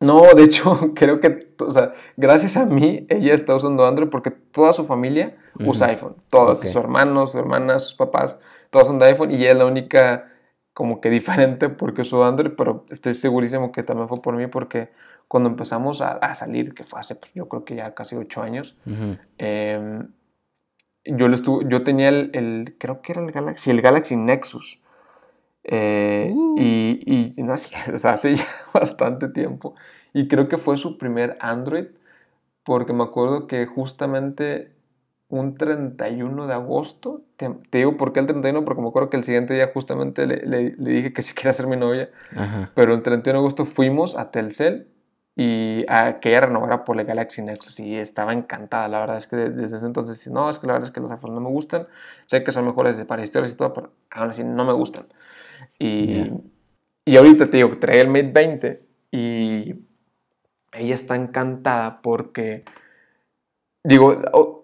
No, 0.00 0.22
de 0.34 0.44
hecho, 0.44 0.92
creo 0.94 1.20
que, 1.20 1.54
o 1.58 1.72
sea, 1.72 1.92
gracias 2.16 2.56
a 2.56 2.66
mí, 2.66 3.06
ella 3.08 3.34
está 3.34 3.54
usando 3.54 3.86
Android 3.86 4.08
porque 4.08 4.30
toda 4.30 4.72
su 4.72 4.86
familia 4.86 5.36
usa 5.58 5.88
iPhone. 5.88 6.16
Todos, 6.30 6.60
sus 6.60 6.74
hermanos, 6.74 7.32
sus 7.32 7.40
hermanas, 7.40 7.84
sus 7.84 7.94
papás, 7.94 8.40
todos 8.70 8.86
son 8.86 8.98
de 8.98 9.06
iPhone 9.06 9.30
y 9.30 9.36
ella 9.36 9.50
es 9.50 9.56
la 9.56 9.66
única 9.66 10.30
como 10.72 11.00
que 11.00 11.10
diferente 11.20 11.68
porque 11.68 12.02
uso 12.02 12.24
Android, 12.24 12.52
pero 12.56 12.84
estoy 12.90 13.14
segurísimo 13.14 13.72
que 13.72 13.82
también 13.82 14.08
fue 14.08 14.22
por 14.22 14.36
mí 14.36 14.46
porque 14.46 14.90
cuando 15.30 15.48
empezamos 15.48 16.00
a, 16.00 16.14
a 16.14 16.34
salir, 16.34 16.74
que 16.74 16.82
fue 16.82 16.98
hace, 16.98 17.14
pues, 17.14 17.32
yo 17.34 17.48
creo 17.48 17.64
que 17.64 17.76
ya 17.76 17.94
casi 17.94 18.16
ocho 18.16 18.42
años, 18.42 18.76
eh, 19.38 20.02
yo, 21.04 21.28
lo 21.28 21.36
estuve, 21.36 21.66
yo 21.68 21.84
tenía 21.84 22.08
el, 22.08 22.30
el, 22.32 22.74
creo 22.78 23.00
que 23.00 23.12
era 23.12 23.22
el 23.22 23.30
Galaxy, 23.30 23.70
el 23.70 23.80
Galaxy 23.80 24.16
Nexus. 24.16 24.80
Eh, 25.62 26.32
uh. 26.34 26.56
Y, 26.58 27.32
y 27.36 27.42
no, 27.44 27.52
hace 28.02 28.34
ya 28.34 28.48
bastante 28.74 29.28
tiempo. 29.28 29.76
Y 30.12 30.26
creo 30.26 30.48
que 30.48 30.58
fue 30.58 30.76
su 30.76 30.98
primer 30.98 31.38
Android, 31.38 31.86
porque 32.64 32.92
me 32.92 33.04
acuerdo 33.04 33.46
que 33.46 33.66
justamente 33.66 34.72
un 35.28 35.54
31 35.54 36.48
de 36.48 36.54
agosto, 36.54 37.22
te, 37.36 37.54
digo 37.70 37.96
por 37.96 38.12
qué 38.12 38.18
el 38.18 38.26
31, 38.26 38.64
porque 38.64 38.82
me 38.82 38.88
acuerdo 38.88 39.10
que 39.10 39.16
el 39.16 39.22
siguiente 39.22 39.54
día 39.54 39.70
justamente 39.72 40.26
le, 40.26 40.38
le, 40.44 40.74
le 40.76 40.90
dije 40.90 41.12
que 41.12 41.22
si 41.22 41.34
quería 41.34 41.52
ser 41.52 41.68
mi 41.68 41.76
novia, 41.76 42.10
Ajá. 42.34 42.72
pero 42.74 42.94
el 42.94 43.02
31 43.02 43.38
de 43.38 43.42
agosto 43.42 43.64
fuimos 43.64 44.16
a 44.16 44.32
Telcel 44.32 44.88
y 45.42 45.86
a 45.88 46.20
que 46.20 46.28
ella 46.28 46.42
renovara 46.42 46.84
por 46.84 47.00
el 47.00 47.06
Galaxy 47.06 47.40
Nexus 47.40 47.80
y 47.80 47.96
estaba 47.96 48.34
encantada. 48.34 48.88
La 48.88 49.00
verdad 49.00 49.16
es 49.16 49.26
que 49.26 49.36
desde 49.36 49.78
ese 49.78 49.86
entonces, 49.86 50.26
no, 50.26 50.50
es 50.50 50.58
que 50.58 50.66
la 50.66 50.74
verdad 50.74 50.88
es 50.88 50.92
que 50.92 51.00
los 51.00 51.10
iPhones 51.10 51.34
no 51.34 51.40
me 51.40 51.48
gustan. 51.48 51.86
Sé 52.26 52.44
que 52.44 52.52
son 52.52 52.66
mejores 52.66 53.02
para 53.04 53.22
historias 53.22 53.54
y 53.54 53.56
todo, 53.56 53.72
pero 53.72 53.90
aún 54.10 54.28
así 54.28 54.44
no 54.44 54.66
me 54.66 54.74
gustan. 54.74 55.06
Y, 55.78 56.30
y 57.06 57.16
ahorita 57.16 57.48
te 57.48 57.56
digo, 57.56 57.70
trae 57.78 58.02
el 58.02 58.08
Mate 58.08 58.32
20 58.32 58.82
y 59.12 59.76
ella 60.74 60.94
está 60.94 61.16
encantada 61.16 62.02
porque, 62.02 62.66
digo, 63.82 64.14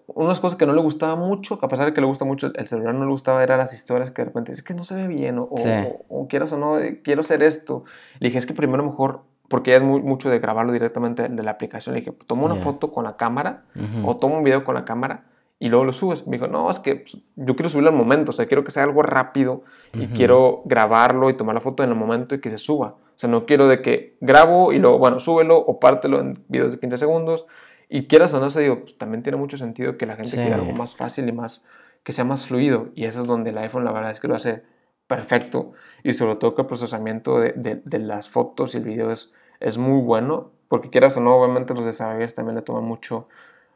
unas 0.05 0.39
cosas 0.39 0.59
que 0.59 0.67
no 0.67 0.73
le 0.73 0.81
gustaba 0.81 1.15
mucho, 1.15 1.59
que 1.59 1.65
a 1.65 1.69
pesar 1.69 1.87
de 1.87 1.93
que 1.93 2.01
le 2.01 2.07
gusta 2.07 2.23
mucho 2.23 2.51
el 2.53 2.67
celular, 2.67 2.93
no 2.93 3.05
le 3.05 3.09
gustaba, 3.09 3.41
eran 3.41 3.57
las 3.57 3.73
historias 3.73 4.11
que 4.11 4.21
de 4.21 4.25
repente 4.27 4.51
es 4.51 4.61
que 4.61 4.75
no 4.75 4.83
se 4.83 4.93
ve 4.93 5.07
bien, 5.07 5.39
o, 5.39 5.49
sí. 5.55 5.69
o, 6.07 6.21
o 6.21 6.27
quiero 6.27 6.45
o 6.45 6.57
no, 6.57 6.77
quiero 7.03 7.21
hacer 7.21 7.41
esto. 7.41 7.83
Le 8.19 8.27
dije, 8.27 8.37
es 8.37 8.45
que 8.45 8.53
primero 8.53 8.83
mejor 8.83 9.23
porque 9.47 9.71
es 9.71 9.81
muy, 9.81 10.01
mucho 10.01 10.29
de 10.29 10.39
grabarlo 10.39 10.71
directamente 10.71 11.27
de 11.29 11.43
la 11.43 11.51
aplicación. 11.51 11.95
Le 11.95 12.01
dije, 12.01 12.13
toma 12.25 12.45
una 12.45 12.55
yeah. 12.55 12.63
foto 12.63 12.91
con 12.91 13.03
la 13.03 13.15
cámara 13.17 13.63
uh 13.75 13.79
-huh. 13.79 14.01
o 14.05 14.17
toma 14.17 14.37
un 14.37 14.43
video 14.43 14.63
con 14.63 14.75
la 14.75 14.85
cámara 14.85 15.23
y 15.59 15.69
luego 15.69 15.85
lo 15.85 15.93
subes. 15.93 16.27
Me 16.27 16.37
dijo, 16.37 16.47
no, 16.47 16.69
es 16.69 16.79
que 16.79 16.95
pues, 16.97 17.17
yo 17.35 17.55
quiero 17.55 17.69
subirlo 17.69 17.89
al 17.89 17.95
momento, 17.95 18.31
o 18.31 18.33
sea, 18.33 18.45
quiero 18.45 18.63
que 18.63 18.71
sea 18.71 18.83
algo 18.83 19.01
rápido 19.01 19.63
y 19.93 19.99
uh 19.99 20.03
-huh. 20.03 20.15
quiero 20.15 20.61
grabarlo 20.65 21.29
y 21.29 21.33
tomar 21.35 21.55
la 21.55 21.61
foto 21.61 21.83
en 21.83 21.89
el 21.89 21.95
momento 21.95 22.35
y 22.35 22.41
que 22.41 22.49
se 22.49 22.57
suba. 22.57 22.95
O 23.17 23.19
sea, 23.19 23.29
no 23.29 23.45
quiero 23.47 23.67
de 23.67 23.81
que 23.81 24.15
grabo 24.21 24.71
y 24.73 24.79
luego, 24.79 24.99
bueno, 24.99 25.19
súbelo 25.19 25.57
o 25.57 25.79
pártelo 25.79 26.19
en 26.19 26.43
videos 26.49 26.71
de 26.71 26.79
15 26.79 26.97
segundos. 26.99 27.47
Y 27.89 28.07
quieras 28.07 28.33
o 28.33 28.39
no, 28.39 28.49
se 28.49 28.61
digo, 28.61 28.81
pues 28.81 28.97
también 28.97 29.23
tiene 29.23 29.37
mucho 29.37 29.57
sentido 29.57 29.97
que 29.97 30.05
la 30.05 30.15
gente 30.15 30.31
sí. 30.31 30.37
quiera 30.37 30.57
algo 30.57 30.73
más 30.73 30.95
fácil 30.95 31.27
y 31.27 31.31
más, 31.31 31.65
que 32.03 32.13
sea 32.13 32.25
más 32.25 32.45
fluido. 32.45 32.89
Y 32.93 33.05
eso 33.05 33.21
es 33.21 33.27
donde 33.27 33.49
el 33.49 33.57
iPhone, 33.57 33.85
la 33.85 33.91
verdad 33.91 34.11
es 34.11 34.19
que 34.19 34.27
lo 34.27 34.35
hace 34.35 34.61
perfecto. 35.07 35.71
Y 36.03 36.13
sobre 36.13 36.35
todo 36.35 36.53
que 36.53 36.61
el 36.61 36.67
procesamiento 36.67 37.39
de, 37.39 37.53
de, 37.53 37.81
de 37.83 37.99
las 37.99 38.29
fotos 38.29 38.75
y 38.75 38.77
el 38.77 38.83
video 38.83 39.09
es 39.11 39.33
es 39.59 39.77
muy 39.77 40.01
bueno, 40.01 40.51
porque 40.67 40.89
quieras 40.89 41.17
o 41.17 41.21
no, 41.21 41.35
obviamente 41.35 41.73
los 41.73 41.85
desarrolladores 41.85 42.33
también 42.33 42.55
le 42.55 42.61
toman 42.61 42.83
mucho 42.83 43.27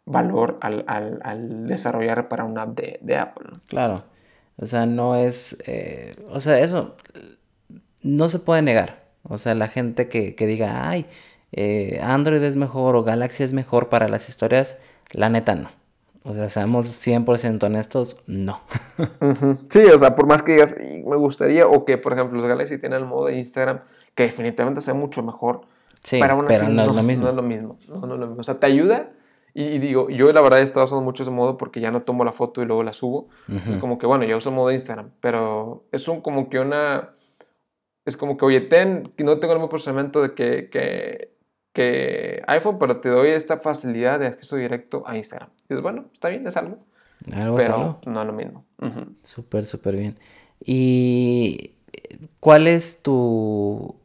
valor 0.06 0.58
al, 0.62 0.84
al, 0.88 1.20
al 1.24 1.68
desarrollar 1.68 2.28
para 2.28 2.44
una 2.44 2.64
app 2.64 2.76
de, 2.76 3.00
de 3.02 3.18
Apple. 3.18 3.50
¿no? 3.52 3.62
Claro, 3.68 4.04
o 4.58 4.66
sea, 4.66 4.86
no 4.86 5.16
es, 5.16 5.58
eh, 5.66 6.16
o 6.30 6.40
sea, 6.40 6.60
eso 6.60 6.96
no 8.02 8.30
se 8.30 8.40
puede 8.40 8.62
negar. 8.62 9.02
O 9.24 9.38
sea, 9.38 9.56
la 9.56 9.68
gente 9.68 10.10
que, 10.10 10.36
que 10.36 10.48
diga, 10.48 10.90
ay, 10.90 11.06
eh, 11.52 12.00
Android 12.02 12.42
es 12.44 12.56
mejor 12.56 12.96
o 12.96 13.04
Galaxy 13.04 13.44
es 13.44 13.54
mejor 13.54 13.90
para 13.90 14.08
las 14.08 14.30
historias, 14.30 14.80
la 15.12 15.30
neta 15.30 15.56
no. 15.56 15.70
O 16.24 16.34
sea, 16.34 16.50
seamos 16.50 16.88
100% 16.88 17.64
honestos, 17.64 18.18
no. 18.28 18.62
Sí, 19.70 19.80
o 19.80 19.98
sea, 19.98 20.16
por 20.16 20.28
más 20.28 20.44
que 20.44 20.54
digas, 20.54 20.76
me 20.80 21.16
gustaría, 21.16 21.68
o 21.68 21.84
que, 21.84 21.98
por 21.98 22.14
ejemplo, 22.14 22.40
los 22.40 22.48
Galaxy 22.48 22.78
tienen 22.78 23.00
el 23.00 23.08
modo 23.08 23.28
de 23.28 23.38
Instagram, 23.38 23.82
que 24.14 24.24
definitivamente 24.24 24.82
sea 24.82 24.94
mucho 24.94 25.24
mejor. 25.24 25.62
Sí, 26.04 26.20
pero, 26.20 26.34
aún 26.34 26.46
pero 26.48 26.64
así, 26.64 26.72
no, 26.72 26.74
no, 26.74 26.90
es 26.90 26.96
lo 26.96 27.04
mismo. 27.04 27.24
no, 27.24 27.30
es 27.30 27.36
lo 27.36 27.42
mismo. 27.44 27.78
No, 27.88 27.96
no 28.08 28.14
es 28.16 28.20
lo 28.20 28.28
mismo. 28.28 28.42
O 28.42 28.44
sea, 28.44 28.60
te 28.60 28.66
ayuda. 28.66 29.12
Y, 29.54 29.64
y, 29.64 29.80
digo, 29.80 30.10
yo 30.10 30.32
la 30.32 30.42
verdad 30.42 30.60
he 30.62 30.64
estado 30.64 30.86
usando 30.86 31.04
mucho 31.04 31.24
ese 31.24 31.32
modo 31.32 31.58
porque 31.58 31.82
ya 31.82 31.92
no 31.92 32.04
tomo 32.04 32.24
la 32.24 32.32
foto 32.32 32.62
y 32.62 32.66
luego 32.66 32.84
la 32.84 32.94
subo. 32.94 33.28
Uh 33.50 33.54
-huh. 33.54 33.68
Es 33.70 33.78
como 33.78 33.98
que, 33.98 34.06
bueno, 34.06 34.24
ya 34.24 34.38
uso 34.38 34.50
el 34.50 34.56
modo 34.56 34.70
de 34.70 34.76
Instagram, 34.76 35.12
pero 35.20 35.84
es 35.92 36.08
un, 36.08 36.22
como 36.22 36.50
que 36.50 36.60
una... 36.60 37.10
Es 38.06 38.18
como 38.18 38.38
que, 38.38 38.46
oye, 38.46 38.62
ten, 38.62 39.04
no 39.18 39.38
tengo 39.40 39.54
el 39.54 39.60
mismo 39.60 39.70
procesamiento 39.70 40.22
de 40.22 40.34
que, 40.34 40.70
que, 40.70 41.36
que 41.74 42.42
iPhone, 42.48 42.80
pero 42.80 43.00
te 43.00 43.10
doy 43.10 43.30
esta 43.30 43.58
facilidad 43.58 44.20
de 44.20 44.28
acceso 44.28 44.56
directo 44.56 45.04
a 45.06 45.18
Instagram. 45.18 45.50
Y 45.66 45.74
dices, 45.74 45.84
bueno, 45.84 46.06
está 46.14 46.30
bien, 46.30 46.48
es 46.48 46.58
algo. 46.58 46.78
Algo 47.32 47.58
pero 47.58 47.76
algo. 47.76 48.00
no 48.06 48.22
es 48.22 48.28
lo 48.28 48.34
mismo. 48.34 48.66
Uh 48.80 48.86
-huh. 48.86 49.16
Súper, 49.22 49.66
súper 49.66 49.98
bien. 49.98 50.18
¿Y 50.66 51.76
cuál 52.40 52.68
es 52.68 53.04
tu 53.04 53.96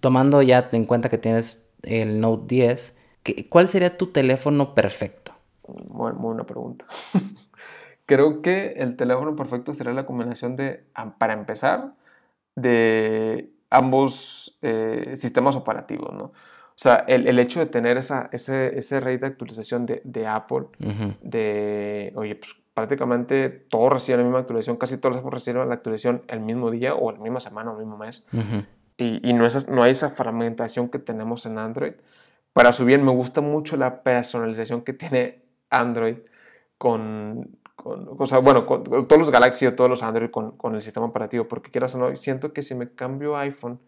tomando 0.00 0.42
ya 0.42 0.68
en 0.72 0.84
cuenta 0.84 1.08
que 1.08 1.18
tienes 1.18 1.68
el 1.82 2.20
Note 2.20 2.54
10, 2.54 2.98
¿cuál 3.48 3.68
sería 3.68 3.96
tu 3.96 4.08
teléfono 4.08 4.74
perfecto? 4.74 5.32
Muy 5.88 6.12
buena 6.12 6.44
pregunta. 6.44 6.86
Creo 8.06 8.40
que 8.40 8.72
el 8.78 8.96
teléfono 8.96 9.36
perfecto 9.36 9.74
sería 9.74 9.92
la 9.92 10.06
combinación 10.06 10.56
de, 10.56 10.84
para 11.18 11.34
empezar, 11.34 11.92
de 12.56 13.50
ambos 13.70 14.58
eh, 14.62 15.12
sistemas 15.16 15.56
operativos, 15.56 16.14
¿no? 16.14 16.24
O 16.24 16.80
sea, 16.80 17.04
el, 17.08 17.26
el 17.26 17.40
hecho 17.40 17.58
de 17.58 17.66
tener 17.66 17.98
esa, 17.98 18.30
ese, 18.32 18.78
ese 18.78 19.00
rate 19.00 19.18
de 19.18 19.26
actualización 19.26 19.84
de, 19.84 20.00
de 20.04 20.26
Apple, 20.28 20.66
de, 21.20 22.12
oye, 22.14 22.36
pues 22.36 22.54
prácticamente 22.72 23.48
todos 23.48 23.92
reciben 23.92 24.20
la 24.20 24.24
misma 24.24 24.38
actualización, 24.38 24.76
casi 24.76 24.96
todos 24.96 25.20
reciben 25.24 25.68
la 25.68 25.74
actualización 25.74 26.22
el 26.28 26.38
mismo 26.38 26.70
día 26.70 26.94
o 26.94 27.10
la 27.10 27.18
misma 27.18 27.40
semana 27.40 27.72
o 27.72 27.74
el 27.74 27.80
mismo 27.80 27.98
mes. 27.98 28.28
Y, 28.98 29.32
no, 29.32 29.46
es, 29.46 29.68
no 29.68 29.82
hay 29.84 29.92
esa 29.92 30.10
fragmentación 30.10 30.88
que 30.88 30.98
tenemos 30.98 31.46
en 31.46 31.58
Android. 31.58 31.94
Para 32.52 32.72
su 32.72 32.84
bien, 32.84 33.04
me 33.04 33.12
gusta 33.12 33.40
mucho 33.40 33.76
la 33.76 34.02
personalización 34.02 34.82
que 34.82 34.92
tiene 34.92 35.42
Android 35.70 36.16
con, 36.78 37.58
con 37.76 38.16
o 38.18 38.26
sea, 38.26 38.38
bueno, 38.38 38.64
todos 38.64 39.18
los 39.18 39.30
Galaxy 39.30 39.66
o 39.66 39.76
todos 39.76 39.88
los 39.88 40.02
Android 40.02 40.30
con, 40.30 40.56
con, 40.56 40.74
el 40.74 40.82
sistema 40.82 41.06
operativo, 41.06 41.46
porque 41.46 41.70
quieras 41.70 41.94
o 41.94 41.98
no, 41.98 42.16
siento 42.16 42.52
que 42.52 42.62
si 42.62 42.74
me 42.74 42.90
cambio 42.90 43.36
iPhone, 43.36 43.78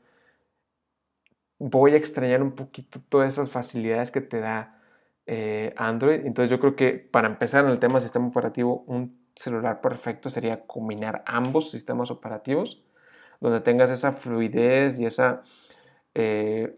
voy 1.59 1.93
a 1.95 1.97
extrañar 1.97 2.43
un 2.43 2.53
poquito 2.53 3.01
todas 3.09 3.33
esas 3.33 3.51
facilidades 3.51 4.11
que 4.11 4.21
te 4.21 4.41
da 4.41 4.81
eh, 5.27 5.75
Android. 5.77 6.27
Entonces 6.27 6.51
yo 6.51 6.59
creo 6.59 6.75
que 6.75 6.93
para 6.93 7.29
empezar 7.29 7.65
en 7.65 7.71
el 7.71 7.79
tema 7.79 7.95
del 7.95 8.03
sistema 8.03 8.27
operativo, 8.27 8.85
un 8.87 9.21
celular 9.37 9.81
perfecto 9.81 10.31
sería 10.31 10.67
combinar 10.67 11.23
ambos 11.27 11.71
sistemas 11.71 12.11
operativos, 12.11 12.83
donde 13.41 13.61
tengas 13.61 13.91
esa 13.91 14.13
fluidez 14.13 14.99
y 14.99 15.07
esa 15.07 15.43
eh, 16.15 16.75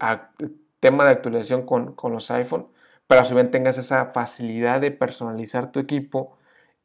tema 0.79 1.05
de 1.05 1.11
actualización 1.11 1.65
con, 1.65 1.93
con 1.95 2.13
los 2.13 2.29
iPhone, 2.31 2.67
pero 3.07 3.21
a 3.21 3.25
su 3.25 3.35
tengas 3.49 3.77
esa 3.77 4.07
facilidad 4.07 4.81
de 4.81 4.91
personalizar 4.91 5.71
tu 5.71 5.79
equipo 5.79 6.37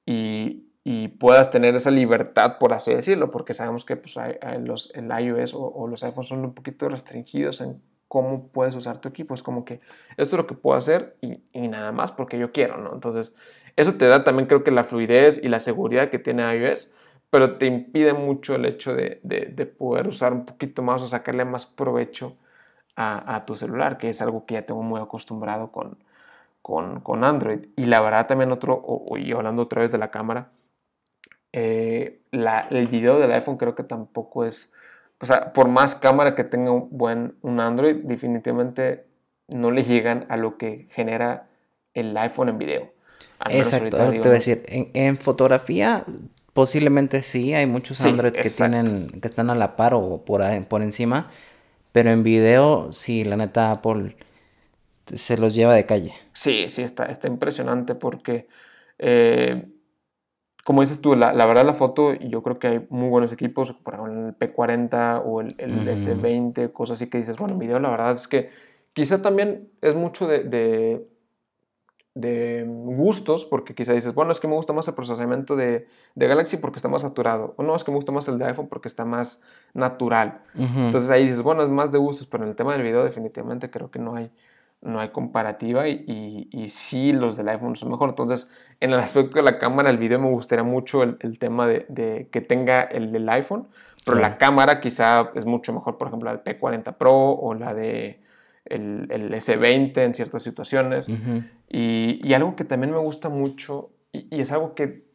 y, 0.07 0.69
y, 0.85 1.09
puedas 1.09 1.51
tener 1.51 1.75
esa 1.75 1.91
libertad, 1.91 2.59
por 2.59 2.73
así 2.73 2.95
decirlo, 2.95 3.31
porque 3.31 3.55
sabemos 3.55 3.85
que 3.85 3.97
pues, 3.97 4.17
los, 4.61 4.91
el 4.95 5.11
iOS 5.11 5.55
o, 5.55 5.67
o, 5.69 5.87
los 5.89 6.03
iPhones 6.05 6.29
son 6.29 6.45
un 6.45 6.55
poquito 6.55 6.89
restringidos 6.89 7.61
en 7.61 7.83
cómo 8.09 8.49
puedes 8.49 8.75
usar 8.75 9.01
tu 9.01 9.09
equipo. 9.09 9.35
Es 9.35 9.43
como 9.43 9.65
que 9.65 9.81
esto 10.17 10.37
es 10.37 10.39
lo 10.43 10.47
que 10.47 10.55
puedo 10.55 10.79
hacer 10.79 11.17
y, 11.21 11.43
y, 11.53 11.69
nada 11.69 11.93
más 11.93 12.13
porque 12.13 12.39
yo 12.39 12.53
quiero, 12.53 12.79
¿no? 12.79 12.95
Entonces, 12.95 13.37
eso 13.77 13.95
te 13.95 14.07
da 14.07 14.25
también 14.25 14.49
creo 14.49 14.65
que 14.65 14.71
la 14.71 14.85
fluidez 14.85 15.43
y 15.43 15.49
la 15.49 15.61
seguridad 15.61 16.11
que 16.11 16.19
tiene 16.19 16.43
iOS, 16.57 16.93
pero 17.31 17.59
te 17.59 17.67
impide 17.67 18.15
mucho 18.15 18.55
el 18.55 18.65
hecho 18.65 18.95
de, 18.95 19.21
de, 19.23 19.47
de 19.47 19.67
poder 19.67 20.09
usar 20.09 20.33
un 20.33 20.45
poquito 20.47 20.83
más 20.83 21.03
o 21.03 21.09
sacarle 21.09 21.45
más 21.45 21.67
provecho 21.67 22.37
a, 22.97 23.37
a, 23.37 23.47
tu 23.47 23.57
celular, 23.57 23.99
que 23.99 24.09
es 24.09 24.21
algo 24.23 24.47
que 24.47 24.55
ya 24.55 24.63
tengo 24.63 24.83
muy 24.83 25.01
acostumbrado 25.01 25.71
con, 25.71 25.99
con, 26.63 27.01
con 27.01 27.25
Android. 27.25 27.67
Y 27.77 27.87
la 27.87 28.01
verdad 28.01 28.27
también 28.27 28.51
otro, 28.53 28.75
o, 28.75 29.17
y 29.19 29.33
hablando 29.33 29.63
otra 29.63 29.83
vez 29.83 29.93
de 29.93 29.99
la 29.99 30.11
cámara, 30.11 30.51
eh, 31.53 32.21
la, 32.31 32.61
el 32.71 32.89
video 32.89 33.19
del 33.19 33.33
iPhone 33.33 33.57
creo 33.57 33.75
que 33.75 33.85
tampoco 33.85 34.45
es 34.45 34.73
o 35.21 35.27
sea, 35.27 35.53
por 35.53 35.69
más 35.69 35.95
cámara 35.95 36.35
que 36.35 36.45
tenga 36.45 36.71
un 36.71 36.89
buen 36.91 37.35
un 37.43 37.61
Android, 37.61 37.97
definitivamente 38.05 39.05
no 39.49 39.71
le 39.71 39.83
llegan 39.83 40.27
a 40.29 40.37
lo 40.37 40.57
que 40.57 40.87
genera 40.91 41.49
el 41.95 42.17
iPhone 42.17 42.51
en 42.51 42.59
video. 42.59 42.93
Exacto, 43.51 43.97
te 43.97 44.19
voy 44.19 44.29
a 44.29 44.31
decir, 44.31 44.63
en, 44.67 44.91
en, 44.95 45.17
fotografía 45.17 46.05
posiblemente 46.59 47.23
sí, 47.23 47.55
hay 47.55 47.67
muchos 47.67 47.99
sí, 47.99 48.09
Android 48.09 48.33
que 48.33 48.51
tienen, 48.51 49.21
que 49.21 49.29
están 49.29 49.49
a 49.49 49.55
la 49.55 49.77
par 49.77 49.95
o 49.95 50.25
por, 50.25 50.43
por 50.67 50.83
encima, 50.83 51.31
pero 51.93 52.11
en 52.11 52.25
video 52.25 52.93
sí, 52.93 53.23
la 53.23 53.37
neta 53.37 53.71
Apple 53.71 54.17
se 55.05 55.39
los 55.39 55.55
lleva 55.55 55.73
de 55.75 55.87
calle. 55.87 56.15
Sí, 56.33 56.67
sí, 56.67 56.83
está, 56.83 57.05
está 57.05 57.29
impresionante 57.29 57.95
porque 57.95 58.49
eh, 58.99 59.69
como 60.65 60.81
dices 60.81 61.01
tú, 61.01 61.15
la, 61.15 61.33
la, 61.33 61.47
verdad 61.47 61.65
la 61.65 61.75
foto, 61.75 62.15
yo 62.15 62.43
creo 62.43 62.59
que 62.59 62.67
hay 62.67 62.87
muy 62.91 63.09
buenos 63.09 63.33
equipos, 63.33 63.71
por 63.71 63.95
ejemplo 63.95 64.27
el 64.27 64.37
P40 64.37 65.23
o 65.25 65.41
el, 65.41 65.55
el 65.59 65.75
mm. 65.75 65.89
S20, 65.91 66.73
cosas 66.73 66.97
así 66.97 67.09
que 67.09 67.19
dices, 67.19 67.37
bueno, 67.37 67.55
en 67.55 67.61
video 67.61 67.79
la 67.79 67.91
verdad 67.91 68.15
es 68.15 68.27
que 68.27 68.51
quizá 68.95 69.23
también 69.23 69.69
es 69.81 69.95
mucho 69.95 70.27
de, 70.27 70.43
de, 70.43 71.07
de, 72.21 72.65
gustos, 72.67 73.45
porque 73.45 73.75
quizá 73.75 73.93
dices, 73.93 74.15
bueno, 74.15 74.33
es 74.33 74.41
que 74.41 74.49
me 74.49 74.55
gusta 74.55 74.73
más 74.73 74.89
el 74.89 74.95
procesamiento 74.95 75.57
de, 75.57 75.87
de, 76.15 76.27
Galaxy 76.27 76.57
porque 76.57 76.79
está 76.79 76.89
más 76.89 77.03
saturado, 77.03 77.55
o 77.57 77.63
no, 77.63 77.77
es 77.77 77.85
que 77.85 77.91
me 77.91 77.97
gusta 77.97 78.13
más 78.13 78.29
el 78.29 78.39
de 78.39 78.47
iPhone 78.47 78.69
porque 78.69 78.89
está 78.89 79.05
más 79.05 79.45
natural. 79.75 80.41
Uh 80.55 80.63
-huh. 80.63 80.87
Entonces 80.87 81.11
ahí 81.11 81.25
dices, 81.25 81.43
bueno, 81.43 81.63
es 81.63 81.71
más 81.71 81.93
de 81.93 81.99
gustos, 81.99 82.27
pero 82.27 82.45
en 82.45 82.51
el 82.51 82.57
tema 82.57 82.73
del 82.73 82.83
video 82.83 83.05
definitivamente 83.05 83.71
creo 83.71 83.91
que 83.91 83.99
no 83.99 84.17
hay 84.17 84.31
no 84.81 85.01
hay 85.01 85.09
comparativa 85.09 85.89
y, 85.89 86.05
y, 86.07 86.49
y, 86.53 86.69
sí 86.69 87.13
los 87.13 87.37
del 87.37 87.49
iPhone 87.49 87.75
son 87.75 87.91
mejor. 87.91 88.11
Entonces, 88.11 88.53
en 88.79 88.93
el 88.93 89.01
aspecto 89.01 89.39
de 89.39 89.43
la 89.43 89.59
cámara, 89.59 89.91
el 89.91 89.99
video 89.99 90.21
me 90.21 90.31
gustaría 90.31 90.63
mucho 90.63 91.03
el, 91.03 91.17
el 91.21 91.41
tema 91.41 91.67
de, 91.67 91.85
de, 91.89 92.29
que 92.31 92.41
tenga 92.41 92.83
el 92.83 93.11
del 93.11 93.29
iPhone, 93.29 93.67
pero 94.07 94.19
la 94.19 94.39
cámara 94.39 94.81
quizá 94.81 95.31
es 95.35 95.45
mucho 95.45 95.73
mejor, 95.73 95.99
por 95.99 96.09
ejemplo, 96.09 96.31
la 96.31 96.39
del 96.39 96.61
P40 96.61 96.95
Pro 96.95 97.13
o 97.13 97.55
la 97.55 97.75
de 97.75 98.21
el, 98.71 99.07
el 99.11 99.33
S20 99.33 99.99
en 99.99 100.15
ciertas 100.15 100.43
situaciones. 100.43 101.09
Uh 101.09 101.13
-huh. 101.13 101.51
y, 101.69 102.21
y, 102.23 102.35
algo 102.35 102.57
que 102.57 102.65
también 102.65 102.93
me 102.93 102.99
gusta 102.99 103.29
mucho 103.29 103.91
y, 104.13 104.41
es 104.41 104.53
algo 104.53 104.75
que 104.75 105.07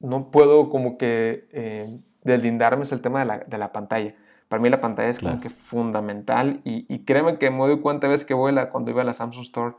no 0.00 0.30
puedo 0.30 0.68
como 0.68 0.98
que 0.98 1.48
eh, 1.52 1.98
deslindarme 2.22 2.82
es 2.82 2.92
el 2.92 3.00
tema 3.00 3.20
de 3.20 3.24
la, 3.26 3.38
de 3.38 3.58
la 3.58 3.72
pantalla 3.72 4.14
para 4.48 4.62
mí 4.62 4.68
la 4.68 4.80
pantalla 4.80 5.08
es 5.08 5.18
claro. 5.18 5.36
como 5.36 5.42
que 5.42 5.50
fundamental 5.50 6.60
y, 6.64 6.86
y, 6.92 7.04
créeme 7.04 7.38
que 7.38 7.50
me 7.50 7.58
doy 7.58 7.80
cuenta 7.80 8.08
veces 8.08 8.26
que 8.26 8.34
voy 8.34 8.52
la, 8.52 8.70
cuando 8.70 8.90
iba 8.90 9.02
a 9.02 9.04
la 9.04 9.14
Samsung 9.14 9.42
Store 9.42 9.74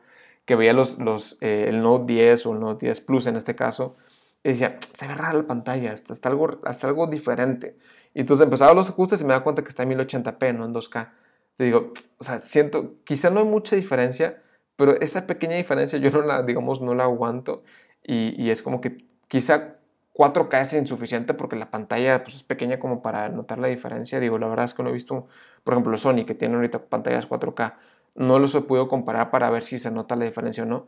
que 0.46 0.56
veía 0.56 0.74
los, 0.74 0.98
los, 1.00 1.38
eh, 1.42 1.66
el 1.68 1.82
Note 1.82 2.14
10 2.14 2.46
o 2.46 2.54
el 2.54 2.60
Note 2.60 2.86
10 2.86 3.02
Plus 3.02 3.28
en 3.28 3.36
este 3.36 3.56
caso 3.56 3.96
y 4.44 4.50
decía, 4.50 4.80
se 4.94 5.08
ve 5.08 5.16
rara 5.16 5.34
la 5.34 5.44
pantalla, 5.44 5.92
está, 5.92 6.14
está, 6.14 6.30
algo, 6.30 6.62
está 6.70 6.88
algo 6.88 7.08
diferente. 7.08 7.78
Y 8.14 8.22
entonces 8.22 8.46
empezaba 8.46 8.74
los 8.74 8.88
ajustes 8.88 9.20
y 9.22 9.26
me 9.26 9.34
da 9.34 9.44
cuenta 9.44 9.62
que 9.62 9.70
está 9.70 9.84
en 9.84 9.90
1080p, 9.90 10.56
no 10.56 10.64
en 10.64 10.74
2K. 10.74 11.10
Te 11.58 11.66
digo, 11.66 11.94
o 12.18 12.24
sea, 12.24 12.40
siento, 12.40 12.96
quizá 13.04 13.30
no 13.30 13.40
hay 13.40 13.46
mucha 13.46 13.76
diferencia, 13.76 14.42
pero 14.76 15.00
esa 15.02 15.28
pequeña 15.28 15.56
diferencia 15.56 16.00
yo 16.00 16.12
no 16.12 16.22
la, 16.22 16.44
digamos, 16.44 16.82
no 16.82 16.94
la 16.96 17.06
aguanto 17.06 17.64
y, 18.04 18.42
y 18.42 18.52
es 18.52 18.62
como 18.62 18.80
que 18.82 18.98
quizá 19.28 19.78
4K 20.14 20.62
es 20.62 20.74
insuficiente 20.74 21.34
porque 21.34 21.56
la 21.56 21.70
pantalla 21.72 22.24
pues, 22.24 22.36
es 22.36 22.44
pequeña 22.44 22.80
como 22.80 23.02
para 23.02 23.30
notar 23.30 23.60
la 23.60 23.68
diferencia. 23.68 24.20
Digo, 24.20 24.38
la 24.40 24.48
verdad 24.48 24.66
es 24.66 24.74
que 24.74 24.84
no 24.84 24.90
he 24.90 24.94
visto, 24.94 25.28
por 25.64 25.74
ejemplo, 25.74 25.98
Sony, 25.98 26.26
que 26.26 26.34
tiene 26.36 26.56
ahorita 26.56 26.80
pantallas 26.86 27.28
4K, 27.28 27.76
no 28.16 28.40
los 28.40 28.56
he 28.56 28.62
podido 28.62 28.88
comparar 28.88 29.32
para 29.32 29.50
ver 29.50 29.64
si 29.64 29.78
se 29.80 29.92
nota 29.92 30.16
la 30.16 30.26
diferencia 30.26 30.64
o 30.64 30.66
no, 30.66 30.88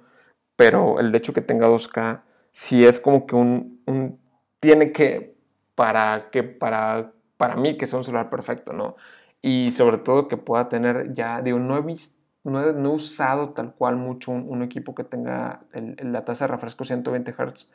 pero 0.56 1.00
el 1.00 1.14
hecho 1.14 1.34
que 1.34 1.42
tenga 1.42 1.68
2K 1.68 2.22
sí 2.52 2.86
es 2.86 3.00
como 3.00 3.28
que 3.28 3.36
un, 3.36 3.82
un 3.86 4.20
tiene 4.60 4.92
que, 4.92 5.36
para, 5.76 6.30
que 6.32 6.44
para, 6.44 7.12
para 7.38 7.56
mí, 7.56 7.78
que 7.78 7.86
sea 7.86 8.00
un 8.00 8.04
celular 8.04 8.30
perfecto, 8.30 8.74
¿no? 8.74 8.96
Y 9.42 9.72
sobre 9.72 9.98
todo 9.98 10.28
que 10.28 10.38
pueda 10.38 10.70
tener 10.70 11.14
ya, 11.14 11.42
digo, 11.42 11.60
no 11.60 11.78
he 11.78 11.82
visto, 11.82 12.18
no 12.44 12.62
he, 12.62 12.88
usado 12.88 13.54
tal 13.54 13.74
cual 13.76 13.96
mucho 13.96 14.32
un, 14.32 14.64
equipo 14.64 14.96
que 14.96 15.04
tenga 15.04 15.62
la 15.74 16.26
tasa 16.26 16.46
de 16.46 16.54
refresco 16.54 16.84
120 16.84 17.34
Hz, 17.34 17.72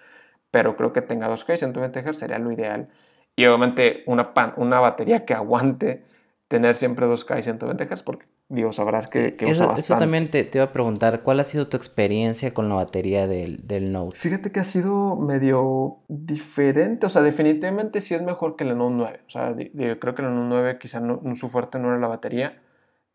pero 0.51 0.77
creo 0.77 0.93
que 0.93 1.03
tenga 1.03 1.29
2K 1.29 1.55
y 1.55 1.59
120 1.59 2.03
Hz 2.03 2.19
sería 2.19 2.39
lo 2.39 2.53
ideal. 2.53 2.89
Y 3.37 3.47
obviamente 3.47 4.05
una, 4.07 4.35
pan, 4.35 4.55
una 4.57 4.81
batería 4.81 5.25
que 5.25 5.35
aguante 5.35 6.05
tener 6.49 6.77
siempre 6.77 7.07
2K 7.07 7.39
y 7.39 7.43
120 7.43 7.87
Hz, 7.87 8.03
porque 8.03 8.27
digo, 8.49 8.73
sabrás 8.73 9.09
que, 9.09 9.37
que 9.37 9.47
eso, 9.47 9.75
eso, 9.77 9.97
también 9.97 10.31
te, 10.31 10.45
te, 10.45 10.59
iba 10.59 10.67
a 10.67 10.73
preguntar, 10.73 11.23
¿cuál 11.23 11.41
ha 11.41 11.45
sido 11.45 11.69
tu 11.69 11.77
experiencia 11.77 12.53
con 12.53 12.69
la 12.69 12.77
batería 12.77 13.27
del, 13.27 13.67
del, 13.67 13.93
Note? 13.93 14.17
Fíjate 14.17 14.53
que 14.53 14.61
ha 14.61 14.65
sido 14.65 15.17
medio 15.17 15.99
diferente, 16.09 17.07
o 17.07 17.09
sea, 17.11 17.23
definitivamente 17.23 18.01
sí 18.01 18.15
es 18.15 18.23
mejor 18.23 18.57
que 18.57 18.65
el 18.65 18.77
Note 18.77 18.95
9. 18.97 19.21
O 19.27 19.31
sea, 19.31 19.55
creo 19.55 20.15
que 20.15 20.23
el 20.23 20.35
Note 20.35 20.49
9 20.49 20.79
quizá 20.79 21.01
no, 21.01 21.21
su 21.35 21.49
fuerte 21.49 21.79
no 21.79 21.89
era 21.89 21.99
la 21.99 22.09
batería. 22.09 22.61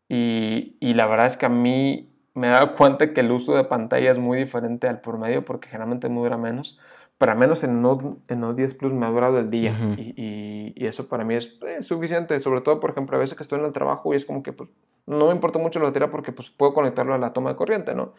Y, 0.08 0.76
y 0.80 0.94
la 0.94 1.06
verdad 1.06 1.26
es 1.26 1.36
que 1.36 1.46
a 1.46 1.50
mí 1.50 2.10
me 2.34 2.48
he 2.48 2.50
dado 2.50 2.74
cuenta 2.74 3.12
que 3.12 3.20
el 3.20 3.30
uso 3.30 3.54
de 3.54 3.64
pantalla 3.64 4.10
es 4.10 4.18
muy 4.18 4.38
diferente 4.38 4.88
al 4.88 5.00
por 5.00 5.18
medio, 5.18 5.44
porque 5.44 5.68
generalmente 5.68 6.08
me 6.08 6.16
dura 6.16 6.36
menos 6.36 6.78
para 7.20 7.34
menos 7.34 7.62
en 7.64 7.82
Note, 7.82 8.16
en 8.28 8.40
Note 8.40 8.62
10 8.62 8.74
Plus 8.76 8.94
me 8.94 9.04
ha 9.04 9.10
durado 9.10 9.38
el 9.38 9.50
día 9.50 9.72
uh 9.78 9.92
-huh. 9.92 9.98
y, 9.98 10.14
y, 10.16 10.72
y, 10.74 10.86
eso 10.86 11.06
para 11.06 11.22
mí 11.22 11.34
es 11.34 11.58
eh, 11.66 11.82
suficiente, 11.82 12.40
sobre 12.40 12.62
todo, 12.62 12.80
por 12.80 12.92
ejemplo, 12.92 13.14
a 13.14 13.20
veces 13.20 13.36
que 13.36 13.42
estoy 13.42 13.58
en 13.58 13.66
el 13.66 13.74
trabajo 13.74 14.14
y 14.14 14.16
es 14.16 14.24
como 14.24 14.42
que 14.42 14.54
pues, 14.54 14.70
no 15.04 15.26
me 15.26 15.32
importa 15.32 15.58
mucho 15.58 15.78
la 15.80 15.84
batería 15.84 16.10
porque 16.10 16.32
pues, 16.32 16.48
puedo 16.48 16.72
conectarlo 16.72 17.12
a 17.12 17.18
la 17.18 17.34
toma 17.34 17.50
de 17.50 17.56
corriente, 17.56 17.94
¿no? 17.94 18.14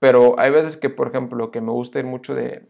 Pero 0.00 0.34
hay 0.40 0.50
veces 0.50 0.76
que, 0.76 0.90
por 0.90 1.06
ejemplo, 1.06 1.52
que 1.52 1.60
me 1.60 1.70
gusta 1.70 2.00
ir 2.00 2.04
mucho 2.04 2.34
de, 2.34 2.66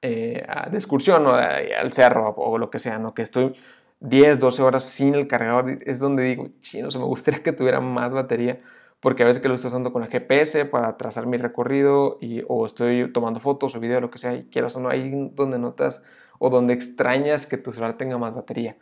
eh, 0.00 0.42
de 0.70 0.78
excursión 0.78 1.26
o 1.26 1.36
de, 1.36 1.74
al 1.74 1.92
cerro 1.92 2.30
o, 2.34 2.56
lo 2.56 2.70
que 2.70 2.78
sea, 2.78 2.98
¿no? 2.98 3.12
Que 3.12 3.20
estoy 3.20 3.54
10, 4.00 4.38
12 4.38 4.62
horas 4.62 4.84
sin 4.84 5.14
el 5.14 5.28
cargador, 5.28 5.68
es 5.84 5.98
donde 5.98 6.22
digo, 6.22 6.48
chino, 6.60 6.88
o 6.88 6.90
sea, 6.90 6.98
me 6.98 7.06
gustaría 7.06 7.42
que 7.42 7.52
tuviera 7.52 7.82
más 7.82 8.14
batería 8.14 8.60
porque 9.02 9.24
a 9.24 9.26
veces 9.26 9.42
que 9.42 9.48
lo 9.48 9.56
estoy 9.56 9.66
usando 9.66 9.92
con 9.92 10.04
el 10.04 10.10
GPS 10.10 10.64
para 10.66 10.96
trazar 10.96 11.26
mi 11.26 11.36
recorrido 11.36 12.18
y, 12.20 12.44
o 12.46 12.64
estoy 12.66 13.12
tomando 13.12 13.40
fotos 13.40 13.74
o 13.74 13.80
video, 13.80 14.00
lo 14.00 14.12
que 14.12 14.18
sea, 14.18 14.32
y 14.32 14.44
quieras 14.44 14.76
o 14.76 14.80
no, 14.80 14.88
ahí 14.90 15.10
donde 15.34 15.58
notas 15.58 16.04
o 16.38 16.50
donde 16.50 16.72
extrañas 16.72 17.48
que 17.48 17.58
tu 17.58 17.72
celular 17.72 17.98
tenga 17.98 18.16
más 18.16 18.32
batería. 18.32 18.76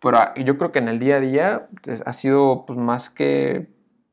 Pero 0.00 0.16
ah, 0.16 0.32
yo 0.34 0.56
creo 0.56 0.72
que 0.72 0.78
en 0.78 0.88
el 0.88 0.98
día 0.98 1.16
a 1.16 1.20
día 1.20 1.68
pues, 1.84 2.02
ha 2.06 2.14
sido 2.14 2.64
pues, 2.66 2.78
más 2.78 3.10
que 3.10 3.68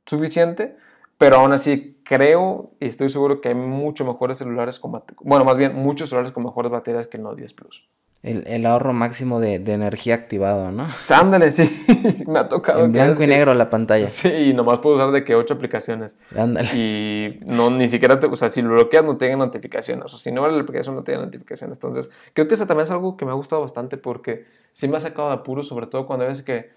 suficiente, 0.05 0.75
pero 1.17 1.37
aún 1.37 1.53
así 1.53 1.97
creo 2.03 2.71
y 2.81 2.87
estoy 2.87 3.09
seguro 3.09 3.39
que 3.39 3.47
hay 3.47 3.55
mucho 3.55 4.03
mejores 4.03 4.39
celulares 4.39 4.81
con 4.81 5.01
bueno, 5.21 5.45
más 5.45 5.55
bien 5.55 5.75
muchos 5.75 6.09
celulares 6.09 6.33
con 6.33 6.43
mejores 6.43 6.73
baterías 6.73 7.07
que 7.07 7.15
el 7.15 7.23
Note 7.23 7.37
10 7.37 7.53
Plus. 7.53 7.87
El, 8.23 8.65
ahorro 8.65 8.93
máximo 8.93 9.41
de, 9.41 9.55
energía 9.55 10.15
activado, 10.15 10.71
¿no? 10.71 10.87
Ándale, 11.09 11.51
sí. 11.51 11.83
Me 12.25 12.39
ha 12.39 12.47
tocado. 12.47 12.85
En 12.85 12.93
blanco 12.93 13.21
y 13.21 13.27
negro 13.27 13.53
la 13.53 13.69
pantalla. 13.69 14.07
Sí, 14.07 14.29
y 14.29 14.53
nomás 14.53 14.79
puedo 14.79 14.95
usar 14.95 15.11
de 15.11 15.25
que 15.25 15.35
ocho 15.35 15.55
aplicaciones. 15.55 16.17
Ándale. 16.33 16.69
Y 16.73 17.41
no, 17.45 17.69
ni 17.69 17.89
siquiera, 17.89 18.21
te, 18.21 18.27
o 18.27 18.35
sea, 18.37 18.49
si 18.49 18.61
lo 18.61 18.69
bloqueas 18.69 19.03
no 19.03 19.17
tiene 19.17 19.35
notificaciones. 19.35 20.13
O 20.13 20.17
si 20.17 20.31
no 20.31 20.41
vale 20.41 20.55
la 20.55 20.61
aplicación 20.61 20.95
no 20.95 21.03
tiene 21.03 21.21
notificaciones. 21.21 21.77
Entonces, 21.77 22.09
creo 22.31 22.47
que 22.47 22.53
eso 22.53 22.65
también 22.65 22.85
es 22.85 22.91
algo 22.91 23.17
que 23.17 23.25
me 23.25 23.31
ha 23.31 23.35
gustado 23.35 23.61
bastante 23.61 23.97
porque 23.97 24.45
sí 24.71 24.87
me 24.87 24.95
ha 24.95 25.01
sacado 25.01 25.27
de 25.27 25.33
apuros, 25.33 25.67
sobre 25.67 25.87
todo 25.87 26.07
cuando 26.07 26.23
hay 26.23 26.29
veces 26.29 26.45
que, 26.45 26.69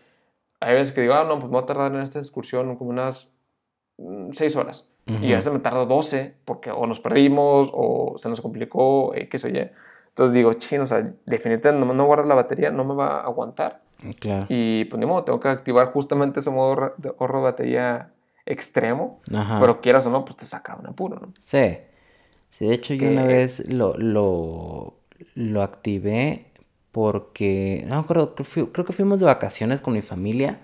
hay 0.58 0.74
veces 0.74 0.92
que 0.92 1.02
digo, 1.02 1.14
ah, 1.14 1.22
no, 1.22 1.34
pues 1.38 1.44
me 1.44 1.50
voy 1.50 1.62
a 1.62 1.66
tardar 1.66 1.94
en 1.94 2.00
esta 2.00 2.18
excursión 2.18 2.74
como 2.74 2.90
unas 2.90 3.30
mm, 3.98 4.32
seis 4.32 4.56
horas. 4.56 4.90
Y 5.22 5.32
a 5.32 5.36
veces 5.36 5.52
me 5.52 5.60
tardo 5.60 5.86
12 5.86 6.34
porque 6.44 6.72
o 6.72 6.84
nos 6.88 6.98
perdimos 6.98 7.70
o 7.72 8.16
se 8.18 8.28
nos 8.28 8.40
complicó, 8.40 9.12
qué 9.30 9.38
sé 9.38 9.52
yo. 9.52 9.60
Entonces 10.16 10.32
digo, 10.32 10.54
chino, 10.54 10.84
o 10.84 10.86
sea, 10.86 11.12
definitivamente 11.26 11.72
no, 11.72 11.92
no 11.92 12.06
guardar 12.06 12.26
la 12.26 12.34
batería, 12.34 12.70
no 12.70 12.86
me 12.86 12.94
va 12.94 13.18
a 13.18 13.24
aguantar. 13.24 13.82
Claro. 14.18 14.46
Y 14.48 14.86
pues 14.86 14.98
ni 14.98 15.04
modo, 15.04 15.24
tengo 15.24 15.40
que 15.40 15.48
activar 15.48 15.92
justamente 15.92 16.40
ese 16.40 16.48
modo 16.48 16.94
de 16.96 17.10
ahorro 17.18 17.40
de 17.40 17.44
batería 17.44 18.12
extremo. 18.46 19.20
Pero 19.26 19.82
quieras 19.82 20.06
o 20.06 20.10
no, 20.10 20.24
pues 20.24 20.38
te 20.38 20.46
saca 20.46 20.74
un 20.74 20.86
apuro, 20.86 21.18
¿no? 21.20 21.34
Sí. 21.40 21.76
Sí, 22.48 22.66
de 22.66 22.72
hecho 22.72 22.94
yo 22.94 23.10
una 23.10 23.24
vez 23.24 23.70
lo, 23.70 23.92
lo, 23.98 24.94
lo 25.34 25.62
activé 25.62 26.46
porque, 26.92 27.84
no 27.86 28.06
creo, 28.06 28.34
creo 28.34 28.86
que 28.86 28.94
fuimos 28.94 29.20
de 29.20 29.26
vacaciones 29.26 29.82
con 29.82 29.92
mi 29.92 30.00
familia 30.00 30.60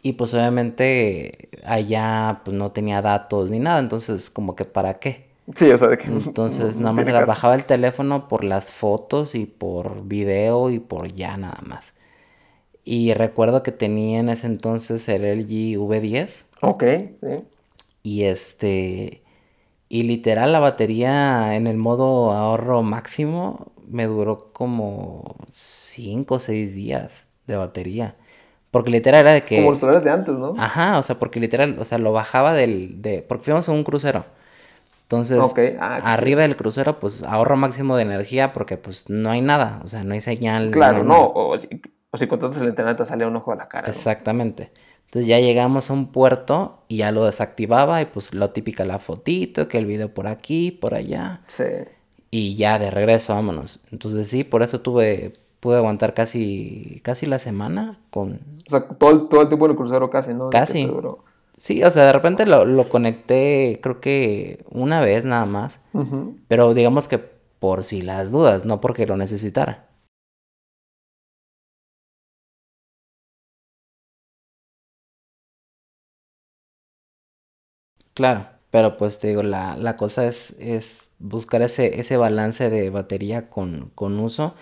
y 0.00 0.14
pues 0.14 0.32
obviamente 0.32 1.50
allá 1.62 2.40
pues 2.42 2.56
no 2.56 2.72
tenía 2.72 3.02
datos 3.02 3.50
ni 3.50 3.58
nada, 3.58 3.80
entonces 3.80 4.30
como 4.30 4.56
que 4.56 4.64
para 4.64 4.98
qué. 4.98 5.31
Sí, 5.54 5.70
o 5.70 5.78
sea, 5.78 5.88
de 5.88 5.98
que... 5.98 6.06
Entonces 6.06 6.78
nada 6.78 6.92
más 6.92 7.26
bajaba 7.26 7.54
el 7.54 7.64
teléfono 7.64 8.28
por 8.28 8.44
las 8.44 8.70
fotos 8.70 9.34
y 9.34 9.46
por 9.46 10.04
video 10.04 10.70
y 10.70 10.78
por 10.78 11.12
ya 11.12 11.36
nada 11.36 11.60
más. 11.66 11.94
Y 12.84 13.14
recuerdo 13.14 13.62
que 13.62 13.72
tenía 13.72 14.20
en 14.20 14.28
ese 14.28 14.46
entonces 14.46 15.08
el 15.08 15.22
LG 15.22 15.78
V10. 15.78 16.44
Ok, 16.62 16.84
sí. 17.20 17.44
Y 18.02 18.24
este... 18.24 19.22
Y 19.88 20.04
literal 20.04 20.52
la 20.52 20.58
batería 20.58 21.54
en 21.54 21.66
el 21.66 21.76
modo 21.76 22.32
ahorro 22.32 22.82
máximo 22.82 23.72
me 23.86 24.06
duró 24.06 24.52
como 24.52 25.36
5 25.52 26.34
o 26.34 26.38
6 26.38 26.74
días 26.74 27.24
de 27.46 27.56
batería. 27.56 28.16
Porque 28.70 28.90
literal 28.90 29.20
era 29.20 29.32
de 29.32 29.44
que... 29.44 29.56
Como 29.56 29.72
los 29.72 29.80
celulares 29.80 30.02
de 30.02 30.10
antes, 30.10 30.34
¿no? 30.34 30.54
Ajá, 30.56 30.98
o 30.98 31.02
sea, 31.02 31.18
porque 31.18 31.40
literal, 31.40 31.76
o 31.78 31.84
sea, 31.84 31.98
lo 31.98 32.12
bajaba 32.12 32.54
del... 32.54 33.02
De... 33.02 33.20
Porque 33.20 33.44
fuimos 33.44 33.68
en 33.68 33.74
un 33.74 33.84
crucero. 33.84 34.24
Entonces, 35.12 35.76
ah, 35.78 35.96
arriba 36.14 36.40
del 36.40 36.56
crucero, 36.56 36.98
pues 36.98 37.22
ahorro 37.24 37.56
máximo 37.58 37.96
de 37.96 38.02
energía 38.02 38.54
porque 38.54 38.78
pues 38.78 39.10
no 39.10 39.30
hay 39.30 39.42
nada, 39.42 39.80
o 39.84 39.86
sea, 39.86 40.04
no 40.04 40.14
hay 40.14 40.22
señal. 40.22 40.70
Claro, 40.70 41.04
no, 41.04 41.30
o, 41.34 41.58
si 41.58 42.26
contratas 42.26 42.62
el 42.62 42.68
internet 42.68 42.96
te 42.96 43.04
sale 43.04 43.26
un 43.26 43.36
ojo 43.36 43.52
a 43.52 43.56
la 43.56 43.68
cara. 43.68 43.88
Exactamente. 43.88 44.72
Entonces 45.04 45.28
ya 45.28 45.38
llegamos 45.38 45.90
a 45.90 45.92
un 45.92 46.10
puerto 46.12 46.84
y 46.88 46.98
ya 46.98 47.12
lo 47.12 47.26
desactivaba 47.26 48.00
y 48.00 48.06
pues 48.06 48.32
lo 48.32 48.50
típica 48.50 48.86
la 48.86 48.98
fotito, 48.98 49.68
que 49.68 49.76
el 49.76 49.84
video 49.84 50.14
por 50.14 50.26
aquí, 50.26 50.70
por 50.70 50.94
allá. 50.94 51.42
Sí. 51.48 51.64
Y 52.30 52.56
ya 52.56 52.78
de 52.78 52.90
regreso, 52.90 53.34
vámonos. 53.34 53.84
Entonces 53.92 54.28
sí, 54.28 54.44
por 54.44 54.62
eso 54.62 54.80
tuve, 54.80 55.34
pude 55.60 55.76
aguantar 55.76 56.14
casi, 56.14 57.02
casi 57.04 57.26
la 57.26 57.38
semana 57.38 57.98
con... 58.08 58.40
O 58.66 58.70
sea, 58.70 58.88
todo 58.88 59.10
el, 59.10 59.28
todo 59.28 59.42
el 59.42 59.48
tiempo 59.48 59.66
en 59.66 59.72
el 59.72 59.76
crucero 59.76 60.08
casi, 60.08 60.32
¿no? 60.32 60.48
Casi. 60.48 60.90
Sí, 61.64 61.82
o 61.84 61.90
sea, 61.90 62.06
de 62.06 62.12
repente 62.12 62.44
lo, 62.46 62.64
lo 62.64 62.88
conecté, 62.88 63.78
creo 63.82 64.00
que 64.00 64.64
una 64.70 65.00
vez 65.00 65.24
nada 65.24 65.46
más. 65.46 65.80
Pero 66.48 66.74
digamos 66.74 67.08
que 67.08 67.18
por 67.18 67.84
si 67.84 68.02
las 68.02 68.32
dudas, 68.32 68.64
no 68.66 68.80
porque 68.80 69.06
lo 69.06 69.16
necesitara. 69.16 69.88
Claro, 78.14 78.48
pero 78.70 78.96
pues 78.96 79.18
te 79.18 79.28
digo, 79.28 79.42
la, 79.42 79.76
la 79.76 79.96
cosa 79.96 80.26
es, 80.26 80.52
es 80.58 81.14
buscar 81.18 81.62
ese, 81.62 82.00
ese 82.00 82.16
balance 82.16 82.68
de 82.70 82.90
batería 82.90 83.48
con, 83.48 83.90
con 83.94 84.18
uso 84.18 84.54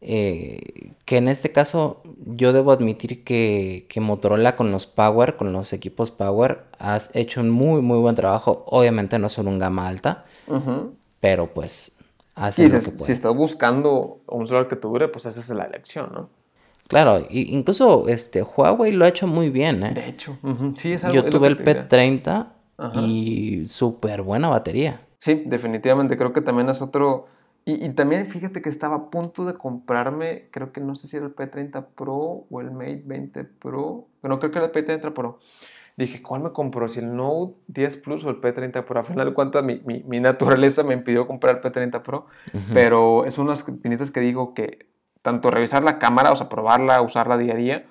eh, 0.00 0.92
que 1.04 1.16
en 1.16 1.28
este 1.28 1.50
caso 1.50 2.02
yo 2.24 2.52
debo 2.52 2.70
admitir 2.70 3.24
que, 3.24 3.86
que, 3.88 4.00
Motorola 4.00 4.54
con 4.54 4.70
los 4.70 4.86
Power, 4.86 5.36
con 5.36 5.52
los 5.52 5.72
equipos 5.72 6.10
Power, 6.10 6.64
has 6.78 7.10
hecho 7.14 7.40
un 7.40 7.50
muy, 7.50 7.82
muy 7.82 7.98
buen 7.98 8.14
trabajo. 8.14 8.64
Obviamente 8.66 9.18
no 9.18 9.28
son 9.28 9.48
un 9.48 9.58
gama 9.58 9.88
alta, 9.88 10.24
pero 11.20 11.46
pues 11.46 11.96
hace 12.34 12.68
lo 12.68 12.80
que 12.80 12.90
puede. 12.90 13.06
Si 13.06 13.12
estás 13.12 13.34
buscando 13.34 14.20
un 14.28 14.46
celular 14.46 14.68
que 14.68 14.76
te 14.76 14.86
dure, 14.86 15.08
pues 15.08 15.26
esa 15.26 15.40
es 15.40 15.48
la 15.50 15.64
elección, 15.64 16.10
¿no? 16.12 16.28
Claro, 16.86 17.26
incluso 17.28 18.08
este 18.08 18.42
Huawei 18.42 18.92
lo 18.92 19.04
ha 19.04 19.08
hecho 19.08 19.26
muy 19.26 19.50
bien, 19.50 19.82
¿eh? 19.82 19.92
De 19.92 20.08
hecho, 20.08 20.38
sí, 20.74 20.92
es 20.92 21.04
algo, 21.04 21.16
Yo 21.16 21.28
tuve 21.28 21.48
el 21.48 21.58
P30 21.62 22.46
y 22.94 23.66
súper 23.66 24.22
buena 24.22 24.48
batería. 24.48 25.02
Sí, 25.18 25.42
definitivamente 25.46 26.16
creo 26.16 26.32
que 26.32 26.40
también 26.40 26.70
es 26.70 26.80
otro 26.80 27.26
y, 27.70 27.88
también 27.90 28.26
fíjate 28.26 28.62
que 28.62 28.70
estaba 28.70 28.96
a 28.96 29.10
punto 29.10 29.44
de 29.44 29.52
comprarme, 29.52 30.48
creo 30.50 30.72
que 30.72 30.80
no 30.80 30.94
sé 30.94 31.06
si 31.06 31.18
era 31.18 31.26
el 31.26 31.36
P30 31.36 31.84
Pro 31.94 32.46
o 32.48 32.60
el 32.62 32.70
Mate 32.70 33.02
20 33.04 33.44
Pro. 33.44 34.06
Bueno, 34.22 34.38
creo 34.38 34.50
que 34.50 34.58
era 34.58 34.66
el 34.68 34.72
P30 34.72 35.12
Pro. 35.12 35.38
Dije, 35.94 36.22
¿cuál 36.22 36.42
me 36.42 36.52
compró? 36.52 36.88
Si 36.88 37.00
el 37.00 37.14
Note 37.14 37.56
10 37.66 37.96
Plus 37.98 38.24
o 38.24 38.30
el 38.30 38.40
P30 38.40 38.84
Pro. 38.84 39.00
Al 39.00 39.04
final 39.04 39.28
de 39.28 39.34
cuentas, 39.34 39.62
mi, 39.62 39.82
mi, 39.84 40.20
naturaleza 40.20 40.82
me 40.82 40.94
impidió 40.94 41.26
comprar 41.26 41.56
el 41.56 41.60
P30 41.60 42.00
Pro. 42.00 42.26
Pero 42.72 43.26
es 43.26 43.36
unas 43.36 43.64
pinitas 43.64 44.10
que 44.10 44.20
digo 44.20 44.54
que 44.54 44.86
tanto 45.20 45.50
revisar 45.50 45.82
la 45.82 45.98
cámara, 45.98 46.32
o 46.32 46.36
sea, 46.36 46.48
probarla, 46.48 47.02
usarla 47.02 47.36
día 47.36 47.52
a 47.52 47.56
día, 47.56 47.86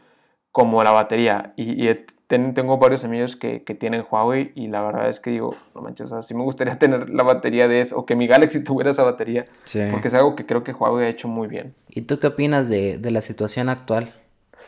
como 0.52 0.82
la 0.82 0.92
batería. 0.92 1.54
Y, 1.56 1.86
y 1.86 1.88
tengo 2.28 2.78
varios 2.78 3.06
amigos 3.06 3.38
que, 3.38 3.64
que, 3.64 3.74
tienen 3.74 4.04
Huawei 4.10 4.52
y 4.54 4.68
la 4.68 4.82
verdad 4.82 5.10
es 5.10 5.22
que 5.22 5.30
digo, 5.30 5.56
no 5.74 5.82
manches, 5.82 6.08
o 6.08 6.10
sea, 6.10 6.22
sí 6.22 6.34
me 6.34 6.44
gustaría 6.44 6.78
tener 6.80 7.10
la 7.10 7.24
batería 7.24 7.68
de 7.68 7.82
eso, 7.82 7.98
o 7.98 8.06
que 8.06 8.16
mi 8.16 8.28
Galaxy 8.28 8.64
tuviera 8.66 8.90
esa 8.90 9.04
batería, 9.04 9.48
porque 9.92 10.10
es 10.10 10.14
algo 10.14 10.36
que 10.36 10.46
creo 10.46 10.64
que 10.64 10.74
Huawei 10.74 11.06
ha 11.06 11.10
hecho 11.10 11.28
muy 11.28 11.48
bien. 11.48 11.74
¿Y 11.90 12.02
tú 12.02 12.20
qué 12.20 12.28
opinas 12.28 12.68
de, 12.68 12.98
de 12.98 13.12
la 13.12 13.22
situación 13.22 13.70
actual 13.70 14.12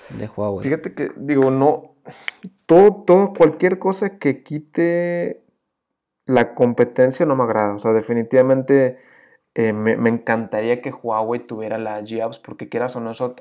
de 0.10 0.28
Huawei? 0.28 0.64
Fíjate 0.64 0.94
que, 0.94 1.12
digo, 1.18 1.52
no, 1.52 1.96
todo, 2.66 3.04
todo, 3.04 3.34
cualquier 3.34 3.78
cosa 3.78 4.18
que 4.18 4.42
quite 4.42 5.44
la 6.26 6.56
competencia 6.56 7.26
no 7.26 7.36
me 7.36 7.44
agrada, 7.44 7.76
o 7.76 7.80
sea, 7.80 7.92
definitivamente 7.92 9.00
eh, 9.56 9.74
me, 9.74 9.98
me, 9.98 10.10
encantaría 10.10 10.82
que 10.82 10.92
Huawei 10.92 11.42
tuviera 11.42 11.78
las 11.78 12.06
G-Apps, 12.06 12.40
porque 12.40 12.70
quieras 12.70 12.96
o 12.96 13.02
no, 13.02 13.12
eso, 13.12 13.36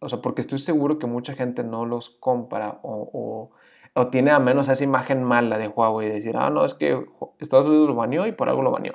o 0.00 0.08
sea, 0.08 0.20
porque 0.20 0.42
estoy 0.42 0.58
seguro 0.58 0.98
que 0.98 1.06
mucha 1.06 1.34
gente 1.34 1.64
no 1.64 1.86
los 1.86 2.10
compra 2.10 2.80
o, 2.82 3.08
o 3.12 3.61
o 3.94 4.08
tiene 4.08 4.30
a 4.30 4.38
menos 4.38 4.68
esa 4.68 4.84
imagen 4.84 5.22
mala 5.22 5.58
de 5.58 5.68
Huawei, 5.68 6.08
de 6.08 6.14
decir, 6.14 6.36
ah, 6.36 6.50
no, 6.50 6.64
es 6.64 6.74
que 6.74 7.04
Estados 7.38 7.66
Unidos 7.66 7.88
lo 7.88 7.94
baneó 7.94 8.26
y 8.26 8.32
por 8.32 8.48
algo 8.48 8.62
lo 8.62 8.70
baneó. 8.70 8.94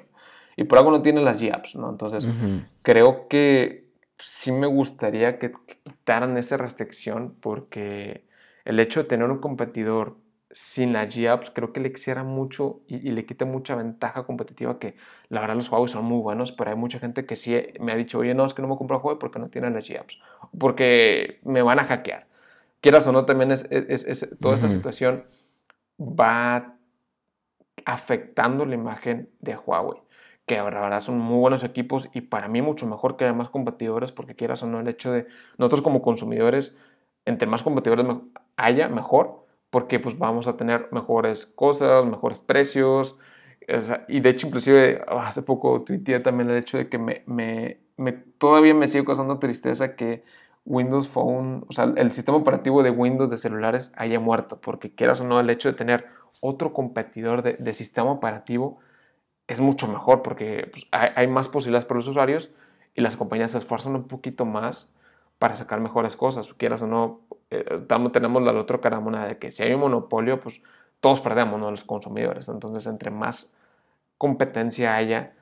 Y 0.56 0.64
por 0.64 0.80
algo 0.80 0.92
no 0.92 1.02
tiene 1.04 1.22
las 1.22 1.42
G-Apps, 1.42 1.76
¿no? 1.76 1.90
Entonces, 1.90 2.28
creo 2.82 3.28
que 3.28 3.86
sí 4.18 4.52
me 4.52 4.66
gustaría 4.66 5.38
que 5.38 5.52
quitaran 5.84 6.36
esa 6.38 6.58
restricción 6.58 7.36
porque 7.40 8.26
el 8.66 8.80
hecho 8.80 9.04
de 9.04 9.10
tener 9.10 9.30
un 9.30 9.38
competidor 9.38 10.18
sin 10.50 10.94
las 10.94 11.16
G-Apps 11.16 11.52
creo 11.52 11.74
que 11.74 11.80
le 11.80 11.92
quisiera 11.92 12.24
mucho 12.24 12.82
y, 12.88 13.12
le 13.12 13.28
quita 13.28 13.46
mucha 13.46 13.76
ventaja 13.76 14.26
competitiva 14.26 14.80
que 14.80 14.96
la 15.30 15.42
verdad 15.42 15.56
los 15.56 15.70
Huawei 15.72 15.90
son 15.90 16.06
muy 16.06 16.20
buenos, 16.20 16.52
pero 16.52 16.72
hay 16.72 16.76
mucha 16.76 16.98
gente 16.98 17.28
que 17.28 17.36
sí 17.36 17.56
me 17.80 17.92
ha 17.92 17.96
dicho, 17.96 18.18
oye, 18.18 18.34
no, 18.34 18.44
es 18.46 18.56
que 18.56 18.64
no 18.64 18.68
me 18.68 18.78
compro 18.78 18.98
Huawei 18.98 19.20
porque 19.20 19.38
no 19.38 19.50
tienen 19.50 19.76
las 19.76 19.88
G-Apps, 19.88 20.20
porque 20.58 21.40
me 21.44 21.62
van 21.62 21.80
a 21.80 21.84
hackear 21.84 22.26
quieras 22.82 23.08
o 23.08 23.12
no, 23.12 23.26
también 23.26 23.52
es, 23.52 24.38
toda 24.40 24.56
esta 24.56 24.70
situación 24.70 25.26
va 26.00 26.76
afectando 27.86 28.66
la 28.66 28.76
imagen 28.76 29.30
de 29.40 29.56
Huawei, 29.56 30.02
que 30.46 30.58
ahora 30.58 30.82
verdad 30.82 31.02
son 31.02 31.18
muy 31.20 31.40
buenos 31.40 31.64
equipos 31.64 32.10
y 32.14 32.22
para 32.22 32.48
mí 32.48 32.62
mucho 32.62 32.86
mejor 32.86 33.18
que 33.18 33.26
haya 33.26 33.34
más 33.34 33.50
competidores, 33.50 34.12
porque 34.12 34.36
quieras 34.36 34.64
o 34.64 34.68
no, 34.68 34.80
el 34.80 34.88
hecho 34.88 35.12
de 35.12 35.28
nosotros 35.58 35.82
como 35.82 36.02
consumidores, 36.02 36.78
entre 37.26 37.48
más 37.48 37.64
competidores 37.64 38.06
haya, 38.56 38.90
mejor, 38.90 39.46
porque 39.70 40.00
pues 40.00 40.18
vamos 40.18 40.48
a 40.48 40.58
tener 40.58 40.88
mejores 40.92 41.46
cosas, 41.46 42.06
mejores 42.06 42.40
precios, 42.40 43.20
y 44.08 44.22
de 44.22 44.30
hecho 44.30 44.48
inclusive 44.48 45.04
hace 45.08 45.42
poco 45.42 45.82
tuiteé 45.82 46.22
también 46.22 46.50
el 46.50 46.58
hecho 46.58 46.78
de 46.78 46.88
que 46.88 46.98
me, 46.98 47.24
me, 47.26 47.80
me 47.98 48.14
todavía 48.14 48.74
me 48.74 48.88
sigue 48.88 49.04
causando 49.04 49.40
tristeza 49.40 49.96
que 49.96 50.24
Windows 50.68 51.08
Phone, 51.08 51.64
o 51.70 51.72
sea, 51.72 51.86
el 51.96 52.12
sistema 52.12 52.38
operativo 52.38 52.84
de 52.84 52.92
Windows 52.92 53.30
de 53.30 53.38
celulares 53.38 53.92
haya 53.96 54.20
muerto, 54.20 54.60
porque 54.60 54.94
quieras 54.94 55.22
o 55.22 55.24
no, 55.24 55.40
el 55.40 55.50
hecho 55.50 55.70
de 55.70 55.76
tener 55.76 56.08
otro 56.42 56.74
competidor 56.74 57.42
de, 57.42 57.74
sistema 57.74 58.12
operativo 58.12 58.80
es 59.48 59.62
mucho 59.62 59.88
mejor, 59.88 60.22
porque 60.22 60.70
pues, 60.72 60.86
hay, 60.92 61.28
más 61.28 61.48
posibilidades 61.48 61.86
para 61.86 62.00
los 62.00 62.08
usuarios 62.10 62.52
y 62.96 63.02
las 63.02 63.16
compañías 63.16 63.52
se 63.52 63.60
esfuerzan 63.60 63.96
un 63.96 64.08
poquito 64.10 64.44
más 64.44 64.94
para 65.40 65.56
sacar 65.56 65.80
mejores 65.80 66.18
cosas, 66.18 66.54
quieras 66.54 66.82
o 66.82 66.88
no, 66.88 67.22
eh, 67.50 67.64
tenemos 68.12 68.44
la 68.44 68.52
otra 68.52 68.82
cara 68.82 69.00
de 69.26 69.38
que 69.38 69.52
si 69.52 69.64
hay 69.64 69.74
un 69.74 69.80
monopolio, 69.80 70.42
pues 70.42 70.62
todos 71.00 71.22
perdemos, 71.22 71.62
¿no? 71.62 71.72
Los 71.72 71.86
consumidores, 71.86 72.50
entonces 72.50 72.88
entre 72.88 73.10
más 73.10 73.56
competencia 74.18 74.96
haya, 74.96 75.34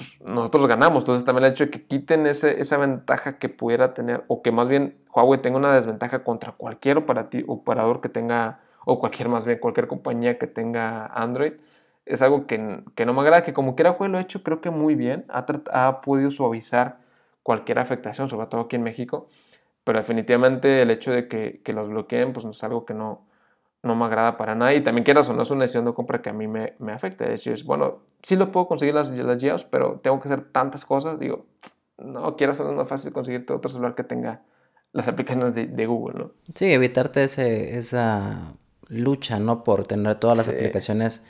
pues, 0.00 0.18
nosotros 0.22 0.66
ganamos. 0.66 1.02
Entonces 1.02 1.26
también 1.26 1.44
el 1.44 1.52
hecho 1.52 1.66
de 1.66 1.70
que 1.70 1.84
quiten 1.84 2.26
ese, 2.26 2.58
esa 2.58 2.78
ventaja 2.78 3.38
que 3.38 3.50
pudiera 3.50 3.92
tener, 3.92 4.24
o 4.28 4.40
que 4.40 4.50
más 4.50 4.66
bien 4.66 4.96
Huawei 5.14 5.42
tenga 5.42 5.58
una 5.58 5.74
desventaja 5.74 6.24
contra 6.24 6.52
cualquier 6.52 6.96
operador 6.96 8.00
que 8.00 8.08
tenga, 8.08 8.60
o 8.86 8.98
cualquier 8.98 9.28
más 9.28 9.44
bien, 9.44 9.58
cualquier 9.58 9.88
compañía 9.88 10.38
que 10.38 10.46
tenga 10.46 11.04
Android, 11.08 11.52
es 12.06 12.22
algo 12.22 12.46
que, 12.46 12.82
que 12.94 13.04
no 13.04 13.12
me 13.12 13.20
agrada, 13.20 13.44
que 13.44 13.52
como 13.52 13.76
quiera 13.76 13.90
Huawei 13.90 14.10
lo 14.10 14.16
ha 14.16 14.22
hecho 14.22 14.42
creo 14.42 14.62
que 14.62 14.70
muy 14.70 14.94
bien, 14.94 15.26
ha, 15.28 15.44
ha 15.72 16.00
podido 16.00 16.30
suavizar 16.30 16.98
cualquier 17.42 17.78
afectación, 17.78 18.30
sobre 18.30 18.46
todo 18.46 18.62
aquí 18.62 18.76
en 18.76 18.82
México, 18.82 19.28
pero 19.84 19.98
definitivamente 19.98 20.80
el 20.80 20.90
hecho 20.90 21.10
de 21.10 21.28
que, 21.28 21.60
que 21.62 21.74
los 21.74 21.90
bloqueen, 21.90 22.32
pues 22.32 22.46
es 22.46 22.64
algo 22.64 22.86
que 22.86 22.94
no, 22.94 23.26
no 23.82 23.94
me 23.94 24.04
agrada 24.04 24.36
para 24.36 24.54
nada. 24.54 24.74
Y 24.74 24.82
también 24.82 25.04
quieras 25.04 25.28
o 25.28 25.32
no 25.32 25.42
es 25.42 25.50
una 25.50 25.62
decisión 25.62 25.84
de 25.84 25.94
compra 25.94 26.20
que 26.22 26.30
a 26.30 26.32
mí 26.32 26.46
me, 26.46 26.74
me 26.78 26.92
afecta. 26.92 27.24
Es 27.24 27.64
bueno, 27.64 28.00
sí 28.22 28.36
lo 28.36 28.52
puedo 28.52 28.66
conseguir 28.66 28.94
las, 28.94 29.10
las 29.10 29.38
GIOS, 29.38 29.64
pero 29.64 30.00
tengo 30.02 30.20
que 30.20 30.28
hacer 30.28 30.52
tantas 30.52 30.84
cosas. 30.84 31.18
Digo, 31.18 31.46
no 31.98 32.36
quiero 32.36 32.52
hacerlo 32.52 32.72
más 32.72 32.88
fácil 32.88 33.12
conseguirte 33.12 33.52
otro 33.52 33.70
celular 33.70 33.94
que 33.94 34.04
tenga 34.04 34.42
las 34.92 35.08
aplicaciones 35.08 35.54
de, 35.54 35.66
de 35.66 35.86
Google, 35.86 36.18
¿no? 36.18 36.32
Sí, 36.54 36.72
evitarte 36.72 37.24
ese, 37.24 37.78
esa 37.78 38.54
lucha, 38.88 39.38
¿no? 39.38 39.64
Por 39.64 39.86
tener 39.86 40.16
todas 40.16 40.36
las 40.36 40.48
aplicaciones 40.48 41.24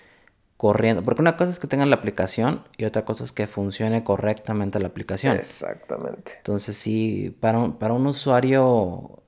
corriendo. 0.57 1.03
Porque 1.03 1.23
una 1.23 1.37
cosa 1.37 1.51
es 1.51 1.59
que 1.59 1.69
tengan 1.69 1.91
la 1.91 1.97
aplicación 1.97 2.65
y 2.77 2.85
otra 2.85 3.05
cosa 3.05 3.25
es 3.25 3.33
que 3.33 3.47
funcione 3.47 4.05
correctamente 4.05 4.79
la 4.79 4.89
aplicación. 4.89 5.37
Exactamente. 5.37 6.33
Entonces 6.39 6.77
sí, 6.77 7.37
para 7.41 7.59
un, 7.59 7.79
para 7.79 7.95
un 7.95 8.07
usuario 8.07 9.23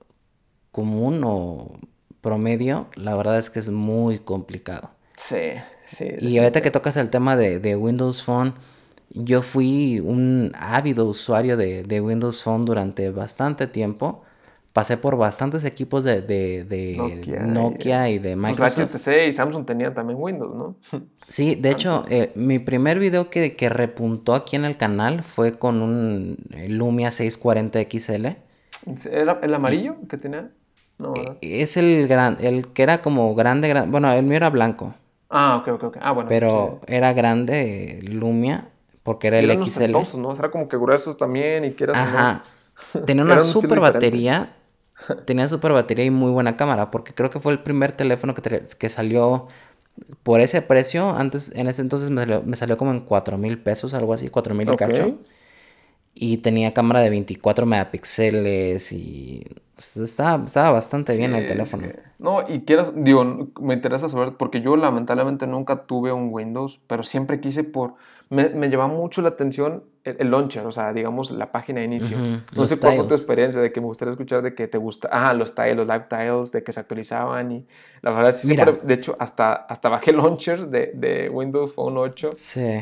común 0.71 1.23
o 1.25 1.73
promedio, 2.23 2.87
la 2.95 3.15
verdad 3.15 3.39
es 3.39 3.51
que 3.51 3.59
es 3.59 3.69
muy 3.69 4.19
complicado. 4.19 4.91
Sí, 5.17 5.53
sí. 5.95 6.07
Y 6.21 6.39
ahorita 6.39 6.63
que 6.63 6.71
tocas 6.71 6.97
el 6.97 7.11
tema 7.11 7.37
de, 7.37 7.77
Windows 7.77 8.23
Phone, 8.23 8.55
yo 9.11 9.43
fui 9.43 10.01
un 10.01 10.53
ávido 10.59 11.05
usuario 11.05 11.59
de, 11.59 12.01
Windows 12.01 12.43
Phone 12.43 12.65
durante 12.65 13.11
bastante 13.11 13.67
tiempo. 13.67 14.23
Pasé 14.73 14.97
por 14.97 15.19
bastantes 15.19 15.65
equipos 15.65 16.03
de, 16.03 16.65
Nokia, 17.45 18.09
y, 18.09 18.19
de 18.19 18.37
pues 18.37 18.51
Microsoft. 18.51 18.95
HTC 18.95 19.29
y 19.29 19.33
Samsung 19.33 19.67
tenían 19.67 19.93
también 19.93 20.19
Windows, 20.19 20.57
¿no? 20.57 20.77
Sí, 21.29 21.55
de 21.55 21.71
hecho, 21.71 22.05
eh, 22.11 22.31
mi 22.35 22.59
primer 22.59 22.99
video 22.99 23.31
que, 23.31 23.55
que, 23.55 23.69
repuntó 23.69 24.35
aquí 24.35 24.57
en 24.57 24.65
el 24.65 24.77
canal 24.77 25.23
fue 25.23 25.59
con 25.59 25.81
un 25.81 26.37
Lumia 26.69 27.11
640 27.11 27.81
XL. 27.81 28.27
¿Era 29.11 29.39
el 29.43 29.55
amarillo 29.55 29.97
que 30.09 30.19
tenía? 30.19 30.51
Eh, 31.41 31.63
es 31.63 31.77
el 31.77 32.07
gran, 32.09 32.39
el 32.41 32.69
que 32.69 32.83
era 32.83 33.03
como 33.03 33.35
grande, 33.35 33.69
gran, 33.69 33.91
bueno, 33.91 34.13
el 34.13 34.25
mío 34.25 34.37
era 34.37 34.51
blanco. 34.51 34.95
Ah, 35.31 35.57
ok, 35.57 35.69
ok, 35.75 35.85
ok. 35.85 35.97
Ah, 36.01 36.13
bueno. 36.13 36.29
Pero 36.29 36.81
era 36.87 37.13
grande, 37.13 38.01
Lumia, 38.03 38.69
porque 39.03 39.29
era 39.29 39.39
el 39.39 39.51
XL. 39.51 39.93
¿no? 40.19 40.35
Era 40.35 40.51
como 40.51 40.69
que 40.69 40.77
gruesos 40.77 41.17
también 41.17 41.65
y 41.65 41.73
que 41.73 41.85
era... 41.85 42.01
Ajá. 42.01 42.45
Tenía 43.07 43.25
una 43.25 43.41
super 43.41 43.81
batería. 43.81 44.57
Tenía 45.25 45.49
super 45.49 45.73
batería 45.73 46.05
y 46.05 46.11
muy 46.11 46.31
buena 46.31 46.57
cámara, 46.57 46.91
porque 46.91 47.15
creo 47.15 47.31
que 47.31 47.41
fue 47.41 47.53
el 47.53 47.61
primer 47.61 47.93
teléfono 47.93 48.35
que, 48.35 48.63
que 48.79 48.89
salió 48.89 49.49
por 50.23 50.41
ese 50.41 50.63
precio. 50.63 51.11
Antes, 51.11 51.53
en 51.55 51.67
ese 51.67 51.83
entonces 51.83 52.11
me 52.11 52.57
salió, 52.57 52.77
como 52.77 52.91
en 52.93 53.01
4 53.01 53.39
mil 53.39 53.59
pesos, 53.59 53.95
algo 53.95 54.13
así, 54.13 54.29
4 54.29 54.55
mil 54.55 54.71
y 54.71 54.77
cacho. 54.77 55.19
Y 56.15 56.39
tenía 56.39 56.75
cámara 56.75 57.01
de 57.01 57.11
24 57.11 57.67
megapíxeles 57.67 58.93
y 58.93 59.45
estaba, 59.79 60.45
estaba 60.45 60.71
bastante 60.71 61.17
bien 61.17 61.35
el 61.35 61.47
teléfono. 61.47 61.89
No, 62.19 62.49
y 62.49 62.61
quiero, 62.61 62.93
digo, 62.93 63.51
me 63.61 63.75
interesa 63.75 64.09
saber, 64.09 64.37
porque 64.37 64.61
yo 64.61 64.77
lamentablemente 64.77 65.47
nunca 65.47 65.85
tuve 65.85 66.13
un 66.13 66.29
Windows, 66.33 66.81
pero 66.87 67.03
siempre 67.03 67.41
quise 67.41 67.65
por, 67.65 67.95
me, 68.33 68.49
me 68.49 68.75
mucho 68.89 69.21
la 69.21 69.29
atención 69.29 69.85
el, 70.05 70.31
launcher, 70.31 70.65
o 70.65 70.73
sea, 70.73 70.95
digamos, 70.95 71.31
la 71.31 71.53
página 71.53 71.81
de 71.81 71.87
inicio. 71.87 72.17
No 72.57 72.65
sé 72.65 72.79
cuál 72.81 72.97
fue 72.97 73.07
tu 73.07 73.15
experiencia, 73.15 73.61
de 73.61 73.71
que 73.71 73.81
me 73.81 73.87
gustaría 73.87 74.13
escuchar 74.13 74.41
de 74.43 74.55
que 74.55 74.69
te 74.69 74.79
gusta, 74.79 75.11
ah, 75.13 75.35
los 75.35 75.55
tiles, 75.55 75.77
los 75.77 75.87
live 75.87 76.07
tiles, 76.09 76.51
de 76.51 76.65
que 76.65 76.73
se 76.73 76.81
actualizaban 76.81 77.53
y 77.53 77.67
la 78.01 78.11
verdad 78.11 78.33
sí, 78.33 78.47
siempre, 78.47 78.79
de 78.83 78.95
hecho, 78.95 79.15
hasta, 79.19 79.53
hasta 79.53 79.91
bajé 79.91 80.13
launchers 80.15 80.71
de, 80.71 80.93
de 80.95 81.29
Windows 81.29 81.75
Phone 81.75 81.99
8 81.99 82.31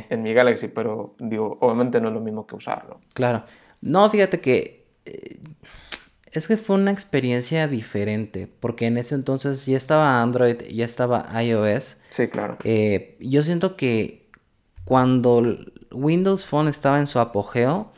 en 0.09 0.22
mi 0.22 0.32
Galaxy, 0.32 0.68
pero 0.68 1.16
digo, 1.18 1.59
obviamente 1.60 2.01
no 2.01 2.09
es 2.09 2.14
lo 2.14 2.20
mismo 2.20 2.47
que 2.47 2.55
usarlo. 2.55 3.01
Claro. 3.12 3.43
No, 3.81 4.09
fíjate 4.09 4.40
que... 4.40 4.86
Eh, 5.05 5.40
es 6.32 6.47
que 6.47 6.56
fue 6.56 6.77
una 6.77 6.93
experiencia 6.93 7.66
diferente, 7.66 8.48
porque 8.60 8.86
en 8.86 8.98
ese 8.98 9.16
entonces 9.16 9.66
ya 9.66 9.77
estaba 9.77 10.22
Android, 10.22 10.62
ya 10.70 10.85
estaba 10.85 11.28
iOS. 11.43 11.97
Sí, 12.10 12.28
claro. 12.28 12.56
Eh, 12.62 13.16
yo 13.18 13.43
siento 13.43 13.74
que 13.77 14.19
cuando 14.90 15.56
Windows 15.92 16.44
Phone 16.44 16.68
estaba 16.68 16.98
en 16.98 17.06
su 17.06 17.20
apogeo, 17.20 17.92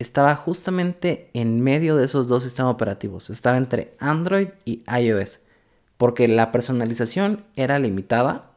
estaba 0.00 0.34
justamente 0.34 1.30
en 1.34 1.60
medio 1.60 1.94
de 1.94 2.04
esos 2.04 2.26
dos 2.26 2.42
sistemas 2.42 2.74
operativos. 2.74 3.30
Estaba 3.30 3.56
entre 3.56 3.94
Android 4.00 4.48
y 4.64 4.82
iOS. 4.92 5.38
Porque 5.96 6.26
la 6.26 6.50
personalización 6.50 7.44
era 7.54 7.78
limitada. 7.78 8.50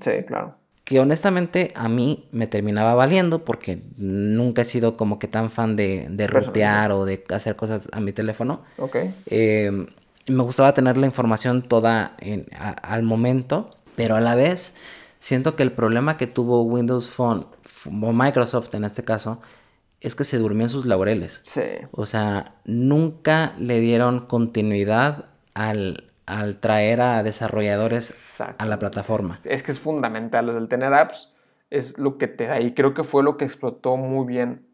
sí, 0.00 0.10
claro. 0.26 0.54
Que 0.84 1.00
honestamente 1.00 1.72
a 1.74 1.90
mí 1.90 2.30
me 2.32 2.46
terminaba 2.46 2.94
valiendo 2.94 3.44
porque 3.44 3.82
nunca 3.98 4.62
he 4.62 4.64
sido 4.64 4.96
como 4.96 5.18
que 5.18 5.28
tan 5.28 5.50
fan 5.50 5.76
de, 5.76 6.06
de 6.08 6.26
rutear 6.26 6.92
o 6.92 7.04
de 7.04 7.22
hacer 7.28 7.56
cosas 7.56 7.90
a 7.92 8.00
mi 8.00 8.14
teléfono. 8.14 8.62
Ok. 8.78 8.96
Eh, 9.26 9.86
me 10.28 10.42
gustaba 10.42 10.72
tener 10.72 10.96
la 10.96 11.04
información 11.04 11.60
toda 11.60 12.16
al 12.54 13.02
momento, 13.02 13.76
pero 13.96 14.16
a 14.16 14.22
la 14.22 14.34
vez 14.34 14.76
siento 15.22 15.54
que 15.54 15.62
el 15.62 15.70
problema 15.70 16.16
que 16.16 16.26
tuvo 16.26 16.62
Windows 16.62 17.08
Phone 17.08 17.46
o 17.86 18.12
Microsoft 18.12 18.74
en 18.74 18.84
este 18.84 19.04
caso, 19.04 19.40
es 20.00 20.16
que 20.16 20.24
se 20.24 20.36
durmió 20.36 20.64
en 20.64 20.68
sus 20.68 20.84
laureles. 20.84 21.42
Sí. 21.44 21.62
O 21.92 22.06
sea, 22.06 22.56
nunca 22.64 23.54
le 23.56 23.78
dieron 23.78 24.26
continuidad 24.26 25.26
al, 25.54 26.10
al 26.26 26.58
traer 26.58 27.00
a 27.00 27.22
desarrolladores 27.22 28.18
a 28.58 28.66
la 28.66 28.80
plataforma. 28.80 29.40
Es 29.44 29.62
que 29.62 29.70
es 29.70 29.78
fundamental, 29.78 30.48
el 30.48 30.66
tener 30.66 30.92
apps 30.92 31.36
es 31.70 31.98
lo 31.98 32.18
que 32.18 32.26
te 32.26 32.48
da 32.48 32.60
y 32.60 32.74
creo 32.74 32.92
que 32.92 33.04
fue 33.04 33.22
lo 33.22 33.36
que 33.36 33.44
explotó 33.44 33.96
muy 33.96 34.26
bien 34.26 34.66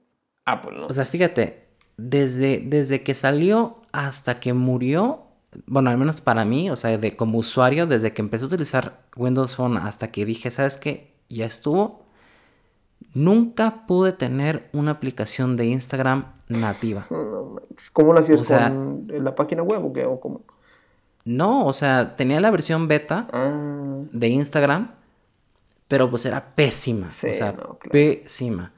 Apple, 0.47 0.79
¿no? 0.79 0.87
O 0.87 0.95
sea, 0.95 1.05
fíjate, 1.05 1.69
desde, 1.99 2.63
desde 2.65 3.03
que 3.03 3.13
salió 3.13 3.83
hasta 3.93 4.41
que 4.41 4.55
murió, 4.55 5.27
bueno, 5.67 5.91
al 5.91 5.99
menos 5.99 6.21
para 6.21 6.45
mí, 6.45 6.71
o 6.71 6.77
sea, 6.77 6.97
de, 6.99 7.17
como 7.17 7.39
usuario, 7.39 7.87
desde 7.87 8.13
que 8.13 8.23
empecé 8.23 8.45
a 8.45 8.49
utilizar 8.49 9.03
Windows 9.17 9.57
Phone 9.57 9.79
hasta 9.79 10.11
que 10.11 10.25
dije, 10.25 10.51
¿sabes 10.51 10.77
qué? 10.77 11.15
Ya 11.29 11.47
estuvo, 11.47 12.09
Nunca 13.15 13.87
pude 13.87 14.13
tener 14.13 14.69
una 14.73 14.93
aplicación 14.93 15.57
de 15.57 15.67
Instagram 15.67 16.33
nativa. 16.49 17.07
¿Cómo 17.93 18.13
lo 18.13 18.21
hacías 18.21 18.47
con 18.47 19.07
la 19.09 19.35
página 19.35 19.63
web 19.63 19.85
o 19.85 19.93
qué? 19.93 20.07
No, 21.25 21.67
o 21.67 21.73
sea, 21.73 22.17
tenía 22.17 22.41
la 22.41 22.51
versión 22.51 22.89
beta 22.89 23.29
ah. 23.33 24.03
de 24.13 24.29
Instagram, 24.29 24.93
pero 25.87 26.11
pues 26.11 26.27
era 26.27 26.55
pésima. 26.55 27.09
o 27.09 27.33
sea, 27.33 27.57
pésima. 27.91 28.73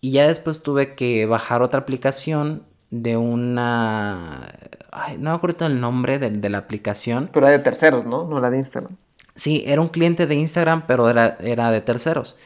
Y 0.00 0.12
ya 0.12 0.28
después 0.28 0.62
tuve 0.62 0.94
que 0.94 1.26
bajar 1.26 1.62
otra 1.62 1.80
aplicación 1.80 2.64
de 2.90 3.16
una... 3.16 4.48
Ay, 4.92 5.16
no 5.18 5.30
me 5.30 5.36
acuerdo 5.36 5.66
el 5.66 5.80
nombre 5.80 6.18
de, 6.18 6.48
la 6.48 6.58
aplicación. 6.58 7.30
Pero 7.32 7.46
era 7.46 7.58
de 7.58 7.64
terceros, 7.64 8.06
¿no? 8.06 8.24
No 8.24 8.40
la 8.40 8.50
de 8.50 8.58
Instagram. 8.58 8.96
Sí, 9.34 9.64
era 9.66 9.80
un 9.80 9.88
cliente 9.88 10.26
de 10.26 10.34
Instagram, 10.36 10.84
pero 10.86 11.08
era, 11.10 11.36
era 11.40 11.70
de 11.70 11.80
terceros. 11.80 12.36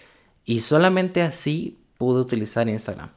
Y 0.45 0.63
solamente 0.63 1.23
así 1.23 1.79
pude 1.99 2.21
utilizar 2.21 2.69
Instagram. 2.69 3.11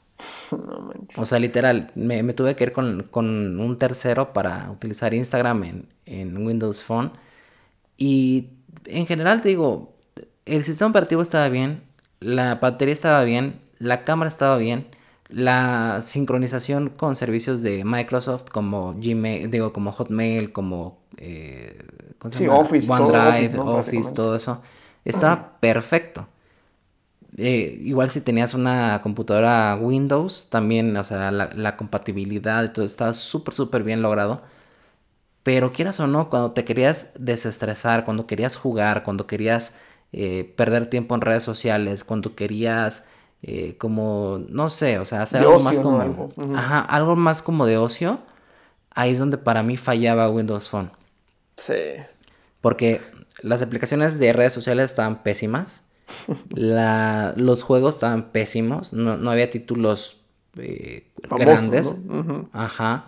o 1.15 1.25
sea, 1.25 1.39
literal, 1.39 1.91
me, 1.95 2.21
tuve 2.33 2.55
que 2.55 2.65
ir 2.65 2.73
con, 2.73 3.09
un 3.59 3.77
tercero 3.77 4.33
para 4.33 4.69
utilizar 4.71 5.13
Instagram 5.13 5.63
en, 5.63 5.89
en, 6.05 6.45
Windows 6.45 6.83
Phone. 6.83 7.11
Y 7.97 8.49
en 8.85 9.07
general 9.07 9.41
te 9.41 9.49
digo, 9.49 9.93
el 10.45 10.63
sistema 10.63 10.89
operativo 10.89 11.21
estaba 11.21 11.47
bien, 11.49 11.83
la 12.19 12.55
batería 12.55 12.93
estaba 12.93 13.23
bien, 13.23 13.61
la 13.79 14.03
cámara 14.03 14.29
estaba 14.29 14.57
bien, 14.57 14.87
la 15.31 16.01
sincronización 16.01 16.89
con 16.89 17.15
servicios 17.15 17.61
de 17.61 17.83
Microsoft 17.85 18.49
como 18.51 18.93
Gmail, 18.97 19.49
digo, 19.49 19.73
como 19.73 19.91
Hotmail, 19.91 20.51
como 20.51 20.99
eh, 21.17 21.79
Office, 22.49 22.91
OneDrive, 22.91 23.57
Office, 23.57 24.13
todo 24.13 24.35
eso, 24.35 24.61
estaba 25.05 25.57
perfecto. 25.59 26.27
Eh, 27.37 27.79
igual 27.81 28.09
si 28.09 28.21
tenías 28.21 28.53
una 28.53 28.99
computadora 29.01 29.77
Windows, 29.79 30.47
también, 30.49 30.95
o 30.97 31.03
sea, 31.03 31.31
la, 31.31 31.77
compatibilidad 31.77 32.63
y 32.65 32.69
todo 32.69 32.85
estaba 32.85 33.13
súper, 33.13 33.53
súper 33.53 33.83
bien 33.83 34.01
logrado. 34.01 34.41
Pero 35.43 35.71
quieras 35.71 35.99
o 35.99 36.07
no, 36.07 36.29
cuando 36.29 36.51
te 36.51 36.65
querías 36.65 37.13
desestresar, 37.17 38.05
cuando 38.05 38.27
querías 38.27 38.55
jugar, 38.55 39.03
cuando 39.03 39.25
querías 39.27 39.77
eh, 40.11 40.53
perder 40.55 40.87
tiempo 40.87 41.15
en 41.15 41.21
redes 41.21 41.43
sociales, 41.43 42.03
cuando 42.03 42.35
querías 42.35 43.07
eh, 43.43 43.75
como, 43.77 44.39
no 44.49 44.69
sé, 44.69 44.99
o 44.99 45.05
sea, 45.05 45.23
hacer 45.23 45.41
algo 45.41 45.59
más 45.59 45.79
como... 45.79 46.29
Ajá, 46.55 46.79
algo 46.81 47.15
más 47.15 47.41
como 47.41 47.65
de 47.65 47.77
ocio, 47.77 48.19
ahí 48.91 49.13
es 49.13 49.19
donde 49.19 49.37
para 49.37 49.63
mí 49.63 49.77
fallaba 49.77 50.29
Windows 50.29 50.69
Phone. 50.69 50.91
Sí. 51.57 51.73
Porque 52.61 53.01
las 53.41 53.61
aplicaciones 53.61 54.19
de 54.19 54.33
redes 54.33 54.53
sociales 54.53 54.91
estaban 54.91 55.23
pésimas. 55.23 55.85
La, 56.49 57.33
los 57.35 57.63
juegos 57.63 57.95
estaban 57.95 58.31
pésimos, 58.31 58.93
no, 58.93 59.17
no 59.17 59.31
había 59.31 59.49
títulos 59.49 60.21
eh, 60.57 61.07
grandes. 61.29 61.95
Ajá. 62.51 63.05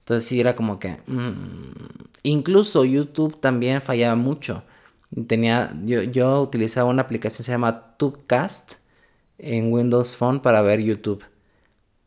Entonces 0.00 0.28
sí 0.28 0.40
era 0.40 0.54
como 0.54 0.78
que... 0.78 0.98
Mm, 1.06 1.72
incluso 2.22 2.84
YouTube 2.84 3.40
también 3.40 3.80
fallaba 3.80 4.14
mucho. 4.14 4.62
Tenía, 5.26 5.72
yo, 5.84 6.02
yo 6.02 6.42
utilizaba 6.42 6.90
una 6.90 7.02
aplicación 7.02 7.38
que 7.38 7.44
se 7.44 7.52
llama 7.52 7.96
TubeCast 7.96 8.83
en 9.38 9.72
Windows 9.72 10.16
Phone 10.16 10.40
para 10.40 10.62
ver 10.62 10.80
YouTube. 10.80 11.24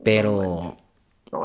Pero... 0.04 0.76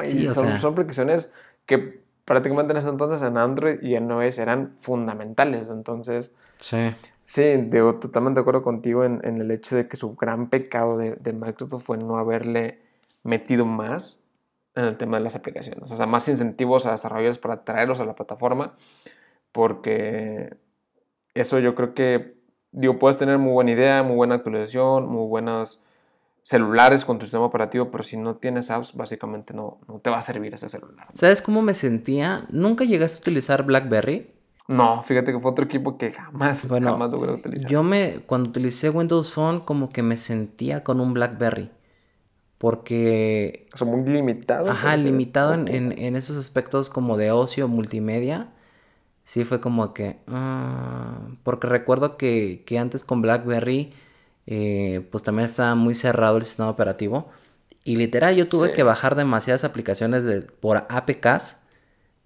sí, 0.05 0.27
son, 0.33 0.61
son, 0.61 0.73
aplicaciones 0.73 1.35
que 1.67 2.03
prácticamente 2.25 2.73
en 2.73 2.79
ese 2.79 2.89
entonces 2.89 3.23
en 3.23 3.37
Android 3.37 3.83
y 3.83 3.95
en 3.95 4.11
iOS 4.11 4.39
eran 4.39 4.75
fundamentales. 4.79 5.69
Entonces... 5.69 6.33
Sí. 6.59 6.95
Sí, 7.25 7.43
digo, 7.43 7.95
totalmente 7.95 8.39
de 8.39 8.43
acuerdo 8.43 8.63
contigo 8.63 9.05
en, 9.05 9.21
en, 9.25 9.41
el 9.41 9.51
hecho 9.53 9.77
de 9.77 9.89
que 9.89 9.97
su 9.97 10.17
gran 10.17 10.51
pecado 10.51 10.99
de, 10.99 11.13
de 11.15 11.33
Microsoft 11.33 11.85
fue 11.85 11.97
no 11.97 12.19
haberle 12.19 12.81
metido 13.23 13.65
más 13.65 14.23
en 14.75 14.85
el 14.85 14.97
tema 14.97 15.19
de 15.19 15.25
las 15.25 15.37
aplicaciones. 15.37 15.91
O 15.91 15.97
sea, 15.97 16.07
más 16.07 16.29
incentivos 16.29 16.87
a 16.87 16.93
desarrolladores 16.93 17.39
para 17.39 17.65
traerlos 17.65 18.01
a 18.01 18.05
la 18.05 18.15
plataforma, 18.15 18.75
porque 19.53 20.57
eso 21.35 21.59
yo 21.59 21.75
creo 21.75 21.95
que, 21.95 22.35
digo, 22.73 22.99
puedes 22.99 23.17
tener 23.17 23.39
muy 23.39 23.53
buena 23.53 23.71
idea, 23.71 24.03
muy 24.03 24.17
buena 24.17 24.37
actualización, 24.37 25.09
muy 25.09 25.27
buenos 25.29 25.83
celulares 26.43 27.05
con 27.05 27.19
tu 27.19 27.27
sistema 27.27 27.45
operativo, 27.45 27.91
pero 27.91 28.03
si 28.03 28.17
no 28.17 28.37
tienes 28.37 28.71
apps, 28.71 28.95
básicamente 28.95 29.55
no, 29.55 29.79
no 29.87 30.01
te 30.01 30.11
va 30.11 30.19
a 30.19 30.23
servir 30.23 30.55
ese 30.55 30.69
celular. 30.69 31.07
¿Sabes 31.15 31.41
cómo 31.41 31.63
me 31.63 31.75
sentía? 31.75 32.47
¿Nunca 32.51 32.85
llegaste 32.85 33.19
a 33.19 33.21
utilizar 33.21 33.65
BlackBerry? 33.65 34.31
No, 34.69 35.03
fíjate 35.03 35.33
que 35.33 35.41
fue 35.41 35.51
otro 35.51 35.65
equipo 35.65 35.99
que 35.99 36.13
jamás, 36.13 36.67
bueno, 36.67 36.93
jamás 36.93 37.11
logré 37.11 37.33
utilizar. 37.33 37.69
Yo 37.69 37.83
me, 37.83 38.21
cuando 38.27 38.49
utilicé 38.49 38.91
Windows 38.91 39.33
Phone, 39.33 39.61
como 39.61 39.89
que 39.89 40.03
me 40.03 40.17
sentía 40.17 40.83
con 40.83 41.01
un 41.01 41.15
BlackBerry. 41.15 41.71
Porque... 42.59 43.67
O 43.81 43.85
muy 43.85 44.09
limitado. 44.09 44.71
Ajá, 44.71 44.97
limitado 44.97 45.55
en, 45.55 45.69
en, 45.69 46.17
esos 46.17 46.37
aspectos 46.37 46.91
como 46.91 47.17
de 47.17 47.33
ocio, 47.33 47.67
multimedia. 47.67 48.53
Sí, 49.25 49.45
fue 49.45 49.61
como 49.61 49.95
que... 49.95 50.19
Ah, 50.29 51.19
porque 51.43 51.67
recuerdo 51.67 52.17
que, 52.17 52.65
que, 52.67 52.79
antes 52.79 53.05
con 53.05 53.23
BlackBerry, 53.23 53.93
eh, 54.47 55.07
pues 55.11 55.23
también 55.23 55.47
estaba 55.47 55.75
muy 55.75 55.95
cerrado 55.95 56.37
el 56.37 56.43
sistema 56.43 56.69
operativo. 56.69 57.31
Y 57.85 57.97
literal, 57.97 58.37
yo 58.37 58.49
tuve 58.49 58.73
que 58.73 58.83
bajar 58.83 59.17
demasiadas 59.17 59.65
aplicaciones 59.65 60.25
de, 60.25 60.43
por 60.43 60.87
APKs. 60.89 61.57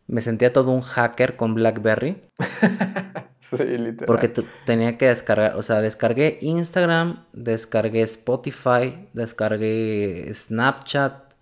Me 0.07 0.21
sentía 0.21 0.53
todo 0.53 0.71
un 0.71 0.83
hacker 0.83 1.37
con 1.37 1.55
BlackBerry. 1.55 2.23
Sí, 3.51 3.65
literal. 3.65 4.07
Porque 4.07 4.29
tenía 4.65 4.99
que 4.99 5.07
descargar, 5.07 5.55
o 5.55 5.63
sea, 5.63 5.81
descargué 5.81 6.39
Instagram, 6.41 7.27
descargué 7.33 8.03
Spotify, 8.03 9.09
descargué 9.13 10.29
Snapchat, 10.35 11.33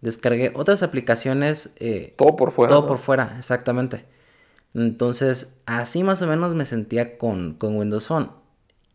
descargué 0.00 0.52
otras 0.54 0.82
aplicaciones. 0.82 1.74
Eh, 1.78 2.14
todo 2.16 2.36
por 2.36 2.52
fuera. 2.52 2.70
Todo 2.70 2.86
por 2.86 2.96
fuera, 2.96 3.34
exactamente. 3.38 4.06
Entonces, 4.74 5.60
así 5.66 6.02
más 6.02 6.22
o 6.22 6.26
menos 6.26 6.54
me 6.54 6.64
sentía 6.64 7.18
con, 7.18 7.54
con 7.54 7.76
Windows 7.76 8.06
Phone. 8.06 8.30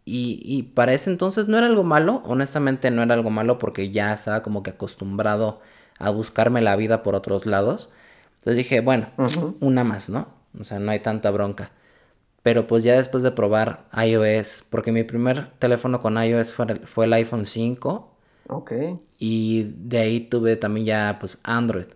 Y, 0.05 0.41
y, 0.43 0.63
para 0.63 0.93
ese 0.93 1.09
entonces 1.09 1.47
no 1.47 1.57
era 1.57 1.67
algo 1.67 1.83
malo, 1.83 2.21
honestamente 2.25 2.91
no 2.91 3.03
era 3.03 3.13
algo 3.13 3.29
malo 3.29 3.57
porque 3.57 3.91
ya 3.91 4.13
estaba 4.13 4.41
como 4.41 4.63
que 4.63 4.69
acostumbrado 4.69 5.59
a 5.99 6.09
buscarme 6.11 6.61
la 6.61 6.75
vida 6.75 7.03
por 7.03 7.15
otros 7.15 7.45
lados. 7.45 7.91
Entonces 8.35 8.57
dije, 8.57 8.79
bueno, 8.79 9.07
una 9.59 9.83
más, 9.83 10.09
¿no? 10.09 10.29
O 10.57 10.63
sea, 10.63 10.79
no 10.79 10.91
hay 10.91 11.01
tanta 11.01 11.31
bronca. 11.31 11.71
Pero 12.43 12.65
pues 12.67 12.83
ya 12.83 12.95
después 12.95 13.23
de 13.23 13.31
probar 13.31 13.89
iOS, 13.93 14.63
porque 14.69 14.91
mi 14.93 15.03
primer 15.03 15.51
teléfono 15.59 15.99
con 15.99 16.17
iOS 16.17 16.53
fue, 16.53 17.05
el 17.05 17.13
iPhone 17.13 17.45
5. 17.45 18.15
Ok. 18.47 18.71
Y 19.19 19.63
de 19.75 19.97
ahí 19.97 20.19
tuve 20.21 20.55
también 20.55 20.85
ya 20.85 21.17
pues 21.19 21.41
Android. 21.43 21.87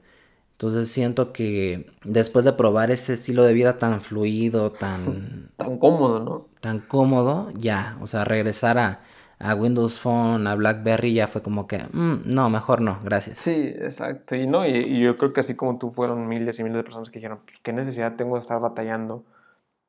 Entonces 0.61 0.91
siento 0.91 1.33
que 1.33 1.87
después 2.03 2.45
de 2.45 2.53
probar 2.53 2.91
ese 2.91 3.13
estilo 3.13 3.41
de 3.41 3.51
vida 3.51 3.79
tan 3.79 3.99
fluido, 3.99 4.71
tan... 4.71 5.49
tan 5.57 5.79
cómodo, 5.79 6.19
¿no? 6.19 6.45
Tan 6.59 6.81
cómodo, 6.81 7.51
ya. 7.57 7.97
O 7.99 8.05
sea, 8.05 8.25
regresar 8.25 8.77
a, 8.77 9.55
Windows 9.55 9.99
Phone, 9.99 10.45
a 10.45 10.53
BlackBerry, 10.53 11.15
ya 11.15 11.25
fue 11.25 11.41
como 11.41 11.65
que, 11.65 11.79
mm, 11.79 12.25
no, 12.25 12.51
mejor 12.51 12.79
no, 12.81 12.99
gracias. 13.03 13.39
Sí, 13.39 13.73
exacto. 13.75 14.35
Y 14.35 14.45
no, 14.45 14.67
y, 14.67 14.99
yo 14.99 15.17
creo 15.17 15.33
que 15.33 15.39
así 15.39 15.55
como 15.55 15.79
tú 15.79 15.89
fueron 15.89 16.27
miles 16.27 16.59
y 16.59 16.63
miles 16.63 16.77
de 16.77 16.83
personas 16.83 17.09
que 17.09 17.17
dijeron, 17.17 17.39
pues, 17.43 17.57
¿qué 17.63 17.73
necesidad 17.73 18.15
tengo 18.15 18.35
de 18.35 18.41
estar 18.41 18.59
batallando? 18.61 19.25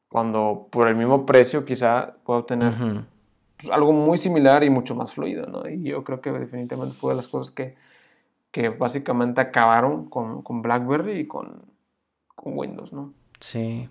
cuando 0.08 0.68
por 0.70 0.88
el 0.88 0.94
mismo 0.94 1.24
precio 1.24 1.64
quizá 1.64 2.16
pueda 2.24 2.40
obtener 2.40 2.74
pues, 3.56 3.72
algo 3.72 3.92
muy 3.92 4.18
similar 4.18 4.62
y 4.62 4.68
mucho 4.68 4.94
más 4.94 5.12
fluido, 5.12 5.46
¿no? 5.46 5.66
Y 5.66 5.84
yo 5.84 6.04
creo 6.04 6.20
que 6.20 6.30
definitivamente 6.30 6.94
fue 6.94 7.12
de 7.12 7.16
las 7.16 7.28
cosas 7.28 7.50
que, 7.50 7.76
que 8.52 8.68
básicamente 8.68 9.40
acabaron 9.40 10.08
con, 10.08 10.42
con 10.42 10.62
BlackBerry 10.62 11.20
y 11.20 11.26
con, 11.26 11.64
con, 12.34 12.56
Windows, 12.56 12.92
¿no? 12.92 13.12
Sí. 13.40 13.88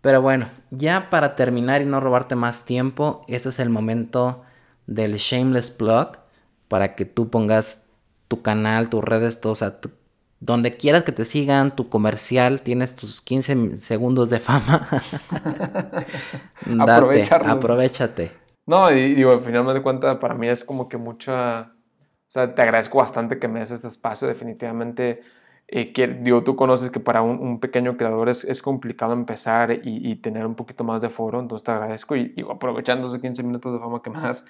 Pero 0.00 0.22
bueno, 0.22 0.48
ya 0.70 1.10
para 1.10 1.34
terminar 1.34 1.82
y 1.82 1.84
no 1.84 2.00
robarte 2.00 2.36
más 2.36 2.64
tiempo, 2.64 3.22
ese 3.26 3.48
es 3.48 3.58
el 3.58 3.68
momento 3.68 4.44
del 4.86 5.16
Shameless 5.16 5.72
Plug 5.72 6.12
para 6.68 6.94
que 6.94 7.04
tú 7.04 7.28
pongas 7.28 7.90
tu 8.28 8.40
canal, 8.40 8.88
tus 8.88 9.02
redes, 9.02 9.40
todo, 9.40 9.52
o 9.52 9.56
sea, 9.56 9.78
donde 10.38 10.76
quieras 10.76 11.02
que 11.02 11.12
te 11.12 11.24
sigan, 11.24 11.74
tu 11.74 11.88
comercial, 11.88 12.60
tienes 12.62 12.94
tus 12.94 13.20
15 13.20 13.80
segundos 13.80 14.30
de 14.30 14.38
fama. 14.38 14.88
Date, 16.66 17.28
aprovechate. 17.32 18.32
No, 18.66 18.90
y 18.90 19.14
digo, 19.14 19.32
al 19.32 19.44
final 19.44 19.64
me 19.64 19.72
doy 19.72 19.82
cuenta, 19.82 20.20
para 20.20 20.34
mí 20.34 20.48
es 20.48 20.64
como 20.64 20.88
que 20.88 20.96
mucha... 20.96 21.72
O 22.28 22.30
sea, 22.30 22.54
te 22.54 22.62
agradezco 22.62 22.98
bastante 22.98 23.38
que 23.38 23.48
me 23.48 23.60
des 23.60 23.70
este 23.70 23.88
espacio, 23.88 24.28
definitivamente. 24.28 25.22
Eh, 25.68 25.92
que, 25.92 26.06
digo, 26.06 26.44
tú 26.44 26.54
conoces 26.54 26.90
que 26.90 27.00
para 27.00 27.22
un, 27.22 27.58
pequeño 27.58 27.96
creador 27.96 28.28
es, 28.28 28.44
es 28.44 28.62
complicado 28.62 29.12
empezar 29.14 29.72
y, 29.72 29.80
y, 29.84 30.14
tener 30.16 30.46
un 30.46 30.54
poquito 30.54 30.84
más 30.84 31.02
de 31.02 31.08
foro, 31.08 31.40
entonces 31.40 31.64
te 31.64 31.72
agradezco 31.72 32.14
y, 32.14 32.34
y 32.36 32.42
aprovechando 32.48 33.08
esos 33.08 33.20
15 33.20 33.42
minutos 33.42 33.72
de 33.72 33.80
fama 33.80 34.00
que 34.00 34.10
más 34.10 34.46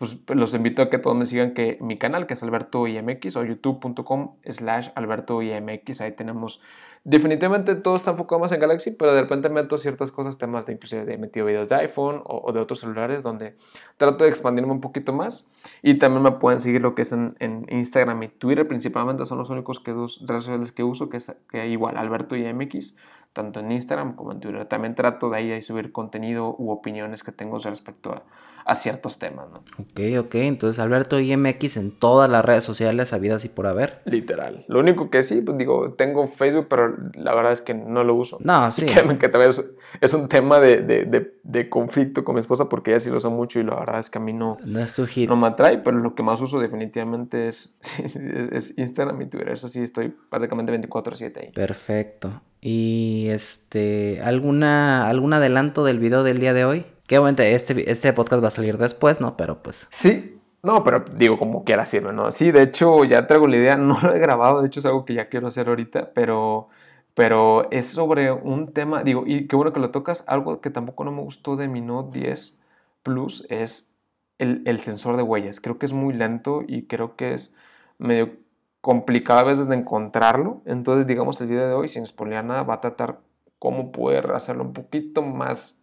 pues 0.00 0.16
los 0.28 0.54
invito 0.54 0.80
a 0.80 0.88
que 0.88 0.96
todos 0.96 1.14
me 1.14 1.26
sigan 1.26 1.52
que 1.52 1.76
mi 1.82 1.98
canal, 1.98 2.26
que 2.26 2.32
es 2.32 2.42
Alberto 2.42 2.86
IMX, 2.86 3.36
o 3.36 3.44
youtube.com 3.44 4.36
slash 4.48 4.88
Alberto 4.94 5.42
IMX. 5.42 6.00
Ahí 6.00 6.12
tenemos, 6.12 6.62
definitivamente 7.04 7.74
todo 7.74 7.96
está 7.96 8.10
enfocado 8.10 8.40
más 8.40 8.52
en 8.52 8.60
Galaxy, 8.60 8.90
pero 8.92 9.14
de 9.14 9.22
repente 9.22 9.48
meto 9.48 9.78
ciertas 9.78 10.10
cosas, 10.10 10.38
temas 10.38 10.66
de 10.66 10.74
inclusive 10.74 11.04
de 11.04 11.18
metido 11.18 11.46
videos 11.46 11.68
de 11.68 11.76
iPhone 11.76 12.22
o, 12.24 12.52
de 12.52 12.60
otros 12.60 12.80
celulares, 12.80 13.22
donde 13.22 13.56
trato 13.96 14.24
de 14.24 14.30
expandirme 14.30 14.72
un 14.72 14.80
poquito 14.80 15.12
más. 15.12 15.48
Y 15.82 15.94
también 15.94 16.22
me 16.22 16.32
pueden 16.32 16.60
seguir 16.60 16.80
lo 16.82 16.94
que 16.94 17.02
es 17.02 17.12
en, 17.12 17.36
Instagram 17.68 18.22
y 18.22 18.28
Twitter, 18.28 18.66
principalmente 18.68 19.24
son 19.26 19.38
los 19.38 19.50
únicos 19.50 19.80
que 19.80 19.92
dos 19.92 20.22
redes 20.26 20.44
sociales 20.44 20.72
que 20.72 20.82
uso, 20.84 21.08
que 21.08 21.16
es 21.16 21.34
igual 21.52 21.96
Alberto 21.96 22.36
IMX 22.36 22.94
tanto 23.32 23.60
en 23.60 23.72
Instagram 23.72 24.16
como 24.16 24.32
en 24.32 24.40
Twitter. 24.40 24.66
También 24.66 24.94
trato 24.94 25.30
de 25.30 25.36
ahí 25.38 25.48
de 25.48 25.62
subir 25.62 25.92
contenido 25.92 26.54
u 26.58 26.70
opiniones 26.70 27.22
que 27.22 27.32
tengo 27.32 27.58
respecto 27.58 28.12
a, 28.12 28.22
a 28.64 28.74
ciertos 28.74 29.18
temas, 29.18 29.48
¿no? 29.50 29.58
Ok, 29.78 30.26
ok. 30.26 30.34
Entonces, 30.36 30.78
Alberto 30.78 31.18
IMX 31.18 31.76
en 31.76 31.90
todas 31.90 32.30
las 32.30 32.44
redes 32.44 32.64
sociales 32.64 33.12
habidas 33.12 33.44
y 33.44 33.48
por 33.48 33.66
haber. 33.66 34.00
Literal. 34.04 34.64
Lo 34.68 34.80
único 34.80 35.10
que 35.10 35.22
sí, 35.22 35.40
pues 35.40 35.58
digo, 35.58 35.94
tengo 35.94 36.26
Facebook, 36.28 36.66
pero 36.68 36.96
la 37.14 37.34
verdad 37.34 37.52
es 37.52 37.62
que 37.62 37.74
no 37.74 38.04
lo 38.04 38.14
uso. 38.14 38.38
No, 38.40 38.70
sí. 38.70 38.86
Que, 38.90 39.18
que 39.18 39.28
también 39.28 39.52
es, 40.00 40.14
un 40.14 40.28
tema 40.28 40.58
de, 40.58 40.82
de, 40.82 41.32
de, 41.42 41.68
conflicto 41.68 42.24
con 42.24 42.34
mi 42.34 42.40
esposa 42.40 42.68
porque 42.68 42.90
ella 42.90 43.00
sí 43.00 43.08
lo 43.08 43.18
usa 43.18 43.30
mucho 43.30 43.60
y 43.60 43.62
la 43.62 43.76
verdad 43.76 44.00
es 44.00 44.10
que 44.10 44.18
a 44.18 44.20
mí 44.20 44.32
no, 44.32 44.58
no, 44.64 44.80
es 44.80 44.94
tu 44.94 45.06
hit. 45.06 45.28
no 45.28 45.36
me 45.36 45.46
atrae, 45.46 45.78
pero 45.78 45.96
lo 45.98 46.14
que 46.14 46.22
más 46.22 46.40
uso 46.40 46.58
definitivamente 46.58 47.46
es, 47.46 47.78
es, 48.52 48.76
Instagram 48.76 49.22
y 49.22 49.26
Twitter. 49.26 49.50
Eso 49.50 49.68
sí, 49.68 49.80
estoy 49.80 50.08
prácticamente 50.28 50.72
24/7 50.72 51.40
ahí. 51.40 51.52
Perfecto. 51.52 52.40
¿Y 52.60 53.28
este 53.30 54.20
alguna 54.22 55.08
algún 55.08 55.32
adelanto 55.32 55.84
del 55.84 55.98
video 55.98 56.22
del 56.22 56.40
día 56.40 56.52
de 56.52 56.64
hoy? 56.64 56.86
Que 57.06 57.18
obviamente 57.18 57.54
este, 57.54 57.90
este 57.90 58.12
podcast 58.12 58.42
va 58.42 58.48
a 58.48 58.52
salir 58.52 58.78
después, 58.78 59.20
¿no? 59.20 59.36
Pero 59.36 59.62
pues. 59.62 59.88
Sí, 59.90 60.40
no, 60.62 60.84
pero 60.84 61.04
digo, 61.16 61.38
como 61.38 61.64
quiera 61.64 61.86
sirve, 61.86 62.12
¿no? 62.12 62.30
Sí, 62.32 62.50
de 62.50 62.62
hecho, 62.62 63.04
ya 63.04 63.26
traigo 63.26 63.48
la 63.48 63.56
idea, 63.56 63.76
no 63.78 63.98
lo 64.02 64.14
he 64.14 64.18
grabado, 64.18 64.60
de 64.60 64.68
hecho 64.68 64.80
es 64.80 64.86
algo 64.86 65.04
que 65.04 65.14
ya 65.14 65.28
quiero 65.28 65.48
hacer 65.48 65.68
ahorita, 65.68 66.12
pero, 66.14 66.68
pero 67.14 67.70
es 67.70 67.86
sobre 67.86 68.30
un 68.30 68.72
tema, 68.72 69.02
digo, 69.02 69.24
y 69.26 69.46
qué 69.48 69.56
bueno 69.56 69.72
que 69.72 69.80
lo 69.80 69.90
tocas, 69.90 70.24
algo 70.26 70.60
que 70.60 70.70
tampoco 70.70 71.04
no 71.04 71.12
me 71.12 71.22
gustó 71.22 71.56
de 71.56 71.68
mi 71.68 71.80
Note 71.80 72.18
10 72.20 72.60
Plus 73.02 73.46
es 73.48 73.94
el, 74.38 74.62
el 74.66 74.80
sensor 74.80 75.16
de 75.16 75.22
huellas. 75.22 75.60
Creo 75.60 75.78
que 75.78 75.86
es 75.86 75.92
muy 75.92 76.12
lento 76.12 76.62
y 76.66 76.86
creo 76.86 77.16
que 77.16 77.34
es 77.34 77.52
medio 77.98 78.32
complicado 78.80 79.40
a 79.40 79.44
veces 79.44 79.68
de 79.68 79.76
encontrarlo. 79.76 80.62
Entonces, 80.64 81.06
digamos, 81.06 81.40
el 81.40 81.48
video 81.48 81.68
de 81.68 81.74
hoy, 81.74 81.88
sin 81.88 82.06
spoilear 82.06 82.44
nada, 82.44 82.62
va 82.62 82.74
a 82.74 82.80
tratar 82.80 83.20
cómo 83.58 83.92
poder 83.92 84.32
hacerlo 84.32 84.64
un 84.64 84.72
poquito 84.72 85.22
más 85.22 85.76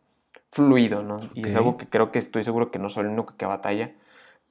fluido, 0.52 1.04
¿no? 1.04 1.20
Y 1.34 1.48
es 1.48 1.56
algo 1.56 1.78
que 1.78 1.88
creo 1.88 2.12
que 2.12 2.20
estoy 2.20 2.44
seguro 2.44 2.72
que 2.72 2.80
no 2.80 2.90
soy 2.90 3.06
el 3.06 3.12
único 3.12 3.36
que 3.38 3.46
batalla, 3.46 3.94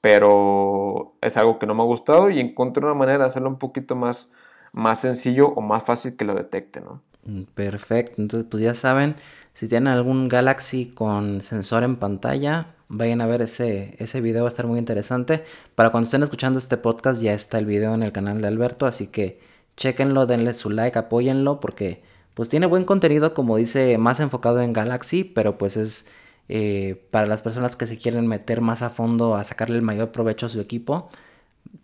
pero 0.00 1.14
es 1.20 1.36
algo 1.36 1.58
que 1.58 1.66
no 1.66 1.74
me 1.74 1.82
ha 1.82 1.86
gustado 1.86 2.30
y 2.30 2.38
encontré 2.38 2.84
una 2.84 2.94
manera 2.94 3.18
de 3.18 3.24
hacerlo 3.24 3.48
un 3.48 3.58
poquito 3.58 3.96
más, 3.96 4.32
más 4.72 5.00
sencillo 5.00 5.48
o 5.48 5.60
más 5.60 5.82
fácil 5.82 6.16
que 6.16 6.24
lo 6.24 6.34
detecte, 6.34 6.80
¿no? 6.80 7.02
Mm, 7.24 7.42
perfecto, 7.54 8.22
entonces 8.22 8.46
pues 8.48 8.62
ya 8.62 8.74
saben, 8.74 9.16
si 9.56 9.68
tienen 9.68 9.88
algún 9.88 10.28
Galaxy 10.28 10.88
con 10.88 11.40
sensor 11.40 11.82
en 11.82 11.96
pantalla, 11.96 12.74
vayan 12.88 13.22
a 13.22 13.26
ver 13.26 13.40
ese, 13.40 13.96
ese 13.98 14.20
video, 14.20 14.42
va 14.42 14.48
a 14.48 14.50
estar 14.50 14.66
muy 14.66 14.78
interesante. 14.78 15.44
Para 15.74 15.88
cuando 15.88 16.04
estén 16.04 16.22
escuchando 16.22 16.58
este 16.58 16.76
podcast 16.76 17.22
ya 17.22 17.32
está 17.32 17.58
el 17.58 17.64
video 17.64 17.94
en 17.94 18.02
el 18.02 18.12
canal 18.12 18.42
de 18.42 18.48
Alberto, 18.48 18.84
así 18.84 19.06
que 19.06 19.40
chequenlo, 19.78 20.26
denle 20.26 20.52
su 20.52 20.68
like, 20.68 20.98
apóyenlo 20.98 21.58
porque 21.58 22.02
pues 22.34 22.50
tiene 22.50 22.66
buen 22.66 22.84
contenido, 22.84 23.32
como 23.32 23.56
dice, 23.56 23.96
más 23.96 24.20
enfocado 24.20 24.60
en 24.60 24.74
Galaxy, 24.74 25.24
pero 25.24 25.56
pues 25.56 25.78
es 25.78 26.06
eh, 26.50 27.06
para 27.10 27.26
las 27.26 27.40
personas 27.40 27.76
que 27.76 27.86
se 27.86 27.96
quieren 27.96 28.26
meter 28.26 28.60
más 28.60 28.82
a 28.82 28.90
fondo 28.90 29.36
a 29.36 29.44
sacarle 29.44 29.76
el 29.76 29.82
mayor 29.82 30.12
provecho 30.12 30.44
a 30.44 30.50
su 30.50 30.60
equipo, 30.60 31.08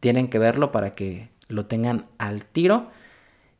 tienen 0.01 0.29
que 0.29 0.39
verlo 0.39 0.73
para 0.73 0.91
que 0.95 1.31
lo 1.49 1.65
tengan 1.65 2.05
al 2.19 2.45
tiro. 2.45 2.91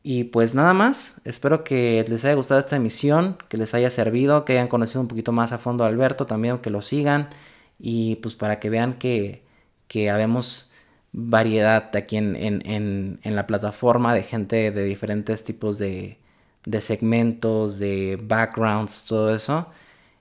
Y 0.05 0.25
pues 0.25 0.55
nada 0.55 0.75
más, 0.75 1.21
espero 1.25 1.63
que 1.65 2.05
les 2.09 2.25
haya 2.25 2.35
gustado 2.35 2.59
esta 2.61 2.77
emisión, 2.77 3.39
que 3.49 3.57
les 3.57 3.75
haya 3.75 3.91
servido, 3.91 4.45
que 4.45 4.55
hayan 4.55 4.69
conocido 4.69 5.01
un 5.01 5.09
poquito 5.09 5.33
más 5.33 5.53
a 5.53 5.59
fondo 5.59 5.85
a 5.85 5.87
Alberto 5.89 6.27
también, 6.27 6.59
que 6.59 6.71
lo 6.71 6.83
sigan. 6.83 7.31
Y 7.79 8.17
pues 8.17 8.35
para 8.35 8.61
que 8.61 8.71
vean 8.71 8.95
que, 8.99 9.45
que 9.89 10.11
habemos 10.11 10.73
variedad 11.13 11.95
aquí 11.97 12.17
en, 12.17 12.37
en, 12.37 13.21
en 13.23 13.37
la 13.37 13.47
plataforma 13.47 14.15
de 14.15 14.23
gente 14.25 14.71
de 14.73 14.85
diferentes 14.85 15.45
tipos 15.45 15.79
de, 15.79 16.19
de 16.65 16.81
segmentos, 16.81 17.79
de 17.79 18.19
backgrounds, 18.23 19.05
todo 19.05 19.35
eso. 19.35 19.69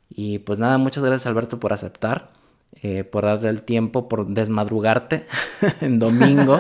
Y 0.09 0.39
pues 0.39 0.59
nada, 0.59 0.77
muchas 0.77 1.03
gracias 1.03 1.27
Alberto 1.27 1.59
por 1.59 1.73
aceptar, 1.73 2.31
eh, 2.81 3.03
por 3.03 3.26
darte 3.26 3.49
el 3.49 3.64
tiempo, 3.64 4.07
por 4.07 4.27
desmadrugarte 4.27 5.26
en 5.81 5.99
domingo, 5.99 6.57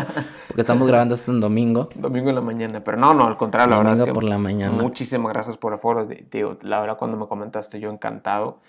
porque 0.47 0.61
estamos 0.61 0.87
grabando 0.87 1.15
esto 1.15 1.31
en 1.31 1.39
domingo. 1.39 1.89
Domingo 1.95 2.29
en 2.29 2.35
la 2.35 2.41
mañana, 2.41 2.83
pero 2.83 2.97
no, 2.97 3.13
no, 3.13 3.27
al 3.27 3.37
contrario, 3.37 3.69
la 3.69 3.75
domingo 3.77 3.91
verdad 3.91 4.07
es 4.07 4.11
que 4.11 4.13
por 4.13 4.23
la 4.23 4.37
mañana. 4.37 4.81
muchísimas 4.81 5.31
gracias 5.31 5.57
por 5.57 5.73
el 5.73 5.79
foro. 5.79 6.07
Digo, 6.31 6.57
la 6.61 6.79
verdad 6.81 6.97
cuando 6.97 7.17
me 7.17 7.27
comentaste 7.27 7.79
yo 7.79 7.89
encantado. 7.89 8.59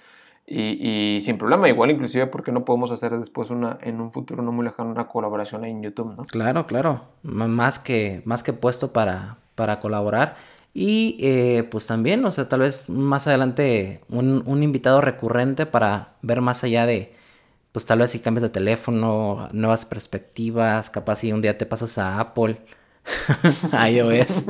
Y, 0.44 1.16
y, 1.16 1.20
sin 1.20 1.38
problema, 1.38 1.68
igual 1.68 1.92
inclusive 1.92 2.26
porque 2.26 2.50
no 2.50 2.64
podemos 2.64 2.90
hacer 2.90 3.16
después 3.16 3.50
una, 3.50 3.78
en 3.80 4.00
un 4.00 4.12
futuro 4.12 4.42
no 4.42 4.50
muy 4.50 4.64
lejano, 4.64 4.90
una 4.90 5.06
colaboración 5.06 5.62
ahí 5.62 5.70
en 5.70 5.82
YouTube, 5.82 6.14
¿no? 6.16 6.24
Claro, 6.24 6.66
claro, 6.66 7.02
más 7.22 7.78
que, 7.78 8.22
más 8.24 8.42
que 8.42 8.52
puesto 8.52 8.92
para, 8.92 9.36
para 9.54 9.78
colaborar. 9.78 10.36
Y 10.74 11.16
eh, 11.20 11.68
pues 11.70 11.86
también, 11.86 12.24
o 12.24 12.30
sea, 12.30 12.48
tal 12.48 12.60
vez 12.60 12.88
más 12.88 13.26
adelante 13.26 14.00
un, 14.08 14.42
un, 14.46 14.62
invitado 14.62 15.00
recurrente 15.00 15.66
para 15.66 16.14
ver 16.22 16.40
más 16.40 16.64
allá 16.64 16.86
de, 16.86 17.14
pues 17.72 17.86
tal 17.86 18.00
vez 18.00 18.10
si 18.10 18.20
cambias 18.20 18.42
de 18.42 18.50
teléfono, 18.50 19.48
nuevas 19.52 19.86
perspectivas, 19.86 20.90
capaz 20.90 21.16
si 21.16 21.32
un 21.32 21.42
día 21.42 21.58
te 21.58 21.66
pasas 21.66 21.98
a 21.98 22.20
Apple, 22.20 22.60
a 23.72 23.90
iOS. 23.90 24.44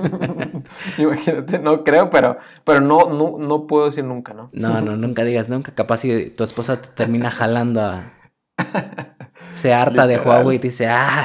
Imagínate, 0.99 1.59
no 1.59 1.85
creo, 1.85 2.11
pero, 2.11 2.36
pero 2.65 2.81
no, 2.81 3.09
no, 3.09 3.36
no 3.39 3.66
puedo 3.66 3.86
decir 3.86 4.05
nunca, 4.05 4.35
¿no? 4.35 4.51
No, 4.53 4.81
no, 4.81 4.97
nunca 4.97 5.24
digas 5.24 5.49
nunca, 5.49 5.74
capaz 5.74 5.99
si 5.99 6.31
tu 6.31 6.44
esposa 6.44 6.82
te 6.82 6.89
termina 6.89 7.31
jalando 7.31 7.81
a... 7.81 8.12
Se 9.51 9.73
harta 9.74 10.07
de 10.07 10.19
Huawei 10.19 10.57
y 10.57 10.61
dice, 10.61 10.89
ah... 10.89 11.24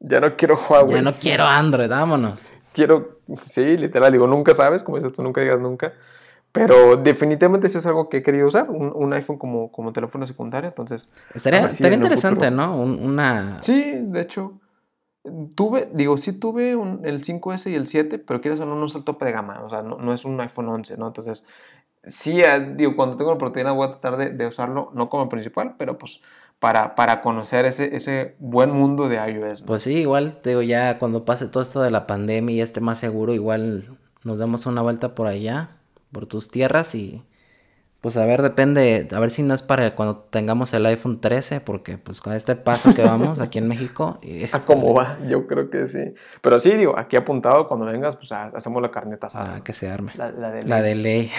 Ya 0.00 0.20
no 0.20 0.36
quiero 0.36 0.58
Huawei. 0.58 0.96
Ya 0.96 1.02
no 1.02 1.14
quiero 1.14 1.44
Android, 1.44 1.88
vámonos 1.88 2.50
quiero, 2.76 3.20
sí, 3.46 3.78
literal, 3.78 4.12
digo, 4.12 4.26
nunca 4.26 4.52
sabes, 4.52 4.82
como 4.82 4.98
dices 4.98 5.12
tú, 5.14 5.22
nunca 5.22 5.40
digas 5.40 5.58
nunca. 5.58 5.94
Pero 6.56 6.96
definitivamente 6.96 7.68
sí 7.68 7.78
es 7.78 7.86
algo 7.86 8.08
que 8.08 8.18
he 8.18 8.22
querido 8.22 8.48
usar, 8.48 8.70
un, 8.70 8.92
un 8.94 9.12
iPhone 9.12 9.38
como, 9.38 9.70
como 9.70 9.92
teléfono 9.92 10.26
secundario, 10.26 10.68
entonces... 10.68 11.10
Estaría, 11.34 11.66
estaría 11.66 11.96
interesante, 11.96 12.50
¿no? 12.50 12.76
Un, 12.76 12.98
una... 13.02 13.58
Sí, 13.62 13.94
de 13.96 14.20
hecho, 14.20 14.60
tuve, 15.54 15.88
digo, 15.92 16.16
sí 16.16 16.32
tuve 16.32 16.76
un, 16.76 17.00
el 17.04 17.22
5S 17.22 17.70
y 17.70 17.74
el 17.74 17.86
7, 17.86 18.18
pero 18.18 18.40
quieres 18.40 18.60
o 18.60 18.66
no, 18.66 18.76
no 18.76 18.86
es 18.86 18.94
el 18.94 19.04
tope 19.04 19.24
de 19.24 19.32
gama, 19.32 19.62
o 19.64 19.70
sea, 19.70 19.82
no, 19.82 19.98
no 19.98 20.12
es 20.12 20.24
un 20.24 20.40
iPhone 20.40 20.68
11, 20.68 20.96
¿no? 20.96 21.08
Entonces, 21.08 21.44
sí, 22.04 22.40
eh, 22.40 22.74
digo, 22.74 22.96
cuando 22.96 23.16
tengo 23.16 23.30
la 23.30 23.36
oportunidad 23.36 23.74
voy 23.74 23.86
a 23.86 23.98
tratar 23.98 24.16
de, 24.16 24.30
de 24.30 24.46
usarlo, 24.46 24.90
no 24.94 25.08
como 25.08 25.28
principal, 25.28 25.74
pero 25.78 25.98
pues 25.98 26.20
para, 26.58 26.94
para 26.94 27.20
conocer 27.20 27.66
ese, 27.66 27.96
ese 27.96 28.34
buen 28.38 28.70
mundo 28.70 29.08
de 29.08 29.16
iOS. 29.16 29.62
Pues 29.62 29.82
sí, 29.82 29.98
igual, 29.98 30.38
digo, 30.42 30.62
ya 30.62 30.98
cuando 30.98 31.24
pase 31.24 31.48
todo 31.48 31.62
esto 31.62 31.82
de 31.82 31.90
la 31.90 32.06
pandemia 32.06 32.56
y 32.56 32.60
esté 32.60 32.80
más 32.80 32.98
seguro, 32.98 33.34
igual 33.34 33.96
nos 34.24 34.38
damos 34.38 34.66
una 34.66 34.82
vuelta 34.82 35.14
por 35.14 35.26
allá, 35.26 35.75
por 36.16 36.24
tus 36.24 36.50
tierras 36.50 36.94
y 36.94 37.22
pues 38.00 38.16
a 38.16 38.24
ver, 38.24 38.40
depende, 38.40 39.06
a 39.12 39.20
ver 39.20 39.30
si 39.30 39.42
no 39.42 39.52
es 39.52 39.60
para 39.60 39.90
cuando 39.90 40.16
tengamos 40.16 40.72
el 40.72 40.86
iPhone 40.86 41.20
13, 41.20 41.60
porque 41.60 41.98
pues 41.98 42.22
con 42.22 42.32
este 42.32 42.56
paso 42.56 42.94
que 42.94 43.02
vamos 43.02 43.38
aquí 43.38 43.58
en 43.58 43.68
México... 43.68 44.18
¿A 44.52 44.60
cómo 44.64 44.94
va? 44.94 45.18
Yo 45.28 45.46
creo 45.46 45.68
que 45.68 45.86
sí. 45.88 46.14
Pero 46.40 46.58
sí, 46.58 46.70
digo, 46.70 46.98
aquí 46.98 47.16
apuntado, 47.16 47.68
cuando 47.68 47.84
vengas, 47.84 48.16
pues 48.16 48.32
hacemos 48.32 48.80
la 48.80 48.90
carneta 48.90 49.26
asada. 49.26 49.56
Ah, 49.56 49.60
que 49.62 49.74
se 49.74 49.90
arme. 49.90 50.12
La, 50.16 50.30
la 50.30 50.50
de 50.52 50.62
ley. 50.62 50.68
La 50.70 50.80
de 50.80 50.94
ley. 50.94 51.30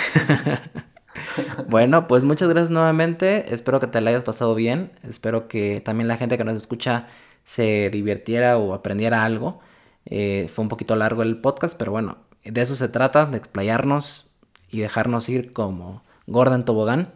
bueno, 1.70 2.06
pues 2.06 2.24
muchas 2.24 2.50
gracias 2.50 2.70
nuevamente. 2.70 3.52
Espero 3.52 3.80
que 3.80 3.88
te 3.88 4.00
la 4.00 4.12
hayas 4.12 4.24
pasado 4.24 4.54
bien. 4.54 4.92
Espero 5.10 5.48
que 5.48 5.82
también 5.82 6.08
la 6.08 6.18
gente 6.18 6.38
que 6.38 6.44
nos 6.44 6.56
escucha 6.56 7.08
se 7.44 7.90
divirtiera 7.90 8.60
o 8.60 8.76
aprendiera 8.76 9.26
algo. 9.26 9.60
Eh, 10.06 10.48
fue 10.54 10.62
un 10.62 10.70
poquito 10.70 10.96
largo 10.96 11.24
el 11.24 11.42
podcast, 11.42 11.76
pero 11.80 11.92
bueno, 11.92 12.18
de 12.44 12.62
eso 12.62 12.76
se 12.76 12.90
trata, 12.90 13.26
de 13.26 13.38
explayarnos 13.38 14.27
y 14.72 14.80
dejarnos 14.80 15.30
ir 15.30 15.54
como 15.54 16.02
Gordon 16.28 16.66
Tobogán. 16.66 17.10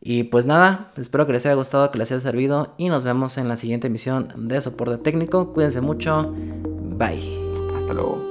Y 0.00 0.24
pues 0.24 0.44
nada, 0.46 0.92
espero 0.96 1.26
que 1.26 1.32
les 1.32 1.46
haya 1.46 1.54
gustado, 1.54 1.90
que 1.90 1.98
les 1.98 2.12
haya 2.12 2.20
servido 2.20 2.74
y 2.76 2.90
nos 2.90 3.04
vemos 3.04 3.38
en 3.38 3.48
la 3.48 3.56
siguiente 3.56 3.86
emisión 3.86 4.32
de 4.36 4.60
Soporte 4.60 4.98
Técnico. 4.98 5.52
Cuídense 5.54 5.80
mucho. 5.80 6.22
Bye. 6.96 7.38
Hasta 7.76 7.94
luego. 7.94 8.23